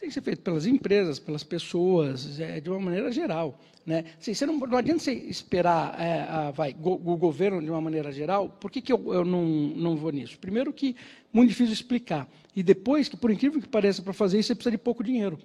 tem 0.04 0.10
que 0.10 0.14
ser 0.14 0.22
feito 0.22 0.42
pelas 0.42 0.66
empresas, 0.66 1.18
pelas 1.18 1.46
pessoas, 1.46 2.38
é, 2.38 2.60
de 2.60 2.70
uma 2.70 2.78
maneira 2.78 3.10
geral. 3.10 3.58
Né? 3.86 4.04
Assim, 4.20 4.34
você 4.34 4.46
não, 4.46 4.58
não 4.58 4.78
adianta 4.78 5.00
você 5.00 5.14
esperar 5.14 5.98
é, 5.98 6.24
a, 6.24 6.52
vai, 6.52 6.74
go, 6.74 6.96
o 6.96 7.16
governo 7.16 7.62
de 7.62 7.70
uma 7.70 7.80
maneira 7.80 8.12
geral. 8.12 8.50
Por 8.50 8.70
que, 8.70 8.82
que 8.82 8.92
eu, 8.92 9.14
eu 9.14 9.24
não, 9.24 9.46
não 9.46 9.96
vou 9.96 10.12
nisso? 10.12 10.38
Primeiro 10.38 10.74
que 10.74 10.94
muito 11.32 11.48
difícil 11.48 11.74
explicar. 11.74 12.28
E 12.54 12.62
depois 12.62 13.08
que, 13.08 13.16
por 13.16 13.32
incrível 13.32 13.62
que 13.62 13.68
pareça, 13.68 14.02
para 14.02 14.12
fazer 14.12 14.38
isso 14.38 14.48
você 14.48 14.56
precisa 14.56 14.72
de 14.72 14.78
pouco 14.78 15.02
dinheiro. 15.02 15.40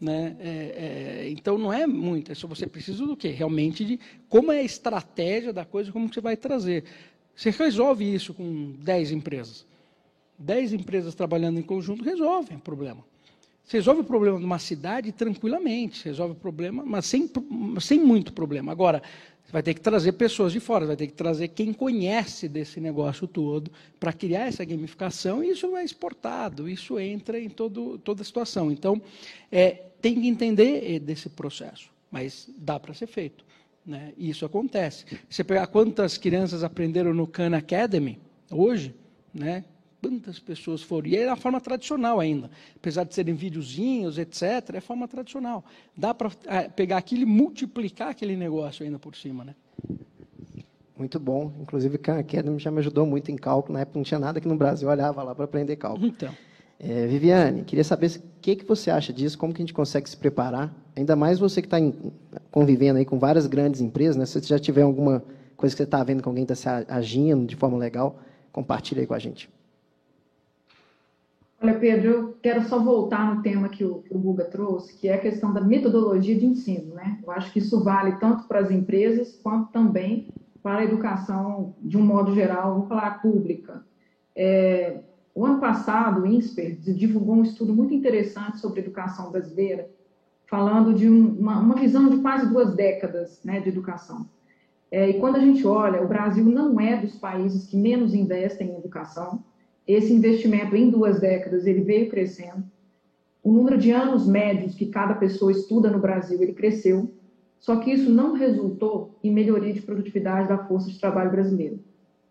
Né? 0.00 0.34
É, 0.40 0.48
é, 0.48 1.28
então 1.30 1.58
não 1.58 1.70
é 1.70 1.86
muito, 1.86 2.32
é 2.32 2.34
só 2.34 2.48
você 2.48 2.66
precisa 2.66 3.04
do 3.04 3.14
quê? 3.14 3.28
Realmente 3.28 3.84
de 3.84 4.00
como 4.30 4.50
é 4.50 4.60
a 4.60 4.62
estratégia 4.62 5.52
da 5.52 5.64
coisa, 5.64 5.92
como 5.92 6.12
você 6.12 6.20
vai 6.20 6.36
trazer. 6.36 6.84
Você 7.36 7.50
resolve 7.50 8.14
isso 8.14 8.32
com 8.32 8.72
10 8.78 9.12
empresas. 9.12 9.66
10 10.38 10.72
empresas 10.72 11.14
trabalhando 11.14 11.60
em 11.60 11.62
conjunto 11.62 12.02
resolvem 12.02 12.56
o 12.56 12.60
problema. 12.60 13.04
Você 13.62 13.76
resolve 13.76 14.00
o 14.00 14.04
problema 14.04 14.38
de 14.38 14.44
uma 14.44 14.58
cidade 14.58 15.12
tranquilamente, 15.12 16.06
resolve 16.06 16.32
o 16.32 16.36
problema, 16.36 16.82
mas 16.84 17.06
sem, 17.06 17.30
sem 17.80 18.00
muito 18.00 18.32
problema. 18.32 18.72
Agora, 18.72 19.02
você 19.50 19.52
vai 19.52 19.62
ter 19.64 19.74
que 19.74 19.80
trazer 19.80 20.12
pessoas 20.12 20.52
de 20.52 20.60
fora, 20.60 20.86
vai 20.86 20.94
ter 20.94 21.08
que 21.08 21.12
trazer 21.12 21.48
quem 21.48 21.72
conhece 21.72 22.48
desse 22.48 22.80
negócio 22.80 23.26
todo 23.26 23.72
para 23.98 24.12
criar 24.12 24.46
essa 24.46 24.64
gamificação 24.64 25.42
e 25.42 25.50
isso 25.50 25.76
é 25.76 25.82
exportado, 25.82 26.68
isso 26.68 27.00
entra 27.00 27.38
em 27.38 27.48
todo, 27.48 27.98
toda 27.98 28.22
a 28.22 28.24
situação. 28.24 28.70
Então, 28.70 29.02
é, 29.50 29.70
tem 30.00 30.20
que 30.20 30.28
entender 30.28 31.00
desse 31.00 31.28
processo, 31.28 31.90
mas 32.12 32.48
dá 32.56 32.78
para 32.78 32.94
ser 32.94 33.08
feito. 33.08 33.44
Né? 33.84 34.12
E 34.16 34.30
isso 34.30 34.44
acontece. 34.46 35.04
Você 35.28 35.42
pegar 35.42 35.66
quantas 35.66 36.16
crianças 36.16 36.62
aprenderam 36.62 37.12
no 37.12 37.26
Khan 37.26 37.56
Academy 37.56 38.20
hoje, 38.52 38.94
né? 39.34 39.64
Quantas 40.02 40.38
pessoas 40.38 40.82
foram? 40.82 41.08
E 41.08 41.16
é 41.16 41.28
a 41.28 41.36
forma 41.36 41.60
tradicional 41.60 42.18
ainda. 42.18 42.50
Apesar 42.76 43.04
de 43.04 43.14
serem 43.14 43.34
videozinhos, 43.34 44.18
etc., 44.18 44.42
é 44.74 44.78
a 44.78 44.80
forma 44.80 45.06
tradicional. 45.06 45.64
Dá 45.96 46.14
para 46.14 46.30
é, 46.46 46.68
pegar 46.68 46.96
aquilo 46.96 47.22
e 47.22 47.26
multiplicar 47.26 48.08
aquele 48.08 48.36
negócio 48.36 48.84
ainda 48.84 48.98
por 48.98 49.14
cima, 49.14 49.44
né? 49.44 49.54
Muito 50.96 51.18
bom. 51.18 51.52
Inclusive, 51.60 51.98
Khan 51.98 52.18
Academy 52.18 52.58
já 52.58 52.70
me 52.70 52.78
ajudou 52.78 53.06
muito 53.06 53.30
em 53.30 53.36
cálculo. 53.36 53.74
Na 53.74 53.80
época 53.80 53.98
não 53.98 54.04
tinha 54.04 54.20
nada 54.20 54.38
aqui 54.38 54.48
no 54.48 54.56
Brasil. 54.56 54.88
Eu 54.88 54.92
olhava 54.92 55.22
lá 55.22 55.34
para 55.34 55.44
aprender 55.44 55.76
cálculo. 55.76 56.06
Então. 56.06 56.34
É, 56.82 57.06
Viviane, 57.06 57.62
queria 57.62 57.84
saber 57.84 58.06
o 58.06 58.40
que, 58.40 58.56
que 58.56 58.64
você 58.64 58.90
acha 58.90 59.12
disso, 59.12 59.36
como 59.36 59.52
que 59.52 59.60
a 59.60 59.64
gente 59.64 59.74
consegue 59.74 60.08
se 60.08 60.16
preparar, 60.16 60.74
ainda 60.96 61.14
mais 61.14 61.38
você 61.38 61.60
que 61.60 61.66
está 61.66 61.76
convivendo 62.50 62.98
aí 62.98 63.04
com 63.04 63.18
várias 63.18 63.46
grandes 63.46 63.82
empresas, 63.82 64.16
né? 64.16 64.24
se 64.24 64.40
você 64.40 64.46
já 64.46 64.58
tiver 64.58 64.80
alguma 64.80 65.22
coisa 65.58 65.74
que 65.74 65.76
você 65.76 65.82
está 65.82 66.02
vendo 66.02 66.22
que 66.22 66.28
alguém 66.28 66.46
está 66.48 66.86
agindo 66.88 67.46
de 67.46 67.54
forma 67.54 67.76
legal, 67.76 68.18
compartilhe 68.50 69.02
aí 69.02 69.06
com 69.06 69.12
a 69.12 69.18
gente. 69.18 69.50
Olha, 71.62 71.78
Pedro, 71.78 72.08
eu 72.08 72.32
quero 72.42 72.62
só 72.62 72.78
voltar 72.78 73.34
no 73.34 73.42
tema 73.42 73.68
que 73.68 73.84
o, 73.84 74.00
que 74.00 74.14
o 74.14 74.18
Guga 74.18 74.46
trouxe, 74.46 74.96
que 74.96 75.08
é 75.08 75.14
a 75.14 75.20
questão 75.20 75.52
da 75.52 75.60
metodologia 75.60 76.34
de 76.34 76.46
ensino. 76.46 76.94
Né? 76.94 77.18
Eu 77.22 77.30
acho 77.30 77.52
que 77.52 77.58
isso 77.58 77.84
vale 77.84 78.12
tanto 78.12 78.44
para 78.48 78.60
as 78.60 78.70
empresas 78.70 79.38
quanto 79.42 79.70
também 79.70 80.28
para 80.62 80.78
a 80.78 80.84
educação, 80.84 81.74
de 81.82 81.98
um 81.98 82.02
modo 82.02 82.34
geral, 82.34 82.78
vou 82.78 82.88
falar 82.88 83.20
pública. 83.20 83.84
É, 84.34 85.00
o 85.34 85.44
ano 85.44 85.60
passado, 85.60 86.22
o 86.22 86.26
INSPER 86.26 86.78
divulgou 86.78 87.36
um 87.36 87.42
estudo 87.42 87.74
muito 87.74 87.92
interessante 87.92 88.58
sobre 88.58 88.80
educação 88.80 89.30
brasileira, 89.30 89.90
falando 90.46 90.94
de 90.94 91.08
um, 91.08 91.38
uma, 91.38 91.58
uma, 91.60 91.74
visão 91.76 92.08
de 92.08 92.18
quase 92.18 92.48
duas 92.48 92.74
décadas 92.74 93.40
né, 93.44 93.60
de 93.60 93.68
educação. 93.68 94.26
É, 94.90 95.10
e 95.10 95.20
quando 95.20 95.36
a 95.36 95.40
gente 95.40 95.66
olha, 95.66 96.02
o 96.02 96.08
Brasil 96.08 96.44
não 96.44 96.80
é 96.80 96.96
dos 96.96 97.16
países 97.16 97.66
que 97.66 97.76
menos 97.76 98.14
investem 98.14 98.70
em 98.70 98.78
educação, 98.78 99.44
esse 99.92 100.12
investimento 100.12 100.76
em 100.76 100.90
duas 100.90 101.20
décadas 101.20 101.66
ele 101.66 101.80
veio 101.80 102.10
crescendo. 102.10 102.64
O 103.42 103.52
número 103.52 103.78
de 103.78 103.90
anos 103.90 104.26
médios 104.26 104.74
que 104.74 104.86
cada 104.86 105.14
pessoa 105.14 105.52
estuda 105.52 105.90
no 105.90 105.98
Brasil 105.98 106.42
ele 106.42 106.52
cresceu. 106.52 107.10
Só 107.58 107.76
que 107.76 107.90
isso 107.90 108.10
não 108.10 108.34
resultou 108.34 109.18
em 109.22 109.32
melhoria 109.32 109.72
de 109.72 109.82
produtividade 109.82 110.48
da 110.48 110.58
força 110.58 110.90
de 110.90 110.98
trabalho 110.98 111.30
brasileira. 111.30 111.78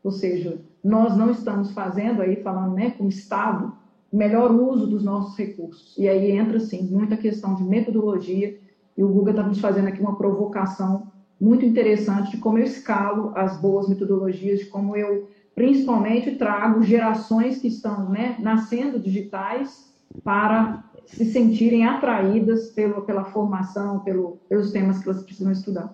Ou 0.03 0.12
seja, 0.12 0.60
nós 0.84 1.16
não 1.16 1.32
estamos 1.32 1.72
fazendo 1.72 2.22
aí 2.22 2.38
falando, 2.38 2.74
né, 2.74 2.91
como 2.91 3.10
Estado, 3.10 3.74
melhor 4.12 4.51
uso 4.51 4.88
dos 4.88 5.03
nossos 5.03 5.38
recursos. 5.38 5.95
E 5.97 6.07
aí 6.07 6.32
entra 6.32 6.60
sim 6.60 6.84
muita 6.84 7.18
questão 7.18 7.55
de 7.55 7.64
metodologia. 7.64 8.57
E 8.97 9.03
o 9.03 9.07
Guga 9.07 9.32
está 9.32 9.43
nos 9.43 9.60
fazendo 9.60 9.88
aqui 9.88 10.01
uma 10.01 10.18
provocação 10.18 11.12
muito 11.39 11.66
interessante 11.66 12.32
de 12.32 12.38
como 12.38 12.57
eu 12.57 12.66
escalo 12.66 13.32
as 13.36 13.60
boas 13.62 13.88
metodologias, 13.88 14.60
de 14.60 14.66
como 14.66 14.95
eu 14.95 15.30
principalmente 15.60 16.38
trago 16.38 16.82
gerações 16.82 17.60
que 17.60 17.68
estão 17.68 18.10
né, 18.10 18.38
nascendo 18.39 18.97
digitais 18.97 19.93
para 20.24 20.86
se 21.05 21.26
sentirem 21.26 21.86
atraídas 21.86 22.70
pelo, 22.70 23.01
pela 23.01 23.26
formação, 23.26 23.99
pelo, 23.99 24.39
pelos 24.47 24.72
temas 24.72 24.99
que 24.99 25.10
elas 25.10 25.22
precisam 25.22 25.51
estudar. 25.51 25.93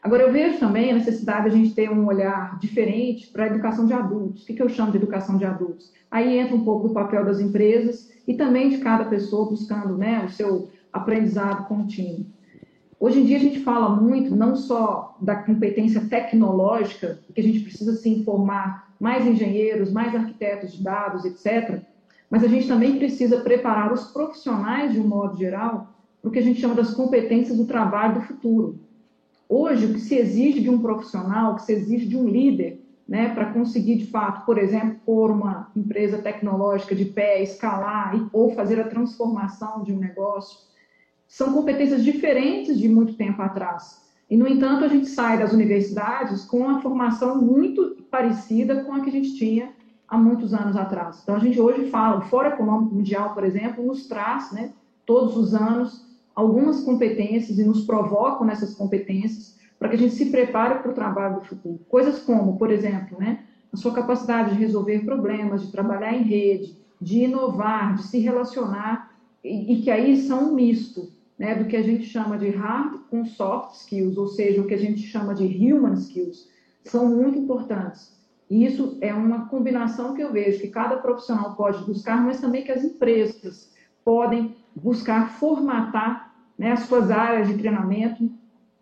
Agora, 0.00 0.22
eu 0.22 0.32
vejo 0.32 0.60
também 0.60 0.92
a 0.92 0.94
necessidade 0.94 1.50
de 1.50 1.56
a 1.56 1.58
gente 1.58 1.74
ter 1.74 1.90
um 1.90 2.06
olhar 2.06 2.56
diferente 2.60 3.26
para 3.26 3.42
a 3.42 3.46
educação 3.48 3.86
de 3.86 3.92
adultos. 3.92 4.44
O 4.44 4.46
que, 4.46 4.54
que 4.54 4.62
eu 4.62 4.68
chamo 4.68 4.92
de 4.92 4.98
educação 4.98 5.36
de 5.36 5.44
adultos? 5.44 5.92
Aí 6.08 6.38
entra 6.38 6.54
um 6.54 6.62
pouco 6.64 6.86
do 6.86 6.94
papel 6.94 7.24
das 7.24 7.40
empresas 7.40 8.08
e 8.28 8.34
também 8.34 8.68
de 8.68 8.78
cada 8.78 9.06
pessoa 9.06 9.50
buscando 9.50 9.98
né, 9.98 10.24
o 10.24 10.28
seu 10.28 10.70
aprendizado 10.92 11.66
contínuo. 11.66 12.24
Hoje 13.00 13.18
em 13.18 13.24
dia 13.24 13.36
a 13.36 13.40
gente 13.40 13.58
fala 13.64 13.88
muito 13.88 14.36
não 14.36 14.54
só 14.54 15.16
da 15.20 15.34
competência 15.34 16.02
tecnológica, 16.08 17.18
que 17.34 17.40
a 17.40 17.44
gente 17.44 17.58
precisa 17.58 17.96
se 17.96 18.08
informar 18.08 18.91
mais 19.02 19.26
engenheiros, 19.26 19.90
mais 19.90 20.14
arquitetos 20.14 20.72
de 20.72 20.80
dados, 20.80 21.24
etc. 21.24 21.82
Mas 22.30 22.44
a 22.44 22.46
gente 22.46 22.68
também 22.68 22.98
precisa 22.98 23.40
preparar 23.40 23.92
os 23.92 24.04
profissionais, 24.12 24.92
de 24.92 25.00
um 25.00 25.08
modo 25.08 25.36
geral, 25.36 25.88
para 26.20 26.28
o 26.28 26.30
que 26.30 26.38
a 26.38 26.42
gente 26.42 26.60
chama 26.60 26.76
das 26.76 26.94
competências 26.94 27.58
do 27.58 27.64
trabalho 27.64 28.14
do 28.14 28.20
futuro. 28.20 28.78
Hoje, 29.48 29.86
o 29.86 29.94
que 29.94 29.98
se 29.98 30.14
exige 30.14 30.60
de 30.60 30.70
um 30.70 30.80
profissional, 30.80 31.50
o 31.50 31.56
que 31.56 31.62
se 31.62 31.72
exige 31.72 32.06
de 32.06 32.16
um 32.16 32.28
líder, 32.28 32.80
né, 33.08 33.34
para 33.34 33.52
conseguir, 33.52 33.96
de 33.96 34.06
fato, 34.06 34.46
por 34.46 34.56
exemplo, 34.56 35.00
pôr 35.04 35.32
uma 35.32 35.72
empresa 35.74 36.18
tecnológica 36.18 36.94
de 36.94 37.06
pé, 37.06 37.42
escalar 37.42 38.16
e, 38.16 38.24
ou 38.32 38.54
fazer 38.54 38.80
a 38.80 38.88
transformação 38.88 39.82
de 39.82 39.92
um 39.92 39.98
negócio, 39.98 40.60
são 41.26 41.52
competências 41.52 42.04
diferentes 42.04 42.78
de 42.78 42.88
muito 42.88 43.14
tempo 43.14 43.42
atrás. 43.42 44.11
E, 44.32 44.36
no 44.38 44.48
entanto, 44.48 44.82
a 44.82 44.88
gente 44.88 45.10
sai 45.10 45.38
das 45.38 45.52
universidades 45.52 46.46
com 46.46 46.60
uma 46.60 46.80
formação 46.80 47.38
muito 47.38 48.02
parecida 48.10 48.82
com 48.82 48.94
a 48.94 49.00
que 49.00 49.10
a 49.10 49.12
gente 49.12 49.36
tinha 49.36 49.74
há 50.08 50.16
muitos 50.16 50.54
anos 50.54 50.74
atrás. 50.74 51.20
Então, 51.22 51.34
a 51.34 51.38
gente 51.38 51.60
hoje 51.60 51.90
fala, 51.90 52.16
o 52.16 52.22
Fórum 52.22 52.48
Econômico 52.48 52.94
Mundial, 52.94 53.34
por 53.34 53.44
exemplo, 53.44 53.84
nos 53.84 54.06
traz, 54.06 54.50
né, 54.50 54.72
todos 55.04 55.36
os 55.36 55.54
anos, 55.54 56.06
algumas 56.34 56.82
competências 56.82 57.58
e 57.58 57.64
nos 57.64 57.84
provocam 57.84 58.46
nessas 58.46 58.74
competências 58.74 59.58
para 59.78 59.90
que 59.90 59.96
a 59.96 59.98
gente 59.98 60.14
se 60.14 60.30
prepare 60.30 60.78
para 60.78 60.92
o 60.92 60.94
trabalho 60.94 61.40
do 61.40 61.44
futuro. 61.44 61.80
Coisas 61.86 62.20
como, 62.20 62.56
por 62.56 62.70
exemplo, 62.70 63.18
né, 63.18 63.40
a 63.70 63.76
sua 63.76 63.92
capacidade 63.92 64.54
de 64.54 64.56
resolver 64.56 65.00
problemas, 65.00 65.60
de 65.60 65.70
trabalhar 65.70 66.14
em 66.14 66.22
rede, 66.22 66.74
de 66.98 67.24
inovar, 67.24 67.96
de 67.96 68.04
se 68.04 68.18
relacionar, 68.18 69.10
e, 69.44 69.74
e 69.74 69.82
que 69.82 69.90
aí 69.90 70.22
são 70.22 70.52
um 70.52 70.54
misto 70.54 71.12
né, 71.42 71.56
do 71.56 71.64
que 71.64 71.76
a 71.76 71.82
gente 71.82 72.04
chama 72.04 72.38
de 72.38 72.50
hard 72.50 73.00
com 73.10 73.24
soft 73.24 73.74
skills, 73.74 74.16
ou 74.16 74.28
seja, 74.28 74.60
o 74.60 74.64
que 74.64 74.74
a 74.74 74.78
gente 74.78 75.00
chama 75.00 75.34
de 75.34 75.44
human 75.44 75.94
skills, 75.94 76.48
são 76.84 77.08
muito 77.08 77.36
importantes. 77.36 78.16
E 78.48 78.64
isso 78.64 78.96
é 79.00 79.12
uma 79.12 79.48
combinação 79.48 80.14
que 80.14 80.22
eu 80.22 80.30
vejo 80.30 80.60
que 80.60 80.68
cada 80.68 80.98
profissional 80.98 81.56
pode 81.56 81.84
buscar, 81.84 82.22
mas 82.22 82.40
também 82.40 82.62
que 82.62 82.70
as 82.70 82.84
empresas 82.84 83.72
podem 84.04 84.54
buscar 84.72 85.32
formatar 85.32 86.32
né, 86.56 86.70
as 86.70 86.84
suas 86.84 87.10
áreas 87.10 87.48
de 87.48 87.58
treinamento 87.58 88.30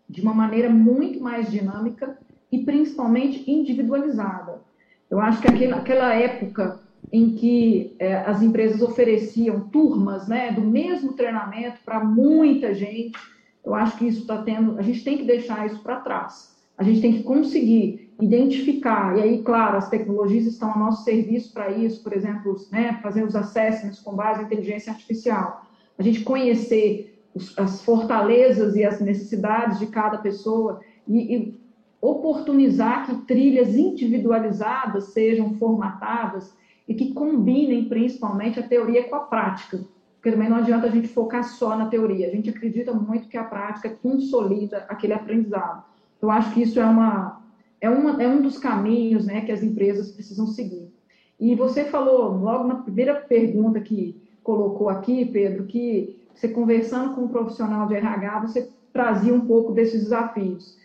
de 0.07 0.21
uma 0.21 0.33
maneira 0.33 0.69
muito 0.69 1.19
mais 1.19 1.49
dinâmica 1.49 2.15
e 2.51 2.63
principalmente 2.63 3.49
individualizada. 3.49 4.61
Eu 5.09 5.19
acho 5.19 5.41
que 5.41 5.47
aquela, 5.47 5.77
aquela 5.77 6.13
época 6.13 6.79
em 7.11 7.31
que 7.35 7.95
é, 7.99 8.15
as 8.17 8.41
empresas 8.41 8.81
ofereciam 8.81 9.61
turmas 9.69 10.27
né, 10.27 10.51
do 10.51 10.61
mesmo 10.61 11.13
treinamento 11.13 11.79
para 11.85 12.03
muita 12.03 12.73
gente, 12.73 13.17
eu 13.63 13.75
acho 13.75 13.97
que 13.97 14.07
isso 14.07 14.21
está 14.21 14.41
tendo, 14.41 14.77
a 14.77 14.81
gente 14.81 15.03
tem 15.03 15.17
que 15.17 15.23
deixar 15.23 15.65
isso 15.65 15.79
para 15.81 15.99
trás. 15.99 16.51
A 16.77 16.83
gente 16.83 17.01
tem 17.01 17.13
que 17.13 17.23
conseguir 17.23 18.11
identificar, 18.19 19.17
e 19.17 19.21
aí, 19.21 19.43
claro, 19.43 19.77
as 19.77 19.89
tecnologias 19.89 20.45
estão 20.45 20.71
a 20.71 20.77
nosso 20.77 21.03
serviço 21.03 21.53
para 21.53 21.71
isso, 21.71 22.03
por 22.03 22.13
exemplo, 22.13 22.55
né, 22.71 22.99
fazer 23.03 23.23
os 23.23 23.35
assessments 23.35 23.99
com 23.99 24.15
base 24.15 24.41
em 24.41 24.45
inteligência 24.45 24.91
artificial, 24.91 25.65
a 25.97 26.03
gente 26.03 26.21
conhecer 26.21 27.19
os, 27.33 27.57
as 27.57 27.83
fortalezas 27.83 28.75
e 28.75 28.83
as 28.83 28.99
necessidades 28.99 29.79
de 29.79 29.87
cada 29.87 30.17
pessoa 30.17 30.81
e, 31.07 31.35
e 31.35 31.61
oportunizar 32.01 33.05
que 33.05 33.25
trilhas 33.25 33.75
individualizadas 33.75 35.05
sejam 35.13 35.53
formatadas 35.55 36.53
e 36.91 36.93
que 36.93 37.13
combinem 37.13 37.87
principalmente 37.87 38.59
a 38.59 38.67
teoria 38.67 39.07
com 39.07 39.15
a 39.15 39.21
prática. 39.21 39.79
Porque 40.15 40.29
também 40.29 40.49
não 40.49 40.57
adianta 40.57 40.87
a 40.87 40.89
gente 40.89 41.07
focar 41.07 41.41
só 41.41 41.77
na 41.77 41.85
teoria. 41.85 42.27
A 42.27 42.31
gente 42.31 42.49
acredita 42.49 42.93
muito 42.93 43.29
que 43.29 43.37
a 43.37 43.45
prática 43.45 43.89
consolida 43.89 44.85
aquele 44.89 45.13
aprendizado. 45.13 45.85
Eu 46.21 46.29
acho 46.29 46.53
que 46.53 46.61
isso 46.61 46.81
é, 46.81 46.85
uma, 46.85 47.41
é, 47.79 47.89
uma, 47.89 48.21
é 48.21 48.27
um 48.27 48.41
dos 48.41 48.57
caminhos 48.57 49.25
né, 49.25 49.39
que 49.39 49.53
as 49.53 49.63
empresas 49.63 50.11
precisam 50.11 50.47
seguir. 50.47 50.93
E 51.39 51.55
você 51.55 51.85
falou, 51.85 52.37
logo 52.37 52.67
na 52.67 52.75
primeira 52.75 53.15
pergunta 53.15 53.79
que 53.79 54.21
colocou 54.43 54.89
aqui, 54.89 55.25
Pedro, 55.25 55.67
que 55.67 56.19
você 56.35 56.49
conversando 56.49 57.15
com 57.15 57.21
um 57.21 57.29
profissional 57.29 57.87
de 57.87 57.95
RH, 57.95 58.39
você 58.41 58.69
trazia 58.91 59.33
um 59.33 59.47
pouco 59.47 59.71
desses 59.71 60.03
desafios. 60.03 60.77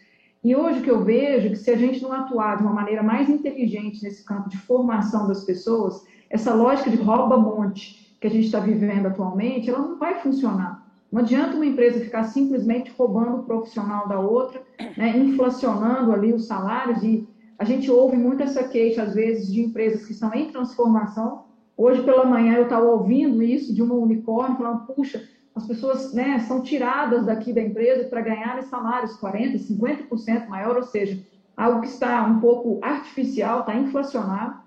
E 0.47 0.55
hoje 0.55 0.81
que 0.81 0.89
eu 0.89 1.03
vejo 1.03 1.51
que 1.51 1.57
se 1.57 1.73
a 1.73 1.77
gente 1.77 2.01
não 2.01 2.13
atuar 2.13 2.57
de 2.57 2.63
uma 2.63 2.73
maneira 2.73 3.03
mais 3.03 3.29
inteligente 3.29 4.01
nesse 4.01 4.25
campo 4.25 4.49
de 4.49 4.57
formação 4.57 5.27
das 5.27 5.43
pessoas, 5.43 6.07
essa 6.31 6.55
lógica 6.55 6.89
de 6.89 6.97
rouba-monte 6.99 8.17
que 8.21 8.29
a 8.29 8.31
gente 8.31 8.45
está 8.47 8.61
vivendo 8.61 9.07
atualmente, 9.07 9.69
ela 9.69 9.81
não 9.81 9.99
vai 9.99 10.21
funcionar. 10.21 10.87
Não 11.11 11.23
adianta 11.23 11.57
uma 11.57 11.67
empresa 11.67 11.99
ficar 11.99 12.23
simplesmente 12.23 12.93
roubando 12.97 13.39
o 13.39 13.43
profissional 13.43 14.07
da 14.07 14.21
outra, 14.21 14.63
né, 14.97 15.19
inflacionando 15.19 16.13
ali 16.13 16.33
os 16.33 16.47
salários 16.47 17.03
e 17.03 17.27
a 17.59 17.65
gente 17.65 17.91
ouve 17.91 18.17
muito 18.17 18.45
essa 18.45 18.63
queixa, 18.63 19.03
às 19.03 19.15
vezes, 19.17 19.53
de 19.53 19.61
empresas 19.61 20.07
que 20.07 20.13
estão 20.13 20.33
em 20.33 20.53
transformação. 20.53 21.43
Hoje 21.77 22.05
pela 22.05 22.25
manhã 22.25 22.55
eu 22.55 22.65
estava 22.65 22.87
ouvindo 22.87 23.43
isso 23.43 23.75
de 23.75 23.83
uma 23.83 23.97
unicórnio, 23.97 24.59
falando, 24.59 24.87
puxa, 24.87 25.29
as 25.57 25.67
pessoas 25.67 26.13
né, 26.13 26.39
são 26.41 26.61
tiradas 26.61 27.25
daqui 27.25 27.51
da 27.51 27.63
empresa 27.63 28.07
para 28.09 28.21
ganharem 28.21 28.63
salários 28.65 29.19
40%, 29.19 29.59
50% 29.59 30.49
maior, 30.49 30.77
ou 30.77 30.83
seja, 30.83 31.19
algo 31.57 31.81
que 31.81 31.89
está 31.89 32.23
um 32.25 32.39
pouco 32.41 32.79
artificial, 32.83 33.61
está 33.61 33.75
inflacionado. 33.75 34.61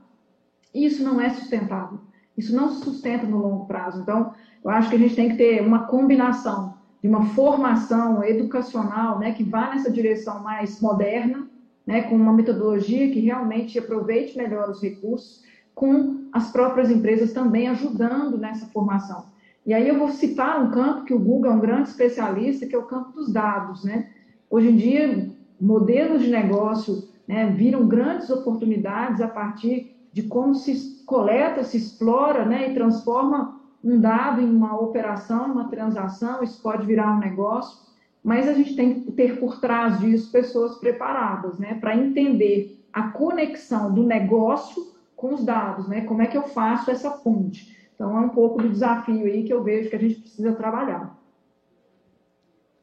Isso 0.74 1.04
não 1.04 1.22
é 1.22 1.30
sustentável. 1.30 2.00
Isso 2.36 2.56
não 2.56 2.70
se 2.72 2.84
sustenta 2.84 3.28
no 3.28 3.38
longo 3.38 3.66
prazo. 3.68 4.02
Então, 4.02 4.34
eu 4.64 4.72
acho 4.72 4.90
que 4.90 4.96
a 4.96 5.00
gente 5.00 5.16
tem 5.16 5.30
que 5.30 5.38
ter 5.38 5.62
uma 5.62 5.86
combinação 5.86 6.74
de 7.04 7.08
uma 7.08 7.24
formação 7.28 8.24
educacional 8.24 9.20
né, 9.20 9.32
que 9.34 9.44
vá 9.44 9.70
nessa 9.70 9.92
direção 9.92 10.42
mais 10.42 10.82
moderna, 10.82 11.48
né, 11.86 12.02
com 12.02 12.16
uma 12.16 12.34
metodologia 12.34 13.12
que 13.12 13.20
realmente 13.20 13.78
aproveite 13.78 14.36
melhor 14.36 14.70
os 14.70 14.82
recursos, 14.82 15.44
com 15.76 16.28
as 16.34 16.52
próprias 16.52 16.90
empresas 16.90 17.32
também 17.32 17.68
ajudando 17.68 18.40
nessa 18.40 18.66
formação. 18.66 19.26
E 19.70 19.74
aí 19.76 19.88
eu 19.88 20.00
vou 20.00 20.10
citar 20.10 20.66
um 20.66 20.72
campo 20.72 21.06
que 21.06 21.14
o 21.14 21.20
Google 21.20 21.52
é 21.52 21.54
um 21.54 21.60
grande 21.60 21.90
especialista, 21.90 22.66
que 22.66 22.74
é 22.74 22.78
o 22.80 22.88
campo 22.88 23.12
dos 23.12 23.32
dados, 23.32 23.84
né? 23.84 24.10
Hoje 24.50 24.68
em 24.68 24.76
dia, 24.76 25.30
modelos 25.62 26.24
de 26.24 26.32
negócio 26.32 27.04
né, 27.28 27.46
viram 27.56 27.88
grandes 27.88 28.32
oportunidades 28.32 29.22
a 29.22 29.28
partir 29.28 29.96
de 30.12 30.24
como 30.24 30.56
se 30.56 31.04
coleta, 31.06 31.64
se 31.64 31.78
explora 31.78 32.46
né, 32.46 32.72
e 32.72 32.74
transforma 32.74 33.60
um 33.84 34.00
dado 34.00 34.42
em 34.42 34.50
uma 34.50 34.76
operação, 34.76 35.52
uma 35.52 35.70
transação, 35.70 36.42
isso 36.42 36.60
pode 36.64 36.88
virar 36.88 37.16
um 37.16 37.20
negócio, 37.20 37.78
mas 38.24 38.48
a 38.48 38.54
gente 38.54 38.76
tem 38.76 39.02
que 39.02 39.12
ter 39.12 39.40
por 39.40 39.60
trás 39.62 40.00
disso 40.00 40.32
pessoas 40.32 40.80
preparadas 40.80 41.60
né, 41.60 41.76
para 41.76 41.96
entender 41.96 42.84
a 42.92 43.12
conexão 43.12 43.94
do 43.94 44.02
negócio 44.02 44.82
com 45.16 45.36
os 45.36 45.46
dados, 45.46 45.88
né, 45.88 46.02
como 46.02 46.24
é 46.24 46.26
que 46.26 46.36
eu 46.40 46.48
faço 46.48 46.90
essa 46.90 47.12
ponte. 47.12 47.78
Então, 48.00 48.18
é 48.18 48.22
um 48.22 48.30
pouco 48.30 48.62
do 48.62 48.70
desafio 48.70 49.26
aí 49.26 49.44
que 49.44 49.52
eu 49.52 49.62
vejo 49.62 49.90
que 49.90 49.96
a 49.98 50.00
gente 50.00 50.22
precisa 50.22 50.54
trabalhar. 50.54 51.20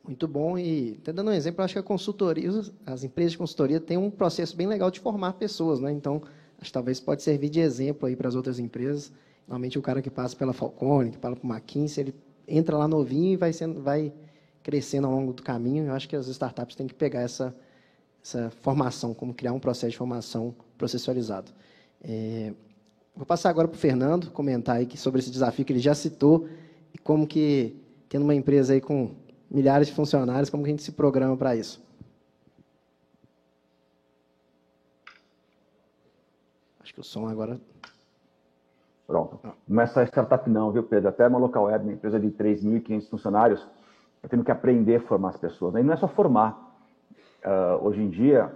Muito 0.04 0.28
bom. 0.28 0.58
E, 0.58 0.98
até 1.00 1.10
dando 1.10 1.30
um 1.30 1.32
exemplo, 1.32 1.64
acho 1.64 1.72
que 1.72 1.78
a 1.78 1.82
consultoria, 1.82 2.50
as 2.84 3.02
empresas 3.02 3.32
de 3.32 3.38
consultoria 3.38 3.80
têm 3.80 3.96
um 3.96 4.10
processo 4.10 4.54
bem 4.54 4.66
legal 4.66 4.90
de 4.90 5.00
formar 5.00 5.32
pessoas, 5.32 5.80
né? 5.80 5.90
Então, 5.90 6.20
acho 6.58 6.66
que 6.66 6.72
talvez 6.72 7.00
pode 7.00 7.22
servir 7.22 7.48
de 7.48 7.60
exemplo 7.60 8.06
aí 8.06 8.14
para 8.14 8.28
as 8.28 8.34
outras 8.34 8.58
empresas. 8.58 9.10
Normalmente, 9.48 9.78
o 9.78 9.82
cara 9.82 10.02
que 10.02 10.10
passa 10.10 10.36
pela 10.36 10.52
Falcone, 10.52 11.12
que 11.12 11.16
passa 11.16 11.34
por 11.34 11.48
McKinsey, 11.48 12.04
ele 12.04 12.14
entra 12.46 12.76
lá 12.76 12.86
novinho 12.86 13.32
e 13.32 13.36
vai, 13.36 13.54
sendo, 13.54 13.80
vai 13.80 14.12
crescendo 14.62 15.06
ao 15.06 15.14
longo 15.14 15.32
do 15.32 15.42
caminho. 15.42 15.86
Eu 15.86 15.94
acho 15.94 16.06
que 16.06 16.14
as 16.14 16.28
startups 16.28 16.76
têm 16.76 16.86
que 16.86 16.94
pegar 16.94 17.22
essa, 17.22 17.56
essa 18.22 18.50
formação, 18.50 19.14
como 19.14 19.32
criar 19.32 19.54
um 19.54 19.60
processo 19.60 19.92
de 19.92 19.96
formação 19.96 20.54
processualizado. 20.76 21.50
É, 22.02 22.52
Vou 23.16 23.24
passar 23.24 23.48
agora 23.48 23.66
para 23.66 23.76
o 23.76 23.78
Fernando 23.78 24.30
comentar 24.30 24.76
aí 24.76 24.96
sobre 24.98 25.20
esse 25.20 25.30
desafio 25.30 25.64
que 25.64 25.72
ele 25.72 25.80
já 25.80 25.94
citou 25.94 26.46
e 26.92 26.98
como 26.98 27.26
que, 27.26 27.74
tendo 28.10 28.24
uma 28.24 28.34
empresa 28.34 28.74
aí 28.74 28.80
com 28.80 29.14
milhares 29.50 29.86
de 29.86 29.94
funcionários, 29.94 30.50
como 30.50 30.62
que 30.62 30.68
a 30.68 30.72
gente 30.72 30.82
se 30.82 30.92
programa 30.92 31.34
para 31.34 31.56
isso. 31.56 31.82
Acho 36.80 36.92
que 36.92 37.00
o 37.00 37.04
som 37.04 37.26
agora... 37.26 37.58
Pronto. 39.06 39.40
Não 39.66 39.82
é 39.82 39.86
só 39.86 40.02
startup 40.02 40.50
não, 40.50 40.70
viu, 40.70 40.82
Pedro? 40.82 41.08
Até 41.08 41.26
uma 41.26 41.38
local 41.38 41.64
web, 41.64 41.84
uma 41.84 41.94
empresa 41.94 42.20
de 42.20 42.28
3.500 42.28 43.08
funcionários, 43.08 43.66
está 44.16 44.28
tendo 44.28 44.44
que 44.44 44.50
aprender 44.50 44.96
a 44.96 45.00
formar 45.00 45.30
as 45.30 45.36
pessoas. 45.38 45.72
Né? 45.72 45.80
E 45.80 45.84
não 45.84 45.94
é 45.94 45.96
só 45.96 46.08
formar. 46.08 46.76
Uh, 47.42 47.86
hoje 47.86 48.02
em 48.02 48.10
dia, 48.10 48.52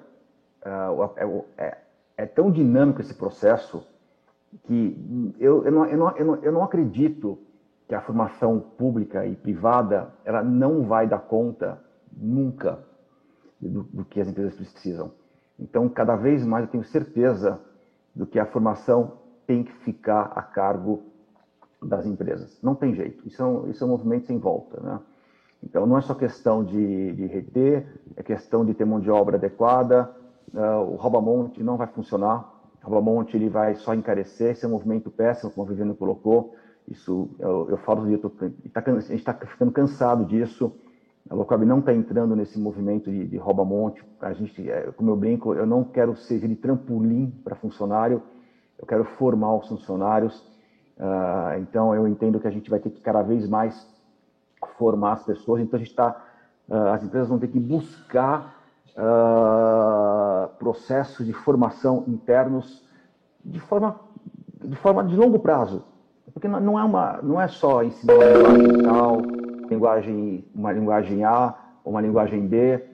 uh, 0.67 1.45
é, 1.57 1.65
é, 1.65 1.79
é 2.19 2.27
tão 2.27 2.51
dinâmico 2.51 3.01
esse 3.01 3.15
processo 3.15 3.87
que 4.65 5.35
eu, 5.39 5.65
eu, 5.65 5.73
não, 5.73 5.87
eu, 5.87 5.99
não, 5.99 6.17
eu, 6.17 6.25
não, 6.25 6.35
eu 6.37 6.53
não 6.53 6.65
acredito 6.65 7.39
que 7.87 7.95
a 7.95 8.01
formação 8.01 8.61
pública 8.61 9.27
e 9.27 9.35
privada 9.35 10.13
ela 10.25 10.43
não 10.43 10.85
vai 10.85 11.09
dar 11.09 11.19
conta 11.19 11.83
nunca 12.13 12.79
do, 13.61 13.83
do, 13.85 14.05
que 14.05 14.21
as 14.21 14.29
empresas 14.29 14.55
precisam. 14.55 15.13
Então, 15.59 15.89
cada 15.89 16.17
vez 16.17 16.45
mais 16.45 16.65
eu 16.65 16.71
tenho 16.71 16.85
certeza 16.85 17.61
do 18.15 18.27
que 18.27 18.39
a 18.39 18.47
formação 18.47 19.19
tem 19.47 19.65
que 19.65 19.73
ficar 19.85 20.33
a 20.35 20.43
cargo 20.43 21.03
das 21.83 22.07
empresas. 22.07 22.61
Não 22.63 22.75
tem 22.75 22.95
jeito. 22.95 23.27
Isso 23.27 23.43
é 23.43 23.47
um, 23.47 23.71
isso 23.71 23.83
é 23.83 23.87
um 23.87 23.91
movimento 23.91 24.27
sem 24.27 24.39
volta. 24.39 24.81
Né? 24.81 25.01
Então, 25.63 25.87
não 25.87 25.99
é 25.99 26.01
só 26.01 26.15
questão 26.15 26.65
de, 26.65 27.13
de 27.13 27.27
reter, 27.27 28.01
é 28.17 28.23
questão 28.23 28.65
de 28.65 28.75
ter 28.75 28.85
mão 28.85 29.01
de 29.01 29.11
obra 29.11 29.37
adequada. 29.37 30.15
Uh, 30.53 30.93
o 30.93 30.97
rouba-monte 30.97 31.63
não 31.63 31.77
vai 31.77 31.87
funcionar 31.87 32.60
Monte 32.89 33.37
ele 33.37 33.49
vai 33.49 33.75
só 33.75 33.95
encarecer, 33.95 34.53
esse 34.53 34.65
é 34.65 34.69
um 34.69 34.73
movimento 34.73 35.11
péssimo, 35.11 35.51
como 35.51 35.67
a 35.67 35.69
Viviane 35.69 35.95
colocou. 35.95 36.55
Isso, 36.89 37.31
eu, 37.39 37.69
eu 37.71 37.77
falo, 37.79 38.11
eu 38.11 38.19
tô, 38.19 38.31
tá, 38.31 38.47
a 38.85 39.01
gente 39.01 39.15
está 39.15 39.35
ficando 39.35 39.71
cansado 39.71 40.25
disso. 40.25 40.75
A 41.29 41.35
Locob 41.35 41.65
não 41.65 41.79
está 41.79 41.95
entrando 41.95 42.35
nesse 42.35 42.59
movimento 42.59 43.11
de, 43.11 43.27
de 43.27 43.37
rouba-monte. 43.37 44.03
A 44.21 44.33
gente, 44.33 44.69
é, 44.69 44.91
como 44.93 45.11
eu 45.11 45.17
brinco, 45.17 45.55
eu 45.55 45.67
não 45.67 45.85
quero 45.85 46.17
servir 46.17 46.49
de 46.49 46.57
trampolim 46.57 47.31
para 47.45 47.55
funcionário, 47.55 48.23
eu 48.79 48.87
quero 48.87 49.05
formar 49.05 49.55
os 49.57 49.69
funcionários. 49.69 50.41
Uh, 50.97 51.61
então, 51.61 51.95
eu 51.95 52.09
entendo 52.09 52.41
que 52.41 52.49
a 52.49 52.51
gente 52.51 52.69
vai 52.69 52.81
ter 52.81 52.91
que 52.91 53.01
cada 53.01 53.23
vez 53.23 53.49
mais 53.49 53.87
formar 54.77 55.13
as 55.13 55.23
pessoas. 55.23 55.63
Então, 55.63 55.77
a 55.77 55.81
gente 55.81 55.91
está, 55.91 56.25
uh, 56.69 56.89
as 56.89 57.05
empresas 57.05 57.29
vão 57.29 57.39
ter 57.39 57.49
que 57.49 57.61
buscar 57.61 58.60
uh, 58.97 60.49
processos 60.59 61.27
de 61.27 61.33
formação 61.33 62.05
internos 62.07 62.85
de 63.45 63.61
forma 63.61 63.99
de 64.65 64.77
forma 64.77 65.05
de 65.05 65.17
longo 65.17 65.39
prazo. 65.39 65.85
Porque 66.33 66.47
não 66.47 66.79
é, 66.79 66.85
uma, 66.85 67.21
não 67.23 67.41
é 67.41 67.49
só 67.49 67.83
ensinar 67.83 68.15
uma 68.15 68.25
linguagem 68.25 68.83
tal, 68.83 69.21
linguagem, 69.69 70.45
uma 70.55 70.73
linguagem 70.73 71.25
A, 71.25 71.55
uma 71.85 72.01
linguagem 72.01 72.47
B, 72.47 72.85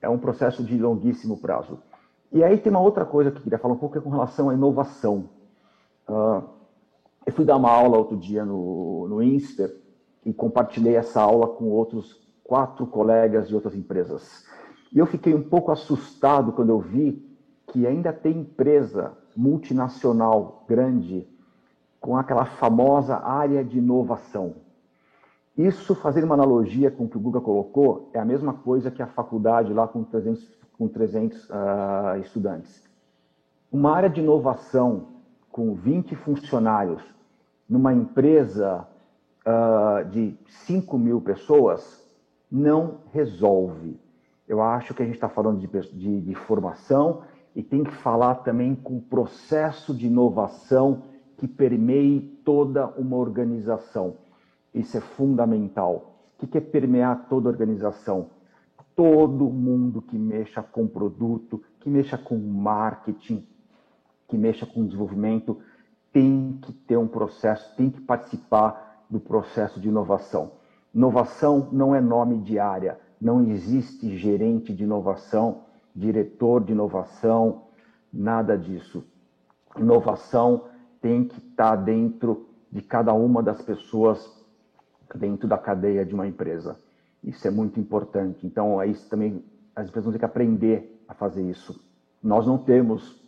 é 0.00 0.08
um 0.08 0.18
processo 0.18 0.62
de 0.62 0.78
longuíssimo 0.78 1.38
prazo. 1.38 1.78
E 2.30 2.42
aí 2.44 2.58
tem 2.58 2.70
uma 2.70 2.80
outra 2.80 3.04
coisa 3.04 3.30
que 3.30 3.38
eu 3.38 3.42
queria 3.42 3.58
falar 3.58 3.74
um 3.74 3.78
pouco, 3.78 3.98
é 3.98 4.00
com 4.00 4.10
relação 4.10 4.48
à 4.48 4.54
inovação. 4.54 5.28
Uh, 6.08 6.42
eu 7.26 7.32
fui 7.32 7.44
dar 7.44 7.56
uma 7.56 7.70
aula 7.70 7.98
outro 7.98 8.16
dia 8.16 8.44
no, 8.44 9.08
no 9.08 9.22
Inster 9.22 9.74
e 10.24 10.32
compartilhei 10.32 10.96
essa 10.96 11.20
aula 11.20 11.48
com 11.48 11.70
outros 11.70 12.22
quatro 12.44 12.86
colegas 12.86 13.48
de 13.48 13.54
outras 13.54 13.74
empresas. 13.74 14.44
E 14.94 14.98
eu 14.98 15.06
fiquei 15.06 15.34
um 15.34 15.42
pouco 15.42 15.72
assustado 15.72 16.52
quando 16.52 16.70
eu 16.70 16.78
vi 16.78 17.20
que 17.66 17.84
ainda 17.84 18.12
tem 18.12 18.38
empresa 18.38 19.12
multinacional 19.36 20.64
grande 20.68 21.26
com 22.00 22.16
aquela 22.16 22.44
famosa 22.44 23.16
área 23.16 23.64
de 23.64 23.78
inovação. 23.78 24.54
Isso, 25.56 25.94
fazendo 25.96 26.24
uma 26.24 26.34
analogia 26.34 26.90
com 26.90 27.04
o 27.04 27.08
que 27.08 27.16
o 27.16 27.20
Guga 27.20 27.40
colocou, 27.40 28.10
é 28.12 28.20
a 28.20 28.24
mesma 28.24 28.54
coisa 28.54 28.90
que 28.90 29.02
a 29.02 29.06
faculdade 29.06 29.72
lá 29.72 29.88
com 29.88 30.04
300, 30.04 30.48
com 30.78 30.86
300 30.86 31.48
uh, 31.48 32.20
estudantes. 32.20 32.88
Uma 33.72 33.96
área 33.96 34.08
de 34.08 34.20
inovação 34.20 35.08
com 35.50 35.74
20 35.74 36.14
funcionários 36.16 37.02
numa 37.68 37.92
empresa 37.92 38.86
uh, 39.44 40.04
de 40.08 40.36
5 40.66 40.98
mil 40.98 41.20
pessoas 41.20 42.04
não 42.50 42.98
resolve. 43.12 44.03
Eu 44.46 44.62
acho 44.62 44.94
que 44.94 45.02
a 45.02 45.06
gente 45.06 45.14
está 45.14 45.28
falando 45.28 45.58
de, 45.58 45.66
de, 45.92 46.20
de 46.20 46.34
formação 46.34 47.22
e 47.54 47.62
tem 47.62 47.84
que 47.84 47.92
falar 47.92 48.36
também 48.36 48.74
com 48.74 48.96
o 48.96 49.02
processo 49.02 49.94
de 49.94 50.06
inovação 50.06 51.02
que 51.36 51.48
permeie 51.48 52.20
toda 52.44 52.86
uma 52.98 53.16
organização. 53.16 54.16
Isso 54.72 54.96
é 54.96 55.00
fundamental. 55.00 56.14
O 56.40 56.46
que 56.46 56.58
é 56.58 56.60
permear 56.60 57.26
toda 57.28 57.48
organização? 57.48 58.30
Todo 58.94 59.48
mundo 59.48 60.02
que 60.02 60.18
mexa 60.18 60.62
com 60.62 60.86
produto, 60.86 61.62
que 61.80 61.88
mexa 61.88 62.18
com 62.18 62.36
marketing, 62.36 63.46
que 64.28 64.36
mexa 64.36 64.66
com 64.66 64.84
desenvolvimento, 64.84 65.58
tem 66.12 66.58
que 66.62 66.72
ter 66.72 66.96
um 66.96 67.08
processo, 67.08 67.74
tem 67.76 67.90
que 67.90 68.00
participar 68.00 69.04
do 69.08 69.18
processo 69.18 69.80
de 69.80 69.88
inovação. 69.88 70.52
Inovação 70.94 71.68
não 71.72 71.94
é 71.94 72.00
nome 72.00 72.38
de 72.38 72.58
área, 72.58 73.00
não 73.20 73.42
existe 73.42 74.16
gerente 74.16 74.72
de 74.72 74.84
inovação, 74.84 75.62
diretor 75.94 76.64
de 76.64 76.72
inovação, 76.72 77.64
nada 78.12 78.56
disso. 78.56 79.04
Inovação 79.76 80.64
tem 81.00 81.24
que 81.24 81.38
estar 81.38 81.76
dentro 81.76 82.48
de 82.70 82.82
cada 82.82 83.12
uma 83.12 83.42
das 83.42 83.62
pessoas 83.62 84.44
dentro 85.14 85.46
da 85.46 85.56
cadeia 85.56 86.04
de 86.04 86.14
uma 86.14 86.26
empresa. 86.26 86.78
Isso 87.22 87.46
é 87.46 87.50
muito 87.50 87.78
importante. 87.78 88.46
Então, 88.46 88.80
é 88.80 88.86
isso 88.86 89.08
também 89.08 89.44
as 89.74 89.88
empresas 89.88 90.04
vão 90.04 90.12
ter 90.12 90.18
que 90.18 90.24
aprender 90.24 91.04
a 91.08 91.14
fazer 91.14 91.42
isso. 91.42 91.80
Nós 92.22 92.46
não 92.46 92.58
temos 92.58 93.22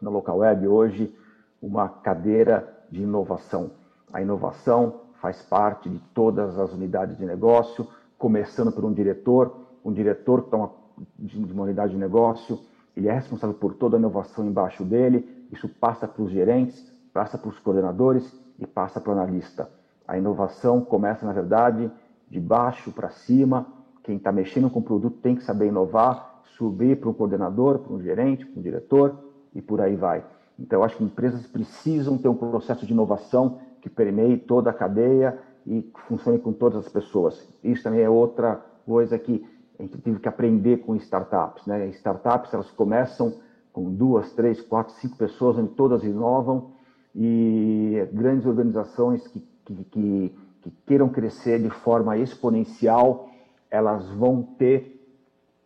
na 0.00 0.10
local 0.10 0.38
web 0.38 0.66
hoje 0.68 1.14
uma 1.60 1.88
cadeira 1.88 2.86
de 2.90 3.02
inovação. 3.02 3.72
A 4.12 4.22
inovação 4.22 5.00
faz 5.20 5.42
parte 5.42 5.88
de 5.88 5.98
todas 6.12 6.58
as 6.58 6.72
unidades 6.72 7.16
de 7.16 7.24
negócio, 7.24 7.88
começando 8.18 8.72
por 8.72 8.84
um 8.84 8.92
diretor, 8.92 9.66
um 9.84 9.92
diretor 9.92 10.44
que 10.44 10.50
toma 10.50 10.70
de 11.18 11.52
uma 11.52 11.64
unidade 11.64 11.92
de 11.92 11.98
negócio, 11.98 12.58
ele 12.96 13.08
é 13.08 13.12
responsável 13.12 13.56
por 13.56 13.74
toda 13.74 13.96
a 13.96 13.98
inovação 13.98 14.46
embaixo 14.46 14.84
dele, 14.84 15.46
isso 15.50 15.68
passa 15.68 16.06
para 16.06 16.22
os 16.22 16.30
gerentes, 16.30 16.92
passa 17.12 17.36
para 17.36 17.48
os 17.48 17.58
coordenadores 17.58 18.32
e 18.58 18.66
passa 18.66 19.00
para 19.00 19.10
o 19.10 19.12
analista. 19.12 19.68
A 20.06 20.16
inovação 20.16 20.80
começa, 20.80 21.26
na 21.26 21.32
verdade, 21.32 21.90
de 22.28 22.40
baixo 22.40 22.92
para 22.92 23.10
cima. 23.10 23.66
Quem 24.02 24.16
está 24.16 24.30
mexendo 24.30 24.70
com 24.70 24.80
o 24.80 24.82
produto 24.82 25.18
tem 25.18 25.34
que 25.34 25.42
saber 25.42 25.66
inovar, 25.66 26.42
subir 26.56 27.00
para 27.00 27.08
um 27.08 27.12
coordenador, 27.12 27.78
para 27.78 27.92
um 27.92 28.00
gerente, 28.00 28.44
para 28.44 28.60
um 28.60 28.62
diretor 28.62 29.18
e 29.54 29.62
por 29.62 29.80
aí 29.80 29.96
vai. 29.96 30.24
Então, 30.58 30.80
eu 30.80 30.84
acho 30.84 30.96
que 30.96 31.04
empresas 31.04 31.46
precisam 31.46 32.16
ter 32.18 32.28
um 32.28 32.34
processo 32.34 32.86
de 32.86 32.92
inovação 32.92 33.58
que 33.80 33.88
permeie 33.90 34.36
toda 34.36 34.70
a 34.70 34.74
cadeia 34.74 35.38
e 35.66 35.90
funcione 36.08 36.38
com 36.38 36.52
todas 36.52 36.86
as 36.86 36.92
pessoas. 36.92 37.48
Isso 37.62 37.82
também 37.82 38.00
é 38.00 38.08
outra 38.08 38.56
coisa 38.86 39.18
que 39.18 39.44
a 39.78 39.82
gente 39.82 39.98
teve 39.98 40.20
que 40.20 40.28
aprender 40.28 40.78
com 40.78 40.94
startups. 40.96 41.66
Né? 41.66 41.88
Startups 41.88 42.52
elas 42.52 42.70
começam 42.70 43.40
com 43.72 43.92
duas, 43.92 44.32
três, 44.32 44.60
quatro, 44.60 44.94
cinco 44.94 45.16
pessoas, 45.16 45.58
onde 45.58 45.74
todas 45.74 46.04
inovam 46.04 46.72
e 47.14 48.06
grandes 48.12 48.46
organizações 48.46 49.26
que, 49.26 49.40
que, 49.64 49.84
que, 49.84 50.34
que 50.62 50.70
queiram 50.86 51.08
crescer 51.08 51.60
de 51.60 51.70
forma 51.70 52.16
exponencial, 52.16 53.28
elas 53.70 54.08
vão 54.10 54.42
ter 54.42 54.94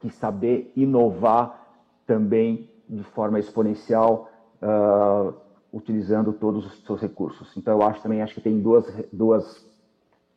que 0.00 0.10
saber 0.10 0.72
inovar 0.76 1.66
também 2.06 2.70
de 2.88 3.02
forma 3.02 3.38
exponencial, 3.38 4.30
uh, 4.62 5.34
utilizando 5.72 6.32
todos 6.32 6.64
os 6.64 6.82
seus 6.84 7.00
recursos. 7.00 7.54
Então, 7.56 7.74
eu 7.74 7.86
acho 7.86 8.02
também, 8.02 8.22
acho 8.22 8.34
que 8.34 8.40
tem 8.40 8.60
duas, 8.60 8.86
duas 9.12 9.66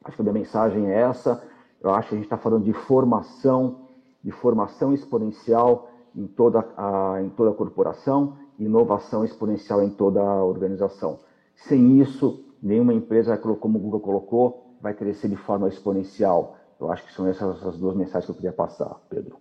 acho 0.04 0.16
que 0.16 0.22
a 0.22 0.24
minha 0.24 0.34
mensagem 0.34 0.89
é 0.89 1.02
essa, 1.02 1.43
eu 1.82 1.91
acho 1.91 2.10
que 2.10 2.16
a 2.16 2.18
gente 2.18 2.26
está 2.26 2.38
falando 2.38 2.64
de 2.64 2.74
formação, 2.74 3.88
de 4.24 4.32
formação 4.32 4.93
exponencial 4.93 5.89
em 6.16 6.28
toda 6.28 6.60
a, 6.78 7.22
em 7.22 7.30
toda 7.30 7.52
a 7.52 7.54
corporação, 7.54 8.38
inovação 8.60 9.26
exponencial 9.26 9.82
em 9.84 9.89
toda 9.89 10.22
a 10.22 10.43
organização. 10.43 11.20
Sem 11.56 11.99
isso, 11.99 12.43
nenhuma 12.62 12.93
empresa, 12.93 13.38
como 13.38 13.80
o 13.80 13.82
Google 13.82 13.99
colocou, 13.99 14.76
vai 14.82 14.93
crescer 14.93 15.28
de 15.28 15.36
forma 15.36 15.68
exponencial. 15.68 16.58
Eu 16.80 16.91
acho 16.91 17.06
que 17.06 17.14
são 17.14 17.28
essas 17.28 17.66
as 17.66 17.78
duas 17.78 17.95
mensagens 17.95 18.26
que 18.26 18.32
eu 18.32 18.36
queria 18.36 18.54
passar, 18.54 18.99
Pedro. 19.10 19.38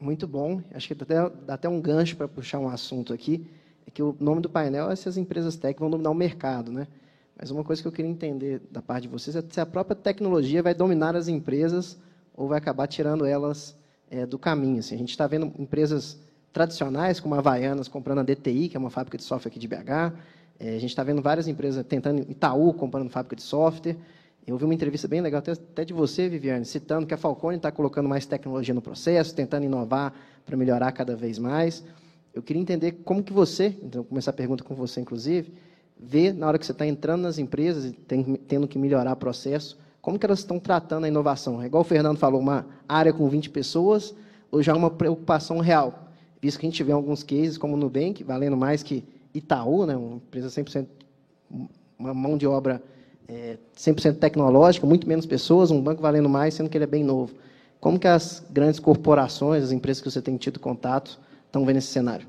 Muito 0.00 0.26
bom. 0.26 0.60
Acho 0.74 0.88
que 0.88 0.94
dá 0.94 1.04
até, 1.04 1.36
dá 1.46 1.54
até 1.54 1.68
um 1.68 1.80
gancho 1.80 2.16
para 2.16 2.28
puxar 2.28 2.58
um 2.58 2.68
assunto 2.68 3.12
aqui. 3.12 3.46
É 3.86 3.90
que 3.90 4.02
o 4.02 4.14
nome 4.20 4.40
do 4.40 4.50
painel 4.50 4.90
é 4.90 4.96
se 4.96 5.08
as 5.08 5.16
empresas 5.16 5.56
tech 5.56 5.78
vão 5.78 5.88
dominar 5.88 6.10
o 6.10 6.14
mercado, 6.14 6.72
né? 6.72 6.86
Mas 7.38 7.50
uma 7.50 7.62
coisa 7.62 7.82
que 7.82 7.88
eu 7.88 7.92
queria 7.92 8.10
entender 8.10 8.62
da 8.70 8.80
parte 8.80 9.02
de 9.02 9.08
vocês 9.08 9.36
é 9.36 9.42
se 9.48 9.60
a 9.60 9.66
própria 9.66 9.94
tecnologia 9.94 10.62
vai 10.62 10.74
dominar 10.74 11.14
as 11.14 11.28
empresas 11.28 11.98
ou 12.34 12.48
vai 12.48 12.58
acabar 12.58 12.86
tirando 12.86 13.26
elas 13.26 13.76
é, 14.10 14.24
do 14.24 14.38
caminho. 14.38 14.78
Assim, 14.78 14.94
a 14.94 14.98
gente 14.98 15.10
está 15.10 15.26
vendo 15.26 15.52
empresas 15.58 16.18
tradicionais, 16.52 17.20
como 17.20 17.34
a 17.34 17.38
Havaianas, 17.38 17.88
comprando 17.88 18.20
a 18.20 18.22
DTI, 18.22 18.70
que 18.70 18.76
é 18.76 18.80
uma 18.80 18.88
fábrica 18.88 19.18
de 19.18 19.24
software 19.24 19.50
aqui 19.50 19.58
de 19.58 19.68
BH. 19.68 20.14
É, 20.58 20.70
a 20.70 20.78
gente 20.78 20.86
está 20.86 21.02
vendo 21.02 21.20
várias 21.20 21.46
empresas 21.46 21.84
tentando, 21.86 22.22
Itaú 22.30 22.72
comprando 22.72 23.10
fábrica 23.10 23.36
de 23.36 23.42
software. 23.42 23.96
Eu 24.46 24.56
vi 24.56 24.64
uma 24.64 24.72
entrevista 24.72 25.06
bem 25.06 25.20
legal, 25.20 25.42
até 25.46 25.84
de 25.84 25.92
você, 25.92 26.28
Viviane, 26.28 26.64
citando 26.64 27.06
que 27.06 27.12
a 27.12 27.16
Falcone 27.16 27.56
está 27.56 27.70
colocando 27.70 28.08
mais 28.08 28.24
tecnologia 28.24 28.72
no 28.72 28.80
processo, 28.80 29.34
tentando 29.34 29.64
inovar 29.64 30.14
para 30.46 30.56
melhorar 30.56 30.92
cada 30.92 31.16
vez 31.16 31.38
mais. 31.38 31.84
Eu 32.32 32.42
queria 32.42 32.62
entender 32.62 32.92
como 33.04 33.22
que 33.22 33.32
você, 33.32 33.76
então 33.82 34.02
vou 34.02 34.04
começar 34.04 34.30
a 34.30 34.34
pergunta 34.34 34.62
com 34.62 34.74
você, 34.74 35.00
inclusive, 35.00 35.52
vê 35.98 36.32
na 36.32 36.46
hora 36.46 36.58
que 36.58 36.66
você 36.66 36.72
está 36.72 36.86
entrando 36.86 37.22
nas 37.22 37.38
empresas 37.38 37.84
e 37.84 37.92
tem, 37.92 38.22
tendo 38.48 38.68
que 38.68 38.78
melhorar 38.78 39.12
o 39.12 39.16
processo, 39.16 39.78
como 40.00 40.18
que 40.18 40.26
elas 40.26 40.40
estão 40.40 40.58
tratando 40.58 41.04
a 41.04 41.08
inovação? 41.08 41.60
É 41.60 41.66
igual 41.66 41.80
o 41.82 41.84
Fernando 41.84 42.18
falou, 42.18 42.40
uma 42.40 42.66
área 42.88 43.12
com 43.12 43.28
20 43.28 43.50
pessoas, 43.50 44.14
ou 44.50 44.62
já 44.62 44.74
uma 44.74 44.90
preocupação 44.90 45.58
real? 45.58 46.06
visto 46.40 46.60
que 46.60 46.66
a 46.66 46.70
gente 46.70 46.82
vê 46.84 46.92
alguns 46.92 47.22
cases, 47.22 47.58
como 47.58 47.74
o 47.74 47.76
Nubank, 47.76 48.22
valendo 48.22 48.56
mais 48.56 48.82
que 48.82 49.02
Itaú, 49.34 49.84
né, 49.84 49.96
uma 49.96 50.16
empresa 50.16 50.48
100%, 50.48 50.86
uma 51.98 52.14
mão 52.14 52.38
de 52.38 52.46
obra 52.46 52.82
é, 53.28 53.58
100% 53.76 54.18
tecnológica, 54.18 54.86
muito 54.86 55.08
menos 55.08 55.26
pessoas, 55.26 55.70
um 55.70 55.80
banco 55.80 56.00
valendo 56.00 56.28
mais, 56.28 56.54
sendo 56.54 56.70
que 56.70 56.76
ele 56.76 56.84
é 56.84 56.86
bem 56.86 57.02
novo. 57.02 57.34
Como 57.80 57.98
que 57.98 58.06
as 58.06 58.44
grandes 58.50 58.78
corporações, 58.78 59.64
as 59.64 59.72
empresas 59.72 60.00
que 60.00 60.10
você 60.10 60.22
tem 60.22 60.36
tido 60.36 60.60
contato, 60.60 61.18
estão 61.46 61.64
vendo 61.64 61.78
esse 61.78 61.88
cenário? 61.88 62.26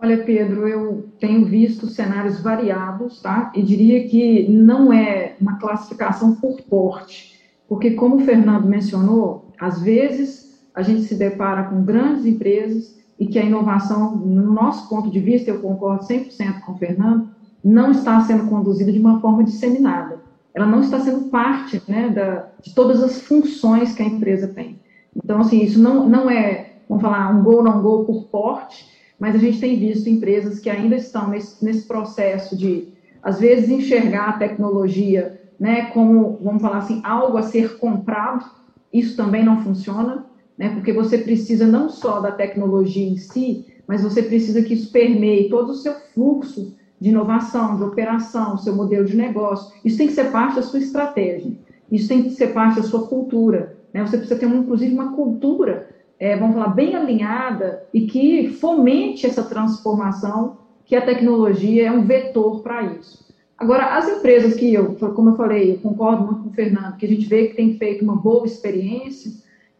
Olha, 0.00 0.22
Pedro, 0.22 0.68
eu 0.68 1.08
tenho 1.18 1.44
visto 1.44 1.88
cenários 1.88 2.40
variados, 2.40 3.20
tá? 3.20 3.50
E 3.52 3.60
diria 3.60 4.08
que 4.08 4.48
não 4.48 4.92
é 4.92 5.34
uma 5.40 5.58
classificação 5.58 6.36
por 6.36 6.60
porte, 6.62 7.40
porque 7.68 7.90
como 7.92 8.16
o 8.16 8.20
Fernando 8.20 8.66
mencionou, 8.66 9.52
às 9.58 9.82
vezes 9.82 10.62
a 10.72 10.82
gente 10.82 11.02
se 11.02 11.16
depara 11.16 11.64
com 11.64 11.82
grandes 11.82 12.24
empresas 12.24 12.96
e 13.18 13.26
que 13.26 13.40
a 13.40 13.44
inovação, 13.44 14.14
no 14.14 14.52
nosso 14.52 14.88
ponto 14.88 15.10
de 15.10 15.18
vista, 15.18 15.50
eu 15.50 15.60
concordo 15.60 16.04
100% 16.04 16.60
com 16.60 16.72
o 16.72 16.78
Fernando, 16.78 17.28
não 17.64 17.90
está 17.90 18.20
sendo 18.20 18.48
conduzida 18.48 18.92
de 18.92 19.00
uma 19.00 19.20
forma 19.20 19.42
disseminada. 19.42 20.20
Ela 20.54 20.66
não 20.66 20.80
está 20.80 21.00
sendo 21.00 21.28
parte 21.28 21.82
né, 21.88 22.08
da, 22.08 22.46
de 22.62 22.72
todas 22.72 23.02
as 23.02 23.20
funções 23.22 23.92
que 23.94 24.02
a 24.02 24.06
empresa 24.06 24.46
tem. 24.46 24.78
Então, 25.16 25.40
assim, 25.40 25.60
isso 25.60 25.80
não, 25.80 26.08
não 26.08 26.30
é, 26.30 26.74
vamos 26.88 27.02
falar, 27.02 27.34
um 27.34 27.42
gol 27.42 27.64
não 27.64 27.82
gol 27.82 28.04
por 28.04 28.26
porte, 28.26 28.97
mas 29.18 29.34
a 29.34 29.38
gente 29.38 29.60
tem 29.60 29.78
visto 29.78 30.08
empresas 30.08 30.60
que 30.60 30.70
ainda 30.70 30.96
estão 30.96 31.28
nesse, 31.28 31.64
nesse 31.64 31.86
processo 31.86 32.56
de, 32.56 32.88
às 33.22 33.40
vezes, 33.40 33.68
enxergar 33.68 34.28
a 34.28 34.38
tecnologia 34.38 35.40
né, 35.58 35.86
como, 35.86 36.38
vamos 36.42 36.62
falar 36.62 36.78
assim, 36.78 37.00
algo 37.04 37.36
a 37.36 37.42
ser 37.42 37.78
comprado. 37.78 38.44
Isso 38.92 39.16
também 39.16 39.44
não 39.44 39.62
funciona 39.62 40.24
né? 40.58 40.70
porque 40.70 40.92
você 40.92 41.18
precisa 41.18 41.66
não 41.66 41.88
só 41.88 42.20
da 42.20 42.32
tecnologia 42.32 43.08
em 43.08 43.16
si, 43.16 43.64
mas 43.86 44.02
você 44.02 44.22
precisa 44.22 44.60
que 44.60 44.74
isso 44.74 44.90
permeie 44.90 45.48
todo 45.48 45.70
o 45.70 45.76
seu 45.76 45.94
fluxo 46.12 46.76
de 47.00 47.10
inovação, 47.10 47.76
de 47.76 47.84
operação, 47.84 48.58
seu 48.58 48.74
modelo 48.74 49.06
de 49.06 49.16
negócio. 49.16 49.72
Isso 49.84 49.96
tem 49.96 50.08
que 50.08 50.12
ser 50.14 50.32
parte 50.32 50.56
da 50.56 50.62
sua 50.62 50.80
estratégia. 50.80 51.52
Isso 51.90 52.08
tem 52.08 52.24
que 52.24 52.30
ser 52.30 52.48
parte 52.48 52.80
da 52.80 52.82
sua 52.82 53.06
cultura. 53.06 53.78
Né? 53.94 54.04
Você 54.04 54.18
precisa 54.18 54.38
ter, 54.38 54.46
inclusive, 54.46 54.92
uma 54.92 55.14
cultura, 55.14 55.87
é, 56.18 56.36
vamos 56.36 56.54
falar, 56.54 56.68
bem 56.68 56.94
alinhada 56.94 57.84
e 57.92 58.02
que 58.06 58.48
fomente 58.48 59.26
essa 59.26 59.42
transformação, 59.42 60.58
que 60.84 60.96
a 60.96 61.02
tecnologia 61.02 61.86
é 61.86 61.92
um 61.92 62.04
vetor 62.04 62.60
para 62.60 62.82
isso. 62.82 63.26
Agora, 63.56 63.96
as 63.96 64.08
empresas 64.08 64.54
que 64.54 64.72
eu, 64.72 64.94
como 64.94 65.30
eu 65.30 65.36
falei, 65.36 65.72
eu 65.72 65.78
concordo 65.78 66.24
muito 66.24 66.42
com 66.44 66.48
o 66.50 66.52
Fernando, 66.52 66.96
que 66.96 67.04
a 67.04 67.08
gente 67.08 67.26
vê 67.26 67.48
que 67.48 67.56
tem 67.56 67.76
feito 67.76 68.04
uma 68.04 68.16
boa 68.16 68.46
experiência, 68.46 69.32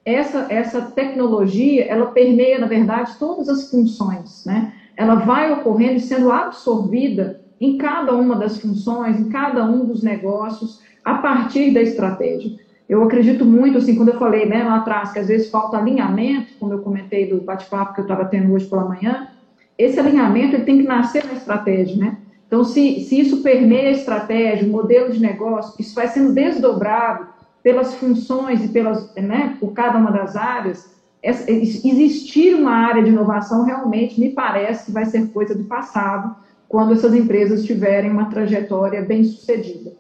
essa, 0.04 0.46
essa 0.48 0.80
tecnologia, 0.80 1.84
ela 1.84 2.06
permeia, 2.06 2.58
na 2.58 2.66
verdade, 2.66 3.16
todas 3.18 3.48
as 3.48 3.70
funções, 3.70 4.44
né? 4.44 4.72
Ela 4.96 5.16
vai 5.16 5.52
ocorrendo 5.52 5.94
e 5.94 6.00
sendo 6.00 6.32
absorvida 6.32 7.40
em 7.60 7.76
cada 7.76 8.14
uma 8.16 8.34
das 8.34 8.58
funções, 8.58 9.20
em 9.20 9.28
cada 9.28 9.64
um 9.64 9.84
dos 9.84 10.02
negócios, 10.02 10.80
a 11.04 11.14
partir 11.18 11.72
da 11.72 11.82
estratégia. 11.82 12.58
Eu 12.88 13.02
acredito 13.02 13.44
muito, 13.44 13.76
assim, 13.76 13.94
quando 13.94 14.08
eu 14.08 14.18
falei 14.18 14.46
né, 14.46 14.64
lá 14.64 14.76
atrás, 14.76 15.12
que 15.12 15.18
às 15.18 15.28
vezes 15.28 15.50
falta 15.50 15.76
alinhamento, 15.76 16.54
como 16.58 16.72
eu 16.72 16.78
comentei 16.78 17.28
do 17.28 17.40
bate-papo 17.42 17.92
que 17.92 18.00
eu 18.00 18.04
estava 18.04 18.24
tendo 18.24 18.52
hoje 18.52 18.66
pela 18.66 18.84
manhã, 18.84 19.28
esse 19.76 20.00
alinhamento 20.00 20.56
ele 20.56 20.64
tem 20.64 20.78
que 20.78 20.86
nascer 20.86 21.24
na 21.26 21.34
estratégia, 21.34 21.96
né? 21.96 22.16
Então, 22.46 22.64
se, 22.64 23.00
se 23.00 23.20
isso 23.20 23.42
permeia 23.42 23.90
a 23.90 23.92
estratégia, 23.92 24.66
o 24.66 24.70
modelo 24.70 25.12
de 25.12 25.20
negócio, 25.20 25.74
isso 25.78 25.94
vai 25.94 26.08
sendo 26.08 26.32
desdobrado 26.32 27.28
pelas 27.62 27.94
funções 27.94 28.64
e 28.64 28.68
pelas, 28.68 29.14
né, 29.16 29.56
por 29.60 29.72
cada 29.72 29.98
uma 29.98 30.10
das 30.10 30.34
áreas, 30.34 30.98
existir 31.22 32.54
uma 32.54 32.70
área 32.70 33.02
de 33.02 33.10
inovação 33.10 33.64
realmente 33.64 34.18
me 34.18 34.30
parece 34.30 34.86
que 34.86 34.92
vai 34.92 35.04
ser 35.04 35.28
coisa 35.28 35.54
do 35.54 35.64
passado 35.64 36.34
quando 36.68 36.94
essas 36.94 37.14
empresas 37.14 37.64
tiverem 37.64 38.10
uma 38.10 38.30
trajetória 38.30 39.02
bem 39.02 39.24
sucedida. 39.24 39.92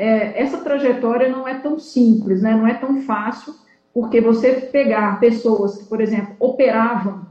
É, 0.00 0.40
essa 0.40 0.58
trajetória 0.58 1.28
não 1.28 1.48
é 1.48 1.54
tão 1.54 1.76
simples, 1.76 2.40
né, 2.40 2.54
não 2.54 2.68
é 2.68 2.74
tão 2.74 3.02
fácil, 3.02 3.52
porque 3.92 4.20
você 4.20 4.52
pegar 4.52 5.18
pessoas 5.18 5.76
que, 5.76 5.86
por 5.86 6.00
exemplo, 6.00 6.36
operavam 6.38 7.22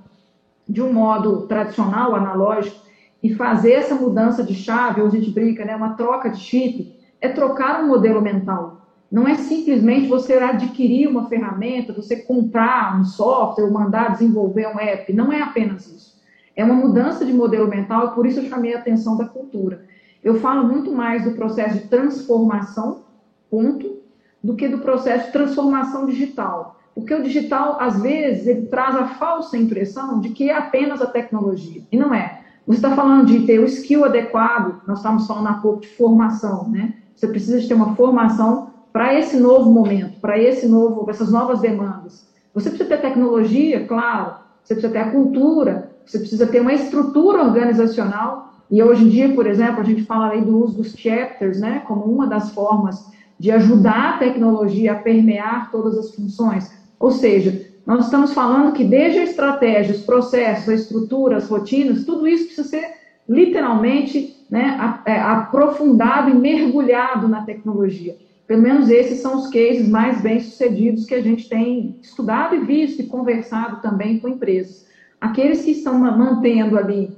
de 0.68 0.82
um 0.82 0.92
modo 0.92 1.48
tradicional, 1.48 2.14
analógico, 2.14 2.76
e 3.24 3.34
fazer 3.34 3.72
essa 3.72 3.96
mudança 3.96 4.44
de 4.44 4.54
chave, 4.54 5.00
ou 5.00 5.08
a 5.08 5.10
gente 5.10 5.32
brinca, 5.32 5.64
né, 5.64 5.78
uma 5.78 5.94
troca 5.94 6.30
de 6.30 6.42
chip, 6.42 6.94
é 7.22 7.30
trocar 7.30 7.82
um 7.82 7.88
modelo 7.88 8.22
mental. 8.22 8.82
Não 9.10 9.26
é 9.26 9.36
simplesmente 9.36 10.08
você 10.08 10.34
adquirir 10.34 11.08
uma 11.08 11.30
ferramenta, 11.30 11.94
você 11.94 12.18
comprar 12.18 13.00
um 13.00 13.06
software, 13.06 13.64
ou 13.64 13.72
mandar 13.72 14.12
desenvolver 14.12 14.68
um 14.68 14.78
app. 14.78 15.14
Não 15.14 15.32
é 15.32 15.42
apenas 15.42 15.88
isso. 15.88 16.22
É 16.54 16.66
uma 16.66 16.76
mudança 16.76 17.24
de 17.24 17.32
modelo 17.32 17.70
mental 17.70 18.14
por 18.14 18.26
isso 18.26 18.42
eu 18.42 18.50
chamei 18.50 18.76
a 18.76 18.80
atenção 18.80 19.16
da 19.16 19.24
cultura. 19.24 19.86
Eu 20.28 20.42
falo 20.42 20.68
muito 20.68 20.92
mais 20.92 21.24
do 21.24 21.32
processo 21.32 21.76
de 21.76 21.88
transformação, 21.88 23.04
ponto, 23.50 24.00
do 24.44 24.58
que 24.58 24.68
do 24.68 24.80
processo 24.80 25.28
de 25.28 25.32
transformação 25.32 26.06
digital. 26.06 26.78
Porque 26.94 27.14
o 27.14 27.24
digital, 27.24 27.78
às 27.80 28.02
vezes, 28.02 28.46
ele 28.46 28.64
traz 28.64 28.94
a 28.98 29.08
falsa 29.08 29.58
impressão 29.58 30.20
de 30.20 30.32
que 30.32 30.50
é 30.50 30.58
apenas 30.58 31.02
a 31.02 31.06
tecnologia. 31.06 31.82
E 31.90 31.96
não 31.96 32.14
é. 32.14 32.42
Você 32.68 32.80
está 32.80 32.94
falando 32.94 33.26
de 33.26 33.46
ter 33.46 33.58
o 33.58 33.64
skill 33.64 34.04
adequado, 34.04 34.82
nós 34.86 34.98
estamos 34.98 35.26
falando 35.26 35.48
há 35.48 35.54
pouco 35.54 35.80
de 35.80 35.88
formação, 35.88 36.68
né? 36.68 36.96
Você 37.16 37.30
precisa 37.30 37.62
de 37.62 37.66
ter 37.66 37.74
uma 37.74 37.96
formação 37.96 38.72
para 38.92 39.18
esse 39.18 39.40
novo 39.40 39.72
momento, 39.72 40.20
para 40.20 40.38
esse 40.38 40.68
novo, 40.68 41.10
essas 41.10 41.32
novas 41.32 41.62
demandas. 41.62 42.28
Você 42.54 42.70
precisa 42.70 42.90
ter 42.90 43.00
tecnologia, 43.00 43.88
claro, 43.88 44.36
você 44.62 44.76
precisa 44.76 44.92
ter 44.92 45.00
a 45.00 45.10
cultura, 45.10 45.90
você 46.06 46.20
precisa 46.20 46.46
ter 46.48 46.60
uma 46.60 46.74
estrutura 46.74 47.44
organizacional. 47.44 48.47
E 48.70 48.84
hoje 48.84 49.06
em 49.06 49.10
dia, 49.10 49.30
por 49.34 49.48
exemplo, 49.48 49.82
a 49.82 49.84
gente 49.84 50.04
fala 50.04 50.32
aí 50.32 50.42
do 50.42 50.58
uso 50.64 50.78
dos 50.78 50.94
chapters, 50.94 51.60
né, 51.60 51.84
como 51.88 52.04
uma 52.04 52.28
das 52.28 52.52
formas 52.52 53.06
de 53.40 53.52
ajudar 53.52 54.16
a 54.16 54.18
tecnologia 54.18 54.94
a 54.94 54.96
permear 54.96 55.72
todas 55.72 55.98
as 55.98 56.14
funções. 56.14 56.72
Ou 57.00 57.12
seja, 57.12 57.68
nós 57.86 58.06
estamos 58.06 58.34
falando 58.34 58.74
que 58.74 58.84
desde 58.84 59.20
a 59.20 59.24
estratégia, 59.24 59.96
os 59.96 60.02
processos, 60.02 60.68
a 60.68 60.74
estrutura, 60.74 61.38
as 61.38 61.48
rotinas, 61.48 62.04
tudo 62.04 62.28
isso 62.28 62.46
precisa 62.46 62.68
ser 62.68 62.94
literalmente 63.30 64.36
né, 64.50 65.00
é, 65.06 65.20
aprofundado 65.20 66.30
e 66.30 66.34
mergulhado 66.34 67.28
na 67.28 67.44
tecnologia. 67.44 68.18
Pelo 68.48 68.62
menos 68.62 68.90
esses 68.90 69.20
são 69.20 69.38
os 69.38 69.48
cases 69.48 69.88
mais 69.88 70.22
bem 70.22 70.40
sucedidos 70.40 71.06
que 71.06 71.14
a 71.14 71.22
gente 71.22 71.50
tem 71.50 71.98
estudado 72.02 72.56
e 72.56 72.60
visto 72.60 73.02
e 73.02 73.08
conversado 73.08 73.82
também 73.82 74.20
com 74.20 74.30
empresas. 74.30 74.86
Aqueles 75.20 75.64
que 75.64 75.72
estão 75.72 76.00
mantendo 76.00 76.78
ali 76.78 77.17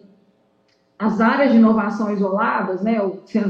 as 0.99 1.21
áreas 1.21 1.51
de 1.51 1.57
inovação 1.57 2.11
isoladas, 2.11 2.81
né, 2.81 2.99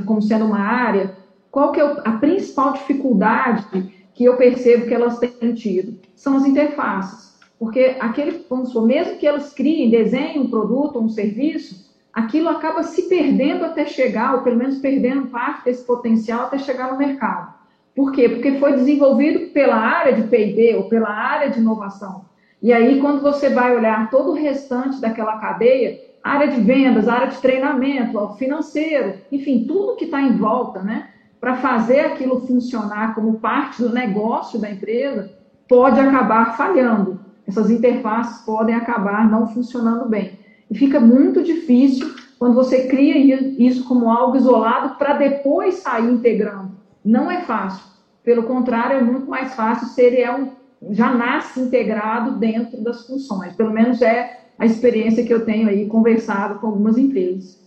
como 0.05 0.21
sendo 0.21 0.45
uma 0.45 0.59
área, 0.59 1.17
qual 1.49 1.71
que 1.71 1.81
é 1.81 1.83
a 2.05 2.11
principal 2.11 2.73
dificuldade 2.73 3.65
que 4.13 4.23
eu 4.23 4.37
percebo 4.37 4.85
que 4.85 4.93
elas 4.93 5.17
têm 5.17 5.53
tido? 5.55 5.99
São 6.15 6.37
as 6.37 6.45
interfaces. 6.45 7.39
Porque 7.57 7.97
aquele, 7.99 8.45
vamos 8.47 8.69
supor, 8.69 8.87
mesmo 8.87 9.17
que 9.17 9.25
elas 9.25 9.51
criem, 9.51 9.89
desenhem 9.89 10.41
um 10.41 10.49
produto 10.49 10.97
ou 10.97 11.03
um 11.03 11.09
serviço, 11.09 11.89
aquilo 12.13 12.49
acaba 12.49 12.83
se 12.83 13.09
perdendo 13.09 13.65
até 13.65 13.85
chegar, 13.85 14.35
ou 14.35 14.41
pelo 14.41 14.57
menos 14.57 14.77
perdendo 14.77 15.27
parte 15.27 15.65
desse 15.65 15.83
potencial 15.83 16.43
até 16.43 16.59
chegar 16.59 16.91
no 16.91 16.97
mercado. 16.97 17.53
Por 17.95 18.11
quê? 18.11 18.29
Porque 18.29 18.59
foi 18.59 18.73
desenvolvido 18.73 19.51
pela 19.51 19.75
área 19.75 20.13
de 20.13 20.27
P&D 20.27 20.75
ou 20.75 20.83
pela 20.83 21.09
área 21.09 21.49
de 21.49 21.59
inovação. 21.59 22.25
E 22.61 22.71
aí, 22.71 22.99
quando 23.01 23.21
você 23.21 23.49
vai 23.49 23.75
olhar 23.75 24.09
todo 24.09 24.31
o 24.31 24.35
restante 24.35 25.01
daquela 25.01 25.39
cadeia, 25.39 26.08
área 26.23 26.47
de 26.47 26.61
vendas, 26.61 27.07
área 27.07 27.27
de 27.27 27.37
treinamento, 27.37 28.35
financeiro, 28.37 29.15
enfim, 29.31 29.65
tudo 29.67 29.95
que 29.95 30.05
está 30.05 30.21
em 30.21 30.37
volta, 30.37 30.81
né? 30.81 31.09
para 31.39 31.55
fazer 31.57 32.01
aquilo 32.01 32.45
funcionar 32.45 33.15
como 33.15 33.39
parte 33.39 33.81
do 33.81 33.93
negócio 33.93 34.59
da 34.59 34.69
empresa, 34.69 35.31
pode 35.67 35.99
acabar 35.99 36.57
falhando. 36.57 37.19
Essas 37.47 37.71
interfaces 37.71 38.43
podem 38.45 38.75
acabar 38.75 39.29
não 39.29 39.47
funcionando 39.47 40.07
bem. 40.07 40.37
E 40.69 40.77
fica 40.77 40.99
muito 40.99 41.41
difícil 41.41 42.13
quando 42.37 42.53
você 42.53 42.87
cria 42.87 43.17
isso 43.57 43.85
como 43.85 44.09
algo 44.09 44.37
isolado 44.37 44.95
para 44.97 45.13
depois 45.13 45.75
sair 45.75 46.11
integrando. 46.11 46.71
Não 47.03 47.31
é 47.31 47.41
fácil. 47.41 47.83
Pelo 48.23 48.43
contrário, 48.43 48.97
é 48.97 49.01
muito 49.01 49.29
mais 49.29 49.55
fácil 49.55 49.87
se 49.87 50.01
ele 50.01 50.21
é 50.21 50.35
um, 50.35 50.51
já 50.91 51.13
nasce 51.13 51.59
integrado 51.59 52.37
dentro 52.37 52.83
das 52.83 53.07
funções. 53.07 53.55
Pelo 53.55 53.71
menos 53.71 54.01
é 54.01 54.48
a 54.59 54.65
experiência 54.65 55.23
que 55.23 55.33
eu 55.33 55.45
tenho 55.45 55.69
aí 55.69 55.87
conversado 55.87 56.59
com 56.59 56.67
algumas 56.67 56.97
empresas. 56.97 57.57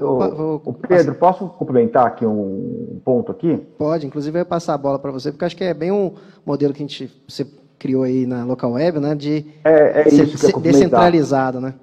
O, 0.00 0.72
Pedro, 0.72 1.14
posso 1.16 1.48
complementar 1.48 2.06
aqui 2.06 2.24
um 2.24 2.98
ponto 3.04 3.30
aqui? 3.30 3.58
Pode, 3.76 4.06
inclusive 4.06 4.38
eu 4.38 4.40
ia 4.40 4.44
passar 4.46 4.72
a 4.72 4.78
bola 4.78 4.98
para 4.98 5.10
você, 5.10 5.30
porque 5.30 5.44
acho 5.44 5.56
que 5.56 5.64
é 5.64 5.74
bem 5.74 5.92
um 5.92 6.14
modelo 6.46 6.72
que 6.72 6.82
a 6.82 6.86
gente 6.86 7.12
você 7.28 7.46
criou 7.78 8.04
aí 8.04 8.24
na 8.24 8.44
local 8.44 8.72
web, 8.72 9.00
né, 9.00 9.14
de 9.14 9.44
é, 9.64 10.02
é 10.02 10.08
isso 10.08 10.38
ser, 10.38 10.58
descentralizado, 10.60 11.60
né? 11.60 11.74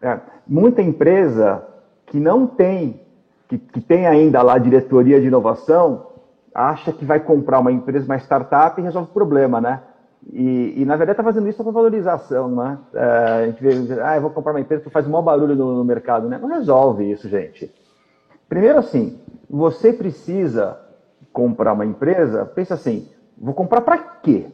É, 0.00 0.18
muita 0.46 0.80
empresa 0.80 1.62
que 2.06 2.18
não 2.18 2.46
tem, 2.46 3.00
que, 3.48 3.58
que 3.58 3.80
tem 3.80 4.06
ainda 4.06 4.40
lá 4.40 4.54
a 4.54 4.58
diretoria 4.58 5.20
de 5.20 5.26
inovação, 5.26 6.06
acha 6.54 6.92
que 6.92 7.04
vai 7.04 7.20
comprar 7.20 7.58
uma 7.58 7.72
empresa, 7.72 8.06
uma 8.06 8.16
startup 8.16 8.80
e 8.80 8.84
resolve 8.84 9.10
o 9.10 9.12
problema, 9.12 9.60
né? 9.60 9.82
E, 10.26 10.82
e, 10.82 10.84
na 10.84 10.96
verdade 10.96 11.12
está 11.12 11.22
fazendo 11.22 11.48
isso 11.48 11.62
para 11.62 11.72
valorização, 11.72 12.48
né? 12.48 12.78
É, 12.92 13.04
a 13.04 13.46
gente 13.46 13.62
vê, 13.62 14.00
ah, 14.02 14.16
eu 14.16 14.20
vou 14.20 14.30
comprar 14.30 14.52
uma 14.52 14.60
empresa 14.60 14.82
que 14.82 14.90
faz 14.90 15.06
um 15.06 15.10
maior 15.10 15.22
barulho 15.22 15.54
no, 15.54 15.76
no, 15.76 15.84
mercado, 15.84 16.28
né? 16.28 16.38
Não 16.38 16.48
resolve 16.48 17.10
isso, 17.10 17.28
gente. 17.28 17.72
Primeiro 18.48 18.78
assim, 18.78 19.18
você 19.48 19.92
precisa 19.92 20.78
comprar 21.32 21.72
uma 21.72 21.86
empresa, 21.86 22.44
pensa 22.44 22.74
assim, 22.74 23.08
vou 23.38 23.54
comprar 23.54 23.80
para 23.80 23.96
quê? 23.98 24.46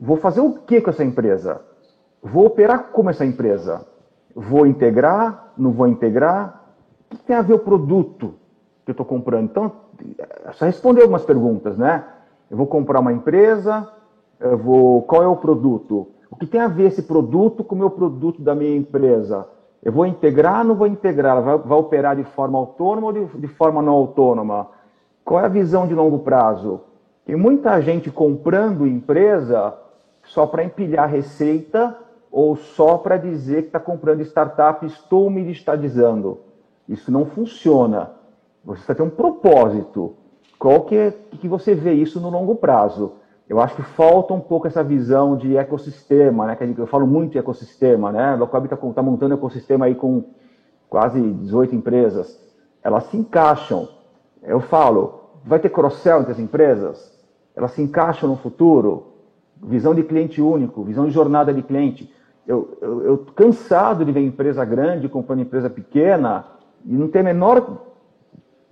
Vou 0.00 0.16
fazer 0.16 0.40
o 0.40 0.54
que 0.54 0.80
com 0.80 0.90
essa 0.90 1.04
empresa? 1.04 1.60
Vou 2.22 2.46
operar 2.46 2.90
como 2.90 3.10
essa 3.10 3.24
empresa? 3.24 3.86
Vou 4.34 4.66
integrar? 4.66 5.52
Não 5.56 5.72
vou 5.72 5.86
integrar? 5.86 6.64
O 7.10 7.16
que 7.16 7.22
tem 7.24 7.36
a 7.36 7.42
ver 7.42 7.54
o 7.54 7.58
produto 7.58 8.34
que 8.84 8.90
eu 8.90 8.92
estou 8.92 9.06
comprando? 9.06 9.44
Então, 9.44 9.72
só 10.52 10.64
responder 10.64 11.02
algumas 11.02 11.24
perguntas, 11.24 11.76
né? 11.76 12.04
Eu 12.50 12.56
vou 12.56 12.66
comprar 12.66 13.00
uma 13.00 13.12
empresa, 13.12 13.88
eu 14.40 14.56
vou, 14.56 15.02
qual 15.02 15.22
é 15.22 15.28
o 15.28 15.36
produto? 15.36 16.08
O 16.30 16.36
que 16.36 16.46
tem 16.46 16.60
a 16.60 16.68
ver 16.68 16.86
esse 16.86 17.02
produto 17.02 17.62
com 17.62 17.74
o 17.74 17.78
meu 17.78 17.90
produto 17.90 18.40
da 18.40 18.54
minha 18.54 18.74
empresa? 18.76 19.46
Eu 19.82 19.92
vou 19.92 20.06
integrar 20.06 20.64
não 20.64 20.74
vou 20.74 20.86
integrar? 20.86 21.42
Vai, 21.42 21.58
vai 21.58 21.78
operar 21.78 22.16
de 22.16 22.24
forma 22.24 22.58
autônoma 22.58 23.08
ou 23.08 23.12
de, 23.12 23.26
de 23.38 23.48
forma 23.48 23.82
não 23.82 23.92
autônoma? 23.92 24.68
Qual 25.24 25.40
é 25.40 25.44
a 25.44 25.48
visão 25.48 25.86
de 25.86 25.94
longo 25.94 26.20
prazo? 26.20 26.80
Tem 27.24 27.36
muita 27.36 27.80
gente 27.80 28.10
comprando 28.10 28.86
empresa 28.86 29.74
só 30.24 30.46
para 30.46 30.64
empilhar 30.64 31.08
receita 31.08 31.96
ou 32.30 32.56
só 32.56 32.96
para 32.96 33.16
dizer 33.16 33.62
que 33.62 33.68
está 33.68 33.80
comprando 33.80 34.22
startup, 34.22 34.84
estou 34.86 35.28
me 35.28 35.44
digitalizando. 35.44 36.38
Isso 36.88 37.10
não 37.10 37.26
funciona. 37.26 38.12
Você 38.64 38.84
precisa 38.84 38.94
ter 38.94 39.02
um 39.02 39.10
propósito. 39.10 40.14
Qual 40.58 40.82
que, 40.82 40.96
é, 40.96 41.10
que 41.10 41.48
você 41.48 41.74
vê 41.74 41.92
isso 41.92 42.20
no 42.20 42.30
longo 42.30 42.56
prazo? 42.56 43.14
Eu 43.50 43.60
acho 43.60 43.74
que 43.74 43.82
falta 43.82 44.32
um 44.32 44.38
pouco 44.38 44.68
essa 44.68 44.80
visão 44.84 45.36
de 45.36 45.56
ecossistema, 45.56 46.46
né? 46.46 46.56
Eu 46.78 46.86
falo 46.86 47.04
muito 47.04 47.32
de 47.32 47.38
ecossistema, 47.38 48.12
né? 48.12 48.26
A 48.26 48.36
Locob 48.36 48.66
está 48.66 48.76
tá 48.76 49.02
montando 49.02 49.34
ecossistema 49.34 49.86
aí 49.86 49.96
com 49.96 50.22
quase 50.88 51.20
18 51.20 51.74
empresas. 51.74 52.40
Elas 52.80 53.06
se 53.06 53.16
encaixam. 53.16 53.88
Eu 54.40 54.60
falo, 54.60 55.32
vai 55.44 55.58
ter 55.58 55.68
cross-sell 55.68 56.20
entre 56.20 56.30
as 56.30 56.38
empresas? 56.38 57.12
Elas 57.56 57.72
se 57.72 57.82
encaixam 57.82 58.28
no 58.28 58.36
futuro? 58.36 59.14
Visão 59.60 59.96
de 59.96 60.04
cliente 60.04 60.40
único, 60.40 60.84
visão 60.84 61.06
de 61.06 61.10
jornada 61.10 61.52
de 61.52 61.60
cliente. 61.60 62.08
Eu, 62.46 62.78
eu, 62.80 63.04
eu 63.04 63.18
cansado 63.34 64.04
de 64.04 64.12
ver 64.12 64.20
empresa 64.20 64.64
grande 64.64 65.08
comprando 65.08 65.40
empresa 65.40 65.68
pequena 65.68 66.46
e 66.84 66.92
não 66.92 67.08
ter 67.08 67.18
a 67.18 67.24
menor 67.24 67.78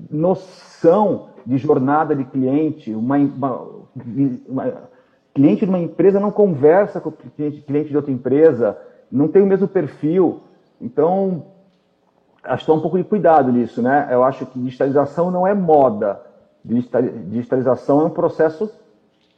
noção 0.09 1.31
de 1.49 1.57
jornada 1.57 2.15
de 2.15 2.25
cliente. 2.25 2.95
Uma, 2.95 3.17
uma, 3.17 3.69
uma, 4.47 4.75
cliente 5.33 5.65
de 5.65 5.71
uma 5.71 5.79
empresa 5.79 6.21
não 6.21 6.31
conversa 6.31 7.01
com 7.01 7.11
cliente, 7.11 7.63
cliente 7.63 7.89
de 7.89 7.97
outra 7.97 8.13
empresa, 8.13 8.77
não 9.11 9.29
tem 9.29 9.41
o 9.41 9.47
mesmo 9.47 9.67
perfil. 9.67 10.41
Então, 10.79 11.47
acho 12.45 12.67
que 12.67 12.71
um 12.71 12.81
pouco 12.81 12.99
de 12.99 13.05
cuidado 13.05 13.51
nisso, 13.51 13.81
né? 13.81 14.09
Eu 14.11 14.23
acho 14.23 14.45
que 14.45 14.59
digitalização 14.59 15.31
não 15.31 15.47
é 15.47 15.55
moda. 15.55 16.21
Digitalização 16.63 18.03
é 18.03 18.05
um 18.05 18.11
processo 18.11 18.71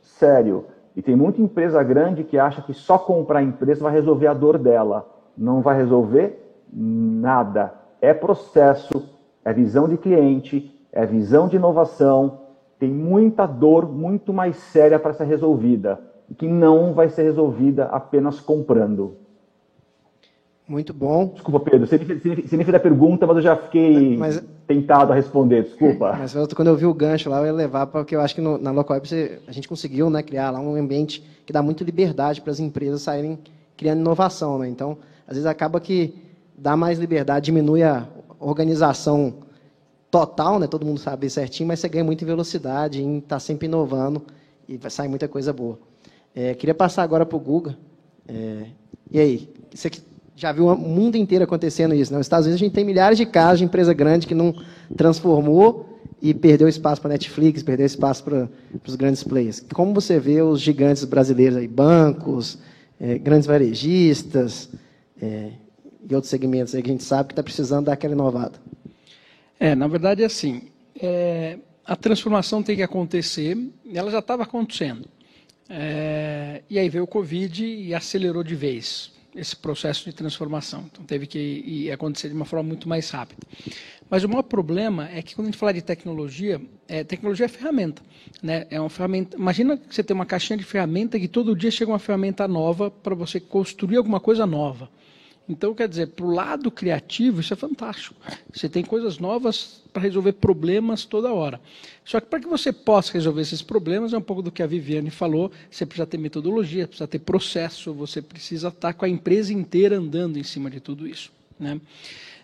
sério. 0.02 0.66
E 0.96 1.02
tem 1.02 1.14
muita 1.14 1.40
empresa 1.40 1.80
grande 1.84 2.24
que 2.24 2.36
acha 2.36 2.60
que 2.60 2.74
só 2.74 2.98
comprar 2.98 3.38
a 3.38 3.44
empresa 3.44 3.84
vai 3.84 3.92
resolver 3.92 4.26
a 4.26 4.34
dor 4.34 4.58
dela. 4.58 5.08
Não 5.38 5.60
vai 5.60 5.76
resolver 5.76 6.58
nada. 6.72 7.72
É 8.00 8.12
processo, 8.12 9.08
é 9.44 9.52
visão 9.52 9.88
de 9.88 9.96
cliente, 9.96 10.79
é 10.92 11.06
visão 11.06 11.48
de 11.48 11.56
inovação. 11.56 12.40
Tem 12.78 12.90
muita 12.90 13.46
dor 13.46 13.90
muito 13.90 14.32
mais 14.32 14.56
séria 14.56 14.98
para 14.98 15.12
ser 15.12 15.24
resolvida, 15.24 16.00
que 16.38 16.48
não 16.48 16.94
vai 16.94 17.08
ser 17.08 17.22
resolvida 17.22 17.84
apenas 17.86 18.40
comprando. 18.40 19.16
Muito 20.66 20.94
bom. 20.94 21.32
Desculpa, 21.34 21.58
Pedro, 21.68 21.86
você 21.86 21.98
nem 21.98 22.64
fez 22.64 22.74
a 22.74 22.78
pergunta, 22.78 23.26
mas 23.26 23.38
eu 23.38 23.42
já 23.42 23.56
fiquei 23.56 24.16
mas, 24.16 24.40
tentado 24.68 25.12
a 25.12 25.16
responder, 25.16 25.64
desculpa. 25.64 26.14
Mas 26.16 26.32
quando 26.54 26.68
eu 26.68 26.76
vi 26.76 26.86
o 26.86 26.94
gancho 26.94 27.28
lá, 27.28 27.40
eu 27.40 27.46
ia 27.46 27.52
levar, 27.52 27.88
porque 27.88 28.14
eu 28.14 28.20
acho 28.20 28.36
que 28.36 28.40
no, 28.40 28.56
na 28.56 28.70
Locoweb 28.70 29.04
a 29.48 29.50
gente 29.50 29.68
conseguiu 29.68 30.08
né, 30.08 30.22
criar 30.22 30.52
lá 30.52 30.60
um 30.60 30.76
ambiente 30.76 31.24
que 31.44 31.52
dá 31.52 31.60
muita 31.60 31.82
liberdade 31.82 32.40
para 32.40 32.52
as 32.52 32.60
empresas 32.60 33.02
saírem 33.02 33.36
criando 33.76 33.98
inovação. 33.98 34.60
Né? 34.60 34.68
Então, 34.68 34.96
às 35.26 35.34
vezes 35.34 35.46
acaba 35.46 35.80
que 35.80 36.14
dá 36.56 36.76
mais 36.76 37.00
liberdade, 37.00 37.46
diminui 37.46 37.82
a 37.82 38.06
organização 38.38 39.34
total, 40.10 40.58
né? 40.58 40.66
todo 40.66 40.84
mundo 40.84 40.98
sabe 40.98 41.30
certinho, 41.30 41.68
mas 41.68 41.80
você 41.80 41.88
ganha 41.88 42.04
muito 42.04 42.22
em 42.22 42.26
velocidade, 42.26 43.02
em 43.02 43.18
estar 43.18 43.36
tá 43.36 43.40
sempre 43.40 43.66
inovando 43.66 44.22
e 44.68 44.78
sair 44.90 45.08
muita 45.08 45.28
coisa 45.28 45.52
boa. 45.52 45.78
É, 46.34 46.54
queria 46.54 46.74
passar 46.74 47.02
agora 47.02 47.24
para 47.24 47.36
o 47.36 47.40
Guga. 47.40 47.76
É, 48.26 48.66
e 49.10 49.18
aí, 49.18 49.48
você 49.72 49.90
já 50.36 50.52
viu 50.52 50.66
o 50.66 50.76
mundo 50.76 51.16
inteiro 51.16 51.44
acontecendo 51.44 51.94
isso. 51.94 52.12
Né? 52.12 52.18
Nos 52.18 52.26
Estados 52.26 52.46
Unidos 52.46 52.62
a 52.62 52.64
gente 52.64 52.74
tem 52.74 52.84
milhares 52.84 53.18
de 53.18 53.26
casos 53.26 53.58
de 53.58 53.64
empresa 53.64 53.92
grande 53.92 54.26
que 54.26 54.34
não 54.34 54.54
transformou 54.96 55.98
e 56.22 56.34
perdeu 56.34 56.68
espaço 56.68 57.00
para 57.00 57.10
Netflix, 57.10 57.62
perdeu 57.62 57.86
espaço 57.86 58.24
para 58.24 58.48
os 58.86 58.94
grandes 58.94 59.22
players. 59.22 59.60
Como 59.72 59.94
você 59.94 60.18
vê 60.18 60.42
os 60.42 60.60
gigantes 60.60 61.04
brasileiros 61.04 61.56
aí, 61.56 61.68
bancos, 61.68 62.58
é, 62.98 63.18
grandes 63.18 63.46
varejistas 63.46 64.68
é, 65.20 65.50
e 66.08 66.14
outros 66.14 66.30
segmentos 66.30 66.74
aí 66.74 66.82
que 66.82 66.90
a 66.90 66.92
gente 66.92 67.04
sabe 67.04 67.28
que 67.28 67.32
está 67.32 67.42
precisando 67.42 67.86
dar 67.86 67.94
aquela 67.94 68.14
inovada? 68.14 68.69
É, 69.62 69.74
na 69.74 69.86
verdade 69.86 70.22
é 70.22 70.24
assim, 70.24 70.62
é, 70.98 71.58
a 71.84 71.94
transformação 71.94 72.62
tem 72.62 72.76
que 72.76 72.82
acontecer, 72.82 73.58
ela 73.92 74.10
já 74.10 74.20
estava 74.20 74.44
acontecendo. 74.44 75.06
É, 75.68 76.62
e 76.68 76.78
aí 76.78 76.88
veio 76.88 77.04
o 77.04 77.06
Covid 77.06 77.62
e 77.62 77.94
acelerou 77.94 78.42
de 78.42 78.54
vez 78.54 79.12
esse 79.36 79.54
processo 79.54 80.06
de 80.06 80.12
transformação. 80.14 80.86
Então 80.90 81.04
teve 81.04 81.26
que 81.26 81.90
acontecer 81.90 82.28
de 82.28 82.34
uma 82.34 82.46
forma 82.46 82.66
muito 82.66 82.88
mais 82.88 83.10
rápida. 83.10 83.40
Mas 84.08 84.24
o 84.24 84.28
maior 84.28 84.42
problema 84.42 85.08
é 85.12 85.20
que 85.20 85.34
quando 85.34 85.48
a 85.48 85.50
gente 85.50 85.58
fala 85.58 85.74
de 85.74 85.82
tecnologia, 85.82 86.60
é, 86.88 87.04
tecnologia 87.04 87.44
é 87.44 87.48
ferramenta, 87.48 88.02
né? 88.42 88.66
É 88.70 88.80
uma 88.80 88.90
ferramenta. 88.90 89.36
Imagina 89.36 89.76
que 89.76 89.94
você 89.94 90.02
tem 90.02 90.14
uma 90.14 90.26
caixinha 90.26 90.56
de 90.56 90.64
ferramenta 90.64 91.20
que 91.20 91.28
todo 91.28 91.54
dia 91.54 91.70
chega 91.70 91.92
uma 91.92 91.98
ferramenta 91.98 92.48
nova 92.48 92.90
para 92.90 93.14
você 93.14 93.38
construir 93.38 93.98
alguma 93.98 94.18
coisa 94.18 94.46
nova. 94.46 94.90
Então, 95.50 95.74
quer 95.74 95.88
dizer, 95.88 96.06
para 96.06 96.24
o 96.24 96.30
lado 96.30 96.70
criativo, 96.70 97.40
isso 97.40 97.52
é 97.52 97.56
fantástico. 97.56 98.14
Você 98.54 98.68
tem 98.68 98.84
coisas 98.84 99.18
novas 99.18 99.82
para 99.92 100.02
resolver 100.02 100.34
problemas 100.34 101.04
toda 101.04 101.32
hora. 101.32 101.60
Só 102.04 102.20
que 102.20 102.28
para 102.28 102.38
que 102.38 102.46
você 102.46 102.72
possa 102.72 103.12
resolver 103.12 103.42
esses 103.42 103.60
problemas, 103.60 104.12
é 104.12 104.18
um 104.18 104.22
pouco 104.22 104.42
do 104.42 104.52
que 104.52 104.62
a 104.62 104.66
Viviane 104.66 105.10
falou, 105.10 105.50
você 105.68 105.84
precisa 105.84 106.06
ter 106.06 106.18
metodologia, 106.18 106.86
precisa 106.86 107.08
ter 107.08 107.18
processo, 107.18 107.92
você 107.92 108.22
precisa 108.22 108.68
estar 108.68 108.92
com 108.92 109.04
a 109.04 109.08
empresa 109.08 109.52
inteira 109.52 109.98
andando 109.98 110.38
em 110.38 110.44
cima 110.44 110.70
de 110.70 110.78
tudo 110.78 111.04
isso. 111.04 111.32
Né? 111.58 111.80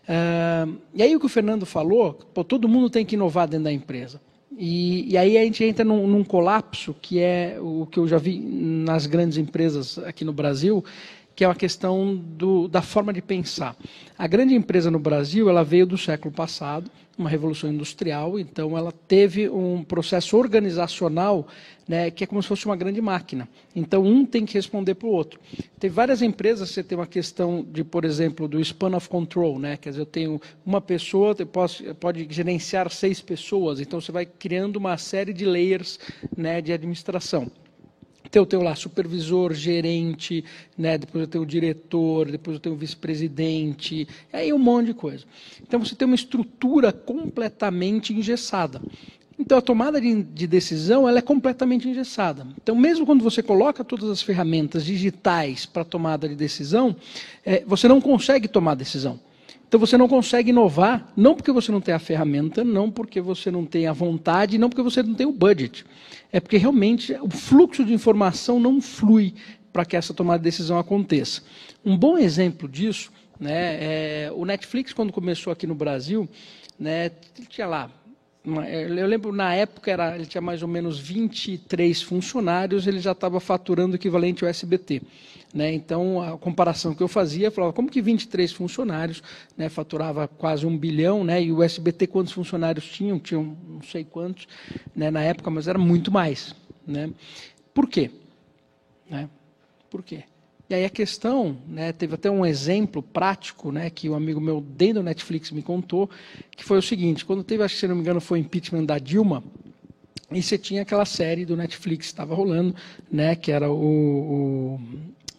Uh, 0.09 0.76
e 0.92 1.00
aí 1.00 1.14
o 1.14 1.20
que 1.20 1.26
o 1.26 1.28
Fernando 1.28 1.64
falou, 1.64 2.14
pô, 2.34 2.42
todo 2.42 2.68
mundo 2.68 2.90
tem 2.90 3.07
que 3.07 3.14
inovar 3.14 3.46
dentro 3.46 3.64
da 3.64 3.72
empresa. 3.72 4.20
E, 4.59 5.12
e, 5.12 5.16
aí 5.16 5.36
a 5.38 5.44
gente 5.44 5.62
entra 5.62 5.84
num, 5.84 6.07
num, 6.07 6.24
colapso 6.24 6.94
que 7.02 7.20
é 7.20 7.59
o 7.61 7.86
que 7.86 7.98
eu 7.98 8.09
já 8.09 8.16
vi 8.16 8.38
nas 8.38 9.07
grandes 9.07 9.36
empresas 9.36 9.98
aqui 9.98 10.24
no 10.24 10.32
Brasil, 10.32 10.82
que 11.37 11.45
é 11.45 11.49
uma 11.49 11.55
questão 11.55 12.16
do, 12.16 12.66
da 12.66 12.80
forma 12.80 13.12
de 13.12 13.20
pensar. 13.20 13.76
A 14.16 14.26
grande 14.26 14.55
empresa 14.55 14.91
no 14.91 14.99
Brasil 14.99 15.51
ela 15.51 15.62
veio 15.62 15.87
do 15.87 15.99
século 15.99 16.34
passado, 16.34 16.91
uma 17.18 17.28
revolução 17.28 17.70
industrial, 17.70 18.39
então 18.39 18.76
ela 18.76 18.91
teve 18.91 19.49
um 19.49 19.84
processo 19.84 20.37
organizacional 20.37 21.47
né, 21.87 22.11
que 22.11 22.24
é 22.24 22.26
como 22.26 22.43
se 22.43 22.49
fosse 22.49 22.64
uma 22.64 22.74
grande 22.74 23.03
máquina. 23.03 23.47
Então 23.74 24.03
um 24.03 24.24
tem 24.24 24.47
que 24.47 24.55
responder 24.55 24.95
para 24.95 25.09
o 25.09 25.11
outro. 25.11 25.39
Tem 25.78 25.91
várias 25.91 26.22
empresas, 26.22 26.70
você 26.70 26.82
tem 26.82 26.97
uma 26.97 27.07
questão 27.07 27.64
de, 27.70 27.84
por 27.84 28.07
exemplo, 28.07 28.49
do 28.49 28.59
span 28.61 28.97
of 28.97 29.07
control, 29.07 29.59
né? 29.59 29.76
quer 29.76 29.91
dizer, 29.91 30.01
eu 30.01 30.07
tenho 30.07 30.41
uma 30.64 30.80
pessoa, 30.80 31.37
eu 31.39 31.47
posso, 31.47 31.84
pode 31.97 32.26
gerenciar 32.30 32.91
seis 32.91 33.20
pessoas, 33.20 33.78
então 33.78 34.01
você 34.01 34.11
vai 34.11 34.24
criando 34.24 34.76
uma 34.76 34.97
série 34.97 35.34
de 35.34 35.45
layers 35.45 35.99
né, 36.34 36.62
de 36.62 36.72
administração. 36.72 37.51
Então 38.26 38.42
eu 38.42 38.46
tenho 38.46 38.62
lá 38.62 38.74
supervisor, 38.74 39.54
gerente, 39.54 40.44
né? 40.76 40.98
depois 40.98 41.22
eu 41.22 41.28
tenho 41.28 41.46
diretor, 41.46 42.30
depois 42.30 42.56
eu 42.56 42.60
tenho 42.60 42.76
vice-presidente, 42.76 44.06
aí 44.32 44.52
um 44.52 44.58
monte 44.58 44.86
de 44.86 44.94
coisa. 44.94 45.24
Então 45.62 45.80
você 45.80 45.94
tem 45.94 46.06
uma 46.06 46.14
estrutura 46.14 46.92
completamente 46.92 48.12
engessada. 48.12 48.80
Então 49.38 49.58
a 49.58 49.62
tomada 49.62 50.00
de, 50.00 50.22
de, 50.22 50.46
decisão 50.46 51.06
ela 51.06 51.18
é 51.18 51.22
completamente 51.22 51.86
engessada. 51.86 52.46
Então 52.62 52.74
mesmo 52.74 53.04
quando 53.04 53.22
você 53.22 53.42
coloca 53.42 53.84
todas 53.84 54.08
as 54.08 54.22
ferramentas 54.22 54.84
digitais 54.84 55.66
para 55.66 55.84
tomada 55.84 56.28
de 56.28 56.34
decisão, 56.34 56.96
é, 57.44 57.62
você 57.66 57.86
não 57.86 58.00
consegue 58.00 58.48
tomar 58.48 58.74
decisão. 58.74 59.20
Então 59.68 59.80
você 59.80 59.98
não 59.98 60.08
consegue 60.08 60.50
inovar, 60.50 61.12
não 61.16 61.34
porque 61.34 61.50
você 61.50 61.72
não 61.72 61.80
tem 61.80 61.92
a 61.92 61.98
ferramenta, 61.98 62.62
não 62.62 62.90
porque 62.90 63.20
você 63.20 63.50
não 63.50 63.64
tem 63.64 63.86
a 63.86 63.92
vontade, 63.92 64.58
não 64.58 64.68
porque 64.68 64.82
você 64.82 65.02
não 65.02 65.14
tem 65.14 65.26
o 65.26 65.32
budget. 65.32 65.84
É 66.32 66.38
porque 66.38 66.56
realmente 66.56 67.16
o 67.20 67.28
fluxo 67.30 67.84
de 67.84 67.92
informação 67.92 68.60
não 68.60 68.80
flui 68.80 69.34
para 69.72 69.84
que 69.84 69.96
essa 69.96 70.14
tomada 70.14 70.38
de 70.38 70.44
decisão 70.44 70.78
aconteça. 70.78 71.42
Um 71.84 71.96
bom 71.96 72.16
exemplo 72.16 72.68
disso, 72.68 73.10
né, 73.38 73.76
é, 73.80 74.32
o 74.34 74.44
Netflix, 74.44 74.92
quando 74.92 75.12
começou 75.12 75.52
aqui 75.52 75.66
no 75.66 75.74
Brasil, 75.74 76.28
né, 76.78 77.10
tinha 77.48 77.66
lá 77.66 77.90
eu 78.47 79.07
lembro 79.07 79.32
na 79.32 79.53
época 79.55 79.90
era, 79.90 80.14
ele 80.14 80.26
tinha 80.26 80.40
mais 80.40 80.62
ou 80.62 80.68
menos 80.68 81.01
23 81.01 82.01
funcionários, 82.03 82.86
ele 82.86 83.01
já 83.01 83.11
estava 83.11 83.40
faturando 83.40 83.94
o 83.94 83.97
equivalente 83.97 84.44
ao 84.44 84.49
SBT. 84.49 85.03
Né? 85.53 85.72
Então, 85.72 86.22
a 86.22 86.38
comparação 86.38 86.94
que 86.94 87.03
eu 87.03 87.09
fazia, 87.09 87.49
eu 87.49 87.53
falava, 87.53 87.72
como 87.72 87.90
que 87.90 88.01
23 88.01 88.53
funcionários 88.53 89.22
né, 89.57 89.68
faturava 89.68 90.28
quase 90.28 90.66
um 90.66 90.76
bilhão, 90.76 91.24
né, 91.24 91.42
e 91.42 91.51
o 91.51 91.62
SBT 91.62 92.07
quantos 92.07 92.32
funcionários 92.32 92.84
tinham? 92.86 93.18
Tinham 93.18 93.57
não 93.66 93.82
sei 93.82 94.05
quantos 94.05 94.47
né, 94.94 95.11
na 95.11 95.22
época, 95.22 95.51
mas 95.51 95.66
era 95.66 95.78
muito 95.78 96.12
mais. 96.12 96.55
Né? 96.86 97.11
Por 97.74 97.88
quê? 97.88 98.11
Né? 99.11 99.28
Por 99.90 100.03
quê? 100.03 100.24
E 100.68 100.74
aí 100.74 100.84
a 100.84 100.90
questão, 100.90 101.57
né, 101.68 101.92
teve 101.92 102.16
até 102.16 102.28
um 102.28 102.44
exemplo 102.44 103.01
prático, 103.01 103.70
né, 103.70 103.88
que 103.88 104.09
um 104.09 104.14
amigo 104.14 104.40
meu 104.40 104.61
dentro 104.61 104.94
do 104.94 105.05
Netflix 105.05 105.53
me 105.53 105.62
contou, 105.62 106.11
que 106.57 106.64
foi 106.64 106.78
o 106.78 106.82
seguinte, 106.82 107.24
quando 107.24 107.44
teve, 107.44 107.62
acho 107.62 107.74
que 107.74 107.80
se 107.80 107.86
não 107.86 107.94
me 107.94 108.00
engano, 108.00 108.20
foi 108.20 108.40
o 108.40 108.42
impeachment 108.42 108.84
da 108.84 108.98
Dilma, 108.98 109.44
e 110.32 110.42
você 110.42 110.59
tinha 110.59 110.82
aquela 110.82 111.04
série 111.04 111.44
do 111.44 111.57
Netflix 111.57 112.07
que 112.07 112.12
estava 112.12 112.34
rolando, 112.34 112.74
né, 113.11 113.36
que 113.36 113.52
era 113.52 113.70
o, 113.70 114.80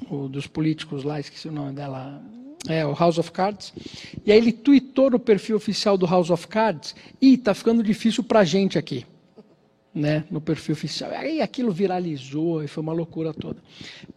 o, 0.10 0.16
o, 0.16 0.30
dos 0.30 0.48
políticos 0.48 1.04
lá, 1.04 1.20
esqueci 1.20 1.48
o 1.48 1.52
nome 1.52 1.74
dela, 1.74 2.22
é, 2.70 2.86
o 2.86 2.94
House 2.94 3.18
of 3.18 3.32
Cards, 3.32 3.74
e 4.26 4.32
aí 4.32 4.38
ele 4.38 4.54
tweetou 4.54 5.10
no 5.10 5.20
perfil 5.20 5.58
oficial 5.58 5.98
do 5.98 6.06
House 6.06 6.30
of 6.30 6.48
Cards, 6.48 6.96
e 7.20 7.34
está 7.34 7.54
ficando 7.54 7.82
difícil 7.82 8.24
para 8.24 8.40
a 8.40 8.46
gente 8.46 8.78
aqui 8.78 9.06
né, 9.98 10.24
no 10.30 10.40
perfil 10.40 10.74
oficial. 10.74 11.12
Aí 11.12 11.42
aquilo 11.42 11.72
viralizou 11.72 12.64
e 12.64 12.68
foi 12.68 12.84
uma 12.84 12.94
loucura 12.94 13.34
toda. 13.34 13.58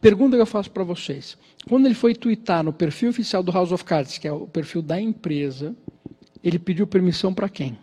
Pergunta 0.01 0.36
que 0.36 0.42
eu 0.42 0.46
faço 0.46 0.70
para 0.70 0.84
vocês. 0.84 1.38
Quando 1.68 1.86
ele 1.86 1.94
foi 1.94 2.14
twittar 2.14 2.62
no 2.62 2.72
perfil 2.72 3.09
oficial 3.09 3.42
do 3.42 3.51
House 3.51 3.72
of 3.72 3.82
Cards, 3.84 4.18
que 4.18 4.28
é 4.28 4.32
o 4.32 4.46
perfil 4.46 4.82
da 4.82 5.01
empresa, 5.01 5.74
ele 6.43 6.59
pediu 6.59 6.86
permissão 6.86 7.32
para 7.34 7.49
quem? 7.49 7.78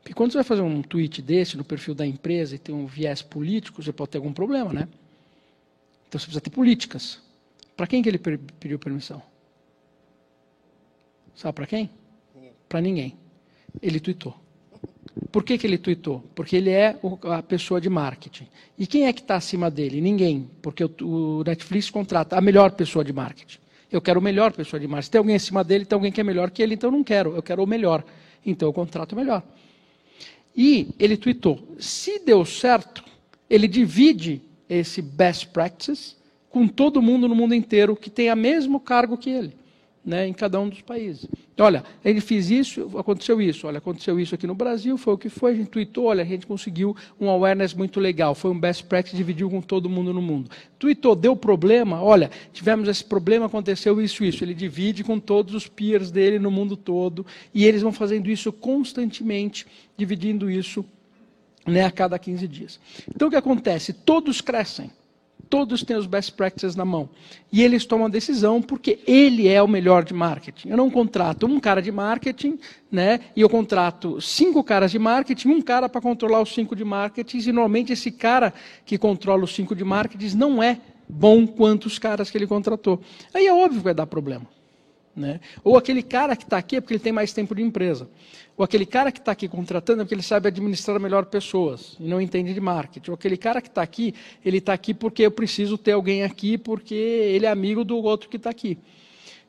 Porque 0.00 0.14
quando 0.14 0.30
você 0.30 0.38
vai 0.38 0.44
fazer 0.44 0.62
um 0.62 0.82
tweet 0.82 1.20
desse 1.20 1.56
no 1.56 1.64
perfil 1.64 1.94
da 1.94 2.06
empresa 2.06 2.54
e 2.54 2.58
tem 2.58 2.74
um 2.74 2.86
viés 2.86 3.22
político, 3.22 3.82
você 3.82 3.92
pode 3.92 4.12
ter 4.12 4.18
algum 4.18 4.32
problema, 4.32 4.72
né? 4.72 4.88
Então 6.08 6.20
você 6.20 6.26
precisa 6.26 6.40
ter 6.40 6.50
políticas. 6.50 7.20
Para 7.76 7.86
quem 7.86 8.02
que 8.02 8.08
ele 8.08 8.18
pediu 8.18 8.78
permissão? 8.78 9.20
Sabe 11.34 11.54
para 11.54 11.66
quem? 11.66 11.90
Para 12.68 12.80
ninguém. 12.80 13.16
Ele 13.82 13.98
tweetou. 14.00 14.34
Por 15.32 15.42
que, 15.42 15.58
que 15.58 15.66
ele 15.66 15.76
tweetou? 15.76 16.20
Porque 16.34 16.56
ele 16.56 16.70
é 16.70 16.98
a 17.24 17.42
pessoa 17.42 17.80
de 17.80 17.90
marketing. 17.90 18.48
E 18.78 18.86
quem 18.86 19.06
é 19.06 19.12
que 19.12 19.20
está 19.20 19.36
acima 19.36 19.70
dele? 19.70 20.00
Ninguém. 20.00 20.48
Porque 20.62 20.84
o 20.84 21.42
Netflix 21.44 21.90
contrata 21.90 22.36
a 22.36 22.40
melhor 22.40 22.72
pessoa 22.72 23.04
de 23.04 23.12
marketing. 23.12 23.58
Eu 23.90 24.00
quero 24.00 24.20
o 24.20 24.22
melhor 24.22 24.52
pessoa 24.52 24.80
de 24.80 24.86
marketing. 24.86 25.04
Se 25.04 25.10
tem 25.10 25.18
alguém 25.18 25.36
acima 25.36 25.62
dele, 25.62 25.84
tem 25.84 25.96
alguém 25.96 26.12
que 26.12 26.20
é 26.20 26.24
melhor 26.24 26.50
que 26.50 26.62
ele, 26.62 26.74
então 26.74 26.88
eu 26.88 26.92
não 26.92 27.04
quero. 27.04 27.34
Eu 27.34 27.42
quero 27.42 27.62
o 27.62 27.66
melhor. 27.66 28.04
Então 28.44 28.68
eu 28.68 28.72
contrato 28.72 29.12
o 29.12 29.16
melhor. 29.16 29.42
E 30.56 30.88
ele 30.98 31.16
tweetou: 31.16 31.76
se 31.78 32.18
deu 32.18 32.44
certo, 32.44 33.04
ele 33.48 33.68
divide 33.68 34.42
esse 34.68 35.00
best 35.00 35.48
practices 35.48 36.16
com 36.50 36.66
todo 36.66 37.02
mundo 37.02 37.28
no 37.28 37.34
mundo 37.34 37.54
inteiro 37.54 37.94
que 37.94 38.10
tem 38.10 38.32
o 38.32 38.36
mesmo 38.36 38.80
cargo 38.80 39.16
que 39.16 39.30
ele 39.30 39.65
né, 40.06 40.28
em 40.28 40.32
cada 40.32 40.60
um 40.60 40.68
dos 40.68 40.80
países. 40.80 41.26
Olha, 41.58 41.82
ele 42.04 42.20
fez 42.20 42.48
isso, 42.48 42.96
aconteceu 42.96 43.40
isso, 43.42 43.66
olha, 43.66 43.78
aconteceu 43.78 44.20
isso 44.20 44.36
aqui 44.36 44.46
no 44.46 44.54
Brasil, 44.54 44.96
foi 44.96 45.14
o 45.14 45.18
que 45.18 45.28
foi, 45.28 45.50
a 45.50 45.54
gente 45.54 45.68
tweetou, 45.68 46.04
olha, 46.04 46.22
a 46.22 46.26
gente 46.26 46.46
conseguiu 46.46 46.96
um 47.20 47.28
awareness 47.28 47.74
muito 47.74 47.98
legal, 47.98 48.32
foi 48.32 48.52
um 48.52 48.60
best 48.60 48.84
practice, 48.84 49.16
dividiu 49.16 49.50
com 49.50 49.60
todo 49.60 49.90
mundo 49.90 50.14
no 50.14 50.22
mundo. 50.22 50.48
Tweetou, 50.78 51.16
deu 51.16 51.34
problema, 51.34 52.00
olha, 52.00 52.30
tivemos 52.52 52.88
esse 52.88 53.02
problema, 53.02 53.46
aconteceu 53.46 54.00
isso, 54.00 54.22
isso. 54.22 54.44
Ele 54.44 54.54
divide 54.54 55.02
com 55.02 55.18
todos 55.18 55.54
os 55.54 55.66
peers 55.66 56.12
dele 56.12 56.38
no 56.38 56.52
mundo 56.52 56.76
todo, 56.76 57.26
e 57.52 57.64
eles 57.64 57.82
vão 57.82 57.90
fazendo 57.90 58.30
isso 58.30 58.52
constantemente, 58.52 59.66
dividindo 59.96 60.48
isso 60.48 60.84
né, 61.66 61.84
a 61.84 61.90
cada 61.90 62.16
15 62.16 62.46
dias. 62.46 62.78
Então 63.12 63.26
o 63.26 63.30
que 63.30 63.36
acontece? 63.36 63.92
Todos 63.92 64.40
crescem. 64.40 64.88
Todos 65.48 65.82
têm 65.82 65.96
os 65.96 66.06
best 66.06 66.32
practices 66.32 66.74
na 66.74 66.84
mão. 66.84 67.08
E 67.52 67.62
eles 67.62 67.84
tomam 67.84 68.06
a 68.06 68.10
decisão 68.10 68.60
porque 68.60 68.98
ele 69.06 69.48
é 69.48 69.62
o 69.62 69.68
melhor 69.68 70.04
de 70.04 70.12
marketing. 70.12 70.68
Eu 70.68 70.76
não 70.76 70.90
contrato 70.90 71.46
um 71.46 71.60
cara 71.60 71.80
de 71.80 71.92
marketing, 71.92 72.58
né? 72.90 73.20
E 73.34 73.40
eu 73.40 73.48
contrato 73.48 74.20
cinco 74.20 74.62
caras 74.64 74.90
de 74.90 74.98
marketing, 74.98 75.48
um 75.48 75.62
cara 75.62 75.88
para 75.88 76.00
controlar 76.00 76.40
os 76.40 76.52
cinco 76.52 76.74
de 76.74 76.84
marketing. 76.84 77.38
E 77.38 77.52
normalmente 77.52 77.92
esse 77.92 78.10
cara 78.10 78.52
que 78.84 78.98
controla 78.98 79.44
os 79.44 79.54
cinco 79.54 79.74
de 79.74 79.84
marketing 79.84 80.36
não 80.36 80.62
é 80.62 80.80
bom 81.08 81.46
quanto 81.46 81.86
os 81.86 81.98
caras 81.98 82.30
que 82.30 82.36
ele 82.36 82.46
contratou. 82.46 83.00
Aí 83.32 83.46
é 83.46 83.52
óbvio 83.52 83.78
que 83.78 83.84
vai 83.84 83.94
dar 83.94 84.06
problema. 84.06 84.55
Né? 85.16 85.40
Ou 85.64 85.78
aquele 85.78 86.02
cara 86.02 86.36
que 86.36 86.44
está 86.44 86.58
aqui 86.58 86.76
é 86.76 86.80
porque 86.80 86.92
ele 86.92 87.02
tem 87.02 87.12
mais 87.12 87.32
tempo 87.32 87.54
de 87.54 87.62
empresa. 87.62 88.06
Ou 88.54 88.64
aquele 88.64 88.84
cara 88.84 89.10
que 89.10 89.18
está 89.18 89.32
aqui 89.32 89.48
contratando 89.48 90.02
é 90.02 90.04
porque 90.04 90.14
ele 90.14 90.22
sabe 90.22 90.48
administrar 90.48 91.00
melhor 91.00 91.24
pessoas 91.24 91.96
e 91.98 92.04
não 92.04 92.20
entende 92.20 92.52
de 92.52 92.60
marketing. 92.60 93.10
Ou 93.10 93.14
aquele 93.14 93.36
cara 93.38 93.62
que 93.62 93.68
está 93.68 93.80
aqui, 93.80 94.14
ele 94.44 94.58
está 94.58 94.74
aqui 94.74 94.92
porque 94.92 95.22
eu 95.22 95.30
preciso 95.30 95.78
ter 95.78 95.92
alguém 95.92 96.22
aqui 96.22 96.58
porque 96.58 96.94
ele 96.94 97.46
é 97.46 97.50
amigo 97.50 97.82
do 97.82 97.96
outro 97.96 98.28
que 98.28 98.36
está 98.36 98.50
aqui. 98.50 98.78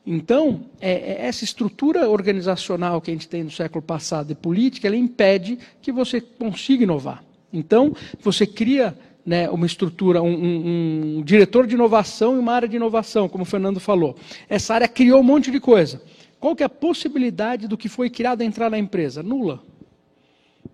Então, 0.06 0.62
é, 0.80 0.92
é 0.92 1.26
essa 1.26 1.44
estrutura 1.44 2.08
organizacional 2.08 2.98
que 2.98 3.10
a 3.10 3.14
gente 3.14 3.28
tem 3.28 3.44
no 3.44 3.50
século 3.50 3.82
passado 3.82 4.30
e 4.30 4.34
política, 4.34 4.86
ela 4.86 4.96
impede 4.96 5.58
que 5.82 5.92
você 5.92 6.18
consiga 6.18 6.82
inovar. 6.82 7.22
Então, 7.52 7.94
você 8.22 8.46
cria 8.46 8.96
né, 9.28 9.50
uma 9.50 9.66
estrutura, 9.66 10.22
um, 10.22 10.32
um, 10.32 11.18
um, 11.18 11.22
diretor 11.22 11.66
de 11.66 11.74
inovação 11.74 12.34
e 12.34 12.38
uma 12.38 12.54
área 12.54 12.66
de 12.66 12.76
inovação, 12.76 13.28
como 13.28 13.42
o 13.42 13.46
Fernando 13.46 13.78
falou. 13.78 14.16
Essa 14.48 14.72
área 14.74 14.88
criou 14.88 15.20
um 15.20 15.22
monte 15.22 15.50
de 15.50 15.60
coisa. 15.60 16.02
Qual 16.40 16.56
que 16.56 16.62
é 16.62 16.66
a 16.66 16.70
possibilidade 16.70 17.68
do 17.68 17.76
que 17.76 17.90
foi 17.90 18.08
criado 18.08 18.40
entrar 18.40 18.70
na 18.70 18.78
empresa? 18.78 19.22
Nula. 19.22 19.62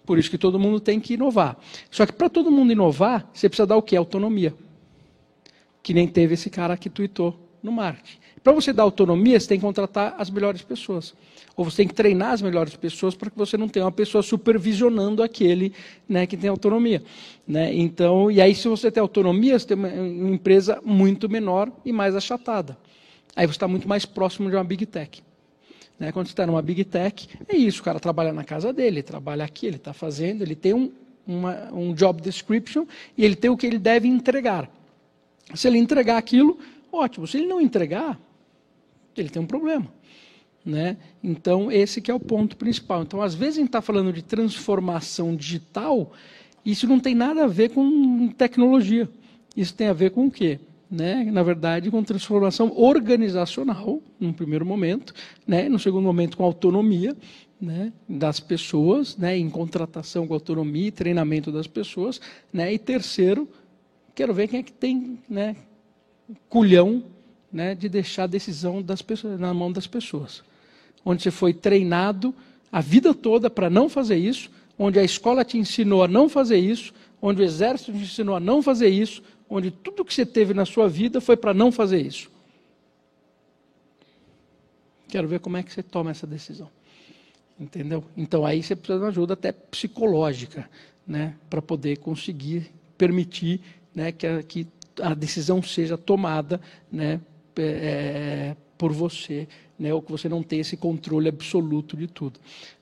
Por 0.06 0.20
isso 0.20 0.30
que 0.30 0.38
todo 0.38 0.56
mundo 0.56 0.78
tem 0.78 1.00
que 1.00 1.14
inovar. 1.14 1.56
Só 1.90 2.06
que 2.06 2.12
para 2.12 2.28
todo 2.28 2.48
mundo 2.48 2.70
inovar, 2.70 3.28
você 3.32 3.48
precisa 3.48 3.66
dar 3.66 3.76
o 3.76 3.82
quê? 3.82 3.96
Autonomia. 3.96 4.54
Que 5.82 5.92
nem 5.92 6.06
teve 6.06 6.34
esse 6.34 6.48
cara 6.48 6.76
que 6.76 6.88
tweetou 6.88 7.43
no 7.64 7.72
marketing. 7.72 8.18
Para 8.42 8.52
você 8.52 8.74
dar 8.74 8.82
autonomia, 8.82 9.40
você 9.40 9.48
tem 9.48 9.58
que 9.58 9.64
contratar 9.64 10.14
as 10.18 10.28
melhores 10.28 10.60
pessoas. 10.60 11.14
Ou 11.56 11.64
você 11.64 11.78
tem 11.78 11.88
que 11.88 11.94
treinar 11.94 12.32
as 12.32 12.42
melhores 12.42 12.76
pessoas 12.76 13.14
para 13.14 13.30
que 13.30 13.38
você 13.38 13.56
não 13.56 13.68
tenha 13.68 13.86
uma 13.86 13.92
pessoa 13.92 14.22
supervisionando 14.22 15.22
aquele 15.22 15.72
né, 16.06 16.26
que 16.26 16.36
tem 16.36 16.50
autonomia. 16.50 17.02
Né? 17.48 17.74
Então, 17.74 18.30
e 18.30 18.40
aí, 18.42 18.54
se 18.54 18.68
você 18.68 18.90
tem 18.90 19.00
autonomia, 19.00 19.58
você 19.58 19.68
tem 19.68 19.76
uma, 19.76 19.88
uma 19.88 20.30
empresa 20.30 20.78
muito 20.84 21.26
menor 21.26 21.72
e 21.84 21.92
mais 21.92 22.14
achatada. 22.14 22.76
Aí 23.34 23.46
você 23.46 23.52
está 23.52 23.66
muito 23.66 23.88
mais 23.88 24.04
próximo 24.04 24.50
de 24.50 24.56
uma 24.56 24.64
big 24.64 24.84
tech. 24.84 25.22
Né? 25.98 26.12
Quando 26.12 26.26
você 26.26 26.32
está 26.32 26.46
numa 26.46 26.60
big 26.60 26.84
tech, 26.84 27.26
é 27.48 27.56
isso, 27.56 27.80
o 27.80 27.84
cara 27.84 27.98
trabalha 27.98 28.32
na 28.32 28.44
casa 28.44 28.72
dele, 28.72 29.02
trabalha 29.02 29.44
aqui, 29.44 29.66
ele 29.66 29.76
está 29.76 29.94
fazendo, 29.94 30.42
ele 30.42 30.54
tem 30.54 30.74
um, 30.74 30.92
uma, 31.26 31.72
um 31.72 31.94
job 31.94 32.20
description 32.20 32.84
e 33.16 33.24
ele 33.24 33.36
tem 33.36 33.50
o 33.50 33.56
que 33.56 33.66
ele 33.66 33.78
deve 33.78 34.06
entregar. 34.06 34.70
Se 35.54 35.68
ele 35.68 35.78
entregar 35.78 36.16
aquilo, 36.16 36.58
ótimo. 36.94 37.26
Se 37.26 37.38
ele 37.38 37.46
não 37.46 37.60
entregar, 37.60 38.18
ele 39.16 39.28
tem 39.28 39.42
um 39.42 39.46
problema. 39.46 39.86
Né? 40.64 40.96
Então, 41.22 41.70
esse 41.70 42.00
que 42.00 42.10
é 42.10 42.14
o 42.14 42.20
ponto 42.20 42.56
principal. 42.56 43.02
Então, 43.02 43.20
às 43.20 43.34
vezes 43.34 43.56
a 43.56 43.60
gente 43.60 43.68
está 43.68 43.82
falando 43.82 44.12
de 44.12 44.22
transformação 44.22 45.36
digital, 45.36 46.12
isso 46.64 46.86
não 46.86 46.98
tem 46.98 47.14
nada 47.14 47.44
a 47.44 47.46
ver 47.46 47.70
com 47.70 48.28
tecnologia. 48.28 49.08
Isso 49.54 49.74
tem 49.74 49.88
a 49.88 49.92
ver 49.92 50.10
com 50.10 50.26
o 50.26 50.30
quê? 50.30 50.58
Né? 50.90 51.28
Na 51.30 51.42
verdade, 51.42 51.90
com 51.90 52.02
transformação 52.02 52.72
organizacional, 52.76 54.00
num 54.18 54.32
primeiro 54.32 54.64
momento, 54.64 55.12
né? 55.46 55.68
no 55.68 55.78
segundo 55.78 56.04
momento, 56.04 56.36
com 56.36 56.44
autonomia 56.44 57.14
né? 57.60 57.92
das 58.08 58.40
pessoas, 58.40 59.16
né? 59.16 59.36
em 59.36 59.50
contratação 59.50 60.26
com 60.26 60.34
autonomia 60.34 60.88
e 60.88 60.92
treinamento 60.92 61.52
das 61.52 61.66
pessoas, 61.66 62.20
né? 62.52 62.72
e 62.72 62.78
terceiro, 62.78 63.48
quero 64.14 64.32
ver 64.32 64.48
quem 64.48 64.60
é 64.60 64.62
que 64.62 64.72
tem 64.72 65.18
né? 65.28 65.56
Culhão 66.48 67.04
né? 67.52 67.74
de 67.74 67.88
deixar 67.88 68.24
a 68.24 68.26
decisão 68.26 68.84
pessoas, 69.06 69.38
na 69.38 69.52
mão 69.54 69.70
das 69.70 69.86
pessoas 69.86 70.42
onde 71.04 71.22
você 71.22 71.30
foi 71.30 71.52
treinado 71.52 72.34
a 72.72 72.80
vida 72.80 73.14
toda 73.14 73.50
para 73.50 73.68
não 73.68 73.88
fazer 73.88 74.16
isso, 74.16 74.50
onde 74.78 74.98
a 74.98 75.04
escola 75.04 75.44
te 75.44 75.58
ensinou 75.58 76.02
a 76.02 76.08
não 76.08 76.28
fazer 76.28 76.58
isso, 76.58 76.92
onde 77.20 77.42
o 77.42 77.44
exército 77.44 77.92
te 77.92 77.98
ensinou 77.98 78.34
a 78.34 78.40
não 78.40 78.62
fazer 78.62 78.88
isso, 78.88 79.22
onde 79.48 79.70
tudo 79.70 80.04
que 80.04 80.14
você 80.14 80.26
teve 80.26 80.54
na 80.54 80.64
sua 80.64 80.88
vida 80.88 81.20
foi 81.20 81.36
para 81.36 81.54
não 81.54 81.70
fazer 81.70 82.00
isso. 82.00 82.30
Quero 85.08 85.28
ver 85.28 85.38
como 85.38 85.56
é 85.56 85.62
que 85.62 85.72
você 85.72 85.82
toma 85.82 86.10
essa 86.10 86.26
decisão. 86.26 86.68
Entendeu? 87.60 88.02
Então 88.16 88.44
aí 88.44 88.62
você 88.62 88.74
precisa 88.74 88.98
de 88.98 89.04
uma 89.04 89.10
ajuda 89.10 89.34
até 89.34 89.52
psicológica, 89.52 90.68
né, 91.06 91.36
para 91.48 91.62
poder 91.62 91.98
conseguir 91.98 92.72
permitir, 92.98 93.60
né, 93.94 94.10
que 94.10 94.42
que 94.42 94.64
a 95.00 95.14
decisão 95.14 95.62
seja 95.62 95.96
tomada, 95.96 96.60
né, 96.90 97.20
é, 97.56 98.56
por 98.76 98.92
você 98.92 99.46
né, 99.78 99.92
ou 99.92 100.00
que 100.00 100.10
você 100.10 100.28
não 100.28 100.42
tem 100.42 100.60
esse 100.60 100.76
controle 100.76 101.28
absoluto 101.28 101.96
de 101.96 102.06
tudo, 102.06 102.38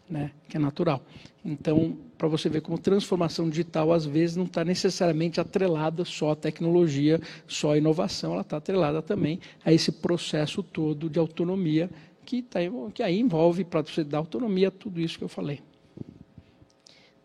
né, 0.09 0.31
que 0.49 0.57
é 0.57 0.61
natural. 0.61 1.03
Então, 1.45 1.97
para 2.17 2.29
você 2.29 2.49
ver 2.49 2.61
como 2.61 2.79
transformação 2.79 3.49
digital, 3.49 3.93
às 3.93 4.05
vezes, 4.05 4.37
não 4.37 4.45
está 4.45 4.65
necessariamente 4.65 5.41
atrelada 5.41 6.05
só 6.05 6.33
à 6.33 6.37
tecnologia, 6.37 7.21
só 7.47 7.73
à 7.73 7.79
inovação, 7.79 8.33
ela 8.33 8.43
está 8.43 8.59
atrelada 8.59 9.03
também 9.03 9.41
a 9.65 9.73
esse 9.73 9.91
processo 9.91 10.63
todo 10.63 11.11
de 11.11 11.19
autonomia 11.19 11.91
que, 12.25 12.43
tá, 12.43 12.61
que 12.95 13.03
aí 13.03 13.19
envolve, 13.19 13.65
para 13.65 13.83
você 13.83 14.05
dar 14.05 14.19
autonomia, 14.19 14.71
tudo 14.71 15.01
isso 15.01 15.19
que 15.19 15.25
eu 15.25 15.29
falei. 15.29 15.61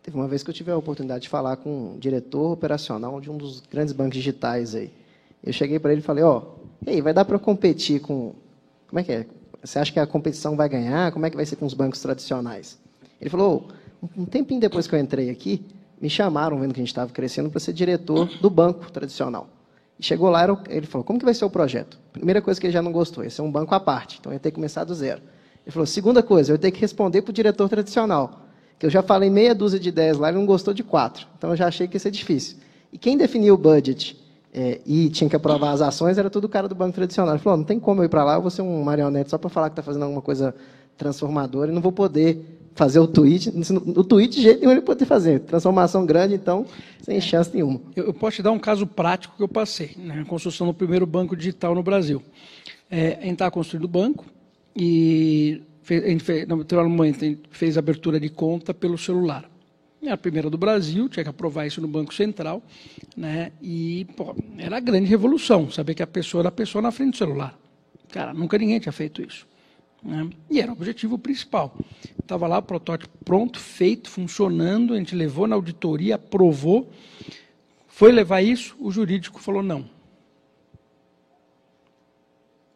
Teve 0.08 0.16
uma 0.16 0.28
vez 0.30 0.42
que 0.42 0.50
eu 0.50 0.54
tive 0.54 0.72
a 0.72 0.78
oportunidade 0.78 1.24
de 1.24 1.28
falar 1.28 1.58
com 1.58 1.96
um 1.96 2.00
diretor 2.00 2.54
operacional 2.54 3.20
de 3.20 3.30
um 3.30 3.36
dos 3.36 3.60
grandes 3.60 3.94
bancos 3.94 4.14
digitais 4.14 4.74
aí. 4.74 4.90
Eu 5.44 5.52
cheguei 5.52 5.80
para 5.80 5.92
ele 5.92 6.00
e 6.00 6.02
falei, 6.02 6.24
ó, 6.24 6.38
oh, 6.38 6.90
ei, 6.90 7.02
vai 7.02 7.14
dar 7.14 7.26
para 7.26 7.38
competir 7.38 8.00
com, 8.00 8.34
como 8.88 9.02
é 9.02 9.04
que 9.04 9.12
é, 9.12 9.26
você 9.62 9.80
acha 9.80 9.92
que 9.92 10.00
a 10.00 10.08
competição 10.08 10.56
vai 10.56 10.70
ganhar? 10.70 11.12
Como 11.12 11.26
é 11.26 11.30
que 11.30 11.36
vai 11.36 11.46
ser 11.46 11.58
com 11.58 11.66
os 11.66 11.74
bancos 11.74 12.02
tradicionais? 12.02 12.80
Ele 13.20 13.30
falou, 13.30 13.68
um 14.18 14.24
tempinho 14.24 14.62
depois 14.62 14.88
que 14.88 14.96
eu 14.96 15.00
entrei 15.00 15.30
aqui, 15.30 15.66
me 16.00 16.10
chamaram, 16.10 16.58
vendo 16.58 16.74
que 16.74 16.80
a 16.80 16.84
gente 16.84 16.88
estava 16.88 17.12
crescendo, 17.12 17.50
para 17.50 17.60
ser 17.60 17.74
diretor 17.74 18.30
do 18.40 18.50
banco 18.50 18.90
tradicional. 18.90 19.50
E 20.00 20.04
chegou 20.06 20.30
lá, 20.30 20.48
ele 20.70 20.88
falou, 20.88 21.04
como 21.04 21.20
que 21.20 21.26
vai 21.26 21.34
ser 21.34 21.44
o 21.44 21.50
projeto? 21.50 22.00
Primeira 22.14 22.42
coisa 22.42 22.62
que 22.62 22.66
ele 22.66 22.72
já 22.72 22.82
não 22.82 22.94
gostou, 22.94 23.26
ia 23.26 23.30
ser 23.30 23.42
um 23.42 23.52
banco 23.52 23.76
à 23.76 23.80
parte, 23.82 24.20
então 24.22 24.32
ia 24.32 24.40
ter 24.40 24.52
que 24.52 24.56
começar 24.56 24.86
do 24.86 24.96
zero. 24.96 25.22
Ele 25.66 25.74
falou, 25.74 25.86
segunda 25.86 26.24
coisa, 26.24 26.54
eu 26.54 26.56
ia 26.56 26.60
ter 26.60 26.72
que 26.72 26.80
responder 26.80 27.24
para 27.24 27.32
o 27.32 27.34
diretor 27.34 27.68
tradicional, 27.68 28.47
que 28.80 28.86
eu 28.86 28.90
já 28.90 29.02
falei 29.02 29.30
meia 29.30 29.56
dúzia 29.56 29.80
de 29.80 29.90
ideias 29.90 30.18
lá, 30.18 30.30
ele 30.30 30.38
não 30.38 30.46
gostou 30.46 30.74
de 30.74 30.84
quatro, 30.84 31.28
então 31.38 31.52
eu 31.52 31.56
já 31.56 31.68
achei 31.68 31.88
que 31.88 31.96
ia 31.96 32.00
ser 32.00 32.12
difícil. 32.12 32.58
E 32.92 32.98
quem 32.98 33.18
definiu 33.18 33.56
o 33.56 33.58
budget 33.58 34.18
é, 34.54 34.80
e 34.86 35.10
tinha 35.10 35.30
que 35.30 35.36
aprovar 35.36 35.72
as 35.72 35.82
ações, 35.82 36.18
era 36.18 36.30
tudo 36.30 36.46
o 36.46 36.50
cara 36.50 36.68
do 36.68 36.76
banco 36.76 36.94
tradicional. 36.94 37.36
Ele 37.36 37.44
falou, 37.44 37.58
não 37.58 37.66
tem 37.66 37.80
como 37.80 38.02
eu 38.02 38.06
ir 38.06 38.10
para 38.10 38.24
lá, 38.24 38.36
eu 38.36 38.42
vou 38.42 38.50
ser 38.50 38.62
um 38.62 38.84
marionete 38.84 39.30
só 39.30 39.38
para 39.38 39.50
falar 39.50 39.70
que 39.70 39.74
está 39.74 39.84
fazendo 39.84 40.04
alguma 40.04 40.22
coisa 40.22 40.56
transformadora 40.98 41.72
e 41.72 41.74
não 41.74 41.82
vou 41.82 41.92
poder 41.92 42.58
fazer 42.74 43.00
o 43.00 43.08
tweet. 43.08 43.52
O 43.96 44.04
tweet, 44.04 44.36
de 44.36 44.42
jeito 44.42 44.60
nenhum, 44.62 44.72
ele 44.72 44.82
poder 44.82 45.06
fazer. 45.06 45.42
Transformação 45.42 46.06
grande, 46.06 46.36
então, 46.36 46.66
sem 47.02 47.20
chance 47.20 47.52
nenhuma. 47.54 47.82
Eu 47.96 48.14
posso 48.14 48.38
te 48.38 48.44
dar 48.44 48.52
um 48.52 48.60
caso 48.60 48.88
prático 48.88 49.36
que 49.36 49.44
eu 49.44 49.48
passei, 49.48 49.96
na 49.98 50.16
né? 50.16 50.26
construção 50.26 50.68
do 50.68 50.74
primeiro 50.74 51.06
banco 51.06 51.36
digital 51.36 51.76
no 51.76 51.84
Brasil. 51.84 52.22
É, 52.90 53.18
a 53.20 53.24
gente 53.24 53.34
estava 53.34 53.52
construindo 53.52 53.86
o 53.86 53.88
banco 53.88 54.26
e 54.76 55.62
fez, 55.88 56.04
a 56.04 56.08
gente 56.10 56.24
fez, 56.24 56.46
momento, 56.48 57.24
a 57.24 57.28
gente 57.28 57.50
fez 57.50 57.78
abertura 57.78 58.20
de 58.20 58.28
conta 58.28 58.74
pelo 58.74 58.98
celular. 58.98 59.50
Era 60.02 60.16
a 60.16 60.18
primeira 60.18 60.50
do 60.50 60.58
Brasil, 60.58 61.08
tinha 61.08 61.24
que 61.24 61.30
aprovar 61.30 61.66
isso 61.66 61.80
no 61.80 61.88
Banco 61.88 62.14
Central. 62.14 62.62
Né? 63.16 63.54
E 63.62 64.06
pô, 64.18 64.36
era 64.58 64.78
a 64.78 64.80
grande 64.82 65.08
revolução, 65.08 65.72
saber 65.72 65.96
que 65.96 66.04
a 66.04 66.08
pessoa 66.08 66.42
era 66.42 66.50
a 66.50 66.52
pessoa 66.52 66.82
na 66.82 66.92
frente 66.92 67.12
do 67.12 67.18
celular. 67.18 67.58
Cara, 68.10 68.34
nunca 68.34 68.58
ninguém 68.58 68.80
tinha 68.80 68.92
feito 68.92 69.22
isso. 69.22 69.48
Né? 70.04 70.30
E 70.52 70.60
era 70.60 70.72
o 70.72 70.74
objetivo 70.74 71.18
principal. 71.18 71.74
Estava 72.20 72.48
lá 72.48 72.58
o 72.58 72.64
protótipo 72.64 73.18
pronto, 73.24 73.58
feito, 73.58 74.10
funcionando, 74.10 74.94
a 74.94 74.98
gente 74.98 75.16
levou 75.16 75.48
na 75.48 75.56
auditoria, 75.56 76.16
aprovou. 76.16 76.92
Foi 77.88 78.12
levar 78.12 78.42
isso, 78.42 78.76
o 78.78 78.92
jurídico 78.92 79.40
falou 79.40 79.64
não. 79.64 79.90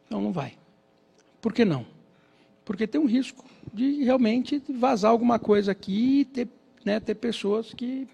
Não, 0.09 0.21
não 0.21 0.31
vai. 0.31 0.53
Por 1.41 1.53
que 1.53 1.65
não? 1.65 1.85
Porque 2.71 2.87
tem 2.87 3.01
um 3.01 3.05
risco 3.05 3.43
de 3.73 4.01
realmente 4.01 4.63
vazar 4.69 5.11
alguma 5.11 5.37
coisa 5.37 5.73
aqui 5.73 6.21
e 6.21 6.25
ter, 6.25 6.47
né, 6.85 7.01
ter 7.01 7.15
pessoas 7.15 7.73
que 7.73 8.07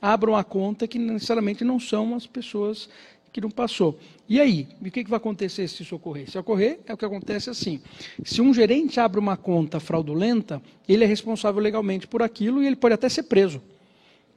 abram 0.00 0.34
a 0.34 0.42
conta 0.42 0.88
que 0.88 0.98
necessariamente 0.98 1.62
não 1.62 1.78
são 1.78 2.14
as 2.14 2.26
pessoas 2.26 2.88
que 3.30 3.38
não 3.38 3.50
passou. 3.50 3.98
E 4.26 4.40
aí, 4.40 4.66
o 4.80 4.90
que, 4.90 5.04
que 5.04 5.10
vai 5.10 5.18
acontecer 5.18 5.68
se 5.68 5.82
isso 5.82 5.94
ocorrer? 5.94 6.30
Se 6.30 6.38
ocorrer, 6.38 6.80
é 6.86 6.94
o 6.94 6.96
que 6.96 7.04
acontece 7.04 7.50
assim. 7.50 7.82
Se 8.24 8.40
um 8.40 8.54
gerente 8.54 8.98
abre 8.98 9.20
uma 9.20 9.36
conta 9.36 9.78
fraudulenta, 9.78 10.62
ele 10.88 11.04
é 11.04 11.06
responsável 11.06 11.60
legalmente 11.60 12.06
por 12.06 12.22
aquilo 12.22 12.62
e 12.62 12.66
ele 12.66 12.76
pode 12.76 12.94
até 12.94 13.10
ser 13.10 13.24
preso. 13.24 13.60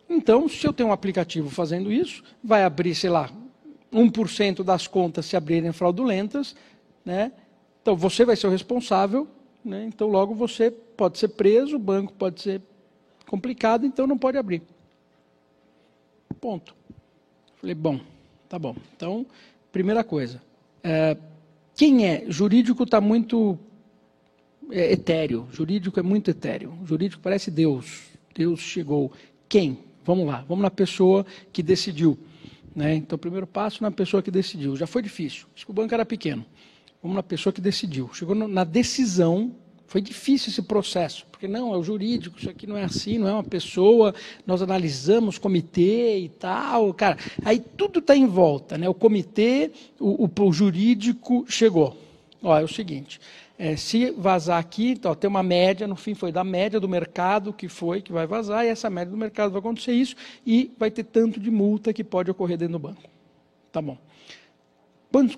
Então, 0.10 0.50
se 0.50 0.68
eu 0.68 0.74
tenho 0.74 0.90
um 0.90 0.92
aplicativo 0.92 1.50
fazendo 1.50 1.90
isso, 1.90 2.22
vai 2.44 2.66
abrir, 2.66 2.94
sei 2.94 3.10
lá, 3.10 3.30
1% 3.94 4.64
das 4.64 4.86
contas 4.86 5.28
se 5.28 5.38
abrirem 5.38 5.72
fraudulentas, 5.72 6.58
né? 7.06 7.32
Então, 7.82 7.96
você 7.96 8.26
vai 8.26 8.36
ser 8.36 8.48
o 8.48 8.50
responsável, 8.50 9.30
né? 9.64 9.86
então 9.86 10.08
logo 10.08 10.34
você 10.34 10.72
pode 10.72 11.18
ser 11.18 11.30
preso, 11.30 11.76
o 11.76 11.80
banco 11.80 12.14
pode 12.14 12.42
ser 12.42 12.62
complicado, 13.28 13.86
então 13.86 14.06
não 14.06 14.18
pode 14.18 14.38
abrir. 14.38 14.62
Ponto. 16.40 16.76
Falei, 17.58 17.76
bom, 17.76 18.00
tá 18.50 18.58
bom. 18.58 18.76
Então, 18.96 19.26
primeira 19.72 20.04
coisa, 20.04 20.42
é, 20.84 21.16
quem 21.76 22.08
é? 22.08 22.26
Jurídico 22.28 22.84
está 22.84 23.00
muito 23.00 23.58
é, 24.72 24.92
etéreo, 24.94 25.48
jurídico 25.52 26.00
é 26.00 26.04
muito 26.04 26.32
etéreo, 26.32 26.78
jurídico 26.84 27.22
parece 27.22 27.52
Deus, 27.52 28.10
Deus 28.34 28.60
chegou. 28.60 29.12
Quem? 29.48 29.80
Vamos 30.04 30.26
lá, 30.26 30.44
vamos 30.48 30.64
na 30.64 30.72
pessoa 30.72 31.26
que 31.54 31.62
decidiu. 31.62 32.18
Né? 32.76 32.96
Então, 32.96 33.18
primeiro 33.18 33.46
passo 33.46 33.84
na 33.84 33.92
pessoa 33.92 34.24
que 34.24 34.32
decidiu. 34.32 34.76
Já 34.76 34.88
foi 34.88 35.02
difícil, 35.02 35.46
acho 35.56 35.66
que 35.66 35.72
o 35.72 35.74
banco 35.74 35.94
era 35.94 36.06
pequeno. 36.06 36.46
Vamos 37.02 37.16
na 37.16 37.24
pessoa 37.24 37.52
que 37.52 37.62
decidiu. 37.62 38.10
Chegou 38.14 38.36
na 38.36 38.64
decisão, 38.64 39.56
foi 39.88 40.02
difícil 40.02 40.52
esse 40.52 40.62
processo, 40.62 41.26
porque 41.30 41.48
não, 41.48 41.74
é 41.74 41.78
o 41.78 41.84
jurídico, 41.84 42.40
isso 42.40 42.50
aqui 42.50 42.66
não 42.66 42.78
é 42.78 42.84
assim, 42.84 43.18
não 43.18 43.28
é 43.28 43.34
uma 43.34 43.44
pessoa, 43.44 44.16
nós 44.48 44.62
analisamos 44.62 45.38
comitê 45.38 46.18
e 46.20 46.30
tal, 46.30 46.94
cara, 46.94 47.18
aí 47.44 47.60
tudo 47.60 48.00
está 48.00 48.16
em 48.16 48.26
volta, 48.26 48.78
né? 48.78 48.88
O 48.88 48.94
comitê, 48.94 49.72
o, 50.00 50.26
o, 50.26 50.32
o 50.48 50.54
jurídico 50.54 51.46
chegou. 51.50 51.98
Ó, 52.42 52.58
é 52.58 52.64
o 52.64 52.68
seguinte, 52.68 53.20
é, 53.60 53.76
se 53.76 54.12
vazar 54.12 54.60
aqui, 54.60 54.92
então, 54.92 55.14
tem 55.14 55.28
uma 55.28 55.44
média, 55.44 55.86
no 55.88 55.96
fim 55.96 56.16
foi 56.16 56.32
da 56.32 56.44
média 56.44 56.80
do 56.80 56.88
mercado 56.88 57.52
que 57.52 57.68
foi, 57.68 58.02
que 58.02 58.12
vai 58.14 58.26
vazar, 58.26 58.66
e 58.66 58.70
essa 58.70 58.90
média 58.90 59.12
do 59.12 59.18
mercado 59.18 59.52
vai 59.52 59.60
acontecer 59.60 59.92
isso, 59.92 60.16
e 60.44 60.72
vai 60.80 60.90
ter 60.90 61.04
tanto 61.04 61.40
de 61.40 61.52
multa 61.52 61.92
que 61.92 62.04
pode 62.04 62.32
ocorrer 62.32 62.58
dentro 62.58 62.74
do 62.74 62.80
banco. 62.80 63.04
Tá 63.72 63.82
bom. 63.82 63.98
Quanto, 65.12 65.38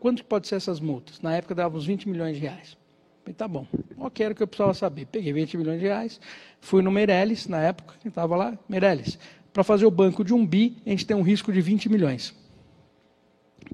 quanto 0.00 0.24
pode 0.24 0.48
ser 0.48 0.56
essas 0.56 0.80
multas? 0.80 1.20
Na 1.20 1.34
época 1.34 1.54
dava 1.54 1.76
uns 1.76 1.86
20 1.86 2.08
milhões 2.08 2.36
de 2.36 2.42
reais. 2.42 2.76
Falei, 3.22 3.34
tá 3.34 3.46
bom, 3.46 3.66
ok, 3.96 4.24
era 4.24 4.32
o 4.32 4.36
que 4.36 4.42
eu 4.42 4.48
precisava 4.48 4.74
saber. 4.74 5.06
Peguei 5.06 5.32
20 5.32 5.56
milhões 5.56 5.78
de 5.78 5.86
reais, 5.86 6.20
fui 6.60 6.82
no 6.82 6.90
Meirelles, 6.90 7.46
na 7.46 7.60
época, 7.60 7.94
que 8.00 8.08
estava 8.08 8.34
lá, 8.34 8.58
Meirelles, 8.68 9.16
para 9.52 9.62
fazer 9.62 9.86
o 9.86 9.90
banco 9.90 10.24
de 10.24 10.34
um 10.34 10.44
bi, 10.44 10.76
a 10.84 10.90
gente 10.90 11.06
tem 11.06 11.16
um 11.16 11.22
risco 11.22 11.52
de 11.52 11.60
20 11.60 11.88
milhões. 11.88 12.34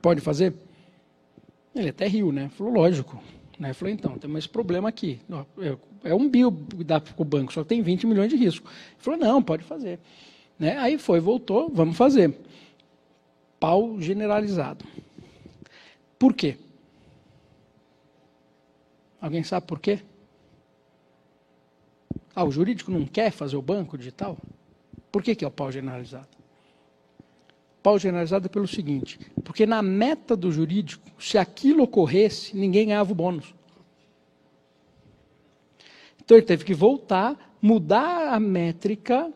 Pode 0.03 0.21
fazer? 0.21 0.53
Ele 1.75 1.89
até 1.89 2.07
riu, 2.07 2.31
né? 2.31 2.51
Falou, 2.51 2.73
lógico. 2.75 3.23
Né? 3.59 3.73
Falei, 3.73 3.95
então, 3.95 4.19
tem 4.19 4.31
mais 4.31 4.47
problema 4.47 4.89
aqui. 4.89 5.19
É 6.05 6.15
um 6.15 6.29
bi 6.29 6.41
dá 6.85 7.01
para 7.01 7.15
o 7.17 7.25
banco, 7.25 7.53
só 7.53 7.65
tem 7.65 7.81
20 7.81 8.07
milhões 8.07 8.29
de 8.29 8.37
risco. 8.37 8.69
Ele 8.69 8.97
falou, 8.99 9.19
não, 9.19 9.43
pode 9.43 9.65
fazer. 9.65 9.99
Né? 10.59 10.77
Aí 10.77 10.99
foi, 10.99 11.21
voltou, 11.21 11.71
vamos 11.73 11.97
fazer. 11.97 12.35
Pau 13.59 14.01
generalizado. 14.01 14.85
Por 16.19 16.35
quê? 16.35 16.57
Alguém 19.21 19.43
sabe 19.43 19.67
por 19.67 19.79
quê? 19.79 20.01
Ah, 22.35 22.45
o 22.45 22.51
jurídico 22.51 22.91
não 22.91 23.05
quer 23.05 23.31
fazer 23.31 23.57
o 23.57 23.63
banco 23.63 23.99
digital? 23.99 24.37
Por 25.11 25.23
que, 25.23 25.35
que 25.35 25.45
é 25.45 25.49
o 25.49 25.51
pau 25.51 25.71
generalizado? 25.73 26.29
Pau 27.83 27.99
generalizado 27.99 28.47
é 28.47 28.49
pelo 28.49 28.69
seguinte: 28.69 29.19
porque 29.45 29.67
na 29.67 29.83
meta 29.83 30.37
do 30.37 30.51
jurídico, 30.51 31.05
se 31.19 31.39
aquilo 31.39 31.85
ocorresse, 31.85 32.57
ninguém 32.57 32.87
ganhava 32.89 33.13
o 33.13 33.15
bônus. 33.15 33.55
Então 36.23 36.37
ele 36.37 36.47
teve 36.47 36.65
que 36.65 36.75
voltar, 36.75 37.57
mudar 37.63 38.35
a 38.35 38.39
métrica 38.39 39.33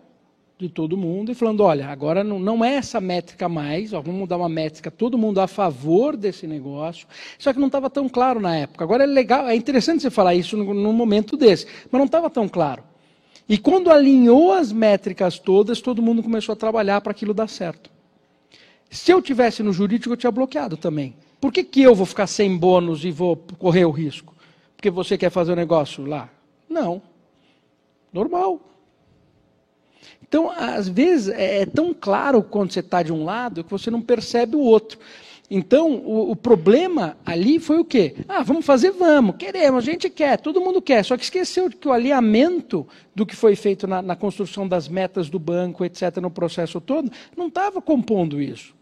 de 0.62 0.68
todo 0.68 0.97
mundo 0.97 1.30
e 1.30 1.34
falando, 1.34 1.62
olha, 1.62 1.89
agora 1.89 2.24
não, 2.24 2.39
não 2.39 2.64
é 2.64 2.74
essa 2.74 3.01
métrica 3.01 3.48
mais, 3.48 3.93
ó, 3.93 4.01
vamos 4.01 4.20
mudar 4.20 4.36
uma 4.36 4.48
métrica, 4.48 4.90
todo 4.90 5.18
mundo 5.18 5.40
a 5.40 5.47
favor 5.47 6.16
desse 6.16 6.47
negócio. 6.47 7.06
Só 7.39 7.52
que 7.52 7.59
não 7.59 7.66
estava 7.66 7.90
tão 7.90 8.09
claro 8.09 8.40
na 8.40 8.56
época. 8.56 8.84
Agora 8.84 9.05
é 9.05 9.06
legal, 9.06 9.48
é 9.48 9.55
interessante 9.55 10.02
você 10.02 10.10
falar 10.10 10.34
isso 10.34 10.56
num 10.56 10.93
momento 10.93 11.36
desse, 11.36 11.66
mas 11.90 11.98
não 11.98 12.06
estava 12.06 12.30
tão 12.30 12.48
claro. 12.48 12.82
E 13.48 13.59
quando 13.59 13.90
alinhou 13.90 14.52
as 14.52 14.72
métricas 14.72 15.39
todas, 15.39 15.80
todo 15.80 16.01
mundo 16.01 16.22
começou 16.22 16.52
a 16.52 16.56
trabalhar 16.56 17.01
para 17.01 17.10
aquilo 17.10 17.34
dar 17.34 17.48
certo. 17.48 17.90
Se 18.90 19.10
eu 19.10 19.20
tivesse 19.20 19.62
no 19.62 19.72
jurídico, 19.72 20.12
eu 20.12 20.16
tinha 20.16 20.30
bloqueado 20.30 20.76
também. 20.76 21.14
Por 21.40 21.52
que, 21.52 21.64
que 21.64 21.82
eu 21.82 21.94
vou 21.94 22.06
ficar 22.06 22.26
sem 22.26 22.56
bônus 22.56 23.05
e 23.05 23.10
vou 23.10 23.36
correr 23.59 23.84
o 23.84 23.90
risco? 23.90 24.34
Porque 24.76 24.90
você 24.90 25.18
quer 25.18 25.30
fazer 25.30 25.52
o 25.52 25.56
negócio 25.56 26.06
lá? 26.06 26.28
Não. 26.68 27.02
Normal. 28.12 28.60
Então, 30.33 30.51
às 30.51 30.89
vezes, 30.89 31.29
é, 31.29 31.61
é 31.61 31.67
tão 31.67 31.93
claro 31.93 32.43
quando 32.43 32.73
você 32.73 32.81
está 32.81 33.03
de 33.03 33.13
um 33.13 33.23
lado 33.23 33.63
que 33.63 33.71
você 33.71 33.91
não 33.91 34.01
percebe 34.01 34.57
o 34.57 34.61
outro. 34.61 34.99
Então, 35.51 35.97
o, 35.97 36.31
o, 36.31 36.35
problema 36.35 37.19
ali 37.23 37.59
foi 37.59 37.79
o 37.79 37.85
quê? 37.85 38.15
Ah, 38.27 38.43
vamos 38.43 38.65
fazer, 38.65 38.93
vamos, 38.93 39.37
queremos, 39.37 39.87
a 39.87 39.93
gente 39.93 40.09
quer, 40.09 40.41
todo 40.41 40.59
mundo 40.59 40.81
quer. 40.81 41.05
Só 41.05 41.19
que 41.19 41.25
esqueceu 41.25 41.69
que 41.69 41.87
o 41.87 41.93
alinhamento 41.93 42.89
do 43.15 43.27
que 43.27 43.37
foi 43.37 43.55
feito 43.55 43.87
na, 43.87 44.01
na 44.01 44.17
construção 44.17 44.67
das 44.67 44.89
metas 44.89 45.29
do 45.29 45.39
banco, 45.39 45.85
etc., 45.85 46.17
no 46.17 46.31
processo 46.31 46.81
todo, 46.81 47.13
não 47.37 47.49
estava 47.49 47.83
compondo 47.83 48.41
isso. 48.41 48.75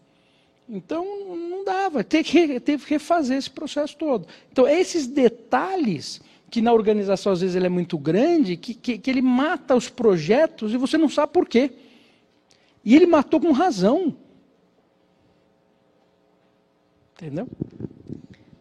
Então, 0.69 1.05
não 1.35 1.65
dava, 1.65 2.01
teve 2.01 2.23
que, 2.23 2.59
teve 2.61 2.85
que 2.85 2.93
refazer 2.93 3.37
esse 3.37 3.49
processo 3.49 3.97
todo. 3.97 4.25
Então, 4.49 4.65
esses 4.65 5.05
detalhes 5.05 6.21
que 6.51 6.61
na 6.61 6.73
organização 6.73 7.31
às 7.31 7.39
vezes 7.39 7.55
ele 7.55 7.65
é 7.65 7.69
muito 7.69 7.97
grande, 7.97 8.57
que, 8.57 8.73
que, 8.73 8.97
que 8.97 9.09
ele 9.09 9.21
mata 9.21 9.73
os 9.73 9.87
projetos 9.87 10.73
e 10.73 10.77
você 10.77 10.97
não 10.97 11.07
sabe 11.07 11.31
por 11.31 11.47
quê. 11.47 11.71
E 12.83 12.93
ele 12.93 13.05
matou 13.07 13.39
com 13.39 13.53
razão. 13.53 14.13
Entendeu? 17.13 17.47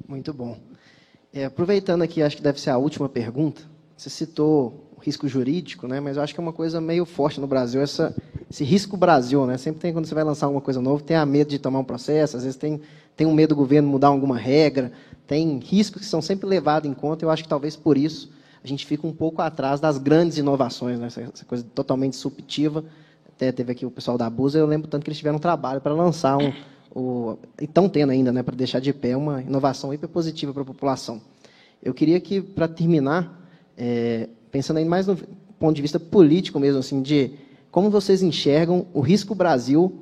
Muito 0.07 0.33
bom. 0.33 0.57
É, 1.33 1.47
aproveitando 1.47 2.03
aqui, 2.03 2.23
acho 2.23 2.37
que 2.37 2.43
deve 2.43 2.61
ser 2.61 2.71
a 2.71 2.79
última 2.79 3.09
pergunta. 3.09 3.63
Você 3.97 4.09
citou 4.09 4.89
o 4.97 5.01
risco 5.01 5.27
jurídico, 5.27 5.89
né? 5.89 5.99
mas 5.99 6.17
eu 6.17 6.23
acho 6.23 6.33
que 6.33 6.41
é 6.41 6.43
uma 6.43 6.53
coisa 6.53 6.81
meio 6.81 7.05
forte 7.05 7.41
no 7.41 7.47
Brasil, 7.49 7.81
essa, 7.81 8.15
esse 8.49 8.63
risco 8.63 8.97
Brasil. 8.97 9.45
Né? 9.47 9.59
Sempre 9.59 9.81
tem, 9.81 9.93
quando 9.93 10.07
você 10.07 10.15
vai 10.15 10.23
lançar 10.23 10.47
alguma 10.47 10.63
coisa 10.63 10.81
nova, 10.81 11.03
tem 11.03 11.17
a 11.17 11.27
medo 11.27 11.51
de 11.51 11.59
tomar 11.59 11.81
um 11.81 11.85
processo, 11.85 12.37
às 12.37 12.45
vezes 12.45 12.57
tem, 12.57 12.81
tem 13.17 13.27
um 13.27 13.35
medo 13.35 13.51
do 13.51 13.57
governo 13.57 13.89
mudar 13.89 14.09
alguma 14.09 14.39
regra 14.39 14.93
tem 15.31 15.61
riscos 15.61 16.03
que 16.03 16.09
são 16.09 16.21
sempre 16.21 16.49
levados 16.49 16.91
em 16.91 16.93
conta. 16.93 17.25
Eu 17.25 17.31
acho 17.31 17.45
que 17.45 17.49
talvez 17.49 17.77
por 17.77 17.97
isso 17.97 18.33
a 18.65 18.67
gente 18.67 18.85
fica 18.85 19.07
um 19.07 19.13
pouco 19.13 19.41
atrás 19.41 19.79
das 19.79 19.97
grandes 19.97 20.39
inovações, 20.39 20.99
né? 20.99 21.07
essa, 21.07 21.21
essa 21.21 21.45
coisa 21.45 21.65
totalmente 21.73 22.15
disruptiva. 22.15 22.85
Até 23.29 23.53
teve 23.53 23.71
aqui 23.71 23.87
o 23.87 23.93
pessoal 23.93 24.19
da 24.19 24.29
Busa, 24.29 24.59
eu 24.59 24.67
lembro 24.67 24.89
tanto 24.89 25.05
que 25.05 25.09
eles 25.09 25.19
tiveram 25.19 25.39
trabalho 25.39 25.81
para 25.81 25.95
lançar 25.95 26.37
um, 26.37 26.53
o, 26.93 27.39
e 27.61 27.65
estão 27.65 27.89
tendo 27.89 28.11
ainda, 28.11 28.33
né, 28.33 28.43
para 28.43 28.57
deixar 28.57 28.81
de 28.81 28.93
pé 28.93 29.17
uma 29.17 29.41
inovação 29.41 29.95
hiper 29.95 30.09
positiva 30.09 30.53
para 30.53 30.63
a 30.63 30.67
população. 30.67 31.21
Eu 31.81 31.95
queria 31.95 32.19
que, 32.19 32.41
para 32.41 32.67
terminar, 32.67 33.41
é, 33.79 34.29
pensando 34.51 34.79
aí 34.79 34.85
mais 34.85 35.07
no 35.07 35.17
ponto 35.61 35.77
de 35.77 35.81
vista 35.81 36.01
político 36.01 36.59
mesmo, 36.59 36.81
assim, 36.81 37.01
de 37.03 37.35
como 37.71 37.89
vocês 37.89 38.21
enxergam 38.21 38.85
o 38.93 39.01
risco 39.01 39.33
Brasil 39.33 39.97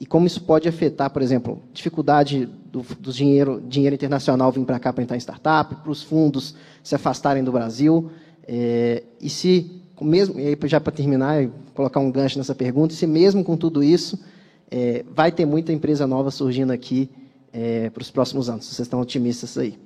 e 0.00 0.06
como 0.06 0.26
isso 0.26 0.42
pode 0.42 0.66
afetar, 0.66 1.10
por 1.10 1.20
exemplo, 1.20 1.62
dificuldade 1.74 2.48
do, 2.72 2.80
do 2.98 3.12
dinheiro, 3.12 3.62
dinheiro 3.68 3.94
internacional 3.94 4.50
vir 4.50 4.64
para 4.64 4.78
cá 4.78 4.94
para 4.94 5.02
entrar 5.02 5.14
em 5.14 5.20
startup, 5.20 5.74
para 5.74 5.90
os 5.90 6.02
fundos 6.02 6.54
se 6.82 6.94
afastarem 6.94 7.44
do 7.44 7.52
Brasil. 7.52 8.10
É, 8.48 9.02
e 9.20 9.28
se, 9.28 9.82
mesmo, 10.00 10.40
e 10.40 10.46
aí 10.46 10.58
já 10.64 10.80
para 10.80 10.90
terminar, 10.90 11.46
colocar 11.74 12.00
um 12.00 12.10
gancho 12.10 12.38
nessa 12.38 12.54
pergunta, 12.54 12.94
se 12.94 13.06
mesmo 13.06 13.44
com 13.44 13.58
tudo 13.58 13.82
isso, 13.82 14.18
é, 14.70 15.04
vai 15.14 15.30
ter 15.30 15.44
muita 15.44 15.70
empresa 15.70 16.06
nova 16.06 16.30
surgindo 16.30 16.72
aqui 16.72 17.10
é, 17.52 17.90
para 17.90 18.00
os 18.00 18.10
próximos 18.10 18.48
anos. 18.48 18.64
Vocês 18.64 18.80
estão 18.80 19.02
otimistas 19.02 19.58
aí. 19.58 19.78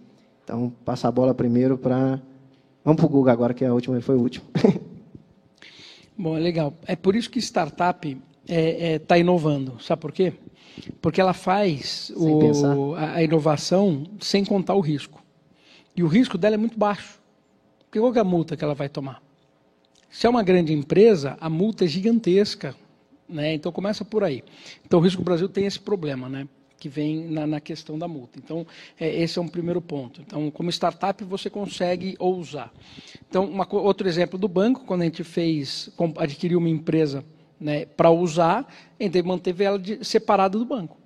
Então, 0.44 0.72
passa 0.84 1.08
a 1.08 1.10
bola 1.10 1.34
primeiro 1.34 1.76
para. 1.76 2.22
Vamos 2.84 3.00
para 3.00 3.06
o 3.06 3.08
Google 3.08 3.32
agora, 3.32 3.52
que 3.52 3.64
a 3.64 3.74
última, 3.74 4.00
foi 4.00 4.14
o 4.14 4.20
último. 4.20 4.44
Bom, 6.16 6.36
é 6.36 6.40
legal. 6.40 6.72
É 6.86 6.94
por 6.94 7.16
isso 7.16 7.28
que 7.28 7.40
startup 7.40 8.16
está 8.44 8.54
é, 8.54 8.94
é, 8.94 8.98
tá 8.98 9.18
inovando. 9.18 9.80
Sabe 9.80 10.00
por 10.00 10.12
quê? 10.12 10.32
Porque 11.00 11.20
ela 11.20 11.32
faz 11.32 12.12
o, 12.16 12.94
a, 12.94 13.14
a, 13.14 13.22
inovação 13.22 14.04
sem 14.20 14.44
contar 14.44 14.74
o 14.74 14.80
risco. 14.80 15.22
E 15.96 16.02
o 16.02 16.06
risco 16.06 16.36
dela 16.36 16.54
é 16.54 16.58
muito 16.58 16.78
baixo. 16.78 17.20
Porque 17.84 18.00
qual 18.00 18.14
é 18.14 18.18
a 18.18 18.24
multa 18.24 18.56
que 18.56 18.64
ela 18.64 18.74
vai 18.74 18.88
tomar? 18.88 19.22
Se 20.10 20.26
é 20.26 20.30
uma 20.30 20.42
grande 20.42 20.72
empresa, 20.72 21.36
a 21.40 21.48
multa 21.48 21.84
é 21.84 21.88
gigantesca. 21.88 22.74
Né? 23.28 23.54
Então 23.54 23.72
começa 23.72 24.04
por 24.04 24.22
aí. 24.24 24.44
Então 24.84 24.98
o 24.98 25.02
risco 25.02 25.22
Brasil 25.22 25.48
tem 25.48 25.66
esse 25.66 25.80
problema, 25.80 26.28
né? 26.28 26.48
que 26.84 26.88
vem 26.90 27.26
na, 27.28 27.46
na 27.46 27.60
questão 27.60 27.98
da 27.98 28.06
multa. 28.06 28.38
Então, 28.38 28.66
é, 29.00 29.22
esse 29.22 29.38
é 29.38 29.42
um 29.42 29.48
primeiro 29.48 29.80
ponto. 29.80 30.20
Então, 30.20 30.50
como 30.50 30.68
startup, 30.68 31.24
você 31.24 31.48
consegue 31.48 32.14
ousar. 32.18 32.70
Então, 33.26 33.46
uma, 33.46 33.66
outro 33.70 34.06
exemplo 34.06 34.38
do 34.38 34.46
banco, 34.46 34.84
quando 34.84 35.00
a 35.00 35.04
gente 35.06 35.24
fez, 35.24 35.88
adquiriu 36.18 36.58
uma 36.58 36.68
empresa 36.68 37.24
né, 37.60 37.86
para 37.86 38.10
usar, 38.10 38.66
gente 39.00 39.22
manteve 39.22 39.64
ela 39.64 39.78
de, 39.78 40.04
separada 40.04 40.58
do 40.58 40.64
banco. 40.64 40.96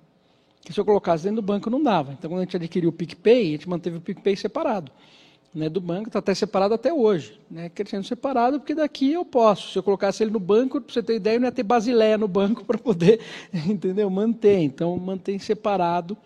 Porque 0.59 0.73
se 0.73 0.79
eu 0.79 0.85
colocasse 0.85 1.23
dentro 1.23 1.41
do 1.41 1.45
banco, 1.45 1.69
não 1.69 1.81
dava. 1.81 2.13
Então, 2.13 2.29
quando 2.29 2.41
a 2.41 2.43
gente 2.43 2.57
adquiriu 2.57 2.89
o 2.89 2.93
PicPay, 2.93 3.49
a 3.49 3.51
gente 3.51 3.69
manteve 3.69 3.97
o 3.97 4.01
PicPay 4.01 4.35
separado 4.35 4.91
né, 5.53 5.67
do 5.67 5.81
banco, 5.81 6.07
está 6.07 6.19
até 6.19 6.33
separado 6.33 6.73
até 6.73 6.93
hoje. 6.93 7.39
Né, 7.49 7.69
crescendo 7.69 8.03
separado, 8.03 8.59
porque 8.59 8.75
daqui 8.75 9.11
eu 9.11 9.25
posso. 9.25 9.71
Se 9.71 9.79
eu 9.79 9.83
colocasse 9.83 10.23
ele 10.23 10.31
no 10.31 10.39
banco, 10.39 10.79
para 10.79 10.93
você 10.93 11.03
ter 11.03 11.15
ideia, 11.15 11.39
não 11.39 11.47
ia 11.47 11.51
ter 11.51 11.63
basileia 11.63 12.17
no 12.17 12.27
banco 12.27 12.63
para 12.65 12.77
poder 12.77 13.19
entendeu, 13.67 14.09
manter. 14.09 14.59
Então, 14.59 14.95
mantém 14.97 15.39
separado. 15.39 16.17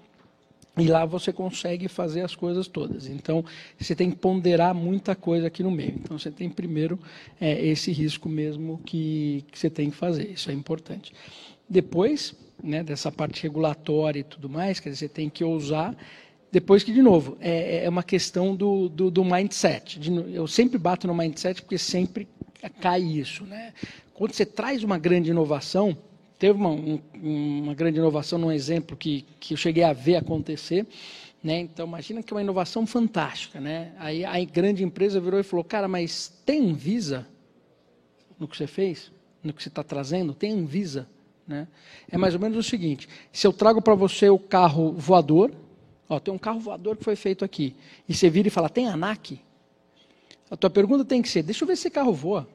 E 0.75 0.87
lá 0.87 1.05
você 1.05 1.31
consegue 1.31 1.87
fazer 1.87 2.21
as 2.21 2.35
coisas 2.35 2.67
todas. 2.67 3.07
Então, 3.07 3.45
você 3.79 3.95
tem 3.95 4.09
que 4.09 4.17
ponderar 4.17 4.73
muita 4.73 5.15
coisa 5.15 5.47
aqui 5.47 5.61
no 5.61 5.69
meio. 5.69 5.93
Então, 6.03 6.17
você 6.17 6.31
tem 6.31 6.49
primeiro 6.49 6.99
é, 7.39 7.63
esse 7.63 7.91
risco 7.91 8.27
mesmo 8.27 8.79
que, 8.83 9.45
que 9.51 9.59
você 9.59 9.69
tem 9.69 9.91
que 9.91 9.95
fazer. 9.95 10.31
Isso 10.31 10.49
é 10.49 10.53
importante. 10.53 11.13
Depois, 11.69 12.33
né, 12.63 12.83
dessa 12.83 13.11
parte 13.11 13.43
regulatória 13.43 14.21
e 14.21 14.23
tudo 14.23 14.49
mais, 14.49 14.79
quer 14.79 14.89
dizer, 14.89 15.07
você 15.07 15.13
tem 15.13 15.29
que 15.29 15.43
ousar 15.43 15.95
depois 16.53 16.83
que, 16.83 16.93
de 16.93 17.01
novo, 17.01 17.35
é, 17.41 17.83
é 17.83 17.89
uma 17.89 18.03
questão 18.03 18.55
do, 18.55 18.87
do, 18.87 19.09
do 19.09 19.25
mindset. 19.25 19.99
De, 19.99 20.11
eu 20.35 20.45
sempre 20.45 20.77
bato 20.77 21.07
no 21.07 21.15
mindset 21.15 21.59
porque 21.63 21.79
sempre 21.79 22.27
cai 22.79 23.01
isso. 23.01 23.43
Né? 23.43 23.73
Quando 24.13 24.33
você 24.33 24.45
traz 24.45 24.83
uma 24.83 24.99
grande 24.99 25.31
inovação, 25.31 25.97
teve 26.43 26.59
uma, 26.59 26.71
um, 26.71 26.99
uma 27.63 27.73
grande 27.73 27.99
inovação 27.99 28.37
num 28.37 28.51
exemplo 28.51 28.97
que, 28.97 29.25
que 29.39 29.53
eu 29.53 29.57
cheguei 29.57 29.81
a 29.81 29.93
ver 29.93 30.17
acontecer, 30.17 30.85
né? 31.41 31.61
Então, 31.61 31.87
imagina 31.87 32.21
que 32.21 32.33
é 32.33 32.35
uma 32.35 32.41
inovação 32.41 32.85
fantástica. 32.85 33.61
Né? 33.61 33.93
Aí 33.97 34.25
a 34.25 34.43
grande 34.43 34.83
empresa 34.83 35.21
virou 35.21 35.39
e 35.39 35.43
falou, 35.43 35.63
cara, 35.63 35.87
mas 35.87 36.33
tem 36.45 36.73
Visa 36.73 37.25
no 38.37 38.45
que 38.45 38.57
você 38.57 38.67
fez? 38.67 39.09
No 39.41 39.53
que 39.53 39.63
você 39.63 39.69
está 39.69 39.83
trazendo? 39.83 40.33
Tem 40.33 40.65
Visa? 40.65 41.07
Né? 41.47 41.65
É 42.11 42.17
mais 42.17 42.33
ou 42.33 42.41
menos 42.41 42.57
o 42.57 42.69
seguinte, 42.69 43.07
se 43.31 43.47
eu 43.47 43.53
trago 43.53 43.81
para 43.81 43.95
você 43.95 44.29
o 44.29 44.37
carro 44.37 44.91
voador, 44.91 45.49
Ó, 46.09 46.19
tem 46.19 46.33
um 46.33 46.37
carro 46.37 46.59
voador 46.59 46.97
que 46.97 47.05
foi 47.05 47.15
feito 47.15 47.45
aqui. 47.45 47.73
E 48.07 48.13
você 48.13 48.29
vira 48.29 48.49
e 48.49 48.51
fala, 48.51 48.67
tem 48.67 48.89
ANAC? 48.89 49.39
A 50.51 50.57
tua 50.57 50.69
pergunta 50.69 51.05
tem 51.05 51.21
que 51.21 51.29
ser, 51.29 51.41
deixa 51.41 51.63
eu 51.63 51.67
ver 51.69 51.77
se 51.77 51.83
esse 51.83 51.89
carro 51.89 52.11
voa. 52.11 52.45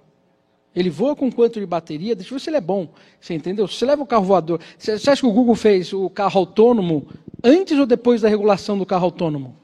Ele 0.79 0.91
voa 0.91 1.17
com 1.17 1.31
quanto 1.31 1.59
de 1.59 1.67
bateria? 1.67 2.15
Deixa 2.15 2.33
eu 2.33 2.39
ver 2.39 2.45
se 2.45 2.51
ele 2.51 2.57
é 2.57 2.61
bom. 2.61 2.89
Você 3.21 3.35
entendeu? 3.35 3.67
Você 3.67 3.85
leva 3.85 4.01
o 4.01 4.07
carro 4.07 4.25
voador. 4.25 4.61
Você 4.79 4.93
acha 4.93 5.17
que 5.17 5.27
o 5.27 5.33
Google 5.33 5.57
fez 5.57 5.93
o 5.93 6.09
carro 6.09 6.39
autônomo 6.39 7.09
antes 7.43 7.77
ou 7.77 7.85
depois 7.85 8.21
da 8.21 8.29
regulação 8.29 8.79
do 8.79 8.87
carro 8.87 9.07
autônomo? 9.07 9.57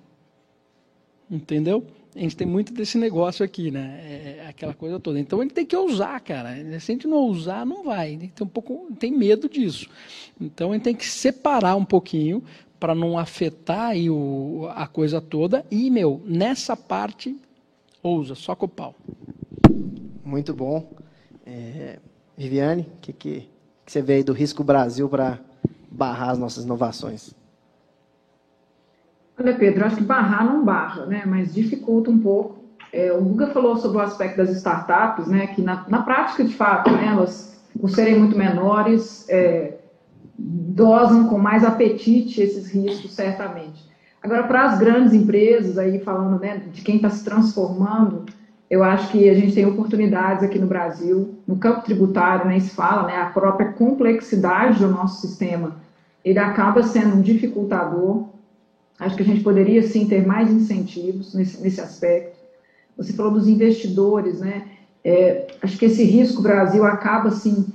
Entendeu? 1.30 1.86
A 2.16 2.18
gente 2.18 2.36
tem 2.36 2.46
muito 2.46 2.72
desse 2.72 2.98
negócio 2.98 3.44
aqui, 3.44 3.70
né? 3.70 4.00
É, 4.02 4.44
é 4.44 4.46
aquela 4.48 4.74
coisa 4.74 4.98
toda. 4.98 5.20
Então 5.20 5.40
gente 5.40 5.54
tem 5.54 5.64
que 5.64 5.76
ousar, 5.76 6.20
cara. 6.20 6.56
Se 6.80 6.90
a 6.90 6.94
gente 6.94 7.06
não 7.06 7.18
ousar, 7.18 7.64
não 7.64 7.84
vai. 7.84 8.10
Gente 8.10 8.32
tem 8.32 8.44
um 8.44 8.50
pouco, 8.50 8.88
tem 8.98 9.12
medo 9.12 9.48
disso. 9.48 9.88
Então 10.40 10.72
gente 10.72 10.82
tem 10.82 10.96
que 10.96 11.06
separar 11.06 11.76
um 11.76 11.84
pouquinho 11.84 12.42
para 12.80 12.92
não 12.92 13.16
afetar 13.16 13.90
aí 13.90 14.10
o, 14.10 14.68
a 14.74 14.88
coisa 14.88 15.20
toda. 15.20 15.64
E, 15.70 15.88
meu, 15.90 16.20
nessa 16.24 16.76
parte, 16.76 17.36
ousa, 18.02 18.34
só 18.34 18.56
com 18.56 18.66
o 18.66 18.68
pau. 18.68 18.96
Muito 20.24 20.52
bom. 20.52 21.03
É, 21.46 21.98
Viviane, 22.36 22.82
o 22.82 23.00
que, 23.00 23.12
que, 23.12 23.48
que 23.84 23.92
você 23.92 24.00
vê 24.00 24.14
aí 24.14 24.24
do 24.24 24.32
Risco 24.32 24.64
Brasil 24.64 25.08
para 25.08 25.38
barrar 25.90 26.30
as 26.30 26.38
nossas 26.38 26.64
inovações? 26.64 27.34
Olha, 29.38 29.54
Pedro, 29.54 29.84
acho 29.84 29.96
que 29.96 30.02
barrar 30.02 30.44
não 30.44 30.64
barra, 30.64 31.06
né? 31.06 31.24
mas 31.26 31.52
dificulta 31.52 32.10
um 32.10 32.18
pouco. 32.18 32.64
É, 32.92 33.12
o 33.12 33.20
Guga 33.20 33.48
falou 33.48 33.76
sobre 33.76 33.98
o 33.98 34.00
aspecto 34.00 34.36
das 34.36 34.50
startups, 34.50 35.26
né? 35.26 35.48
que 35.48 35.60
na, 35.60 35.84
na 35.88 36.02
prática, 36.02 36.44
de 36.44 36.54
fato, 36.54 36.90
né, 36.90 37.08
elas, 37.08 37.60
por 37.78 37.90
serem 37.90 38.18
muito 38.18 38.38
menores, 38.38 39.28
é, 39.28 39.78
dosam 40.38 41.28
com 41.28 41.38
mais 41.38 41.64
apetite 41.64 42.40
esses 42.40 42.70
riscos, 42.70 43.12
certamente. 43.12 43.84
Agora, 44.22 44.44
para 44.44 44.64
as 44.64 44.78
grandes 44.78 45.12
empresas, 45.12 45.76
aí 45.76 45.98
falando 46.00 46.40
né, 46.40 46.62
de 46.72 46.82
quem 46.82 46.96
está 46.96 47.10
se 47.10 47.24
transformando, 47.24 48.24
eu 48.74 48.82
acho 48.82 49.12
que 49.12 49.28
a 49.30 49.34
gente 49.34 49.54
tem 49.54 49.64
oportunidades 49.64 50.42
aqui 50.42 50.58
no 50.58 50.66
Brasil, 50.66 51.36
no 51.46 51.56
campo 51.56 51.84
tributário, 51.84 52.48
nem 52.48 52.58
né, 52.58 52.64
se 52.64 52.70
fala, 52.70 53.06
né, 53.06 53.16
a 53.18 53.26
própria 53.26 53.70
complexidade 53.72 54.80
do 54.80 54.88
nosso 54.88 55.24
sistema, 55.24 55.76
ele 56.24 56.40
acaba 56.40 56.82
sendo 56.82 57.14
um 57.14 57.20
dificultador. 57.20 58.24
Acho 58.98 59.14
que 59.14 59.22
a 59.22 59.26
gente 59.26 59.44
poderia, 59.44 59.80
sim, 59.84 60.08
ter 60.08 60.26
mais 60.26 60.50
incentivos 60.50 61.34
nesse, 61.34 61.62
nesse 61.62 61.80
aspecto. 61.80 62.34
Você 62.96 63.12
falou 63.12 63.30
dos 63.30 63.46
investidores, 63.46 64.40
né? 64.40 64.66
É, 65.04 65.46
acho 65.62 65.78
que 65.78 65.84
esse 65.84 66.02
risco 66.02 66.42
Brasil 66.42 66.84
acaba, 66.84 67.30
sim, 67.30 67.66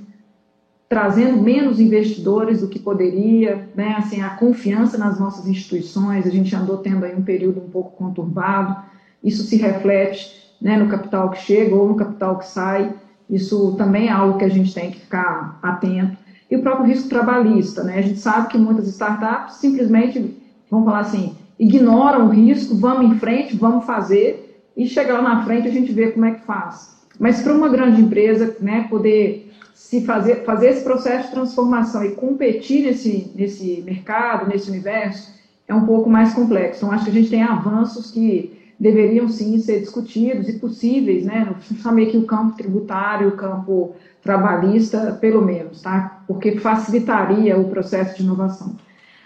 trazendo 0.86 1.40
menos 1.40 1.80
investidores 1.80 2.60
do 2.60 2.68
que 2.68 2.78
poderia, 2.78 3.66
né? 3.74 3.94
Assim, 3.96 4.20
a 4.20 4.30
confiança 4.30 4.98
nas 4.98 5.18
nossas 5.18 5.46
instituições, 5.46 6.26
a 6.26 6.30
gente 6.30 6.54
andou 6.54 6.76
tendo 6.76 7.06
aí 7.06 7.16
um 7.16 7.22
período 7.22 7.58
um 7.58 7.70
pouco 7.70 7.96
conturbado, 7.96 8.76
isso 9.24 9.44
se 9.44 9.56
reflete 9.56 10.39
né, 10.60 10.76
no 10.76 10.88
capital 10.88 11.30
que 11.30 11.38
chega 11.38 11.74
ou 11.74 11.88
no 11.88 11.96
capital 11.96 12.38
que 12.38 12.46
sai, 12.46 12.92
isso 13.28 13.74
também 13.78 14.08
é 14.08 14.12
algo 14.12 14.38
que 14.38 14.44
a 14.44 14.50
gente 14.50 14.74
tem 14.74 14.90
que 14.90 15.00
ficar 15.00 15.58
atento. 15.62 16.16
E 16.50 16.56
o 16.56 16.62
próprio 16.62 16.86
risco 16.86 17.08
trabalhista, 17.08 17.84
né? 17.84 17.98
A 17.98 18.02
gente 18.02 18.18
sabe 18.18 18.48
que 18.48 18.58
muitas 18.58 18.88
startups 18.88 19.56
simplesmente, 19.56 20.36
vamos 20.68 20.86
falar 20.86 21.00
assim, 21.00 21.36
ignoram 21.58 22.26
o 22.26 22.30
risco, 22.30 22.74
vamos 22.74 23.12
em 23.12 23.18
frente, 23.18 23.56
vamos 23.56 23.84
fazer, 23.84 24.64
e 24.76 24.86
chegar 24.86 25.20
lá 25.20 25.22
na 25.22 25.44
frente 25.44 25.68
a 25.68 25.70
gente 25.70 25.92
vê 25.92 26.10
como 26.10 26.24
é 26.24 26.32
que 26.32 26.44
faz. 26.44 26.98
Mas 27.18 27.40
para 27.40 27.54
uma 27.54 27.68
grande 27.68 28.00
empresa, 28.00 28.56
né, 28.60 28.86
poder 28.90 29.52
se 29.74 30.04
fazer, 30.04 30.44
fazer 30.44 30.70
esse 30.70 30.82
processo 30.82 31.28
de 31.28 31.34
transformação 31.34 32.04
e 32.04 32.12
competir 32.12 32.84
nesse, 32.84 33.30
nesse 33.34 33.82
mercado, 33.86 34.48
nesse 34.48 34.70
universo, 34.70 35.32
é 35.68 35.74
um 35.74 35.86
pouco 35.86 36.10
mais 36.10 36.34
complexo. 36.34 36.84
Então, 36.84 36.92
acho 36.92 37.04
que 37.04 37.10
a 37.10 37.14
gente 37.14 37.30
tem 37.30 37.42
avanços 37.42 38.10
que 38.10 38.59
deveriam 38.80 39.28
sim 39.28 39.58
ser 39.58 39.80
discutidos 39.80 40.48
e 40.48 40.54
possíveis, 40.58 41.26
né? 41.26 41.54
Chamei 41.82 42.08
aqui 42.08 42.16
o 42.16 42.24
campo 42.24 42.56
tributário, 42.56 43.28
o 43.28 43.36
campo 43.36 43.94
trabalhista, 44.22 45.18
pelo 45.20 45.42
menos, 45.42 45.82
tá? 45.82 46.22
Porque 46.26 46.56
facilitaria 46.56 47.58
o 47.58 47.68
processo 47.68 48.16
de 48.16 48.22
inovação. 48.22 48.74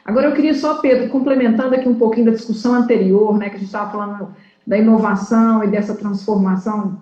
Agora, 0.05 0.29
eu 0.29 0.35
queria 0.35 0.55
só, 0.55 0.79
Pedro, 0.79 1.09
complementando 1.09 1.75
aqui 1.75 1.89
um 1.89 1.95
pouquinho 1.95 2.27
da 2.27 2.33
discussão 2.33 2.75
anterior, 2.75 3.39
né, 3.39 3.49
que 3.49 3.57
a 3.57 3.59
gente 3.59 3.69
estava 3.69 3.93
falando 3.93 4.35
da 4.67 4.77
inovação 4.77 5.63
e 5.63 5.69
dessa 5.69 5.95
transformação, 5.95 6.99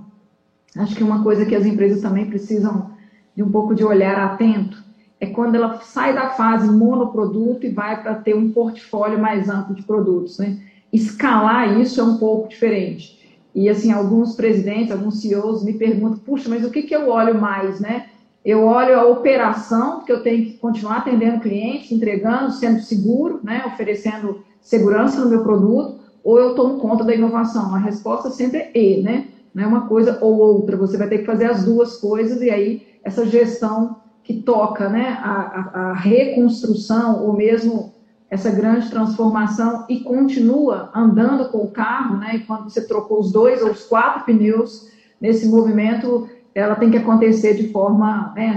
acho 0.76 0.94
que 0.94 1.02
uma 1.02 1.22
coisa 1.22 1.46
que 1.46 1.54
as 1.54 1.64
empresas 1.64 2.02
também 2.02 2.26
precisam 2.26 2.90
de 3.34 3.42
um 3.42 3.50
pouco 3.50 3.74
de 3.74 3.82
olhar 3.82 4.18
atento, 4.18 4.82
é 5.18 5.26
quando 5.26 5.54
ela 5.54 5.80
sai 5.80 6.14
da 6.14 6.30
fase 6.30 6.68
monoproduto 6.70 7.64
e 7.64 7.70
vai 7.70 8.02
para 8.02 8.14
ter 8.14 8.34
um 8.34 8.50
portfólio 8.52 9.18
mais 9.18 9.48
amplo 9.48 9.74
de 9.74 9.82
produtos. 9.82 10.38
Né? 10.38 10.58
Escalar 10.92 11.80
isso 11.80 12.00
é 12.00 12.04
um 12.04 12.18
pouco 12.18 12.48
diferente. 12.48 13.18
E, 13.54 13.68
assim, 13.68 13.92
alguns 13.92 14.34
presidentes, 14.34 14.90
alguns 14.90 15.20
CEOs 15.20 15.64
me 15.64 15.74
perguntam, 15.74 16.18
puxa, 16.18 16.48
mas 16.48 16.64
o 16.64 16.70
que, 16.70 16.82
que 16.82 16.94
eu 16.94 17.08
olho 17.08 17.40
mais, 17.40 17.80
né? 17.80 18.06
Eu 18.44 18.64
olho 18.64 18.98
a 18.98 19.06
operação, 19.06 19.98
porque 19.98 20.12
eu 20.12 20.22
tenho 20.22 20.44
que 20.44 20.52
continuar 20.54 20.98
atendendo 20.98 21.40
clientes, 21.40 21.92
entregando, 21.92 22.52
sendo 22.52 22.80
seguro, 22.80 23.40
né? 23.42 23.62
Oferecendo 23.66 24.42
segurança 24.60 25.22
no 25.22 25.30
meu 25.30 25.42
produto, 25.42 26.00
ou 26.24 26.38
eu 26.38 26.54
tomo 26.54 26.80
conta 26.80 27.04
da 27.04 27.14
inovação? 27.14 27.74
A 27.74 27.78
resposta 27.78 28.30
sempre 28.30 28.58
é 28.58 28.70
E, 28.74 29.02
né? 29.02 29.28
Não 29.54 29.64
é 29.64 29.66
uma 29.66 29.86
coisa 29.86 30.18
ou 30.20 30.38
outra, 30.38 30.76
você 30.76 30.96
vai 30.96 31.08
ter 31.08 31.18
que 31.18 31.26
fazer 31.26 31.44
as 31.44 31.64
duas 31.64 31.98
coisas 31.98 32.40
e 32.40 32.50
aí 32.50 32.86
essa 33.04 33.26
gestão 33.26 33.96
que 34.24 34.34
toca 34.42 34.88
né, 34.88 35.18
a, 35.20 35.30
a, 35.30 35.90
a 35.90 35.92
reconstrução 35.92 37.24
ou 37.24 37.34
mesmo 37.34 37.91
essa 38.32 38.50
grande 38.50 38.88
transformação 38.88 39.84
e 39.90 40.00
continua 40.00 40.88
andando 40.94 41.50
com 41.50 41.58
o 41.58 41.70
carro, 41.70 42.16
né? 42.16 42.36
E 42.36 42.40
quando 42.40 42.64
você 42.70 42.80
trocou 42.80 43.20
os 43.20 43.30
dois 43.30 43.60
ou 43.60 43.72
os 43.72 43.84
quatro 43.84 44.24
pneus 44.24 44.88
nesse 45.20 45.46
movimento, 45.46 46.26
ela 46.54 46.74
tem 46.74 46.90
que 46.90 46.96
acontecer 46.96 47.52
de 47.52 47.68
forma 47.68 48.32
né, 48.34 48.56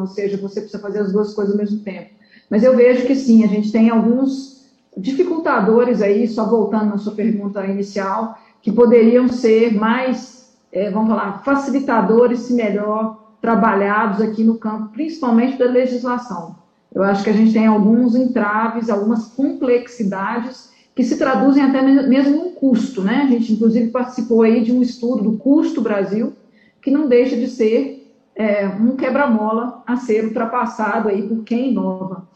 ou 0.00 0.06
seja, 0.06 0.38
você 0.38 0.62
precisa 0.62 0.82
fazer 0.82 1.00
as 1.00 1.12
duas 1.12 1.34
coisas 1.34 1.52
ao 1.52 1.58
mesmo 1.58 1.80
tempo. 1.80 2.08
Mas 2.48 2.62
eu 2.62 2.74
vejo 2.74 3.06
que 3.06 3.14
sim, 3.14 3.44
a 3.44 3.46
gente 3.46 3.70
tem 3.70 3.90
alguns 3.90 4.64
dificultadores 4.96 6.00
aí, 6.00 6.26
só 6.26 6.46
voltando 6.46 6.86
na 6.86 6.96
sua 6.96 7.12
pergunta 7.12 7.66
inicial, 7.66 8.38
que 8.62 8.72
poderiam 8.72 9.28
ser 9.28 9.74
mais, 9.74 10.50
é, 10.72 10.90
vamos 10.90 11.10
falar, 11.10 11.44
facilitadores, 11.44 12.40
se 12.40 12.54
melhor, 12.54 13.34
trabalhados 13.38 14.22
aqui 14.22 14.42
no 14.42 14.56
campo, 14.56 14.88
principalmente 14.94 15.58
da 15.58 15.66
legislação. 15.66 16.59
Eu 16.92 17.02
acho 17.02 17.22
que 17.22 17.30
a 17.30 17.34
gente 17.34 17.52
tem 17.52 17.66
alguns 17.66 18.14
entraves, 18.14 18.90
algumas 18.90 19.28
complexidades 19.28 20.70
que 20.94 21.04
se 21.04 21.16
traduzem 21.16 21.62
até 21.62 21.80
mesmo 21.82 22.46
em 22.46 22.54
custo, 22.54 23.02
né? 23.02 23.22
A 23.22 23.26
gente, 23.26 23.52
inclusive, 23.52 23.90
participou 23.90 24.42
aí 24.42 24.62
de 24.62 24.72
um 24.72 24.82
estudo 24.82 25.22
do 25.22 25.38
Custo 25.38 25.80
Brasil, 25.80 26.34
que 26.82 26.90
não 26.90 27.08
deixa 27.08 27.36
de 27.36 27.48
ser 27.48 28.14
é, 28.34 28.66
um 28.66 28.96
quebra-mola 28.96 29.82
a 29.86 29.96
ser 29.96 30.24
ultrapassado 30.24 31.08
aí 31.08 31.26
por 31.26 31.44
quem 31.44 31.70
inova. 31.70 32.28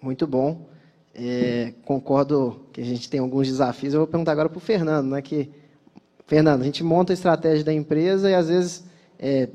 Muito 0.00 0.26
bom. 0.26 0.68
É, 1.14 1.72
concordo 1.84 2.60
que 2.72 2.80
a 2.80 2.84
gente 2.84 3.10
tem 3.10 3.18
alguns 3.18 3.48
desafios. 3.48 3.92
Eu 3.92 4.00
vou 4.00 4.06
perguntar 4.06 4.32
agora 4.32 4.48
para 4.48 4.58
o 4.58 4.60
Fernando, 4.60 5.08
né? 5.08 5.22
Que, 5.22 5.50
Fernando, 6.26 6.60
a 6.60 6.64
gente 6.64 6.84
monta 6.84 7.12
a 7.12 7.14
estratégia 7.14 7.64
da 7.64 7.72
empresa 7.72 8.30
e 8.30 8.34
às 8.34 8.48
vezes, 8.48 8.84
é, 9.18 9.48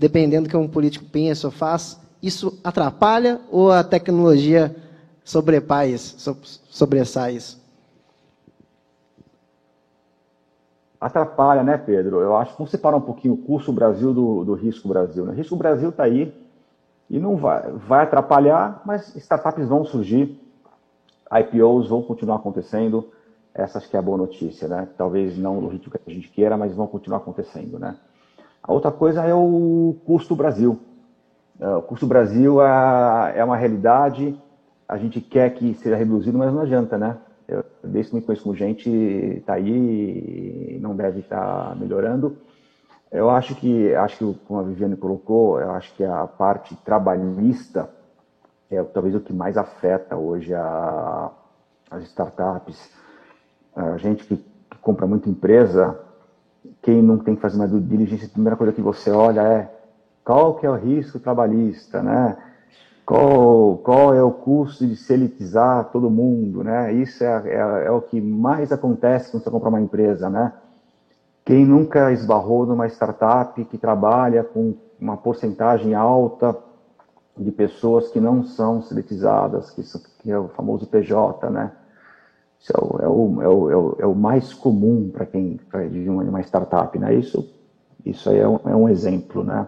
dependendo 0.00 0.48
do 0.48 0.50
que 0.50 0.56
um 0.56 0.66
político 0.66 1.04
pensa 1.04 1.46
ou 1.46 1.50
faz, 1.50 2.00
isso 2.22 2.58
atrapalha 2.64 3.40
ou 3.50 3.70
a 3.70 3.84
tecnologia 3.84 4.74
sobrepai 5.22 5.90
isso, 5.90 6.34
sobressai 6.68 7.36
isso? 7.36 7.60
Atrapalha, 11.00 11.62
né, 11.62 11.78
Pedro? 11.78 12.20
Eu 12.20 12.36
acho 12.36 12.52
que 12.52 12.58
vamos 12.58 12.70
separar 12.70 12.96
um 12.96 13.02
pouquinho 13.02 13.34
o 13.34 13.38
curso 13.38 13.72
Brasil 13.72 14.12
do, 14.12 14.44
do 14.44 14.54
risco 14.54 14.88
Brasil. 14.88 15.24
Né? 15.24 15.32
O 15.32 15.36
risco 15.36 15.56
Brasil 15.56 15.90
está 15.90 16.04
aí 16.04 16.34
e 17.08 17.18
não 17.18 17.36
vai, 17.36 17.70
vai 17.72 18.02
atrapalhar, 18.04 18.82
mas 18.84 19.14
startups 19.16 19.66
vão 19.66 19.84
surgir, 19.84 20.38
IPOs 21.32 21.88
vão 21.88 22.02
continuar 22.02 22.36
acontecendo. 22.36 23.08
Essa 23.54 23.78
acho 23.78 23.88
que 23.88 23.96
é 23.96 23.98
a 23.98 24.02
boa 24.02 24.18
notícia, 24.18 24.68
né? 24.68 24.88
Talvez 24.96 25.36
não 25.36 25.60
no 25.60 25.68
ritmo 25.68 25.90
que 25.90 25.98
a 26.06 26.14
gente 26.14 26.28
queira, 26.28 26.56
mas 26.56 26.74
vão 26.74 26.86
continuar 26.86 27.18
acontecendo, 27.18 27.78
né? 27.78 27.96
A 28.62 28.72
outra 28.72 28.90
coisa 28.90 29.24
é 29.24 29.34
o 29.34 29.96
custo 30.04 30.36
Brasil. 30.36 30.78
É, 31.58 31.68
o 31.68 31.82
custo 31.82 32.06
Brasil 32.06 32.62
é, 32.62 33.34
é 33.36 33.44
uma 33.44 33.56
realidade, 33.56 34.38
a 34.88 34.96
gente 34.96 35.20
quer 35.20 35.50
que 35.54 35.74
seja 35.74 35.96
reduzido, 35.96 36.38
mas 36.38 36.52
não 36.52 36.62
adianta, 36.62 36.96
né? 36.98 37.16
Eu, 37.46 37.64
desde 37.82 38.10
que 38.10 38.16
me 38.16 38.22
conheço 38.22 38.42
como 38.44 38.54
gente, 38.54 38.88
está 38.88 39.54
aí 39.54 40.76
e 40.76 40.78
não 40.80 40.94
deve 40.94 41.20
estar 41.20 41.70
tá 41.70 41.74
melhorando. 41.74 42.36
Eu 43.10 43.28
acho 43.28 43.54
que, 43.56 43.94
acho 43.94 44.18
que 44.18 44.40
como 44.46 44.60
a 44.60 44.62
Viviane 44.62 44.96
colocou, 44.96 45.60
eu 45.60 45.72
acho 45.72 45.92
que 45.94 46.04
a 46.04 46.26
parte 46.26 46.76
trabalhista 46.76 47.90
é 48.70 48.82
talvez 48.84 49.14
o 49.14 49.20
que 49.20 49.32
mais 49.32 49.56
afeta 49.56 50.16
hoje 50.16 50.54
a, 50.54 51.30
as 51.90 52.04
startups. 52.04 52.90
A 53.74 53.96
gente 53.96 54.24
que, 54.24 54.36
que 54.36 54.78
compra 54.80 55.06
muita 55.06 55.28
empresa, 55.28 55.98
quem 56.82 57.02
não 57.02 57.18
tem 57.18 57.34
que 57.34 57.42
fazer 57.42 57.56
uma 57.56 57.68
diligência, 57.68 58.26
a 58.26 58.30
primeira 58.30 58.56
coisa 58.56 58.72
que 58.72 58.80
você 58.80 59.10
olha 59.10 59.42
é 59.42 59.70
qual 60.24 60.54
que 60.54 60.66
é 60.66 60.70
o 60.70 60.76
risco 60.76 61.18
trabalhista, 61.18 62.02
né? 62.02 62.36
Qual, 63.04 63.78
qual 63.78 64.14
é 64.14 64.22
o 64.22 64.30
custo 64.30 64.86
de 64.86 64.94
se 64.94 65.12
elitizar 65.12 65.86
todo 65.86 66.08
mundo, 66.10 66.62
né? 66.62 66.92
Isso 66.92 67.24
é, 67.24 67.42
é, 67.48 67.86
é 67.86 67.90
o 67.90 68.00
que 68.00 68.20
mais 68.20 68.70
acontece 68.70 69.30
quando 69.30 69.42
você 69.42 69.50
compra 69.50 69.68
uma 69.68 69.80
empresa, 69.80 70.30
né? 70.30 70.52
Quem 71.44 71.64
nunca 71.64 72.12
esbarrou 72.12 72.64
numa 72.64 72.86
startup 72.86 73.64
que 73.64 73.76
trabalha 73.76 74.44
com 74.44 74.74
uma 75.00 75.16
porcentagem 75.16 75.94
alta 75.94 76.56
de 77.36 77.50
pessoas 77.50 78.08
que 78.08 78.20
não 78.20 78.44
são 78.44 78.82
seletizadas, 78.82 79.70
que, 79.70 79.82
que 80.22 80.30
é 80.30 80.38
o 80.38 80.48
famoso 80.48 80.86
PJ, 80.86 81.50
né? 81.50 81.72
Isso 82.60 82.72
é 82.74 82.78
o, 82.78 83.00
é 83.00 83.08
o, 83.08 83.42
é 83.42 83.48
o, 83.48 83.96
é 84.00 84.06
o 84.06 84.12
é 84.12 84.14
mais 84.14 84.52
comum 84.52 85.10
para 85.10 85.24
quem 85.24 85.58
pra, 85.70 85.86
de 85.86 86.08
uma, 86.08 86.22
uma, 86.22 86.40
startup, 86.42 86.98
né? 86.98 87.14
Isso, 87.14 87.48
isso 88.04 88.28
aí 88.28 88.38
é 88.38 88.46
um, 88.46 88.60
é 88.66 88.76
um 88.76 88.88
exemplo, 88.88 89.42
né? 89.42 89.66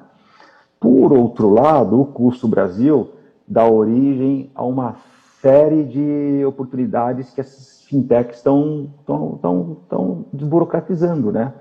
Por 0.78 1.12
outro 1.12 1.48
lado, 1.48 2.00
o 2.00 2.06
custo 2.06 2.46
Brasil 2.46 3.10
dá 3.48 3.66
origem 3.66 4.50
a 4.54 4.62
uma 4.62 4.96
série 5.40 5.84
de 5.84 6.44
oportunidades 6.44 7.30
que 7.30 7.40
essas 7.40 7.82
fintechs 7.84 8.36
estão, 8.36 8.90
estão, 9.00 10.24
desburocratizando, 10.32 11.32
né? 11.32 11.52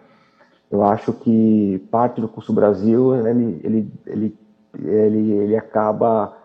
Eu 0.70 0.84
acho 0.84 1.14
que 1.14 1.86
parte 1.92 2.22
do 2.22 2.28
curso 2.28 2.54
Brasil 2.54 3.16
ele, 3.16 3.60
ele, 3.64 3.94
ele, 4.06 4.40
ele, 4.84 5.32
ele 5.32 5.58
acaba 5.58 6.41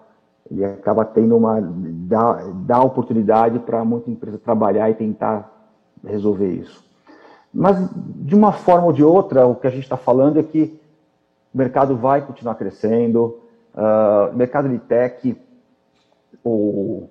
ele 0.50 0.64
acaba 0.64 1.04
tendo 1.04 1.36
uma 1.36 1.60
dá, 1.60 2.44
dá 2.66 2.80
oportunidade 2.80 3.58
para 3.60 3.84
muita 3.84 4.10
empresa 4.10 4.38
trabalhar 4.38 4.90
e 4.90 4.94
tentar 4.94 5.52
resolver 6.04 6.48
isso. 6.48 6.84
Mas 7.52 7.76
de 7.94 8.34
uma 8.34 8.52
forma 8.52 8.86
ou 8.86 8.92
de 8.92 9.02
outra, 9.02 9.46
o 9.46 9.54
que 9.54 9.66
a 9.66 9.70
gente 9.70 9.84
está 9.84 9.96
falando 9.96 10.38
é 10.38 10.42
que 10.42 10.78
o 11.54 11.58
mercado 11.58 11.96
vai 11.96 12.20
continuar 12.20 12.54
crescendo, 12.54 13.38
uh, 13.74 14.36
mercado 14.36 14.68
de 14.68 14.78
tech, 14.78 15.40
ou 16.44 17.10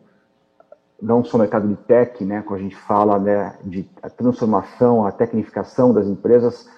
não 1.01 1.23
só 1.23 1.37
mercado 1.37 1.67
de 1.67 1.75
tech, 1.75 2.23
né, 2.23 2.41
quando 2.41 2.59
a 2.59 2.63
gente 2.63 2.75
fala 2.75 3.19
né, 3.19 3.57
de 3.63 3.83
transformação, 4.15 5.05
a 5.05 5.11
tecnificação 5.11 5.93
das 5.93 6.07
empresas, 6.07 6.69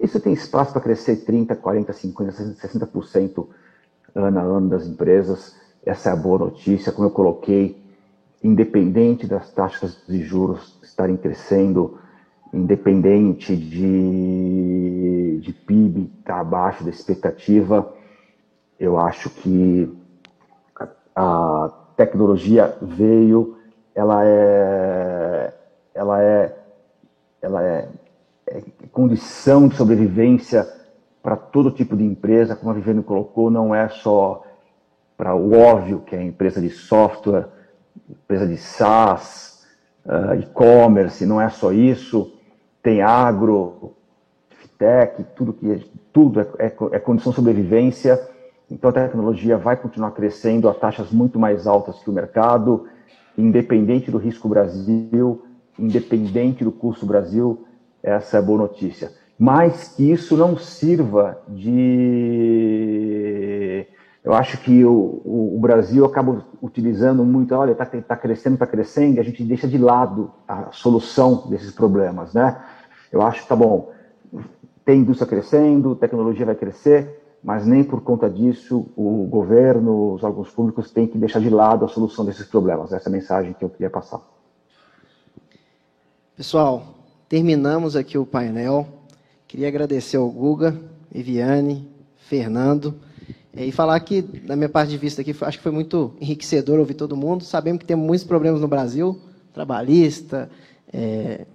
isso 0.00 0.20
tem 0.20 0.32
espaço 0.32 0.72
para 0.72 0.80
crescer 0.80 1.24
30, 1.24 1.56
40, 1.56 1.92
50, 1.92 2.32
60% 2.32 3.46
ano 4.14 4.38
a 4.38 4.42
ano 4.42 4.68
das 4.68 4.86
empresas. 4.86 5.59
Essa 5.84 6.10
é 6.10 6.12
a 6.12 6.16
boa 6.16 6.38
notícia. 6.38 6.92
Como 6.92 7.08
eu 7.08 7.12
coloquei, 7.12 7.80
independente 8.42 9.26
das 9.26 9.50
taxas 9.52 10.02
de 10.06 10.22
juros 10.22 10.78
estarem 10.82 11.16
crescendo, 11.16 11.98
independente 12.52 13.56
de, 13.56 15.40
de 15.40 15.52
PIB 15.52 16.10
estar 16.20 16.34
tá 16.34 16.40
abaixo 16.40 16.84
da 16.84 16.90
expectativa, 16.90 17.92
eu 18.78 18.98
acho 18.98 19.30
que 19.30 19.92
a, 20.74 20.88
a 21.14 21.68
tecnologia 21.96 22.76
veio, 22.80 23.56
ela 23.94 24.24
é, 24.24 25.54
ela 25.94 26.22
é, 26.22 26.56
ela 27.42 27.62
é 27.62 27.88
é, 28.50 28.62
condição 28.90 29.68
de 29.68 29.76
sobrevivência 29.76 30.66
para 31.22 31.36
todo 31.36 31.70
tipo 31.70 31.96
de 31.96 32.02
empresa, 32.04 32.56
como 32.56 32.72
a 32.72 32.74
Viviane 32.74 33.02
colocou, 33.02 33.48
não 33.48 33.72
é 33.72 33.88
só 33.88 34.42
para 35.20 35.34
o 35.34 35.52
óbvio, 35.52 36.00
que 36.00 36.16
é 36.16 36.22
empresa 36.22 36.62
de 36.62 36.70
software, 36.70 37.46
empresa 38.08 38.46
de 38.46 38.56
SaaS, 38.56 39.66
uh, 40.06 40.34
e-commerce, 40.40 41.26
não 41.26 41.38
é 41.38 41.50
só 41.50 41.72
isso, 41.72 42.32
tem 42.82 43.02
agro, 43.02 43.92
tech, 44.78 45.22
tudo 45.36 45.52
que 45.52 45.72
é, 45.72 45.80
tudo 46.10 46.40
é, 46.40 46.46
é, 46.58 46.74
é 46.92 46.98
condição 46.98 47.32
de 47.32 47.36
sobrevivência. 47.36 48.18
Então 48.70 48.88
a 48.88 48.94
tecnologia 48.94 49.58
vai 49.58 49.76
continuar 49.76 50.12
crescendo 50.12 50.70
a 50.70 50.72
taxas 50.72 51.10
muito 51.10 51.38
mais 51.38 51.66
altas 51.66 51.98
que 51.98 52.08
o 52.08 52.14
mercado, 52.14 52.88
independente 53.36 54.10
do 54.10 54.16
risco 54.16 54.48
Brasil, 54.48 55.44
independente 55.78 56.64
do 56.64 56.72
custo 56.72 57.04
Brasil, 57.04 57.66
essa 58.02 58.38
é 58.38 58.40
a 58.40 58.42
boa 58.42 58.60
notícia. 58.60 59.12
Mas 59.38 59.88
que 59.88 60.10
isso 60.10 60.34
não 60.34 60.56
sirva 60.56 61.42
de. 61.46 63.19
Eu 64.22 64.34
acho 64.34 64.58
que 64.58 64.84
o, 64.84 65.22
o, 65.24 65.58
Brasil 65.60 66.04
acaba 66.04 66.44
utilizando 66.60 67.24
muito, 67.24 67.54
olha, 67.54 67.72
está 67.72 67.86
tá 67.86 68.16
crescendo, 68.16 68.54
está 68.54 68.66
crescendo, 68.66 69.16
e 69.16 69.20
a 69.20 69.22
gente 69.22 69.42
deixa 69.42 69.66
de 69.66 69.78
lado 69.78 70.30
a 70.46 70.70
solução 70.72 71.48
desses 71.48 71.72
problemas, 71.72 72.34
né? 72.34 72.60
Eu 73.10 73.22
acho 73.22 73.42
que 73.42 73.48
tá 73.48 73.56
bom, 73.56 73.90
tem 74.84 75.00
indústria 75.00 75.26
crescendo, 75.26 75.96
tecnologia 75.96 76.44
vai 76.44 76.54
crescer, 76.54 77.22
mas 77.42 77.66
nem 77.66 77.82
por 77.82 78.02
conta 78.02 78.28
disso 78.28 78.86
o 78.94 79.26
governo, 79.26 80.12
os 80.12 80.22
órgãos 80.22 80.50
públicos 80.50 80.90
têm 80.90 81.06
que 81.06 81.16
deixar 81.16 81.40
de 81.40 81.48
lado 81.48 81.86
a 81.86 81.88
solução 81.88 82.24
desses 82.24 82.46
problemas. 82.46 82.92
Essa 82.92 83.08
é 83.08 83.10
a 83.10 83.12
mensagem 83.12 83.54
que 83.54 83.64
eu 83.64 83.70
queria 83.70 83.88
passar. 83.88 84.20
Pessoal, 86.36 87.00
Terminamos 87.30 87.94
aqui 87.94 88.18
o 88.18 88.26
painel. 88.26 88.88
Queria 89.46 89.68
agradecer 89.68 90.16
ao 90.16 90.28
Guga, 90.28 90.76
Viviane, 91.12 91.88
Fernando, 92.16 92.92
e 93.54 93.72
falar 93.72 93.98
que, 94.00 94.22
da 94.22 94.54
minha 94.54 94.68
parte 94.68 94.90
de 94.90 94.96
vista 94.96 95.22
aqui, 95.22 95.34
acho 95.40 95.58
que 95.58 95.62
foi 95.62 95.72
muito 95.72 96.14
enriquecedor 96.20 96.78
ouvir 96.78 96.94
todo 96.94 97.16
mundo. 97.16 97.42
Sabemos 97.44 97.80
que 97.80 97.84
temos 97.84 98.06
muitos 98.06 98.26
problemas 98.26 98.60
no 98.60 98.68
Brasil, 98.68 99.18
trabalhista, 99.52 100.48
é, 100.92 101.46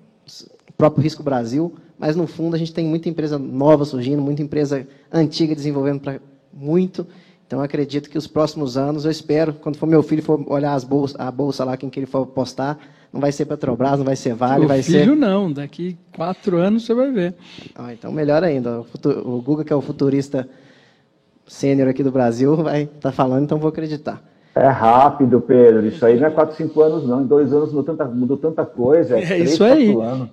próprio 0.78 1.04
Risco 1.04 1.24
Brasil, 1.24 1.74
mas 1.98 2.16
no 2.16 2.28
fundo 2.28 2.56
a 2.56 2.60
gente 2.60 2.74
tem 2.74 2.86
muita 2.86 3.08
empresa 3.08 3.40
nova 3.40 3.86
surgindo, 3.86 4.22
muita 4.22 4.42
empresa 4.42 4.86
antiga 5.12 5.56
desenvolvendo 5.56 6.02
para 6.02 6.20
muito. 6.54 7.08
Então 7.48 7.62
acredito 7.62 8.10
que 8.10 8.18
os 8.18 8.28
próximos 8.28 8.76
anos, 8.76 9.06
eu 9.06 9.12
espero, 9.12 9.54
quando 9.54 9.78
for 9.78 9.86
meu 9.86 10.02
filho 10.04 10.24
for 10.24 10.44
olhar 10.52 10.74
as 10.74 10.84
bolsas, 10.84 11.20
a 11.20 11.32
bolsa 11.32 11.64
lá, 11.64 11.78
quem 11.78 11.90
que 11.90 12.00
ele 12.00 12.08
for 12.08 12.26
postar, 12.26 12.80
não 13.14 13.22
vai 13.22 13.32
ser 13.32 13.46
Petrobras, 13.46 13.98
não 13.98 14.06
vai 14.06 14.16
ser 14.16 14.34
Vale, 14.34 14.66
o 14.66 14.68
vai 14.68 14.82
filho 14.84 15.00
ser. 15.00 15.04
Filho 15.06 15.16
não, 15.16 15.52
daqui 15.52 15.98
quatro 16.14 16.58
anos 16.58 16.86
você 16.86 16.94
vai 16.94 17.12
ver. 17.12 17.36
Ah, 17.74 17.94
então 17.94 18.12
melhor 18.12 18.44
ainda. 18.44 18.82
O, 18.82 18.84
futuro, 18.84 19.30
o 19.30 19.42
Guga, 19.42 19.64
que 19.64 19.72
é 19.72 19.76
o 19.76 19.82
futurista 19.82 20.50
sênior 21.48 21.88
aqui 21.90 22.04
do 22.04 22.12
Brasil, 22.12 22.56
vai 22.62 22.84
estar 22.84 23.00
tá 23.00 23.12
falando, 23.12 23.44
então 23.44 23.58
vou 23.58 23.70
acreditar. 23.70 24.22
É 24.58 24.70
rápido, 24.70 25.42
Pedro. 25.42 25.86
Isso 25.86 26.06
aí 26.06 26.18
não 26.18 26.28
é 26.28 26.32
4, 26.32 26.56
5 26.56 26.82
anos, 26.82 27.06
não. 27.06 27.24
Em 27.24 27.26
dois 27.26 27.52
anos 27.52 27.74
mudou 27.74 27.84
tanta, 27.84 28.06
mudou 28.06 28.38
tanta 28.38 28.66
coisa. 28.66 29.18
É, 29.18 29.20
É, 29.24 29.26
três, 29.26 29.52
isso 29.52 29.64
aí. 29.66 29.94
anos. 29.94 30.30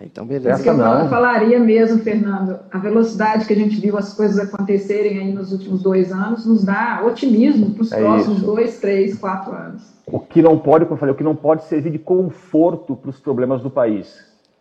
É, 0.00 0.04
então, 0.06 0.24
beleza. 0.24 0.50
Essa 0.50 0.62
que 0.62 0.68
eu 0.68 0.76
não. 0.76 1.08
falaria 1.08 1.58
mesmo, 1.58 1.98
Fernando, 2.00 2.60
a 2.70 2.78
velocidade 2.78 3.46
que 3.46 3.52
a 3.52 3.56
gente 3.56 3.74
viu 3.80 3.98
as 3.98 4.14
coisas 4.14 4.38
acontecerem 4.38 5.18
aí 5.18 5.32
nos 5.32 5.50
últimos 5.50 5.82
dois 5.82 6.12
anos 6.12 6.46
nos 6.46 6.62
dá 6.62 7.02
otimismo 7.04 7.74
para 7.74 7.82
os 7.82 7.90
É 7.90 7.98
próximos 7.98 8.36
isso. 8.36 8.46
dois, 8.46 8.78
três, 8.78 9.18
quatro 9.18 9.52
anos. 9.52 9.82
O 10.06 10.20
que 10.20 10.40
não 10.40 10.56
pode, 10.56 10.84
como 10.84 10.94
eu 10.94 11.00
falei, 11.00 11.12
o 11.12 11.18
que 11.18 11.24
não 11.24 11.34
pode 11.34 11.64
servir 11.64 11.90
de 11.90 11.98
conforto 11.98 12.94
para 12.94 13.10
os 13.10 13.18
problemas 13.18 13.60
do 13.62 13.68
país. 13.70 14.16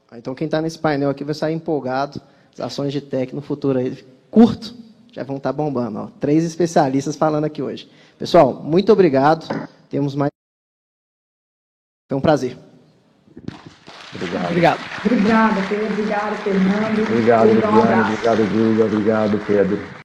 Ah, 0.10 0.18
Então, 0.18 0.34
quem 0.34 0.46
está 0.46 0.60
nesse 0.64 0.80
painel 0.80 1.12
aqui 1.12 1.24
vai 1.24 1.36
sair 1.36 1.54
empolgado. 1.54 2.20
As 2.56 2.62
ações 2.66 2.92
de 2.92 3.02
tech 3.02 3.36
no 3.36 3.42
futuro 3.42 3.78
aí, 3.78 3.96
curto, 4.32 4.74
já 5.12 5.24
vão 5.24 5.38
estar 5.38 5.52
bombando. 5.54 6.00
Ó. 6.00 6.08
Três 6.20 6.44
especialistas 6.44 7.16
falando 7.16 7.46
aqui 7.46 7.62
hoje. 7.62 7.90
Pessoal, 8.18 8.54
muito 8.54 8.92
obrigado. 8.92 9.48
Temos 9.90 10.16
mais. 10.16 10.32
Foi 12.10 12.18
um 12.18 12.22
prazer. 12.22 12.58
Obrigado. 14.16 14.46
Obrigado. 14.50 14.80
Obrigada, 15.06 15.62
Pedro. 15.70 15.94
Obrigada, 15.94 16.36
Fernando. 16.38 17.02
Obrigado, 17.02 17.50
abraço. 17.52 18.14
Obrigado, 18.14 18.52
Guga. 18.52 18.86
Obrigado, 18.86 19.46
Pedro. 19.46 19.99